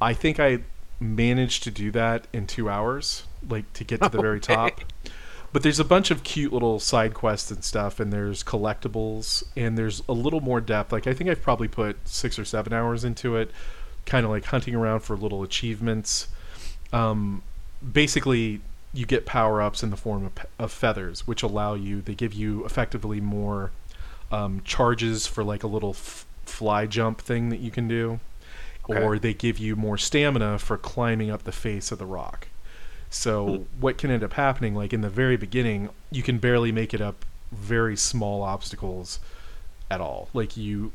i 0.00 0.12
think 0.12 0.38
i 0.38 0.58
managed 1.00 1.62
to 1.62 1.70
do 1.70 1.90
that 1.90 2.26
in 2.32 2.46
two 2.46 2.68
hours 2.68 3.24
like 3.48 3.72
to 3.74 3.84
get 3.84 4.02
to 4.02 4.08
the 4.08 4.20
very 4.20 4.40
top. 4.40 4.80
But 5.52 5.62
there's 5.62 5.80
a 5.80 5.84
bunch 5.84 6.10
of 6.10 6.22
cute 6.22 6.52
little 6.52 6.78
side 6.78 7.14
quests 7.14 7.50
and 7.50 7.64
stuff 7.64 7.98
and 7.98 8.12
there's 8.12 8.42
collectibles 8.42 9.42
and 9.56 9.78
there's 9.78 10.02
a 10.08 10.12
little 10.12 10.40
more 10.42 10.60
depth. 10.60 10.92
Like 10.92 11.06
i 11.06 11.14
think 11.14 11.30
i've 11.30 11.40
probably 11.40 11.68
put 11.68 11.96
six 12.06 12.38
or 12.38 12.44
seven 12.44 12.74
hours 12.74 13.04
into 13.04 13.36
it 13.36 13.50
kind 14.04 14.24
of 14.24 14.30
like 14.30 14.44
hunting 14.44 14.74
around 14.74 15.00
for 15.00 15.16
little 15.16 15.42
achievements. 15.42 16.28
Um, 16.92 17.42
basically 17.92 18.60
you 18.92 19.06
get 19.06 19.24
power-ups 19.24 19.82
in 19.82 19.90
the 19.90 19.96
form 19.96 20.26
of, 20.26 20.32
of 20.58 20.72
feathers 20.72 21.26
which 21.26 21.42
allow 21.42 21.74
you 21.74 22.00
they 22.00 22.14
give 22.14 22.32
you 22.32 22.64
effectively 22.64 23.20
more 23.20 23.70
um, 24.30 24.60
charges 24.64 25.26
for 25.26 25.42
like 25.42 25.62
a 25.62 25.66
little 25.66 25.90
f- 25.90 26.26
fly 26.44 26.86
jump 26.86 27.20
thing 27.20 27.48
that 27.48 27.60
you 27.60 27.70
can 27.70 27.88
do. 27.88 28.20
Okay. 28.88 29.02
or 29.02 29.18
they 29.18 29.34
give 29.34 29.58
you 29.58 29.74
more 29.74 29.98
stamina 29.98 30.58
for 30.58 30.76
climbing 30.76 31.28
up 31.30 31.42
the 31.42 31.50
face 31.50 31.90
of 31.90 31.98
the 31.98 32.06
rock 32.06 32.48
so 33.10 33.66
what 33.80 33.98
can 33.98 34.10
end 34.10 34.22
up 34.24 34.34
happening, 34.34 34.74
like 34.74 34.92
in 34.92 35.00
the 35.00 35.10
very 35.10 35.36
beginning, 35.36 35.90
you 36.10 36.22
can 36.22 36.38
barely 36.38 36.72
make 36.72 36.92
it 36.92 37.00
up 37.00 37.24
very 37.52 37.96
small 37.96 38.42
obstacles 38.42 39.20
at 39.90 40.00
all. 40.00 40.28
Like 40.34 40.56
you 40.56 40.92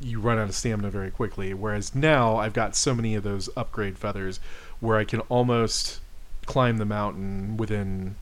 you 0.00 0.20
run 0.20 0.38
out 0.38 0.48
of 0.48 0.54
stamina 0.54 0.90
very 0.90 1.10
quickly. 1.10 1.54
Whereas 1.54 1.94
now 1.94 2.36
I've 2.36 2.52
got 2.52 2.74
so 2.74 2.94
many 2.94 3.14
of 3.14 3.22
those 3.22 3.48
upgrade 3.56 3.96
feathers 3.98 4.40
where 4.80 4.98
I 4.98 5.04
can 5.04 5.20
almost 5.20 6.00
climb 6.46 6.78
the 6.78 6.84
mountain 6.84 7.56
within 7.56 8.16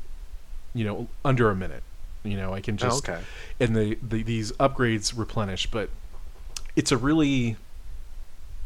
you 0.75 0.85
know 0.85 1.09
under 1.25 1.51
a 1.51 1.55
minute. 1.57 1.83
You 2.25 2.37
know, 2.37 2.53
I 2.55 2.61
can 2.61 2.75
Oh, 2.75 2.79
just 2.79 3.09
okay. 3.09 3.21
and 3.59 3.75
the, 3.75 3.99
the 4.03 4.23
these 4.23 4.53
upgrades 4.53 5.17
replenish, 5.17 5.67
but 5.71 5.91
it's 6.77 6.93
a 6.93 6.97
really 6.97 7.57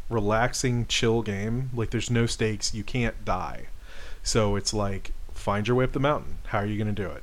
relaxing, 0.09 0.87
chill 0.87 1.23
game. 1.23 1.71
Like 1.75 1.91
there's 1.91 2.11
no 2.11 2.27
stakes, 2.27 2.75
you 2.75 2.85
can't 2.85 3.25
die. 3.25 3.67
So 4.27 4.57
it's 4.57 4.75
like 4.75 5.13
find 5.35 5.69
your 5.69 5.77
way 5.77 5.85
up 5.85 5.93
the 5.93 6.01
mountain. 6.01 6.39
How 6.47 6.59
are 6.59 6.67
you 6.67 6.83
going 6.83 6.93
to 6.93 7.03
do 7.03 7.09
it? 7.09 7.23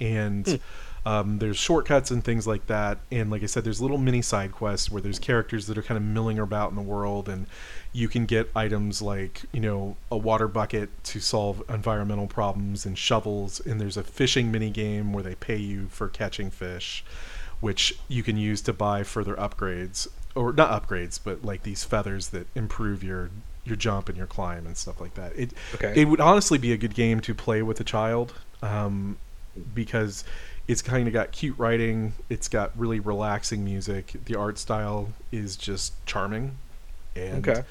And 0.00 0.46
Hmm. 0.46 1.08
um, 1.08 1.38
there's 1.38 1.56
shortcuts 1.56 2.10
and 2.10 2.22
things 2.22 2.46
like 2.46 2.66
that. 2.66 2.98
And 3.10 3.30
like 3.30 3.42
I 3.42 3.46
said, 3.46 3.64
there's 3.64 3.80
little 3.80 3.96
mini 3.96 4.20
side 4.20 4.52
quests 4.52 4.90
where 4.90 5.00
there's 5.00 5.18
characters 5.18 5.66
that 5.66 5.78
are 5.78 5.82
kind 5.82 5.96
of 5.96 6.04
milling 6.04 6.38
about 6.38 6.68
in 6.68 6.76
the 6.76 6.82
world, 6.82 7.26
and 7.26 7.46
you 7.94 8.06
can 8.08 8.26
get 8.26 8.50
items 8.54 9.00
like 9.00 9.42
you 9.52 9.60
know 9.60 9.96
a 10.10 10.16
water 10.18 10.46
bucket 10.46 10.90
to 11.04 11.20
solve 11.20 11.62
environmental 11.70 12.26
problems 12.26 12.84
and 12.84 12.98
shovels. 12.98 13.58
And 13.60 13.80
there's 13.80 13.96
a 13.96 14.04
fishing 14.04 14.52
mini 14.52 14.68
game 14.70 15.14
where 15.14 15.22
they 15.22 15.34
pay 15.36 15.56
you 15.56 15.86
for 15.88 16.08
catching 16.08 16.50
fish, 16.50 17.02
which 17.60 17.94
you 18.08 18.22
can 18.22 18.36
use 18.36 18.60
to 18.62 18.74
buy 18.74 19.04
further 19.04 19.34
upgrades 19.36 20.06
or 20.34 20.52
not 20.52 20.70
upgrades, 20.70 21.18
but 21.22 21.44
like 21.44 21.62
these 21.62 21.82
feathers 21.84 22.28
that 22.28 22.46
improve 22.54 23.02
your 23.02 23.30
your 23.64 23.76
jump 23.76 24.08
and 24.08 24.18
your 24.18 24.26
climb 24.26 24.66
and 24.66 24.76
stuff 24.76 25.00
like 25.00 25.14
that. 25.14 25.32
It 25.36 25.52
Okay. 25.74 25.92
it 26.00 26.06
would 26.06 26.20
honestly 26.20 26.58
be 26.58 26.72
a 26.72 26.76
good 26.76 26.94
game 26.94 27.20
to 27.20 27.34
play 27.34 27.62
with 27.62 27.80
a 27.80 27.84
child 27.84 28.34
um, 28.62 29.16
because 29.74 30.24
it's 30.68 30.82
kind 30.82 31.06
of 31.06 31.12
got 31.14 31.32
cute 31.32 31.58
writing. 31.58 32.14
It's 32.28 32.48
got 32.48 32.70
really 32.78 33.00
relaxing 33.00 33.64
music. 33.64 34.14
The 34.24 34.34
art 34.36 34.58
style 34.58 35.12
is 35.30 35.56
just 35.56 35.92
charming, 36.06 36.56
and 37.16 37.46
Okay. 37.48 37.62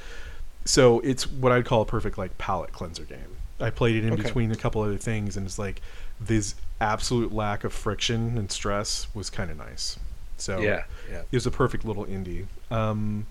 so 0.65 0.99
it's 1.01 1.29
what 1.29 1.51
I'd 1.51 1.65
call 1.65 1.81
a 1.81 1.85
perfect 1.85 2.17
like 2.17 2.37
palate 2.37 2.71
cleanser 2.73 3.03
game. 3.03 3.37
I 3.59 3.69
played 3.69 3.95
it 3.95 4.05
in 4.05 4.13
Okay. 4.13 4.23
between 4.23 4.51
a 4.51 4.55
couple 4.55 4.81
other 4.81 4.97
things, 4.97 5.37
and 5.37 5.45
it's 5.45 5.59
like 5.59 5.81
this 6.19 6.55
absolute 6.79 7.31
lack 7.33 7.63
of 7.63 7.73
friction 7.73 8.37
and 8.37 8.51
stress 8.51 9.07
was 9.13 9.29
kind 9.29 9.51
of 9.51 9.57
nice. 9.57 9.97
So 10.37 10.59
Yeah. 10.61 10.83
Yeah. 11.09 11.19
it 11.21 11.35
was 11.35 11.45
a 11.45 11.51
perfect 11.51 11.85
little 11.85 12.05
indie. 12.05 12.45
Um, 12.71 13.25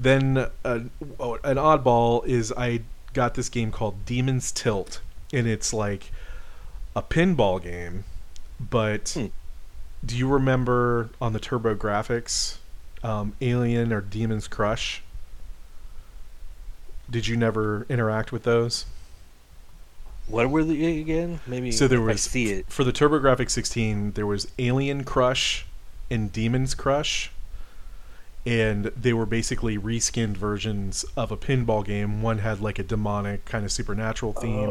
then 0.00 0.38
uh, 0.64 0.78
oh, 1.20 1.34
an 1.44 1.56
oddball 1.56 2.24
is 2.26 2.52
I 2.56 2.80
got 3.12 3.34
this 3.34 3.48
game 3.50 3.70
called 3.70 4.06
Demon's 4.06 4.50
Tilt, 4.50 5.00
and 5.32 5.46
it's 5.46 5.72
like 5.74 6.10
a 6.96 7.02
pinball 7.02 7.62
game. 7.62 8.04
But 8.58 9.10
Hmm. 9.10 9.26
do 10.04 10.16
you 10.16 10.26
remember 10.26 11.10
on 11.20 11.32
the 11.34 11.40
TurboGrafx, 11.40 12.56
um, 13.02 13.34
Alien 13.40 13.92
or 13.92 14.00
Demon's 14.00 14.48
Crush? 14.48 15.02
Did 17.10 17.26
you 17.26 17.36
never 17.36 17.86
interact 17.88 18.32
with 18.32 18.44
those? 18.44 18.86
What 20.28 20.48
were 20.48 20.62
they 20.62 21.00
again? 21.00 21.40
Maybe 21.46 21.72
So 21.72 21.88
there 21.88 21.98
if 21.98 22.04
I 22.04 22.12
was 22.12 22.22
see 22.22 22.52
it. 22.52 22.66
for 22.68 22.84
the 22.84 22.92
TurboGrafx 22.92 23.50
16. 23.50 24.12
There 24.12 24.26
was 24.26 24.46
Alien 24.58 25.02
Crush 25.04 25.66
and 26.08 26.32
Demon's 26.32 26.74
Crush, 26.74 27.32
and 28.46 28.86
they 28.96 29.12
were 29.12 29.26
basically 29.26 29.76
reskinned 29.76 30.36
versions 30.36 31.04
of 31.16 31.30
a 31.30 31.36
pinball 31.36 31.84
game. 31.84 32.22
One 32.22 32.38
had 32.38 32.60
like 32.60 32.78
a 32.78 32.82
demonic 32.82 33.44
kind 33.44 33.64
of 33.64 33.72
supernatural 33.72 34.32
theme, 34.32 34.70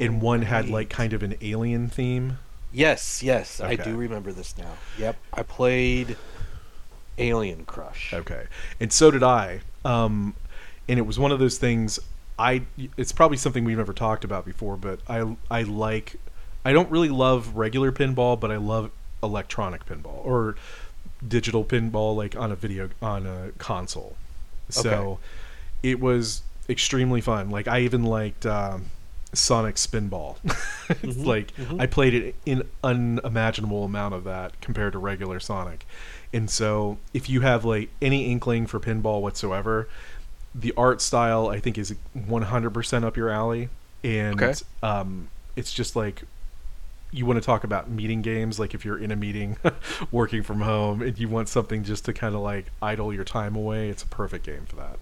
and 0.00 0.22
one 0.22 0.42
had 0.42 0.66
right. 0.66 0.72
like 0.72 0.90
kind 0.90 1.12
of 1.12 1.22
an 1.22 1.36
alien 1.40 1.88
theme. 1.88 2.38
Yes, 2.72 3.22
yes, 3.22 3.60
I 3.60 3.76
do 3.76 3.96
remember 3.96 4.32
this 4.32 4.56
now. 4.56 4.72
Yep, 4.96 5.16
I 5.34 5.42
played 5.42 6.16
Alien 7.18 7.64
Crush. 7.64 8.14
Okay, 8.14 8.46
and 8.78 8.92
so 8.92 9.10
did 9.10 9.22
I. 9.22 9.60
Um, 9.84 10.34
and 10.88 10.98
it 10.98 11.02
was 11.02 11.18
one 11.18 11.32
of 11.32 11.38
those 11.38 11.58
things. 11.58 11.98
I 12.38 12.62
it's 12.96 13.12
probably 13.12 13.36
something 13.36 13.64
we've 13.64 13.76
never 13.76 13.92
talked 13.92 14.24
about 14.24 14.44
before, 14.44 14.76
but 14.76 15.00
I 15.08 15.36
I 15.50 15.62
like. 15.62 16.16
I 16.64 16.72
don't 16.72 16.90
really 16.90 17.08
love 17.08 17.56
regular 17.56 17.90
pinball, 17.90 18.38
but 18.38 18.50
I 18.50 18.56
love 18.56 18.90
electronic 19.22 19.84
pinball 19.86 20.24
or 20.24 20.56
digital 21.26 21.64
pinball, 21.64 22.16
like 22.16 22.36
on 22.36 22.52
a 22.52 22.56
video 22.56 22.90
on 23.02 23.26
a 23.26 23.52
console. 23.58 24.16
So 24.68 25.20
it 25.82 26.00
was 26.00 26.42
extremely 26.68 27.20
fun. 27.20 27.50
Like 27.50 27.68
I 27.68 27.80
even 27.80 28.04
liked 28.04 28.46
um, 28.46 28.92
Sonic 29.32 29.76
Spinball. 29.76 30.36
it's 31.02 31.22
Mhm, 31.22 31.24
like 31.24 31.52
mhm. 31.56 31.80
I 31.80 31.86
played 31.86 32.14
it 32.14 32.36
in 32.46 32.68
unimaginable 32.84 33.84
amount 33.84 34.14
of 34.14 34.24
that 34.24 34.60
compared 34.60 34.92
to 34.94 34.98
regular 34.98 35.40
Sonic. 35.40 35.86
And 36.32 36.50
so 36.50 36.98
if 37.12 37.28
you 37.28 37.40
have 37.42 37.64
like 37.64 37.90
any 38.00 38.30
inkling 38.30 38.66
for 38.66 38.80
pinball 38.80 39.20
whatsoever, 39.22 39.88
the 40.54 40.72
art 40.76 41.00
style 41.00 41.48
I 41.48 41.60
think 41.60 41.78
is 41.78 41.94
100% 42.14 43.04
up 43.04 43.16
your 43.16 43.30
alley 43.30 43.68
and 44.02 44.40
Okay. 44.42 44.54
um 44.82 45.28
it's 45.56 45.72
just 45.72 45.94
like 45.96 46.22
you 47.12 47.26
want 47.26 47.36
to 47.40 47.44
talk 47.44 47.64
about 47.64 47.90
meeting 47.90 48.22
games 48.22 48.58
like 48.58 48.74
if 48.74 48.84
you're 48.84 48.98
in 48.98 49.10
a 49.10 49.16
meeting 49.16 49.56
working 50.10 50.42
from 50.42 50.60
home 50.60 51.02
and 51.02 51.18
you 51.18 51.28
want 51.28 51.48
something 51.48 51.82
just 51.82 52.04
to 52.04 52.12
kind 52.12 52.34
of 52.34 52.40
like 52.40 52.66
idle 52.80 53.12
your 53.12 53.24
time 53.24 53.56
away 53.56 53.88
it's 53.88 54.02
a 54.02 54.06
perfect 54.06 54.46
game 54.46 54.64
for 54.66 54.76
that. 54.76 54.98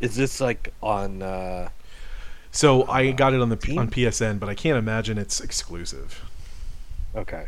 Is 0.00 0.16
this 0.16 0.40
like 0.40 0.72
on? 0.82 1.22
uh 1.22 1.68
so 2.54 2.86
i 2.88 3.12
got 3.12 3.32
it 3.32 3.40
on 3.40 3.48
the 3.48 3.56
P- 3.56 3.78
on 3.78 3.88
psn 3.88 4.38
but 4.38 4.48
i 4.48 4.54
can't 4.54 4.76
imagine 4.78 5.16
it's 5.18 5.40
exclusive. 5.40 6.22
Okay, 7.14 7.46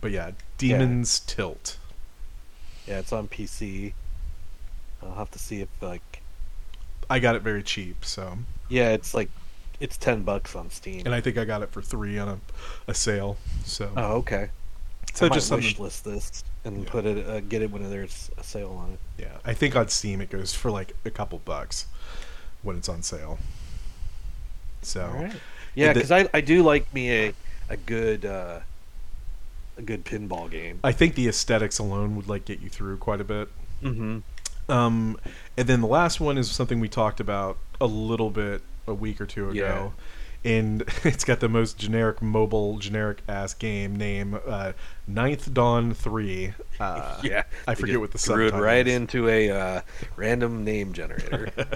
but 0.00 0.10
yeah 0.10 0.32
demons 0.58 1.20
tilt. 1.20 1.78
Yeah, 2.86 2.98
it's 2.98 3.12
on 3.12 3.28
PC. 3.28 3.92
I'll 5.02 5.14
have 5.14 5.30
to 5.30 5.38
see 5.38 5.60
if 5.60 5.68
like, 5.80 6.22
i 7.08 7.18
got 7.18 7.36
it 7.36 7.42
very 7.42 7.62
cheap 7.62 8.04
so. 8.04 8.38
Yeah, 8.68 8.90
it's 8.90 9.14
like, 9.14 9.30
it's 9.80 9.96
ten 9.96 10.22
bucks 10.22 10.54
on 10.54 10.70
Steam. 10.70 11.02
and 11.06 11.14
i 11.14 11.20
think 11.20 11.36
i 11.38 11.44
got 11.44 11.62
it 11.62 11.70
for 11.72 11.82
three 11.82 12.18
on 12.18 12.28
a, 12.28 12.38
a 12.88 12.94
sale 12.94 13.36
so 13.64 13.90
oh, 13.96 14.12
okay. 14.16 14.50
so 15.14 15.26
I 15.26 15.28
might 15.30 15.34
just 15.34 15.50
wish 15.52 15.78
list 15.78 16.04
this 16.04 16.44
and 16.64 16.84
Yeah. 16.84 16.90
put 16.90 17.06
it, 17.06 17.26
uh, 17.26 17.40
get 17.40 17.62
it 17.62 17.70
when 17.70 17.88
there's 17.90 18.30
a 18.38 18.42
sale 18.44 18.72
on 18.72 18.92
it. 18.92 18.98
yeah 19.22 19.38
i 19.44 19.54
think 19.54 19.74
on 19.76 19.88
steam 19.88 20.20
it 20.20 20.30
goes 20.30 20.54
for 20.54 20.70
like 20.70 20.94
a 21.04 21.10
couple 21.10 21.40
bucks 21.44 21.86
when 22.62 22.76
it's 22.76 22.88
on 22.88 23.02
sale 23.02 23.38
so 24.82 25.02
All 25.06 25.22
right. 25.24 25.32
Yeah, 25.74 25.92
because 25.92 26.10
I 26.10 26.28
I 26.34 26.40
do 26.40 26.62
like 26.62 26.92
me 26.92 27.10
a 27.28 27.32
a 27.68 27.76
good 27.76 28.24
uh 28.24 28.58
a 29.78 29.82
good 29.82 30.04
pinball 30.04 30.50
game. 30.50 30.80
i 30.82 30.90
think 30.92 31.14
the 31.14 31.28
aesthetics 31.28 31.78
alone 31.78 32.16
would 32.16 32.28
like 32.28 32.44
get 32.44 32.60
you 32.60 32.68
through 32.68 32.96
quite 32.98 33.20
a 33.20 33.24
bit 33.24 33.48
Mm-hmm. 33.82 34.18
Um, 34.70 35.16
and 35.56 35.66
then 35.66 35.80
the 35.80 35.86
last 35.86 36.20
one 36.20 36.36
is 36.36 36.50
something 36.50 36.80
we 36.80 36.88
talked 36.88 37.18
about 37.18 37.56
a 37.80 37.86
little 37.86 38.28
bit 38.30 38.60
a 38.90 38.94
week 38.94 39.20
or 39.20 39.26
two 39.26 39.50
ago. 39.50 39.94
And 40.42 40.82
it's 41.04 41.24
got 41.24 41.40
the 41.40 41.48
most 41.48 41.78
generic 41.78 42.20
mobile, 42.20 42.78
generic 42.78 43.22
ass 43.28 43.54
game 43.54 43.96
name, 43.96 44.38
uh, 44.46 44.72
Ninth 45.06 45.52
Dawn 45.52 45.94
3. 45.94 46.54
Uh, 46.78 47.20
yeah, 47.24 47.44
I 47.66 47.74
forget 47.74 48.00
what 48.00 48.12
the 48.12 48.18
threw 48.18 48.48
it 48.48 48.54
right 48.54 48.86
is. 48.86 48.94
into 48.94 49.28
a 49.28 49.50
uh, 49.50 49.80
random 50.16 50.64
name 50.64 50.92
generator. 50.92 51.50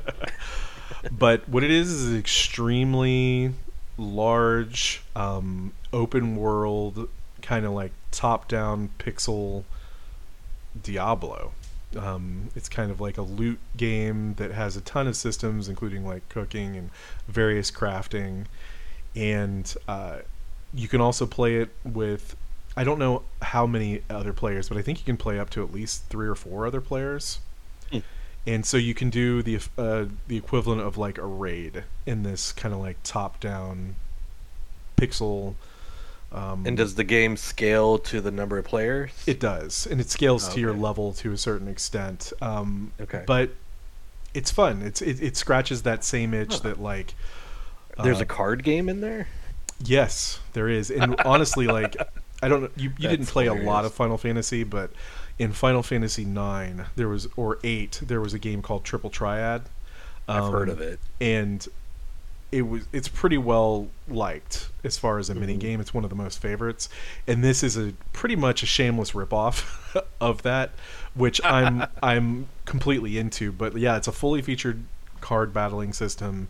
But 1.11 1.49
what 1.49 1.63
it 1.63 1.71
is 1.71 1.91
is 1.91 2.19
extremely 2.19 3.53
large, 3.99 5.03
um, 5.15 5.73
open 5.93 6.37
world, 6.37 7.09
kind 7.43 7.67
of 7.67 7.73
like 7.73 7.93
top 8.11 8.49
down 8.49 8.91
pixel 8.99 9.65
Diablo. 10.81 11.53
Um, 11.97 12.51
it's 12.55 12.69
kind 12.69 12.91
of 12.91 13.01
like 13.01 13.19
a 13.19 13.23
loot 13.23 13.59
game 13.77 14.35
that 14.35 14.53
has 14.53 14.77
a 14.77 14.81
ton 14.81 15.07
of 15.07 15.17
systems, 15.17 15.69
including 15.69 16.07
like 16.07 16.29
cooking 16.29 16.77
and 16.77 16.91
various 17.29 17.71
crafting. 17.71 18.47
And 19.17 19.73
uh, 19.87 20.19
you 20.73 20.89
can 20.89 21.01
also 21.01 21.27
play 21.27 21.57
it 21.57 21.71
with, 21.85 22.37
I 22.77 22.85
don't 22.85 22.99
know 22.99 23.23
how 23.43 23.67
many 23.67 24.03
other 24.11 24.33
players, 24.33 24.69
but 24.69 24.79
I 24.79 24.83
think 24.83 24.99
you 24.99 25.05
can 25.05 25.17
play 25.17 25.39
up 25.39 25.51
to 25.51 25.63
at 25.63 25.73
least 25.73 26.05
three 26.09 26.27
or 26.27 26.35
four 26.35 26.67
other 26.67 26.81
players. 26.81 27.39
Hmm. 27.91 27.99
And 28.47 28.67
so 28.67 28.77
you 28.77 28.95
can 28.95 29.09
do 29.09 29.43
the 29.43 29.59
uh, 29.79 30.07
the 30.29 30.37
equivalent 30.37 30.83
of 30.83 30.99
like 30.99 31.17
a 31.17 31.25
raid 31.25 31.85
in 32.05 32.25
this 32.25 32.53
kind 32.53 32.75
of 32.75 32.81
like 32.81 32.99
top 33.03 33.41
down 33.41 33.97
pixel. 34.97 35.55
Um, 36.35 36.67
and 36.67 36.77
does 36.77 36.97
the 36.97 37.05
game 37.05 37.37
scale 37.37 37.97
to 37.99 38.21
the 38.21 38.31
number 38.33 38.59
of 38.59 38.65
players? 38.65 39.11
it 39.27 39.39
does, 39.39 39.87
and 39.87 40.01
it 40.01 40.11
scales 40.11 40.49
to 40.55 40.61
your 40.61 40.73
level 40.75 41.13
to 41.15 41.33
a 41.33 41.37
certain 41.39 41.69
extent. 41.69 42.33
Um, 42.43 42.93
Okay. 43.01 43.23
But 43.27 43.51
it's 44.35 44.51
fun. 44.51 44.83
It's 44.83 45.01
it, 45.01 45.23
it 45.23 45.37
scratches 45.37 45.83
that 45.83 46.03
same 46.05 46.35
itch 46.35 46.55
Huh. 46.55 46.61
that 46.71 46.81
like. 46.81 47.15
There's 48.03 48.19
uh, 48.19 48.25
a 48.25 48.27
card 48.27 48.65
game 48.65 48.89
in 48.89 49.01
there. 49.01 49.29
Yes, 49.85 50.41
there 50.55 50.69
is, 50.69 50.91
and 50.91 51.15
honestly, 51.25 51.67
like 51.69 51.97
I 52.43 52.49
don't 52.49 52.63
know, 52.63 52.71
you 52.77 52.91
you 52.99 53.09
didn't 53.09 53.21
That's 53.21 53.31
play 53.31 53.47
a 53.47 53.55
lot 53.55 53.85
of 53.85 53.95
Final 53.95 54.19
Fantasy, 54.19 54.65
but 54.65 54.91
in 55.39 55.53
Final 55.53 55.83
Fantasy 55.85 56.25
nine, 56.25 56.87
there 56.97 57.09
was 57.09 57.29
or 57.37 57.59
eight, 57.63 58.01
there 58.03 58.21
was 58.21 58.35
a 58.35 58.39
game 58.41 58.61
called 58.63 58.83
Triple 58.85 59.11
Triad. 59.11 59.63
I've 60.27 60.51
heard 60.53 60.69
Um, 60.69 60.77
of 60.77 60.81
it. 60.81 60.99
and 61.21 61.67
it 62.55 62.63
was 62.63 62.85
it's 62.93 63.09
pretty 63.09 63.37
well 63.39 63.89
liked 64.09 64.69
as 64.85 64.97
far 64.97 65.19
as 65.19 65.29
a 65.29 65.35
mini 65.35 65.57
Mhm. 65.57 65.61
game. 65.61 65.81
It's 65.81 65.93
one 65.93 66.05
of 66.05 66.11
the 66.11 66.17
most 66.17 66.41
favorites, 66.41 66.89
and 67.27 67.43
this 67.43 67.63
is 67.63 67.77
a 67.77 67.95
pretty 68.13 68.37
much 68.37 68.63
a 68.63 68.67
shameless 68.67 69.11
ripoff 69.13 69.65
of 70.21 70.43
that, 70.43 70.71
which 71.15 71.41
I'm 71.45 71.87
I'm 72.03 72.47
completely 72.65 73.19
into. 73.19 73.51
But 73.53 73.77
yeah, 73.77 73.97
it's 73.97 74.09
a 74.09 74.13
fully 74.13 74.41
featured 74.43 74.85
card 75.21 75.53
battling 75.53 75.93
system, 75.93 76.49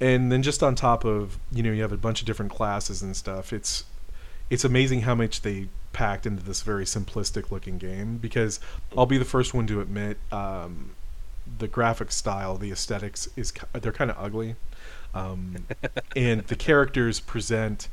and 0.00 0.32
then 0.32 0.42
just 0.42 0.62
on 0.62 0.74
top 0.74 1.04
of 1.04 1.38
you 1.52 1.62
know 1.62 1.70
you 1.72 1.82
have 1.82 1.92
a 1.92 1.96
bunch 1.96 2.20
of 2.20 2.26
different 2.26 2.50
classes 2.52 3.00
and 3.02 3.16
stuff. 3.16 3.52
It's 3.52 3.84
it's 4.50 4.64
amazing 4.64 5.02
how 5.02 5.14
much 5.14 5.42
they 5.42 5.68
packed 5.92 6.26
into 6.26 6.42
this 6.42 6.62
very 6.62 6.84
simplistic 6.84 7.50
looking 7.52 7.78
game 7.78 8.16
because 8.18 8.58
I'll 8.98 9.06
be 9.06 9.16
the 9.18 9.24
first 9.24 9.54
one 9.54 9.66
to 9.68 9.80
admit 9.80 10.18
um, 10.32 10.90
the 11.58 11.68
graphic 11.68 12.10
style, 12.10 12.56
the 12.58 12.72
aesthetics 12.72 13.28
is 13.36 13.52
they're 13.72 13.92
kind 13.92 14.10
of 14.10 14.16
ugly, 14.18 14.56
um, 15.14 15.66
and 16.16 16.42
the 16.42 16.56
characters 16.56 17.20
present 17.20 17.88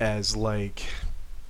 as 0.00 0.36
like 0.36 0.82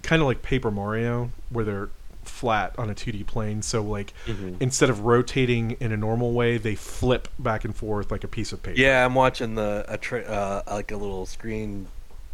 kind 0.02 0.22
of 0.22 0.28
like 0.28 0.42
Paper 0.42 0.70
Mario, 0.70 1.30
where 1.50 1.64
they're 1.64 1.88
flat 2.24 2.74
on 2.78 2.90
a 2.90 2.94
2D 2.94 3.26
plane. 3.26 3.62
So 3.62 3.82
like 3.82 4.12
Mhm. 4.26 4.56
instead 4.60 4.90
of 4.90 5.00
rotating 5.00 5.72
in 5.80 5.92
a 5.92 5.96
normal 5.96 6.32
way, 6.32 6.58
they 6.58 6.74
flip 6.74 7.28
back 7.38 7.64
and 7.64 7.74
forth 7.74 8.10
like 8.10 8.24
a 8.24 8.28
piece 8.28 8.52
of 8.52 8.62
paper. 8.62 8.78
Yeah, 8.78 9.04
I'm 9.04 9.14
watching 9.14 9.54
the 9.54 9.84
a 9.88 9.96
tra- 9.96 10.22
uh, 10.22 10.62
like 10.74 10.90
a 10.92 10.96
little 10.96 11.26
screen 11.26 11.88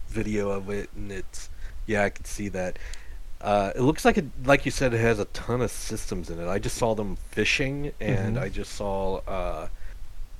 video 0.08 0.50
of 0.50 0.68
it, 0.70 0.90
and 0.96 1.10
it's 1.12 1.48
yeah, 1.86 2.04
I 2.04 2.10
can 2.10 2.24
see 2.24 2.48
that. 2.48 2.78
Uh, 3.40 3.72
it 3.74 3.80
looks 3.82 4.04
like 4.04 4.16
it, 4.16 4.26
like 4.44 4.64
you 4.64 4.70
said, 4.70 4.94
it 4.94 5.00
has 5.00 5.18
a 5.18 5.24
ton 5.26 5.60
of 5.62 5.70
systems 5.70 6.30
in 6.30 6.38
it. 6.38 6.46
I 6.48 6.58
just 6.60 6.76
saw 6.76 6.94
them 6.94 7.16
fishing, 7.32 7.92
and 8.00 8.36
Mhm. 8.36 8.40
I 8.42 8.48
just 8.48 8.72
saw 8.74 9.16
uh, 9.26 9.66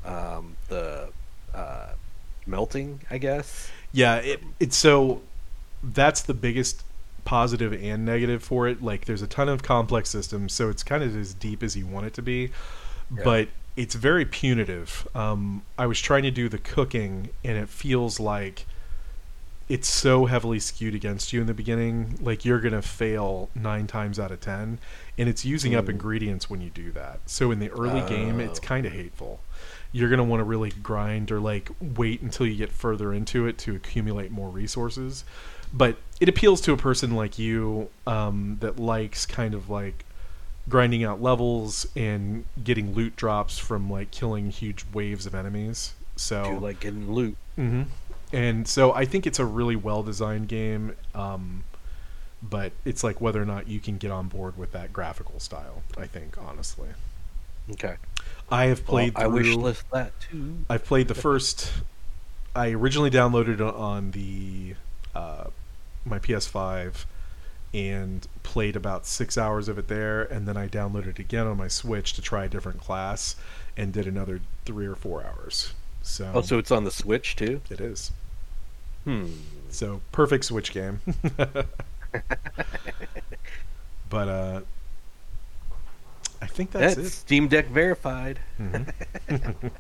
um, 0.05 0.57
the 0.69 1.09
uh, 1.55 1.91
melting. 2.47 3.01
I 3.11 3.19
guess. 3.19 3.71
Yeah, 3.93 4.17
it, 4.17 4.43
it's 4.61 4.77
so 4.77 5.23
that's 5.83 6.23
the 6.23 6.35
biggest 6.35 6.83
positive 7.25 7.73
and 7.73 8.05
negative 8.05 8.43
for 8.43 8.67
it. 8.69 8.83
Like, 8.83 9.05
there's 9.05 9.23
a 9.23 9.27
ton 9.27 9.49
of 9.49 9.63
complex 9.63 10.09
systems, 10.11 10.53
so 10.53 10.69
it's 10.71 10.83
kind 10.83 11.03
of 11.03 11.15
as 11.17 11.35
deep 11.35 11.63
as 11.63 11.77
you 11.77 11.87
want 11.87 12.07
it 12.07 12.15
to 12.15 12.23
be, 12.23 12.51
Yeah. 13.15 13.23
but 13.25 13.49
it's 13.77 13.95
very 13.95 14.25
punitive. 14.25 15.07
Um, 15.15 15.63
I 15.79 15.87
was 15.87 16.01
trying 16.01 16.25
to 16.25 16.31
do 16.31 16.49
the 16.49 16.59
cooking, 16.59 17.31
and 17.45 17.57
it 17.57 17.69
feels 17.69 18.19
like 18.21 18.67
it's 19.69 19.89
so 19.89 20.27
heavily 20.27 20.59
skewed 20.59 20.95
against 20.95 21.33
you 21.33 21.41
in 21.41 21.47
the 21.47 21.55
beginning. 21.55 22.19
Like, 22.21 22.45
you're 22.45 22.61
going 22.61 22.75
to 22.75 22.83
fail 22.83 23.49
nine 23.55 23.87
times 23.87 24.19
out 24.19 24.31
of 24.31 24.41
ten, 24.41 24.79
and 25.17 25.29
it's 25.29 25.45
using 25.45 25.75
up 25.75 25.87
Mm. 25.87 25.91
ingredients 25.91 26.51
when 26.51 26.61
you 26.61 26.71
do 26.71 26.91
that. 26.93 27.21
So, 27.27 27.51
in 27.51 27.61
the 27.61 27.71
early 27.71 28.07
game, 28.09 28.41
it's 28.41 28.59
Oh. 28.59 28.63
kind 28.63 28.85
of 28.85 28.93
hateful 28.93 29.41
you're 29.93 30.09
going 30.09 30.19
to 30.19 30.25
want 30.25 30.41
to 30.41 30.45
really 30.45 30.71
grind 30.83 31.31
or 31.31 31.39
like 31.41 31.71
wait 31.81 32.21
until 32.23 32.47
you 32.47 32.57
get 32.57 32.71
further 32.73 33.13
into 33.13 33.47
it 33.47 33.59
to 33.59 33.75
accumulate 33.75 34.31
more 34.31 34.49
resources 34.49 35.25
but 35.73 35.97
it 36.21 36.29
appeals 36.29 36.61
to 36.61 36.73
a 36.73 36.77
person 36.77 37.15
like 37.15 37.39
you 37.39 37.89
um, 38.07 38.57
that 38.61 38.79
likes 38.79 39.25
kind 39.27 39.55
of 39.55 39.71
like 39.71 40.05
grinding 40.69 41.03
out 41.03 41.21
levels 41.21 41.87
and 41.97 42.45
getting 42.63 42.95
loot 42.95 43.17
drops 43.17 43.59
from 43.59 43.91
like 43.91 44.11
killing 44.11 44.51
huge 44.51 44.85
waves 44.93 45.27
of 45.27 45.35
enemies 45.35 45.95
so 46.17 46.45
Do 46.45 46.59
like 46.59 46.81
getting 46.81 47.11
loot. 47.13 47.37
hmm 47.57 47.83
And 48.33 48.67
so 48.69 48.93
I 48.93 49.05
think 49.05 49.27
it's 49.27 49.39
a 49.39 49.45
really 49.45 49.77
well 49.77 50.03
designed 50.03 50.49
game, 50.49 50.95
um, 51.15 51.65
but 52.43 52.73
it's 52.85 53.03
like 53.03 53.21
whether 53.21 53.41
or 53.43 53.45
not 53.47 53.69
you 53.69 53.81
can 53.81 53.97
get 53.99 54.11
on 54.11 54.29
board 54.29 54.57
with 54.57 54.73
that 54.73 54.93
graphical 54.93 55.41
style. 55.41 55.83
I 55.99 56.07
think 56.07 56.37
honestly, 56.39 56.89
Okay. 57.73 57.97
I 58.53 58.67
have 58.67 58.85
played. 58.85 59.15
Well, 59.15 59.25
I 59.25 59.27
wish 59.29 59.55
list 59.57 59.85
that 59.93 60.13
too. 60.21 60.59
I've 60.69 60.85
played 60.85 61.09
the 61.09 61.15
first. 61.15 61.73
I 62.55 62.71
originally 62.73 63.11
downloaded 63.11 63.61
on 63.61 64.11
the 64.11 64.75
uh, 65.15 65.45
my 66.05 66.19
PS5 66.19 67.07
and 67.73 68.27
played 68.43 68.77
about 68.77 69.07
six 69.07 69.39
hours 69.39 69.69
of 69.69 69.79
it 69.79 69.89
there, 69.89 70.23
and 70.23 70.47
then 70.47 70.59
I 70.59 70.69
downloaded 70.69 71.07
it 71.09 71.19
again 71.19 71.47
on 71.47 71.57
my 71.57 71.69
Switch 71.69 72.13
to 72.13 72.21
try 72.23 72.45
a 72.45 72.49
different 72.49 72.81
class, 72.81 73.37
and 73.77 73.91
did 73.93 74.07
another 74.07 74.41
three 74.67 74.87
or 74.87 74.95
four 74.95 75.25
hours. 75.25 75.73
So, 76.03 76.31
Oh, 76.35 76.43
so 76.43 76.59
it's 76.59 76.71
on 76.71 76.85
the 76.85 76.91
Switch 76.91 77.35
too. 77.37 77.63
it 77.71 77.81
is. 77.81 78.13
Hmm. 79.05 79.27
So 79.71 80.03
perfect 80.13 80.45
Switch 80.45 80.73
game. 80.73 81.01
but 84.11 84.29
uh, 84.29 84.61
I 86.43 86.47
think 86.47 86.73
that's, 86.73 86.97
That's, 86.97 87.15
Steam 87.15 87.47
Deck 87.49 87.69
verified. 87.69 88.41
it. 88.59 88.87
Mhm. 89.29 89.55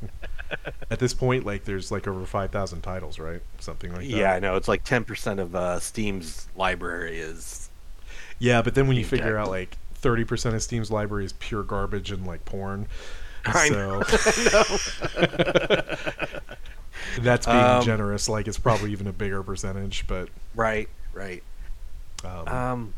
At 0.91 0.99
this 1.01 1.13
point, 1.15 1.45
like 1.45 1.65
there's 1.65 1.91
like 1.91 2.07
over 2.07 2.25
five 2.25 2.53
thousand 2.53 2.83
titles, 2.83 3.19
right? 3.19 3.41
Something 3.59 3.91
like 3.91 4.01
that. 4.03 4.07
Yeah, 4.17 4.33
I 4.35 4.39
know. 4.39 4.57
It's 4.57 4.69
like 4.69 4.85
ten 4.85 5.05
percent 5.05 5.41
of 5.41 5.55
uh, 5.57 5.81
Steam's 5.81 6.47
library 6.57 7.19
is. 7.19 7.69
Yeah, 8.39 8.63
but 8.63 8.75
then 8.75 8.87
when 8.87 8.97
you 8.97 9.05
figure 9.05 9.33
Deck. 9.33 9.41
out 9.43 9.49
like 9.49 9.77
thirty 9.95 10.25
percent 10.25 10.55
of 10.55 10.63
Steam's 10.63 10.91
library 10.91 11.25
is 11.25 11.33
pure 11.35 11.63
garbage 11.63 12.11
and 12.13 12.27
like 12.27 12.45
porn, 12.45 12.87
I 13.47 13.69
so 13.69 14.03
that's 17.21 17.47
being 17.47 17.59
Um, 17.59 17.85
generous. 17.85 18.29
Like 18.29 18.47
it's 18.47 18.59
probably 18.59 18.93
even 18.93 19.07
a 19.07 19.13
bigger 19.13 19.43
percentage, 19.43 20.05
but 20.07 20.29
Right, 20.55 20.89
right. 21.13 21.43
um, 22.25 22.49
Um. 22.49 22.95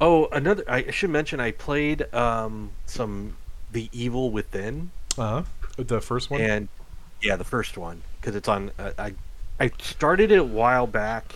Oh, 0.00 0.26
another. 0.32 0.64
I 0.68 0.90
should 0.90 1.10
mention. 1.10 1.40
I 1.40 1.52
played 1.52 2.12
um 2.14 2.70
some 2.86 3.36
The 3.72 3.88
Evil 3.92 4.30
Within, 4.30 4.90
uh 5.18 5.42
huh. 5.42 5.82
the 5.82 6.00
first 6.00 6.30
one. 6.30 6.40
and 6.40 6.68
yeah, 7.22 7.36
the 7.36 7.44
first 7.44 7.76
one 7.76 8.02
because 8.20 8.34
it's 8.36 8.48
on. 8.48 8.70
Uh, 8.78 8.90
I 8.98 9.14
I 9.60 9.70
started 9.80 10.32
it 10.32 10.38
a 10.38 10.44
while 10.44 10.86
back, 10.86 11.34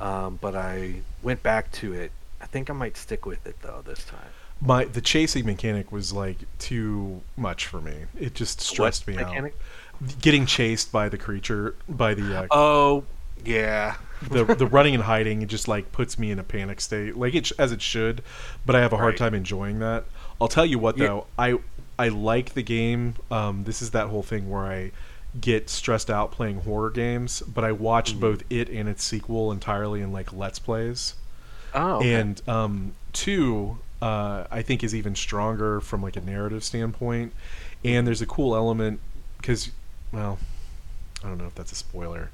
um, 0.00 0.38
but 0.40 0.54
I 0.56 1.02
went 1.22 1.42
back 1.42 1.70
to 1.72 1.92
it. 1.94 2.10
I 2.40 2.46
think 2.46 2.68
I 2.70 2.72
might 2.72 2.96
stick 2.96 3.26
with 3.26 3.46
it 3.46 3.56
though 3.62 3.82
this 3.84 4.04
time. 4.04 4.30
my 4.60 4.84
the 4.84 5.00
chasing 5.00 5.46
mechanic 5.46 5.90
was 5.92 6.12
like 6.12 6.36
too 6.58 7.22
much 7.36 7.66
for 7.66 7.80
me. 7.80 7.94
It 8.18 8.34
just 8.34 8.60
stressed 8.60 9.06
What 9.06 9.16
me 9.16 9.22
mechanic? 9.22 9.54
out. 10.02 10.20
Getting 10.20 10.46
chased 10.46 10.92
by 10.92 11.08
the 11.08 11.18
creature, 11.18 11.74
by 11.88 12.14
the 12.14 12.42
uh, 12.42 12.46
Oh, 12.52 13.04
yeah. 13.44 13.96
The 14.30 14.44
the 14.44 14.66
running 14.66 14.94
and 14.94 15.04
hiding, 15.04 15.46
just 15.48 15.68
like 15.68 15.92
puts 15.92 16.18
me 16.18 16.30
in 16.30 16.38
a 16.38 16.44
panic 16.44 16.80
state, 16.80 17.16
like 17.16 17.34
it 17.34 17.46
sh- 17.46 17.52
as 17.58 17.72
it 17.72 17.82
should. 17.82 18.22
But 18.66 18.76
I 18.76 18.80
have 18.80 18.92
a 18.92 18.96
hard 18.96 19.12
Right. 19.14 19.18
time 19.18 19.34
enjoying 19.34 19.78
that. 19.80 20.04
I'll 20.40 20.48
tell 20.48 20.66
you 20.66 20.78
what 20.78 20.96
Yeah. 20.98 21.06
though, 21.06 21.26
I 21.38 21.58
I 21.98 22.08
like 22.08 22.54
the 22.54 22.62
game. 22.62 23.14
Um, 23.30 23.64
this 23.64 23.82
is 23.82 23.90
that 23.90 24.08
whole 24.08 24.22
thing 24.22 24.48
where 24.48 24.64
I 24.66 24.92
get 25.40 25.68
stressed 25.68 26.10
out 26.10 26.30
playing 26.32 26.60
horror 26.62 26.90
games, 26.90 27.42
but 27.42 27.64
I 27.64 27.72
watched 27.72 28.16
Mhm. 28.16 28.20
both 28.20 28.42
it 28.50 28.68
and 28.70 28.88
its 28.88 29.04
sequel 29.04 29.52
entirely 29.52 30.00
in 30.00 30.12
like 30.12 30.32
let's 30.32 30.58
plays. 30.58 31.14
Oh, 31.74 31.96
okay. 31.96 32.14
and 32.14 32.40
um, 32.48 32.92
two 33.12 33.78
uh, 34.00 34.44
i 34.50 34.62
think 34.62 34.82
is 34.84 34.94
even 34.94 35.14
stronger 35.14 35.80
from 35.82 36.02
like 36.02 36.16
a 36.16 36.20
narrative 36.20 36.62
standpoint 36.64 37.32
and 37.84 38.06
there's 38.06 38.22
a 38.22 38.26
cool 38.26 38.54
element 38.56 39.00
because 39.36 39.70
well 40.12 40.38
i 41.22 41.28
don't 41.28 41.36
know 41.36 41.46
if 41.46 41.54
that's 41.56 41.72
a 41.72 41.74
spoiler 41.74 42.30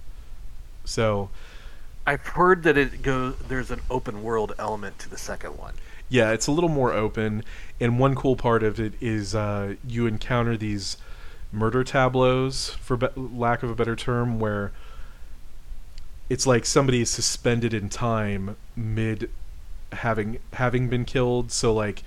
so 0.85 1.31
I've 2.07 2.27
heard 2.27 2.63
that 2.65 2.77
it 2.77 3.03
goes. 3.03 3.37
There's 3.49 3.71
an 3.71 3.81
open 3.91 4.23
world 4.23 4.53
element 4.59 4.99
to 5.01 5.09
the 5.09 5.19
second 5.19 5.57
one. 5.59 5.75
yeah 6.09 6.33
it's 6.33 6.47
a 6.47 6.53
little 6.53 6.69
more 6.69 6.93
open 6.93 7.43
and 7.81 7.99
one 7.99 8.15
cool 8.15 8.37
part 8.37 8.63
of 8.63 8.79
it 8.79 8.93
is 9.01 9.35
uh, 9.35 9.75
you 9.87 10.07
encounter 10.07 10.57
these 10.57 10.97
murder 11.51 11.83
tableaus 11.85 12.71
for 12.81 12.97
be- 12.97 13.09
lack 13.17 13.63
of 13.63 13.71
a 13.71 13.75
better 13.75 13.97
term 13.97 14.39
where 14.39 14.73
it's 16.29 16.47
like 16.47 16.65
somebody 16.67 17.01
is 17.01 17.11
suspended 17.11 17.73
in 17.75 17.89
time 17.89 18.57
mid 18.77 19.31
having 19.93 20.39
having 20.55 20.89
been 20.89 21.05
killed 21.05 21.53
so 21.53 21.73
like 21.73 22.03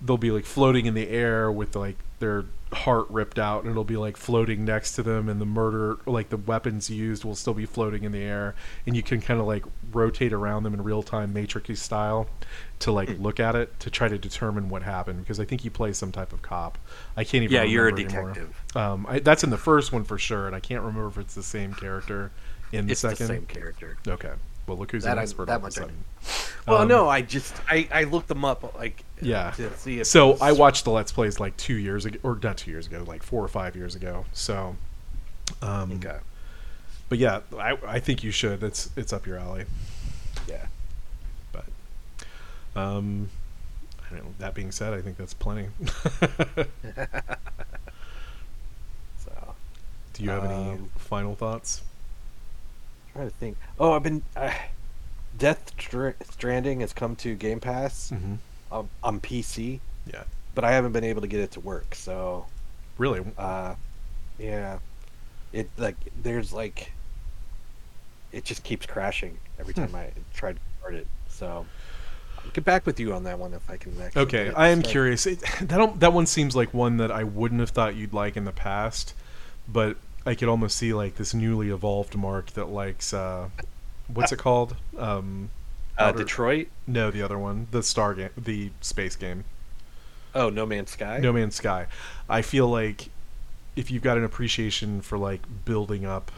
they'll 0.00 0.16
be 0.16 0.30
like 0.30 0.44
floating 0.44 0.86
in 0.86 0.94
the 0.94 1.08
air 1.08 1.50
with 1.50 1.74
like 1.76 1.96
their 2.20 2.44
heart 2.72 3.06
ripped 3.10 3.38
out 3.38 3.62
and 3.62 3.70
it'll 3.70 3.84
be 3.84 3.96
like 3.96 4.16
floating 4.16 4.64
next 4.64 4.94
to 4.94 5.02
them 5.02 5.28
and 5.28 5.40
the 5.40 5.44
murder 5.46 5.98
like 6.06 6.30
the 6.30 6.36
weapons 6.36 6.88
used 6.88 7.24
will 7.24 7.34
still 7.34 7.52
be 7.54 7.66
floating 7.66 8.04
in 8.04 8.12
the 8.12 8.22
air 8.22 8.54
and 8.86 8.96
you 8.96 9.02
can 9.02 9.20
kind 9.20 9.38
of 9.40 9.46
like 9.46 9.64
rotate 9.92 10.32
around 10.32 10.62
them 10.62 10.72
in 10.72 10.82
real 10.82 11.02
time 11.02 11.34
matrixy 11.34 11.76
style 11.76 12.26
to 12.78 12.90
like 12.90 13.10
Hmm. 13.10 13.22
look 13.22 13.38
at 13.40 13.54
it 13.54 13.78
to 13.80 13.90
try 13.90 14.08
to 14.08 14.16
determine 14.18 14.68
what 14.70 14.82
happened 14.82 15.20
because 15.20 15.38
i 15.38 15.44
think 15.44 15.64
you 15.64 15.70
play 15.70 15.92
some 15.92 16.10
type 16.12 16.32
of 16.32 16.40
cop 16.42 16.78
i 17.16 17.24
can't 17.24 17.44
even 17.44 17.54
Yeah, 17.54 17.62
you're 17.64 17.88
a 17.88 17.94
detective. 17.94 18.54
um 18.74 19.06
I, 19.08 19.18
that's 19.18 19.44
in 19.44 19.50
the 19.50 19.58
first 19.58 19.92
one 19.92 20.04
for 20.04 20.18
sure 20.18 20.46
and 20.46 20.56
i 20.56 20.60
can't 20.60 20.82
remember 20.82 21.08
if 21.08 21.18
it's 21.18 21.34
the 21.34 21.42
same 21.42 21.74
character 21.74 22.30
in 22.72 22.86
the 22.86 22.92
It's 22.92 23.00
second 23.02 23.26
the 23.28 23.34
same 23.34 23.46
character. 23.46 23.98
okay 24.08 24.32
well 24.66 24.76
look 24.78 24.90
who's 24.92 25.04
That 25.04 25.12
an 25.12 25.18
I- 25.18 25.22
expert 25.22 25.46
that 25.46 25.52
all 25.52 25.56
of 25.58 25.62
a 25.62 25.66
much 25.66 25.78
I 25.78 25.80
sudden 25.82 26.04
Well, 26.66 26.82
Um, 26.82 26.88
no, 26.88 27.08
I 27.08 27.22
just 27.22 27.54
I 27.68 27.88
I 27.92 28.04
looked 28.04 28.28
them 28.28 28.44
up 28.44 28.74
like 28.76 29.02
Yeah. 29.20 29.50
to 29.52 29.76
see 29.78 30.00
if 30.00 30.06
So 30.06 30.36
I 30.40 30.52
watched 30.52 30.84
the 30.84 30.90
Let's 30.90 31.10
Plays 31.12 31.40
like 31.40 31.56
two 31.56 31.74
years 31.74 32.04
ago, 32.04 32.18
or 32.22 32.38
not 32.42 32.56
two 32.58 32.70
years 32.70 32.86
ago, 32.86 33.04
like 33.06 33.22
four 33.22 33.42
or 33.44 33.48
five 33.48 33.74
years 33.74 33.94
ago. 33.96 34.24
So, 34.32 34.76
um, 35.60 35.92
Okay. 35.92 36.18
but 37.08 37.18
yeah, 37.18 37.40
I, 37.58 37.76
I 37.86 37.98
think 38.00 38.22
you 38.22 38.30
should. 38.30 38.62
It's 38.62 38.90
it's 38.96 39.12
up 39.12 39.26
your 39.26 39.38
alley. 39.38 39.64
Yeah. 40.48 40.66
But, 41.52 41.64
um, 42.76 43.28
I 44.08 44.14
don't 44.14 44.24
know, 44.24 44.34
that 44.38 44.54
being 44.54 44.70
said, 44.70 44.92
I 44.94 45.00
think 45.02 45.16
that's 45.16 45.34
plenty. 45.34 45.68
So 49.18 49.54
Do 50.12 50.22
you 50.22 50.30
have 50.30 50.44
any 50.44 50.70
Um, 50.72 50.90
final 50.96 51.34
thoughts? 51.34 51.82
Trying 53.12 53.28
to 53.30 53.36
think. 53.36 53.56
Oh, 53.78 53.92
I've 53.92 54.02
been 54.02 54.22
uh, 54.36 54.52
Death 55.38 55.72
Str- 55.80 56.10
Stranding 56.30 56.80
has 56.80 56.92
come 56.92 57.16
to 57.16 57.34
Game 57.34 57.60
Pass 57.60 58.10
Mm-hmm. 58.14 58.34
um, 58.74 58.88
on 59.02 59.20
PC, 59.20 59.80
Yeah, 60.12 60.24
but 60.54 60.64
I 60.64 60.72
haven't 60.72 60.92
been 60.92 61.04
able 61.04 61.20
to 61.22 61.26
get 61.28 61.40
it 61.40 61.50
to 61.52 61.60
work. 61.60 61.94
So 61.94 62.46
really. 62.98 63.22
uh, 63.38 63.74
yeah, 64.38 64.78
it 65.52 65.68
like 65.76 65.96
there's 66.22 66.52
like 66.52 66.92
it 68.32 68.44
just 68.44 68.64
keeps 68.64 68.86
crashing 68.86 69.36
every 69.58 69.74
Hmm. 69.74 69.82
time 69.82 69.94
I 69.94 70.10
try 70.34 70.52
to 70.52 70.58
start 70.78 70.94
it. 70.94 71.06
So 71.28 71.66
I'll 72.38 72.50
get 72.52 72.64
back 72.64 72.86
with 72.86 72.98
you 72.98 73.12
on 73.12 73.24
that 73.24 73.38
one 73.38 73.52
if 73.54 73.68
I 73.70 73.76
can. 73.76 73.92
Actually 74.00 74.22
Okay, 74.22 74.44
get 74.44 74.46
it 74.48 74.54
I 74.58 74.68
am 74.68 74.82
curious. 74.82 75.26
It, 75.26 75.40
that 75.60 75.68
don't, 75.68 76.00
that 76.00 76.12
one 76.12 76.26
seems 76.26 76.56
like 76.56 76.72
one 76.72 76.96
that 76.96 77.10
I 77.10 77.24
wouldn't 77.24 77.60
have 77.60 77.70
thought 77.70 77.94
you'd 77.94 78.12
like 78.14 78.36
in 78.36 78.44
the 78.44 78.52
past, 78.52 79.14
but 79.68 79.96
I 80.24 80.34
could 80.34 80.48
almost 80.48 80.76
see 80.76 80.92
like 80.94 81.16
this 81.16 81.34
newly 81.34 81.70
evolved 81.70 82.14
Mark 82.16 82.52
that 82.52 82.66
likes 82.68 83.12
uh, 83.12 83.48
what's 84.08 84.32
it 84.32 84.38
called? 84.38 84.76
Um, 84.96 85.50
Uh, 85.98 86.04
Outer- 86.04 86.18
Detroit. 86.18 86.68
no, 86.86 87.10
the 87.10 87.22
other 87.22 87.38
one, 87.38 87.66
the 87.70 87.82
Star 87.82 88.14
game, 88.14 88.30
the 88.36 88.70
space 88.80 89.16
game, 89.16 89.44
Oh, 90.34 90.48
No 90.48 90.64
Man's 90.64 90.90
Sky. 90.92 91.18
No 91.18 91.32
Man's 91.32 91.56
Sky. 91.56 91.86
I 92.28 92.40
feel 92.40 92.66
like 92.68 93.10
if 93.76 93.90
you've 93.90 94.02
got 94.02 94.16
an 94.16 94.24
appreciation 94.24 95.00
for 95.02 95.18
like 95.18 95.42
building 95.66 96.06
up, 96.06 96.30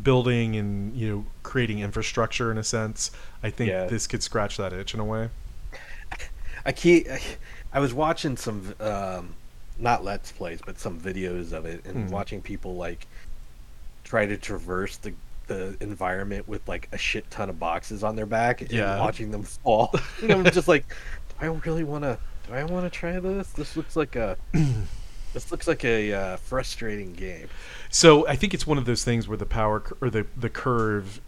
building 0.00 0.54
and 0.56 0.94
you 0.96 1.08
know 1.08 1.24
creating 1.42 1.80
infrastructure 1.80 2.52
in 2.52 2.58
a 2.58 2.64
sense, 2.64 3.10
I 3.42 3.50
think 3.50 3.70
Yeah. 3.70 3.86
this 3.86 4.06
could 4.06 4.22
scratch 4.22 4.56
that 4.58 4.72
itch 4.72 4.94
in 4.94 5.00
a 5.00 5.04
way. 5.04 5.30
I 6.64 6.72
can't. 6.72 7.06
I 7.72 7.80
was 7.80 7.94
watching 7.94 8.36
some, 8.36 8.74
um, 8.80 9.34
not 9.78 10.04
let's 10.04 10.30
plays, 10.30 10.60
but 10.64 10.78
some 10.78 11.00
videos 11.00 11.52
of 11.52 11.64
it, 11.64 11.84
and 11.86 12.08
Mhm. 12.08 12.10
watching 12.12 12.42
people 12.42 12.76
like 12.76 13.06
try 14.10 14.26
to 14.26 14.36
traverse 14.36 14.96
the 14.96 15.12
the 15.46 15.76
environment 15.80 16.46
with 16.48 16.66
like 16.68 16.88
a 16.92 16.98
shit 16.98 17.28
ton 17.30 17.48
of 17.48 17.58
boxes 17.58 18.02
on 18.04 18.14
their 18.16 18.26
back, 18.26 18.60
and 18.60 18.70
Yeah. 18.72 18.98
watching 18.98 19.30
them 19.30 19.42
fall. 19.44 19.92
and 20.22 20.32
I'm 20.32 20.44
just 20.44 20.68
like, 20.68 20.86
do 20.88 21.34
I 21.40 21.46
really 21.46 21.84
want 21.84 22.02
to? 22.04 22.18
Do 22.48 22.54
I 22.54 22.64
want 22.64 22.84
to 22.84 22.90
try 22.90 23.18
this? 23.20 23.50
This 23.52 23.76
looks 23.76 23.94
like 23.96 24.16
a. 24.16 24.36
this 25.32 25.50
looks 25.52 25.66
like 25.68 25.84
a 25.84 26.12
uh, 26.12 26.36
frustrating 26.38 27.12
game. 27.14 27.48
So 27.88 28.26
I 28.28 28.34
think 28.36 28.52
it's 28.54 28.66
one 28.66 28.78
of 28.78 28.84
those 28.84 29.04
things 29.04 29.26
where 29.28 29.36
the 29.38 29.46
power 29.46 29.82
or 30.00 30.10
the 30.10 30.26
the 30.36 30.50
curve 30.50 31.20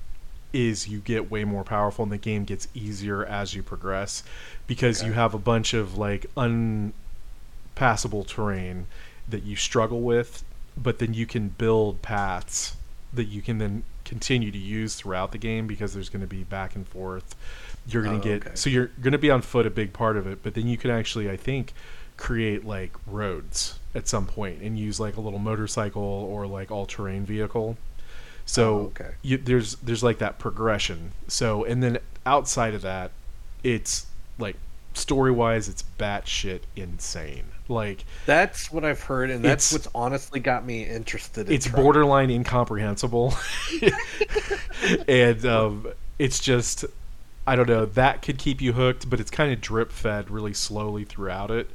is 0.52 0.86
you 0.88 0.98
get 1.00 1.30
way 1.30 1.44
more 1.44 1.64
powerful 1.64 2.02
and 2.02 2.12
the 2.12 2.18
game 2.18 2.44
gets 2.44 2.68
easier 2.74 3.24
as 3.24 3.54
you 3.54 3.62
progress 3.62 4.22
because 4.66 4.98
Okay. 5.00 5.06
you 5.08 5.14
have 5.14 5.32
a 5.34 5.38
bunch 5.38 5.72
of 5.74 5.96
like 5.96 6.26
unpassable 6.36 8.24
terrain 8.24 8.86
that 9.28 9.42
you 9.44 9.56
struggle 9.56 10.00
with, 10.02 10.44
but 10.76 10.98
then 10.98 11.14
you 11.14 11.26
can 11.26 11.48
build 11.48 12.02
paths 12.02 12.76
that 13.12 13.24
you 13.26 13.42
can 13.42 13.58
then 13.58 13.82
continue 14.04 14.50
to 14.50 14.58
use 14.58 14.94
throughout 14.96 15.32
the 15.32 15.38
game 15.38 15.66
because 15.66 15.94
there's 15.94 16.08
going 16.08 16.20
to 16.22 16.26
be 16.26 16.42
back 16.44 16.74
and 16.74 16.86
forth. 16.88 17.34
You're 17.86 18.02
going 18.02 18.16
Oh, 18.16 18.20
to 18.20 18.28
get 18.28 18.46
okay. 18.46 18.54
so 18.54 18.70
you're 18.70 18.90
going 19.00 19.12
to 19.12 19.18
be 19.18 19.30
on 19.30 19.42
foot 19.42 19.66
a 19.66 19.70
big 19.70 19.92
part 19.92 20.16
of 20.16 20.26
it, 20.26 20.42
but 20.42 20.54
then 20.54 20.66
you 20.66 20.76
can 20.76 20.90
actually 20.90 21.30
I 21.30 21.36
think 21.36 21.72
create 22.16 22.64
like 22.64 22.92
roads 23.06 23.78
at 23.94 24.06
some 24.08 24.26
point 24.26 24.60
and 24.62 24.78
use 24.78 25.00
like 25.00 25.16
a 25.16 25.20
little 25.20 25.38
motorcycle 25.38 26.02
or 26.02 26.46
like 26.46 26.70
all 26.70 26.86
terrain 26.86 27.24
vehicle. 27.24 27.76
So 28.46 28.74
Oh, 28.78 28.78
okay. 28.86 29.12
you, 29.22 29.38
there's 29.38 29.76
there's 29.76 30.02
like 30.02 30.18
that 30.18 30.38
progression. 30.38 31.12
So 31.28 31.64
and 31.64 31.82
then 31.82 31.98
outside 32.26 32.74
of 32.74 32.82
that, 32.82 33.12
it's 33.62 34.06
like 34.38 34.56
story 34.94 35.30
wise, 35.32 35.68
it's 35.68 35.84
batshit 35.98 36.62
insane. 36.76 37.51
Like 37.72 38.04
That's 38.26 38.70
what 38.70 38.84
I've 38.84 39.00
heard, 39.02 39.30
and 39.30 39.44
that's 39.44 39.72
what's 39.72 39.88
honestly 39.94 40.38
got 40.40 40.64
me 40.64 40.84
interested. 40.84 41.48
in 41.48 41.54
it's 41.54 41.66
trying. 41.66 41.82
borderline 41.82 42.30
incomprehensible, 42.30 43.34
and 45.08 45.44
um, 45.46 45.86
it's 46.18 46.38
just 46.40 46.84
I 47.46 47.56
don't 47.56 47.68
know 47.68 47.86
that 47.86 48.22
could 48.22 48.38
keep 48.38 48.60
you 48.60 48.72
hooked, 48.72 49.08
but 49.10 49.20
it's 49.20 49.30
kind 49.30 49.52
of 49.52 49.60
drip 49.60 49.90
fed 49.92 50.30
really 50.30 50.54
slowly 50.54 51.04
throughout 51.04 51.50
it. 51.50 51.70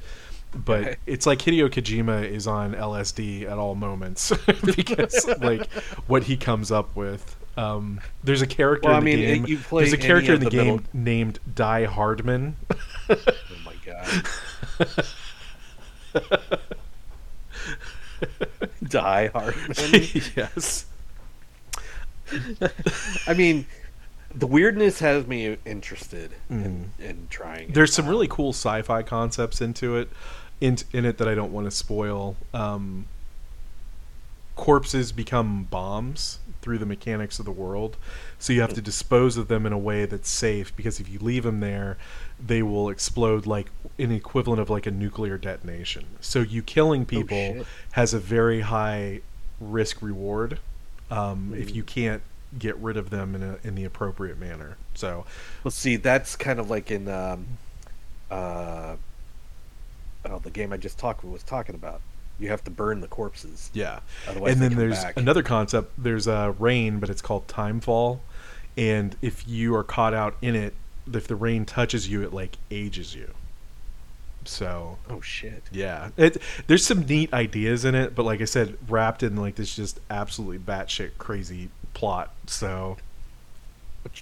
But 0.55 0.81
Okay. 0.81 0.95
it's 1.05 1.25
like 1.25 1.39
Hideo 1.39 1.67
Kojima 1.69 2.23
is 2.29 2.47
on 2.47 2.73
LSD 2.73 3.43
at 3.43 3.57
all 3.57 3.75
moments 3.75 4.31
because 4.75 5.27
like 5.41 5.69
what 6.07 6.23
he 6.23 6.37
comes 6.37 6.71
up 6.71 6.95
with. 6.95 7.35
Um, 7.57 7.99
there's 8.23 8.43
a 8.43 8.47
character 8.47 8.87
Well, 8.89 8.99
in 8.99 9.03
the 9.03 9.15
mean, 9.15 9.25
game. 9.25 9.43
it- 9.43 9.49
you 9.49 9.57
play 9.57 9.83
There's 9.83 9.93
a 9.93 9.97
character 9.97 10.35
in 10.35 10.39
the, 10.39 10.45
the 10.45 10.51
game 10.51 10.65
middle- 10.75 10.85
named 10.93 11.39
Die 11.55 11.85
Hardman. 11.85 12.55
Oh 13.09 13.15
my 13.65 13.73
god. 13.85 14.25
Die 18.83 19.27
Hard. 19.27 19.55
yes. 20.35 20.85
I 23.27 23.33
mean, 23.33 23.65
the 24.33 24.47
weirdness 24.47 24.99
has 24.99 25.27
me 25.27 25.57
interested 25.65 26.31
Mm. 26.51 26.65
in, 26.65 26.91
in 26.99 27.27
trying. 27.29 27.69
it. 27.69 27.73
There's 27.73 27.93
some 27.93 28.05
Um, 28.05 28.11
really 28.11 28.27
cool 28.27 28.53
sci-fi 28.53 29.01
concepts 29.03 29.61
into 29.61 29.95
it, 29.97 30.09
in 30.59 30.77
in 30.93 31.05
it 31.05 31.17
that 31.19 31.27
I 31.27 31.35
don't 31.35 31.51
want 31.53 31.67
to 31.67 31.71
spoil. 31.71 32.35
Um, 32.53 33.05
corpses 34.55 35.11
become 35.11 35.65
bombs 35.65 36.39
through 36.61 36.79
the 36.79 36.85
mechanics 36.85 37.37
of 37.39 37.45
the 37.45 37.51
world, 37.51 37.95
so 38.39 38.51
you 38.53 38.61
have 38.61 38.73
to 38.73 38.81
dispose 38.81 39.37
of 39.37 39.47
them 39.47 39.65
in 39.65 39.73
a 39.73 39.77
way 39.77 40.05
that's 40.05 40.29
safe. 40.29 40.75
Because 40.75 40.99
if 40.99 41.07
you 41.07 41.19
leave 41.19 41.43
them 41.43 41.59
there, 41.59 41.97
they 42.45 42.61
will 42.61 42.89
explode 42.89 43.45
like 43.45 43.71
an 43.97 44.11
equivalent 44.11 44.61
of 44.61 44.69
like 44.69 44.85
a 44.85 44.91
nuclear 44.91 45.37
detonation. 45.37 46.05
So 46.21 46.41
you 46.41 46.61
killing 46.61 47.05
people 47.05 47.37
shit. 47.37 47.65
has 47.93 48.13
a 48.13 48.19
very 48.19 48.61
high 48.61 49.21
risk 49.59 50.01
reward 50.01 50.59
um, 51.09 51.53
if 51.57 51.69
Mm. 51.69 51.75
you 51.75 51.83
can't 51.83 52.21
get 52.59 52.75
rid 52.77 52.95
of 52.95 53.09
them 53.09 53.33
in 53.35 53.43
a 53.43 53.57
in 53.63 53.75
the 53.75 53.83
appropriate 53.83 54.39
manner. 54.39 54.77
So 54.93 55.25
Well, 55.63 55.71
see, 55.71 55.95
that's 55.95 56.35
kind 56.35 56.59
of 56.59 56.69
like 56.69 56.91
in 56.91 57.07
um, 57.09 57.45
uh, 58.29 58.95
oh, 60.25 60.39
the 60.39 60.49
game 60.51 60.71
I 60.73 60.77
just 60.77 60.97
talked 60.99 61.23
was 61.23 61.43
talking 61.43 61.75
about. 61.75 62.01
You 62.39 62.49
have 62.49 62.63
to 62.65 62.71
burn 62.71 63.01
the 63.01 63.07
corpses. 63.07 63.71
Yeah, 63.73 63.99
Otherwise 64.27 64.53
and 64.53 64.61
then 64.61 64.75
there's 64.75 65.03
back. 65.03 65.17
another 65.17 65.41
concept. 65.41 65.91
There's 65.97 66.27
a 66.27 66.53
rain, 66.59 66.99
but 66.99 67.09
it's 67.09 67.21
called 67.21 67.47
timefall, 67.47 68.19
and 68.77 69.15
if 69.23 69.47
you 69.47 69.73
are 69.75 69.83
caught 69.83 70.13
out 70.13 70.35
in 70.41 70.55
it, 70.55 70.75
if 71.13 71.27
the 71.27 71.35
rain 71.35 71.65
touches 71.65 72.09
you, 72.09 72.23
it 72.23 72.33
like 72.33 72.57
ages 72.71 73.15
you. 73.15 73.33
So 74.45 74.97
Oh 75.09 75.19
shit! 75.19 75.63
yeah, 75.71 76.09
it 76.15 76.37
there's 76.67 76.85
some 76.85 77.05
neat 77.05 77.33
ideas 77.33 77.83
in 77.83 77.95
it, 77.95 78.15
but 78.15 78.23
like 78.23 78.39
I 78.41 78.45
said, 78.45 78.77
wrapped 78.87 79.21
in 79.23 79.35
like 79.35 79.55
this 79.55 79.75
just 79.75 79.99
absolutely 80.09 80.59
batshit 80.59 81.11
crazy 81.17 81.69
plot. 81.93 82.33
So 82.45 82.97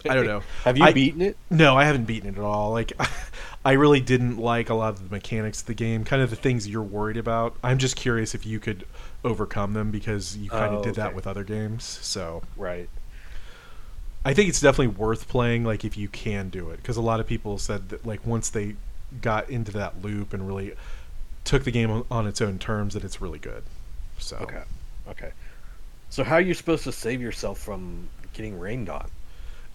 I 0.09 0.15
don't 0.15 0.25
know. 0.25 0.41
Have 0.63 0.77
you 0.77 0.83
I- 0.85 0.93
beaten 0.93 1.21
it? 1.21 1.37
No, 1.51 1.77
I 1.77 1.85
haven't 1.85 2.05
beaten 2.05 2.29
it 2.29 2.37
at 2.39 2.43
all. 2.43 2.71
Like, 2.71 2.93
I 3.65 3.73
really 3.73 3.99
didn't 4.01 4.37
like 4.37 4.69
a 4.69 4.73
lot 4.73 4.89
of 4.93 5.09
the 5.09 5.15
mechanics 5.15 5.61
of 5.61 5.67
the 5.67 5.73
game, 5.75 6.03
kind 6.03 6.21
of 6.23 6.31
the 6.31 6.35
things 6.35 6.67
you're 6.67 6.81
worried 6.81 7.17
about. 7.17 7.55
I'm 7.63 7.77
just 7.77 7.95
curious 7.95 8.33
if 8.33 8.45
you 8.47 8.59
could 8.59 8.85
overcome 9.23 9.73
them 9.73 9.91
because 9.91 10.37
you 10.37 10.49
kind 10.49 10.73
of 10.73 10.79
Oh, 10.79 10.83
did 10.83 10.95
that 10.95 11.13
with 11.13 11.27
other 11.27 11.43
games. 11.43 11.83
So 11.83 12.41
Right. 12.57 12.89
I 14.25 14.33
think 14.33 14.49
it's 14.49 14.59
definitely 14.59 14.87
worth 14.87 15.27
playing, 15.29 15.63
like 15.63 15.85
if 15.85 15.97
you 15.97 16.09
can 16.09 16.49
do 16.49 16.69
it, 16.71 16.77
because 16.77 16.97
a 16.97 17.01
lot 17.01 17.19
of 17.19 17.27
people 17.27 17.57
said 17.59 17.89
that 17.89 18.05
like 18.05 18.25
once 18.25 18.49
they 18.49 18.75
got 19.21 19.49
into 19.49 19.71
that 19.73 20.01
loop 20.03 20.33
and 20.33 20.47
really 20.47 20.73
took 21.43 21.63
the 21.63 21.71
game 21.71 21.91
on, 21.91 22.05
on 22.11 22.27
its 22.27 22.41
own 22.41 22.59
terms, 22.59 22.93
that 22.95 23.03
it's 23.03 23.21
really 23.21 23.39
good. 23.39 23.63
So 24.17 24.37
Okay. 24.37 24.63
Okay. 25.07 25.31
So 26.09 26.23
how 26.23 26.35
are 26.35 26.41
you 26.41 26.53
supposed 26.55 26.83
to 26.85 26.91
save 26.91 27.21
yourself 27.21 27.59
from 27.59 28.09
getting 28.33 28.57
rained 28.59 28.89
on? 28.89 29.11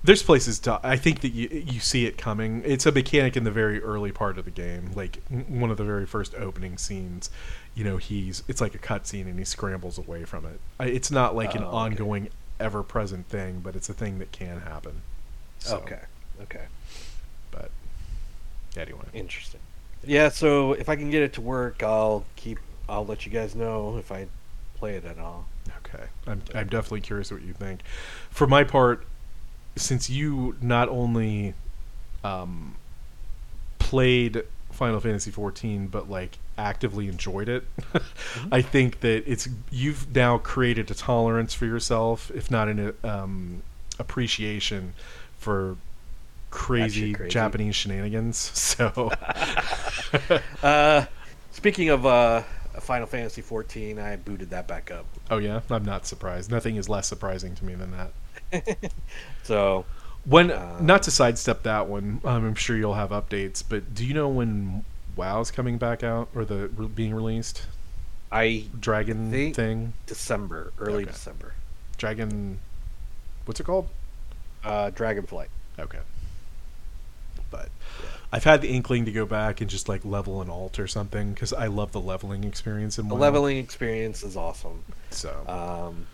There's 0.02 0.22
places 0.22 0.58
to. 0.60 0.80
I 0.82 0.96
think 0.96 1.20
that 1.20 1.28
you 1.34 1.48
you 1.50 1.78
see 1.80 2.06
it 2.06 2.16
coming. 2.16 2.62
It's 2.64 2.86
a 2.86 2.92
mechanic 2.92 3.36
in 3.36 3.44
the 3.44 3.50
very 3.50 3.82
early 3.82 4.12
part 4.12 4.38
of 4.38 4.46
the 4.46 4.50
game, 4.50 4.92
like 4.94 5.22
one 5.28 5.70
of 5.70 5.76
the 5.76 5.84
very 5.84 6.06
first 6.06 6.34
opening 6.34 6.78
scenes. 6.78 7.28
You 7.74 7.84
know, 7.84 7.98
he's 7.98 8.42
it's 8.48 8.62
like 8.62 8.74
a 8.74 8.78
cutscene 8.78 9.26
and 9.28 9.38
he 9.38 9.44
scrambles 9.44 9.98
away 9.98 10.24
from 10.24 10.46
it. 10.46 10.58
It's 10.80 11.10
not 11.10 11.36
like 11.36 11.54
an 11.54 11.62
Oh, 11.64 11.66
okay. 11.66 11.76
ongoing, 11.76 12.28
ever 12.60 12.82
present 12.82 13.28
thing, 13.28 13.60
but 13.60 13.74
it's 13.74 13.88
a 13.88 13.94
thing 13.94 14.18
that 14.20 14.30
can 14.32 14.60
happen. 14.60 15.02
So, 15.58 15.78
Okay. 15.78 16.00
Okay. 16.42 16.64
But 17.50 17.70
anyway, 18.76 19.04
Interesting. 19.12 19.60
Yeah. 20.04 20.28
So 20.28 20.72
if 20.72 20.88
I 20.88 20.96
can 20.96 21.10
get 21.10 21.22
it 21.22 21.32
to 21.34 21.40
work, 21.40 21.82
I'll 21.82 22.24
keep. 22.36 22.58
I'll 22.88 23.04
let 23.04 23.26
you 23.26 23.32
guys 23.32 23.54
know 23.54 23.96
if 23.98 24.10
I 24.10 24.26
play 24.74 24.94
it 24.96 25.04
at 25.04 25.18
all. 25.18 25.46
okay. 25.84 26.04
I'm 26.26 26.42
I'm 26.54 26.68
definitely 26.68 27.02
curious 27.02 27.30
what 27.30 27.42
you 27.42 27.52
think. 27.52 27.80
For 28.30 28.46
my 28.46 28.64
part, 28.64 29.06
since 29.76 30.08
you 30.08 30.56
not 30.62 30.88
only 30.88 31.54
um, 32.24 32.76
played 33.78 34.44
Final 34.70 35.00
Fantasy 35.00 35.30
14, 35.30 35.88
but 35.88 36.08
like 36.08 36.38
actively 36.60 37.08
enjoyed 37.08 37.48
it, 37.48 37.64
I 38.52 38.62
think 38.62 39.00
that 39.00 39.24
it's 39.30 39.48
you've 39.70 40.14
now 40.14 40.38
created 40.38 40.90
a 40.90 40.94
tolerance 40.94 41.54
for 41.54 41.66
yourself, 41.66 42.30
if 42.34 42.50
not 42.50 42.68
an 42.68 42.94
um, 43.04 43.62
appreciation 43.98 44.94
for 45.38 45.76
crazy, 46.50 47.12
crazy. 47.12 47.30
Japanese 47.30 47.76
shenanigans. 47.76 48.38
So 48.54 49.10
Uh, 50.62 51.06
speaking 51.50 51.88
of 51.90 52.06
uh, 52.06 52.42
Final 52.80 53.06
Fantasy 53.06 53.42
14, 53.42 53.98
I 53.98 54.16
booted 54.16 54.50
that 54.50 54.66
back 54.66 54.90
up. 54.90 55.06
Oh 55.30 55.38
yeah, 55.38 55.60
I'm 55.70 55.84
not 55.84 56.06
surprised. 56.06 56.50
Nothing 56.50 56.76
is 56.76 56.88
less 56.88 57.06
surprising 57.06 57.54
to 57.56 57.64
me 57.64 57.74
than 57.74 57.92
that. 57.92 58.12
So 59.42 59.86
When 60.24 60.50
Uh, 60.50 60.78
not 60.80 61.02
to 61.04 61.10
sidestep 61.10 61.62
that 61.62 61.88
one, 61.88 62.20
um, 62.24 62.44
I'm 62.44 62.54
sure 62.54 62.76
you'll 62.76 62.94
have 62.94 63.10
updates. 63.10 63.62
But 63.66 63.94
do 63.94 64.04
you 64.04 64.14
know 64.14 64.28
when 64.28 64.84
WoW's 65.16 65.50
coming 65.50 65.78
back 65.78 66.02
out 66.02 66.28
or 66.34 66.44
the 66.44 66.68
being 66.68 67.14
released? 67.14 67.66
I 68.32 68.64
Dragon 68.78 69.52
thing, 69.52 69.92
December, 70.06 70.72
early 70.78 71.02
Okay. 71.02 71.12
December. 71.12 71.54
Dragon. 71.96 72.58
What's 73.44 73.58
it 73.60 73.64
called? 73.64 73.88
Uh, 74.62 74.90
Dragonflight. 74.90 75.48
Okay. 75.78 75.98
But 77.50 77.70
I've 78.32 78.44
had 78.44 78.60
the 78.60 78.68
inkling 78.68 79.06
to 79.06 79.12
go 79.12 79.26
back 79.26 79.60
and 79.60 79.68
just 79.68 79.88
like 79.88 80.04
level 80.04 80.40
an 80.42 80.48
alt 80.48 80.78
or 80.78 80.86
something 80.86 81.32
because 81.32 81.52
I 81.52 81.66
love 81.66 81.90
the 81.90 82.00
leveling 82.00 82.44
experience 82.44 82.98
in 82.98 83.08
The 83.08 83.14
WoW. 83.16 83.20
leveling 83.20 83.56
experience 83.56 84.22
is 84.22 84.36
awesome. 84.36 84.84
So, 85.10 85.30
Um, 85.48 86.06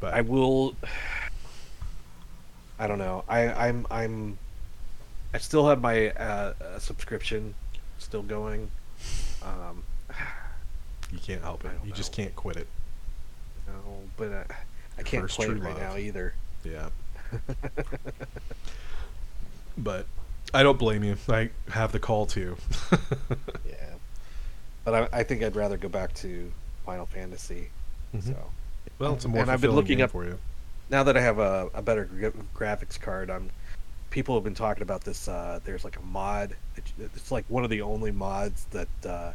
but 0.00 0.14
I 0.14 0.22
will. 0.22 0.74
I 2.78 2.86
don't 2.86 2.98
know. 2.98 3.24
I, 3.28 3.68
I'm 3.68 3.86
I'm. 3.90 4.38
I 5.34 5.38
still 5.38 5.68
have 5.68 5.80
my 5.82 6.10
uh, 6.12 6.54
uh, 6.64 6.78
subscription 6.78 7.54
still 8.00 8.22
going. 8.22 8.70
Um, 9.42 9.82
you 11.12 11.18
can't 11.18 11.42
help 11.42 11.64
it. 11.64 11.70
You 11.84 11.92
just 11.92 12.12
can't 12.12 12.34
quit 12.34 12.56
it. 12.56 12.66
no, 13.66 13.74
but 14.16 14.32
uh, 14.32 14.44
I 14.98 15.02
can't 15.02 15.22
first 15.22 15.36
play 15.36 15.46
it 15.46 15.50
right 15.52 15.74
love. 15.74 15.78
now 15.80 15.96
either. 15.96 16.34
Yeah. 16.64 16.88
but 19.78 20.06
I 20.52 20.62
don't 20.62 20.78
blame 20.78 21.04
you. 21.04 21.16
I 21.28 21.50
have 21.70 21.92
the 21.92 21.98
call 22.00 22.26
too. 22.26 22.56
Yeah, 23.68 23.94
but 24.84 24.94
I, 25.14 25.18
I 25.20 25.22
think 25.22 25.42
I'd 25.42 25.54
rather 25.56 25.76
go 25.76 25.88
back 25.88 26.12
to 26.14 26.50
Final 26.84 27.06
Fantasy. 27.06 27.68
Mhm. 28.14 28.22
So 28.26 28.36
well, 28.98 29.14
it's 29.14 29.24
a 29.24 29.28
more 29.28 29.42
And 29.42 29.50
I've 29.50 29.60
been 29.60 29.72
looking 29.72 29.98
game 29.98 30.04
up- 30.04 30.10
for 30.10 30.24
you. 30.24 30.38
now 30.90 31.02
that 31.04 31.16
I 31.16 31.20
have 31.20 31.38
a, 31.38 31.68
a 31.74 31.82
better 31.82 32.04
gra- 32.06 32.32
graphics 32.54 33.00
card, 33.00 33.30
I'm. 33.30 33.50
People 34.10 34.34
have 34.34 34.42
been 34.44 34.54
talking 34.54 34.82
about 34.82 35.04
this. 35.04 35.28
Uh, 35.28 35.60
there's 35.64 35.84
like 35.84 35.96
a 35.96 36.02
mod. 36.02 36.56
It's, 36.98 37.30
like 37.30 37.44
one 37.48 37.62
of 37.64 37.70
the 37.70 37.82
only 37.82 38.10
mods 38.10 38.66
that 38.72 38.88
uh, 39.06 39.32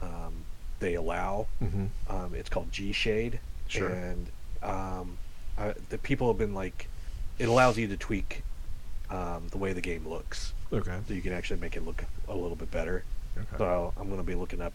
um, 0.00 0.44
they 0.78 0.94
allow. 0.94 1.48
hmm 1.58 1.86
Um, 2.08 2.34
it's 2.34 2.48
called 2.48 2.70
GShade. 2.70 3.38
Sure. 3.66 3.88
And 3.88 4.26
um, 4.62 5.18
uh, 5.58 5.72
the 5.90 5.98
people 5.98 6.28
have 6.28 6.38
been 6.38 6.54
like, 6.54 6.88
it 7.38 7.48
allows 7.48 7.76
you 7.76 7.88
to 7.88 7.96
tweak 7.96 8.42
um, 9.10 9.48
the 9.50 9.58
way 9.58 9.72
the 9.72 9.80
game 9.80 10.06
looks, 10.06 10.52
Okay. 10.72 10.98
so 11.06 11.14
you 11.14 11.22
can 11.22 11.32
actually 11.32 11.58
make 11.60 11.76
it 11.76 11.84
look 11.84 12.04
a 12.28 12.34
little 12.34 12.56
bit 12.56 12.70
better. 12.70 13.04
Okay. 13.36 13.46
So 13.56 13.92
I'm 13.98 14.08
gonna 14.10 14.22
be 14.22 14.34
looking 14.34 14.60
up. 14.60 14.72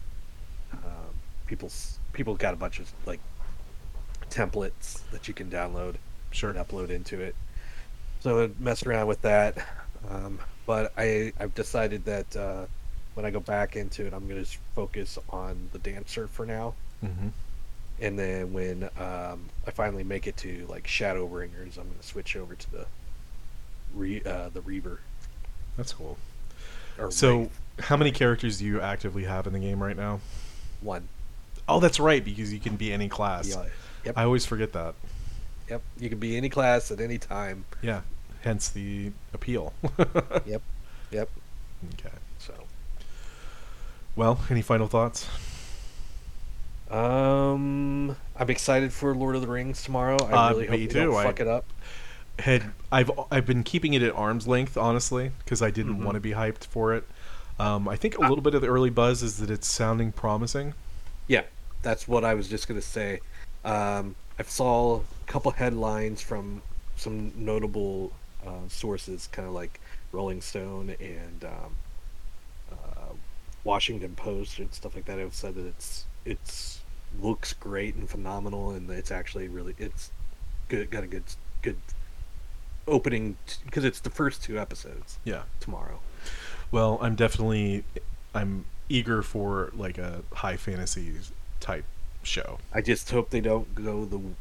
Um, 0.72 1.14
people's 1.46 1.98
people 2.12 2.34
got 2.34 2.52
a 2.52 2.56
bunch 2.56 2.78
of 2.80 2.90
like 3.06 3.20
templates 4.30 5.00
that 5.12 5.28
you 5.28 5.34
can 5.34 5.50
download 5.50 5.94
Sure. 6.30 6.50
and 6.50 6.58
upload 6.58 6.90
into 6.90 7.20
it. 7.20 7.34
So 8.24 8.44
I 8.44 8.50
messed 8.58 8.86
around 8.86 9.06
with 9.06 9.20
that, 9.20 9.58
um, 10.08 10.38
but 10.64 10.94
I 10.96 11.34
I've 11.38 11.54
decided 11.54 12.06
that 12.06 12.34
uh, 12.34 12.64
when 13.12 13.26
I 13.26 13.30
go 13.30 13.38
back 13.38 13.76
into 13.76 14.06
it, 14.06 14.14
I'm 14.14 14.26
gonna 14.26 14.46
focus 14.74 15.18
on 15.28 15.68
the 15.74 15.78
dancer 15.78 16.26
for 16.26 16.46
now, 16.46 16.72
hmm 17.02 17.28
and 18.00 18.18
then 18.18 18.54
when 18.54 18.84
um, 18.98 19.50
I 19.66 19.72
finally 19.72 20.04
make 20.04 20.26
it 20.26 20.38
to 20.38 20.66
like 20.70 20.84
Shadowbringers, 20.86 21.76
I'm 21.76 21.86
gonna 21.86 22.02
switch 22.02 22.34
over 22.34 22.54
to 22.54 22.72
the 22.72 22.86
re, 23.94 24.22
uh, 24.24 24.48
the 24.48 24.62
Reaver. 24.62 25.00
That's 25.76 25.92
cool. 25.92 26.16
Or 26.98 27.10
So, 27.10 27.40
Wraith. 27.40 27.60
how 27.80 27.98
many 27.98 28.10
characters 28.10 28.58
do 28.58 28.64
you 28.64 28.80
actively 28.80 29.24
have 29.24 29.46
in 29.46 29.52
the 29.52 29.58
game 29.58 29.82
right 29.82 29.96
now? 29.96 30.20
one. 30.80 31.08
Oh, 31.68 31.78
that's 31.78 32.00
right, 32.00 32.24
because 32.24 32.54
you 32.54 32.58
can 32.58 32.76
be 32.76 32.90
any 32.90 33.08
class. 33.10 33.48
Yeah. 33.50 33.66
Yep. 34.06 34.18
I 34.18 34.24
always 34.24 34.46
forget 34.46 34.72
that. 34.72 34.94
Yep. 35.68 35.82
You 36.00 36.08
can 36.08 36.18
be 36.18 36.36
any 36.38 36.48
class 36.48 36.90
at 36.90 37.00
any 37.00 37.18
time. 37.18 37.64
Yeah. 37.82 38.00
Hence 38.44 38.68
the 38.68 39.10
appeal. 39.32 39.72
Yep. 40.46 40.62
Yep. 41.10 41.28
Okay. 41.94 42.14
So. 42.38 42.52
Well, 44.16 44.40
any 44.50 44.60
final 44.62 44.86
thoughts? 44.86 45.26
Um, 46.90 48.16
I'm 48.36 48.50
excited 48.50 48.92
for 48.92 49.14
Lord 49.14 49.34
of 49.36 49.40
the 49.42 49.48
Rings 49.48 49.82
tomorrow. 49.82 50.16
I 50.26 50.32
Uh, 50.32 50.50
really 50.50 50.66
hope 50.66 50.78
me 50.78 50.86
they 50.86 50.92
don't 50.94 51.10
too. 51.12 51.16
I- 51.16 51.24
fuck 51.24 51.40
it 51.40 51.48
up. 51.48 51.64
Had 52.40 52.72
I've 52.92 53.10
I've 53.30 53.46
been 53.46 53.62
keeping 53.62 53.94
it 53.94 54.02
at 54.02 54.12
arm's 54.14 54.46
length, 54.48 54.76
honestly, 54.76 55.30
because 55.38 55.62
I 55.62 55.70
didn't 55.70 56.00
Mhm. 56.00 56.04
want 56.04 56.14
to 56.16 56.20
be 56.20 56.32
hyped 56.32 56.66
for 56.66 56.92
it. 56.92 57.04
Um, 57.60 57.88
I 57.88 57.96
think 57.96 58.16
a 58.18 58.22
Uh, 58.24 58.28
little 58.28 58.42
bit 58.42 58.54
of 58.54 58.60
the 58.60 58.66
early 58.68 58.90
buzz 58.90 59.22
is 59.22 59.38
that 59.38 59.50
it's 59.50 59.68
sounding 59.68 60.10
promising. 60.12 60.74
Yeah, 61.28 61.42
that's 61.82 62.06
what 62.08 62.24
I 62.24 62.34
was 62.34 62.48
just 62.48 62.66
gonna 62.66 62.82
say. 62.82 63.20
Um, 63.64 64.16
I 64.38 64.42
saw 64.42 64.96
a 64.96 65.02
couple 65.26 65.52
headlines 65.52 66.20
from 66.20 66.60
some 66.96 67.32
notable 67.36 68.10
uh, 68.46 68.68
sources, 68.68 69.28
kind 69.32 69.46
of 69.48 69.54
like 69.54 69.80
Rolling 70.12 70.40
Stone 70.40 70.94
and 71.00 71.44
um, 71.44 71.76
uh, 72.72 73.12
Washington 73.64 74.14
Post 74.14 74.58
and 74.58 74.72
stuff 74.72 74.94
like 74.94 75.04
that. 75.06 75.18
Have 75.18 75.34
said 75.34 75.54
that 75.54 75.66
it's 75.66 76.04
it's 76.24 76.80
looks 77.20 77.52
great 77.52 77.94
and 77.94 78.08
phenomenal, 78.08 78.70
and 78.70 78.90
it's 78.90 79.10
actually 79.10 79.48
really 79.48 79.74
it's 79.78 80.10
good. 80.68 80.90
Got 80.90 81.04
a 81.04 81.06
good 81.06 81.24
good 81.62 81.76
opening 82.86 83.36
because 83.64 83.84
it's 83.84 84.00
the 84.00 84.10
first 84.10 84.42
two 84.42 84.58
episodes 84.58 85.18
Yeah. 85.24 85.42
tomorrow. 85.60 86.00
Well, 86.70 86.98
I'm 87.00 87.14
definitely 87.14 87.84
I'm 88.34 88.66
eager 88.88 89.22
for 89.22 89.70
like 89.74 89.96
a 89.96 90.22
high 90.32 90.56
fantasy 90.56 91.14
type 91.60 91.84
show. 92.22 92.58
I 92.72 92.82
just 92.82 93.10
hope 93.10 93.30
they 93.30 93.40
don't 93.40 93.74
go 93.74 94.04
the 94.04 94.18
wheel. 94.18 94.34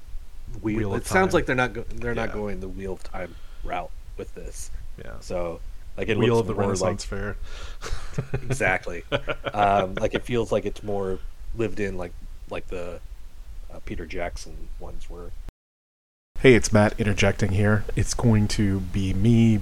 Wheel 0.61 0.93
of 0.93 1.01
it 1.01 1.07
sounds 1.07 1.33
like 1.33 1.45
they're 1.45 1.55
not 1.55 1.73
go- 1.73 1.85
they're 1.95 2.13
not 2.15 2.33
going 2.33 2.59
the 2.59 2.67
wheel 2.67 2.93
of 2.93 3.03
time 3.03 3.35
route 3.63 3.91
with 4.17 4.33
this. 4.35 4.71
Yeah. 5.03 5.13
So 5.21 5.59
like 5.97 6.09
it 6.09 6.17
Wheel 6.17 6.35
looks 6.35 6.41
of 6.41 6.47
the 6.47 6.53
more 6.53 6.63
Renaissance 6.63 7.05
Fair. 7.05 7.37
exactly. 8.33 9.03
um, 9.53 9.95
like 9.95 10.13
it 10.13 10.23
feels 10.23 10.51
like 10.51 10.65
it's 10.65 10.83
more 10.83 11.19
lived 11.55 11.79
in 11.79 11.97
like 11.97 12.13
like 12.49 12.67
the 12.67 12.99
uh, 13.71 13.79
Peter 13.85 14.05
Jackson 14.05 14.69
ones 14.79 15.09
were. 15.09 15.31
Hey, 16.39 16.55
it's 16.55 16.73
Matt 16.73 16.99
interjecting 16.99 17.51
here. 17.53 17.85
It's 17.95 18.13
going 18.13 18.47
to 18.49 18.81
be 18.81 19.13
me 19.13 19.61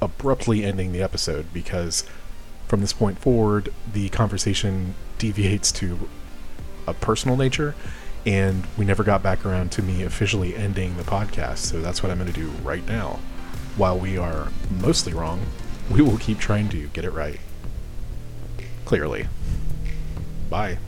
abruptly 0.00 0.64
ending 0.64 0.92
the 0.92 1.02
episode 1.02 1.52
because 1.52 2.04
from 2.66 2.80
this 2.80 2.92
point 2.92 3.18
forward, 3.18 3.72
the 3.92 4.08
conversation 4.08 4.94
deviates 5.18 5.70
to 5.72 6.08
a 6.86 6.94
personal 6.94 7.36
nature, 7.36 7.74
and 8.24 8.66
we 8.78 8.84
never 8.84 9.04
got 9.04 9.22
back 9.22 9.44
around 9.44 9.70
to 9.72 9.82
me 9.82 10.02
officially 10.02 10.56
ending 10.56 10.96
the 10.96 11.02
podcast. 11.02 11.58
So 11.58 11.80
that's 11.80 12.02
what 12.02 12.10
I'm 12.10 12.18
going 12.18 12.32
to 12.32 12.40
do 12.40 12.48
right 12.62 12.86
now. 12.86 13.20
While 13.76 13.98
we 13.98 14.16
are 14.16 14.48
mostly 14.70 15.12
wrong, 15.12 15.40
we 15.90 16.00
will 16.00 16.18
keep 16.18 16.38
trying 16.38 16.68
to 16.68 16.88
get 16.88 17.04
it 17.04 17.10
right. 17.10 17.40
Clearly. 18.84 19.26
Bye. 20.48 20.78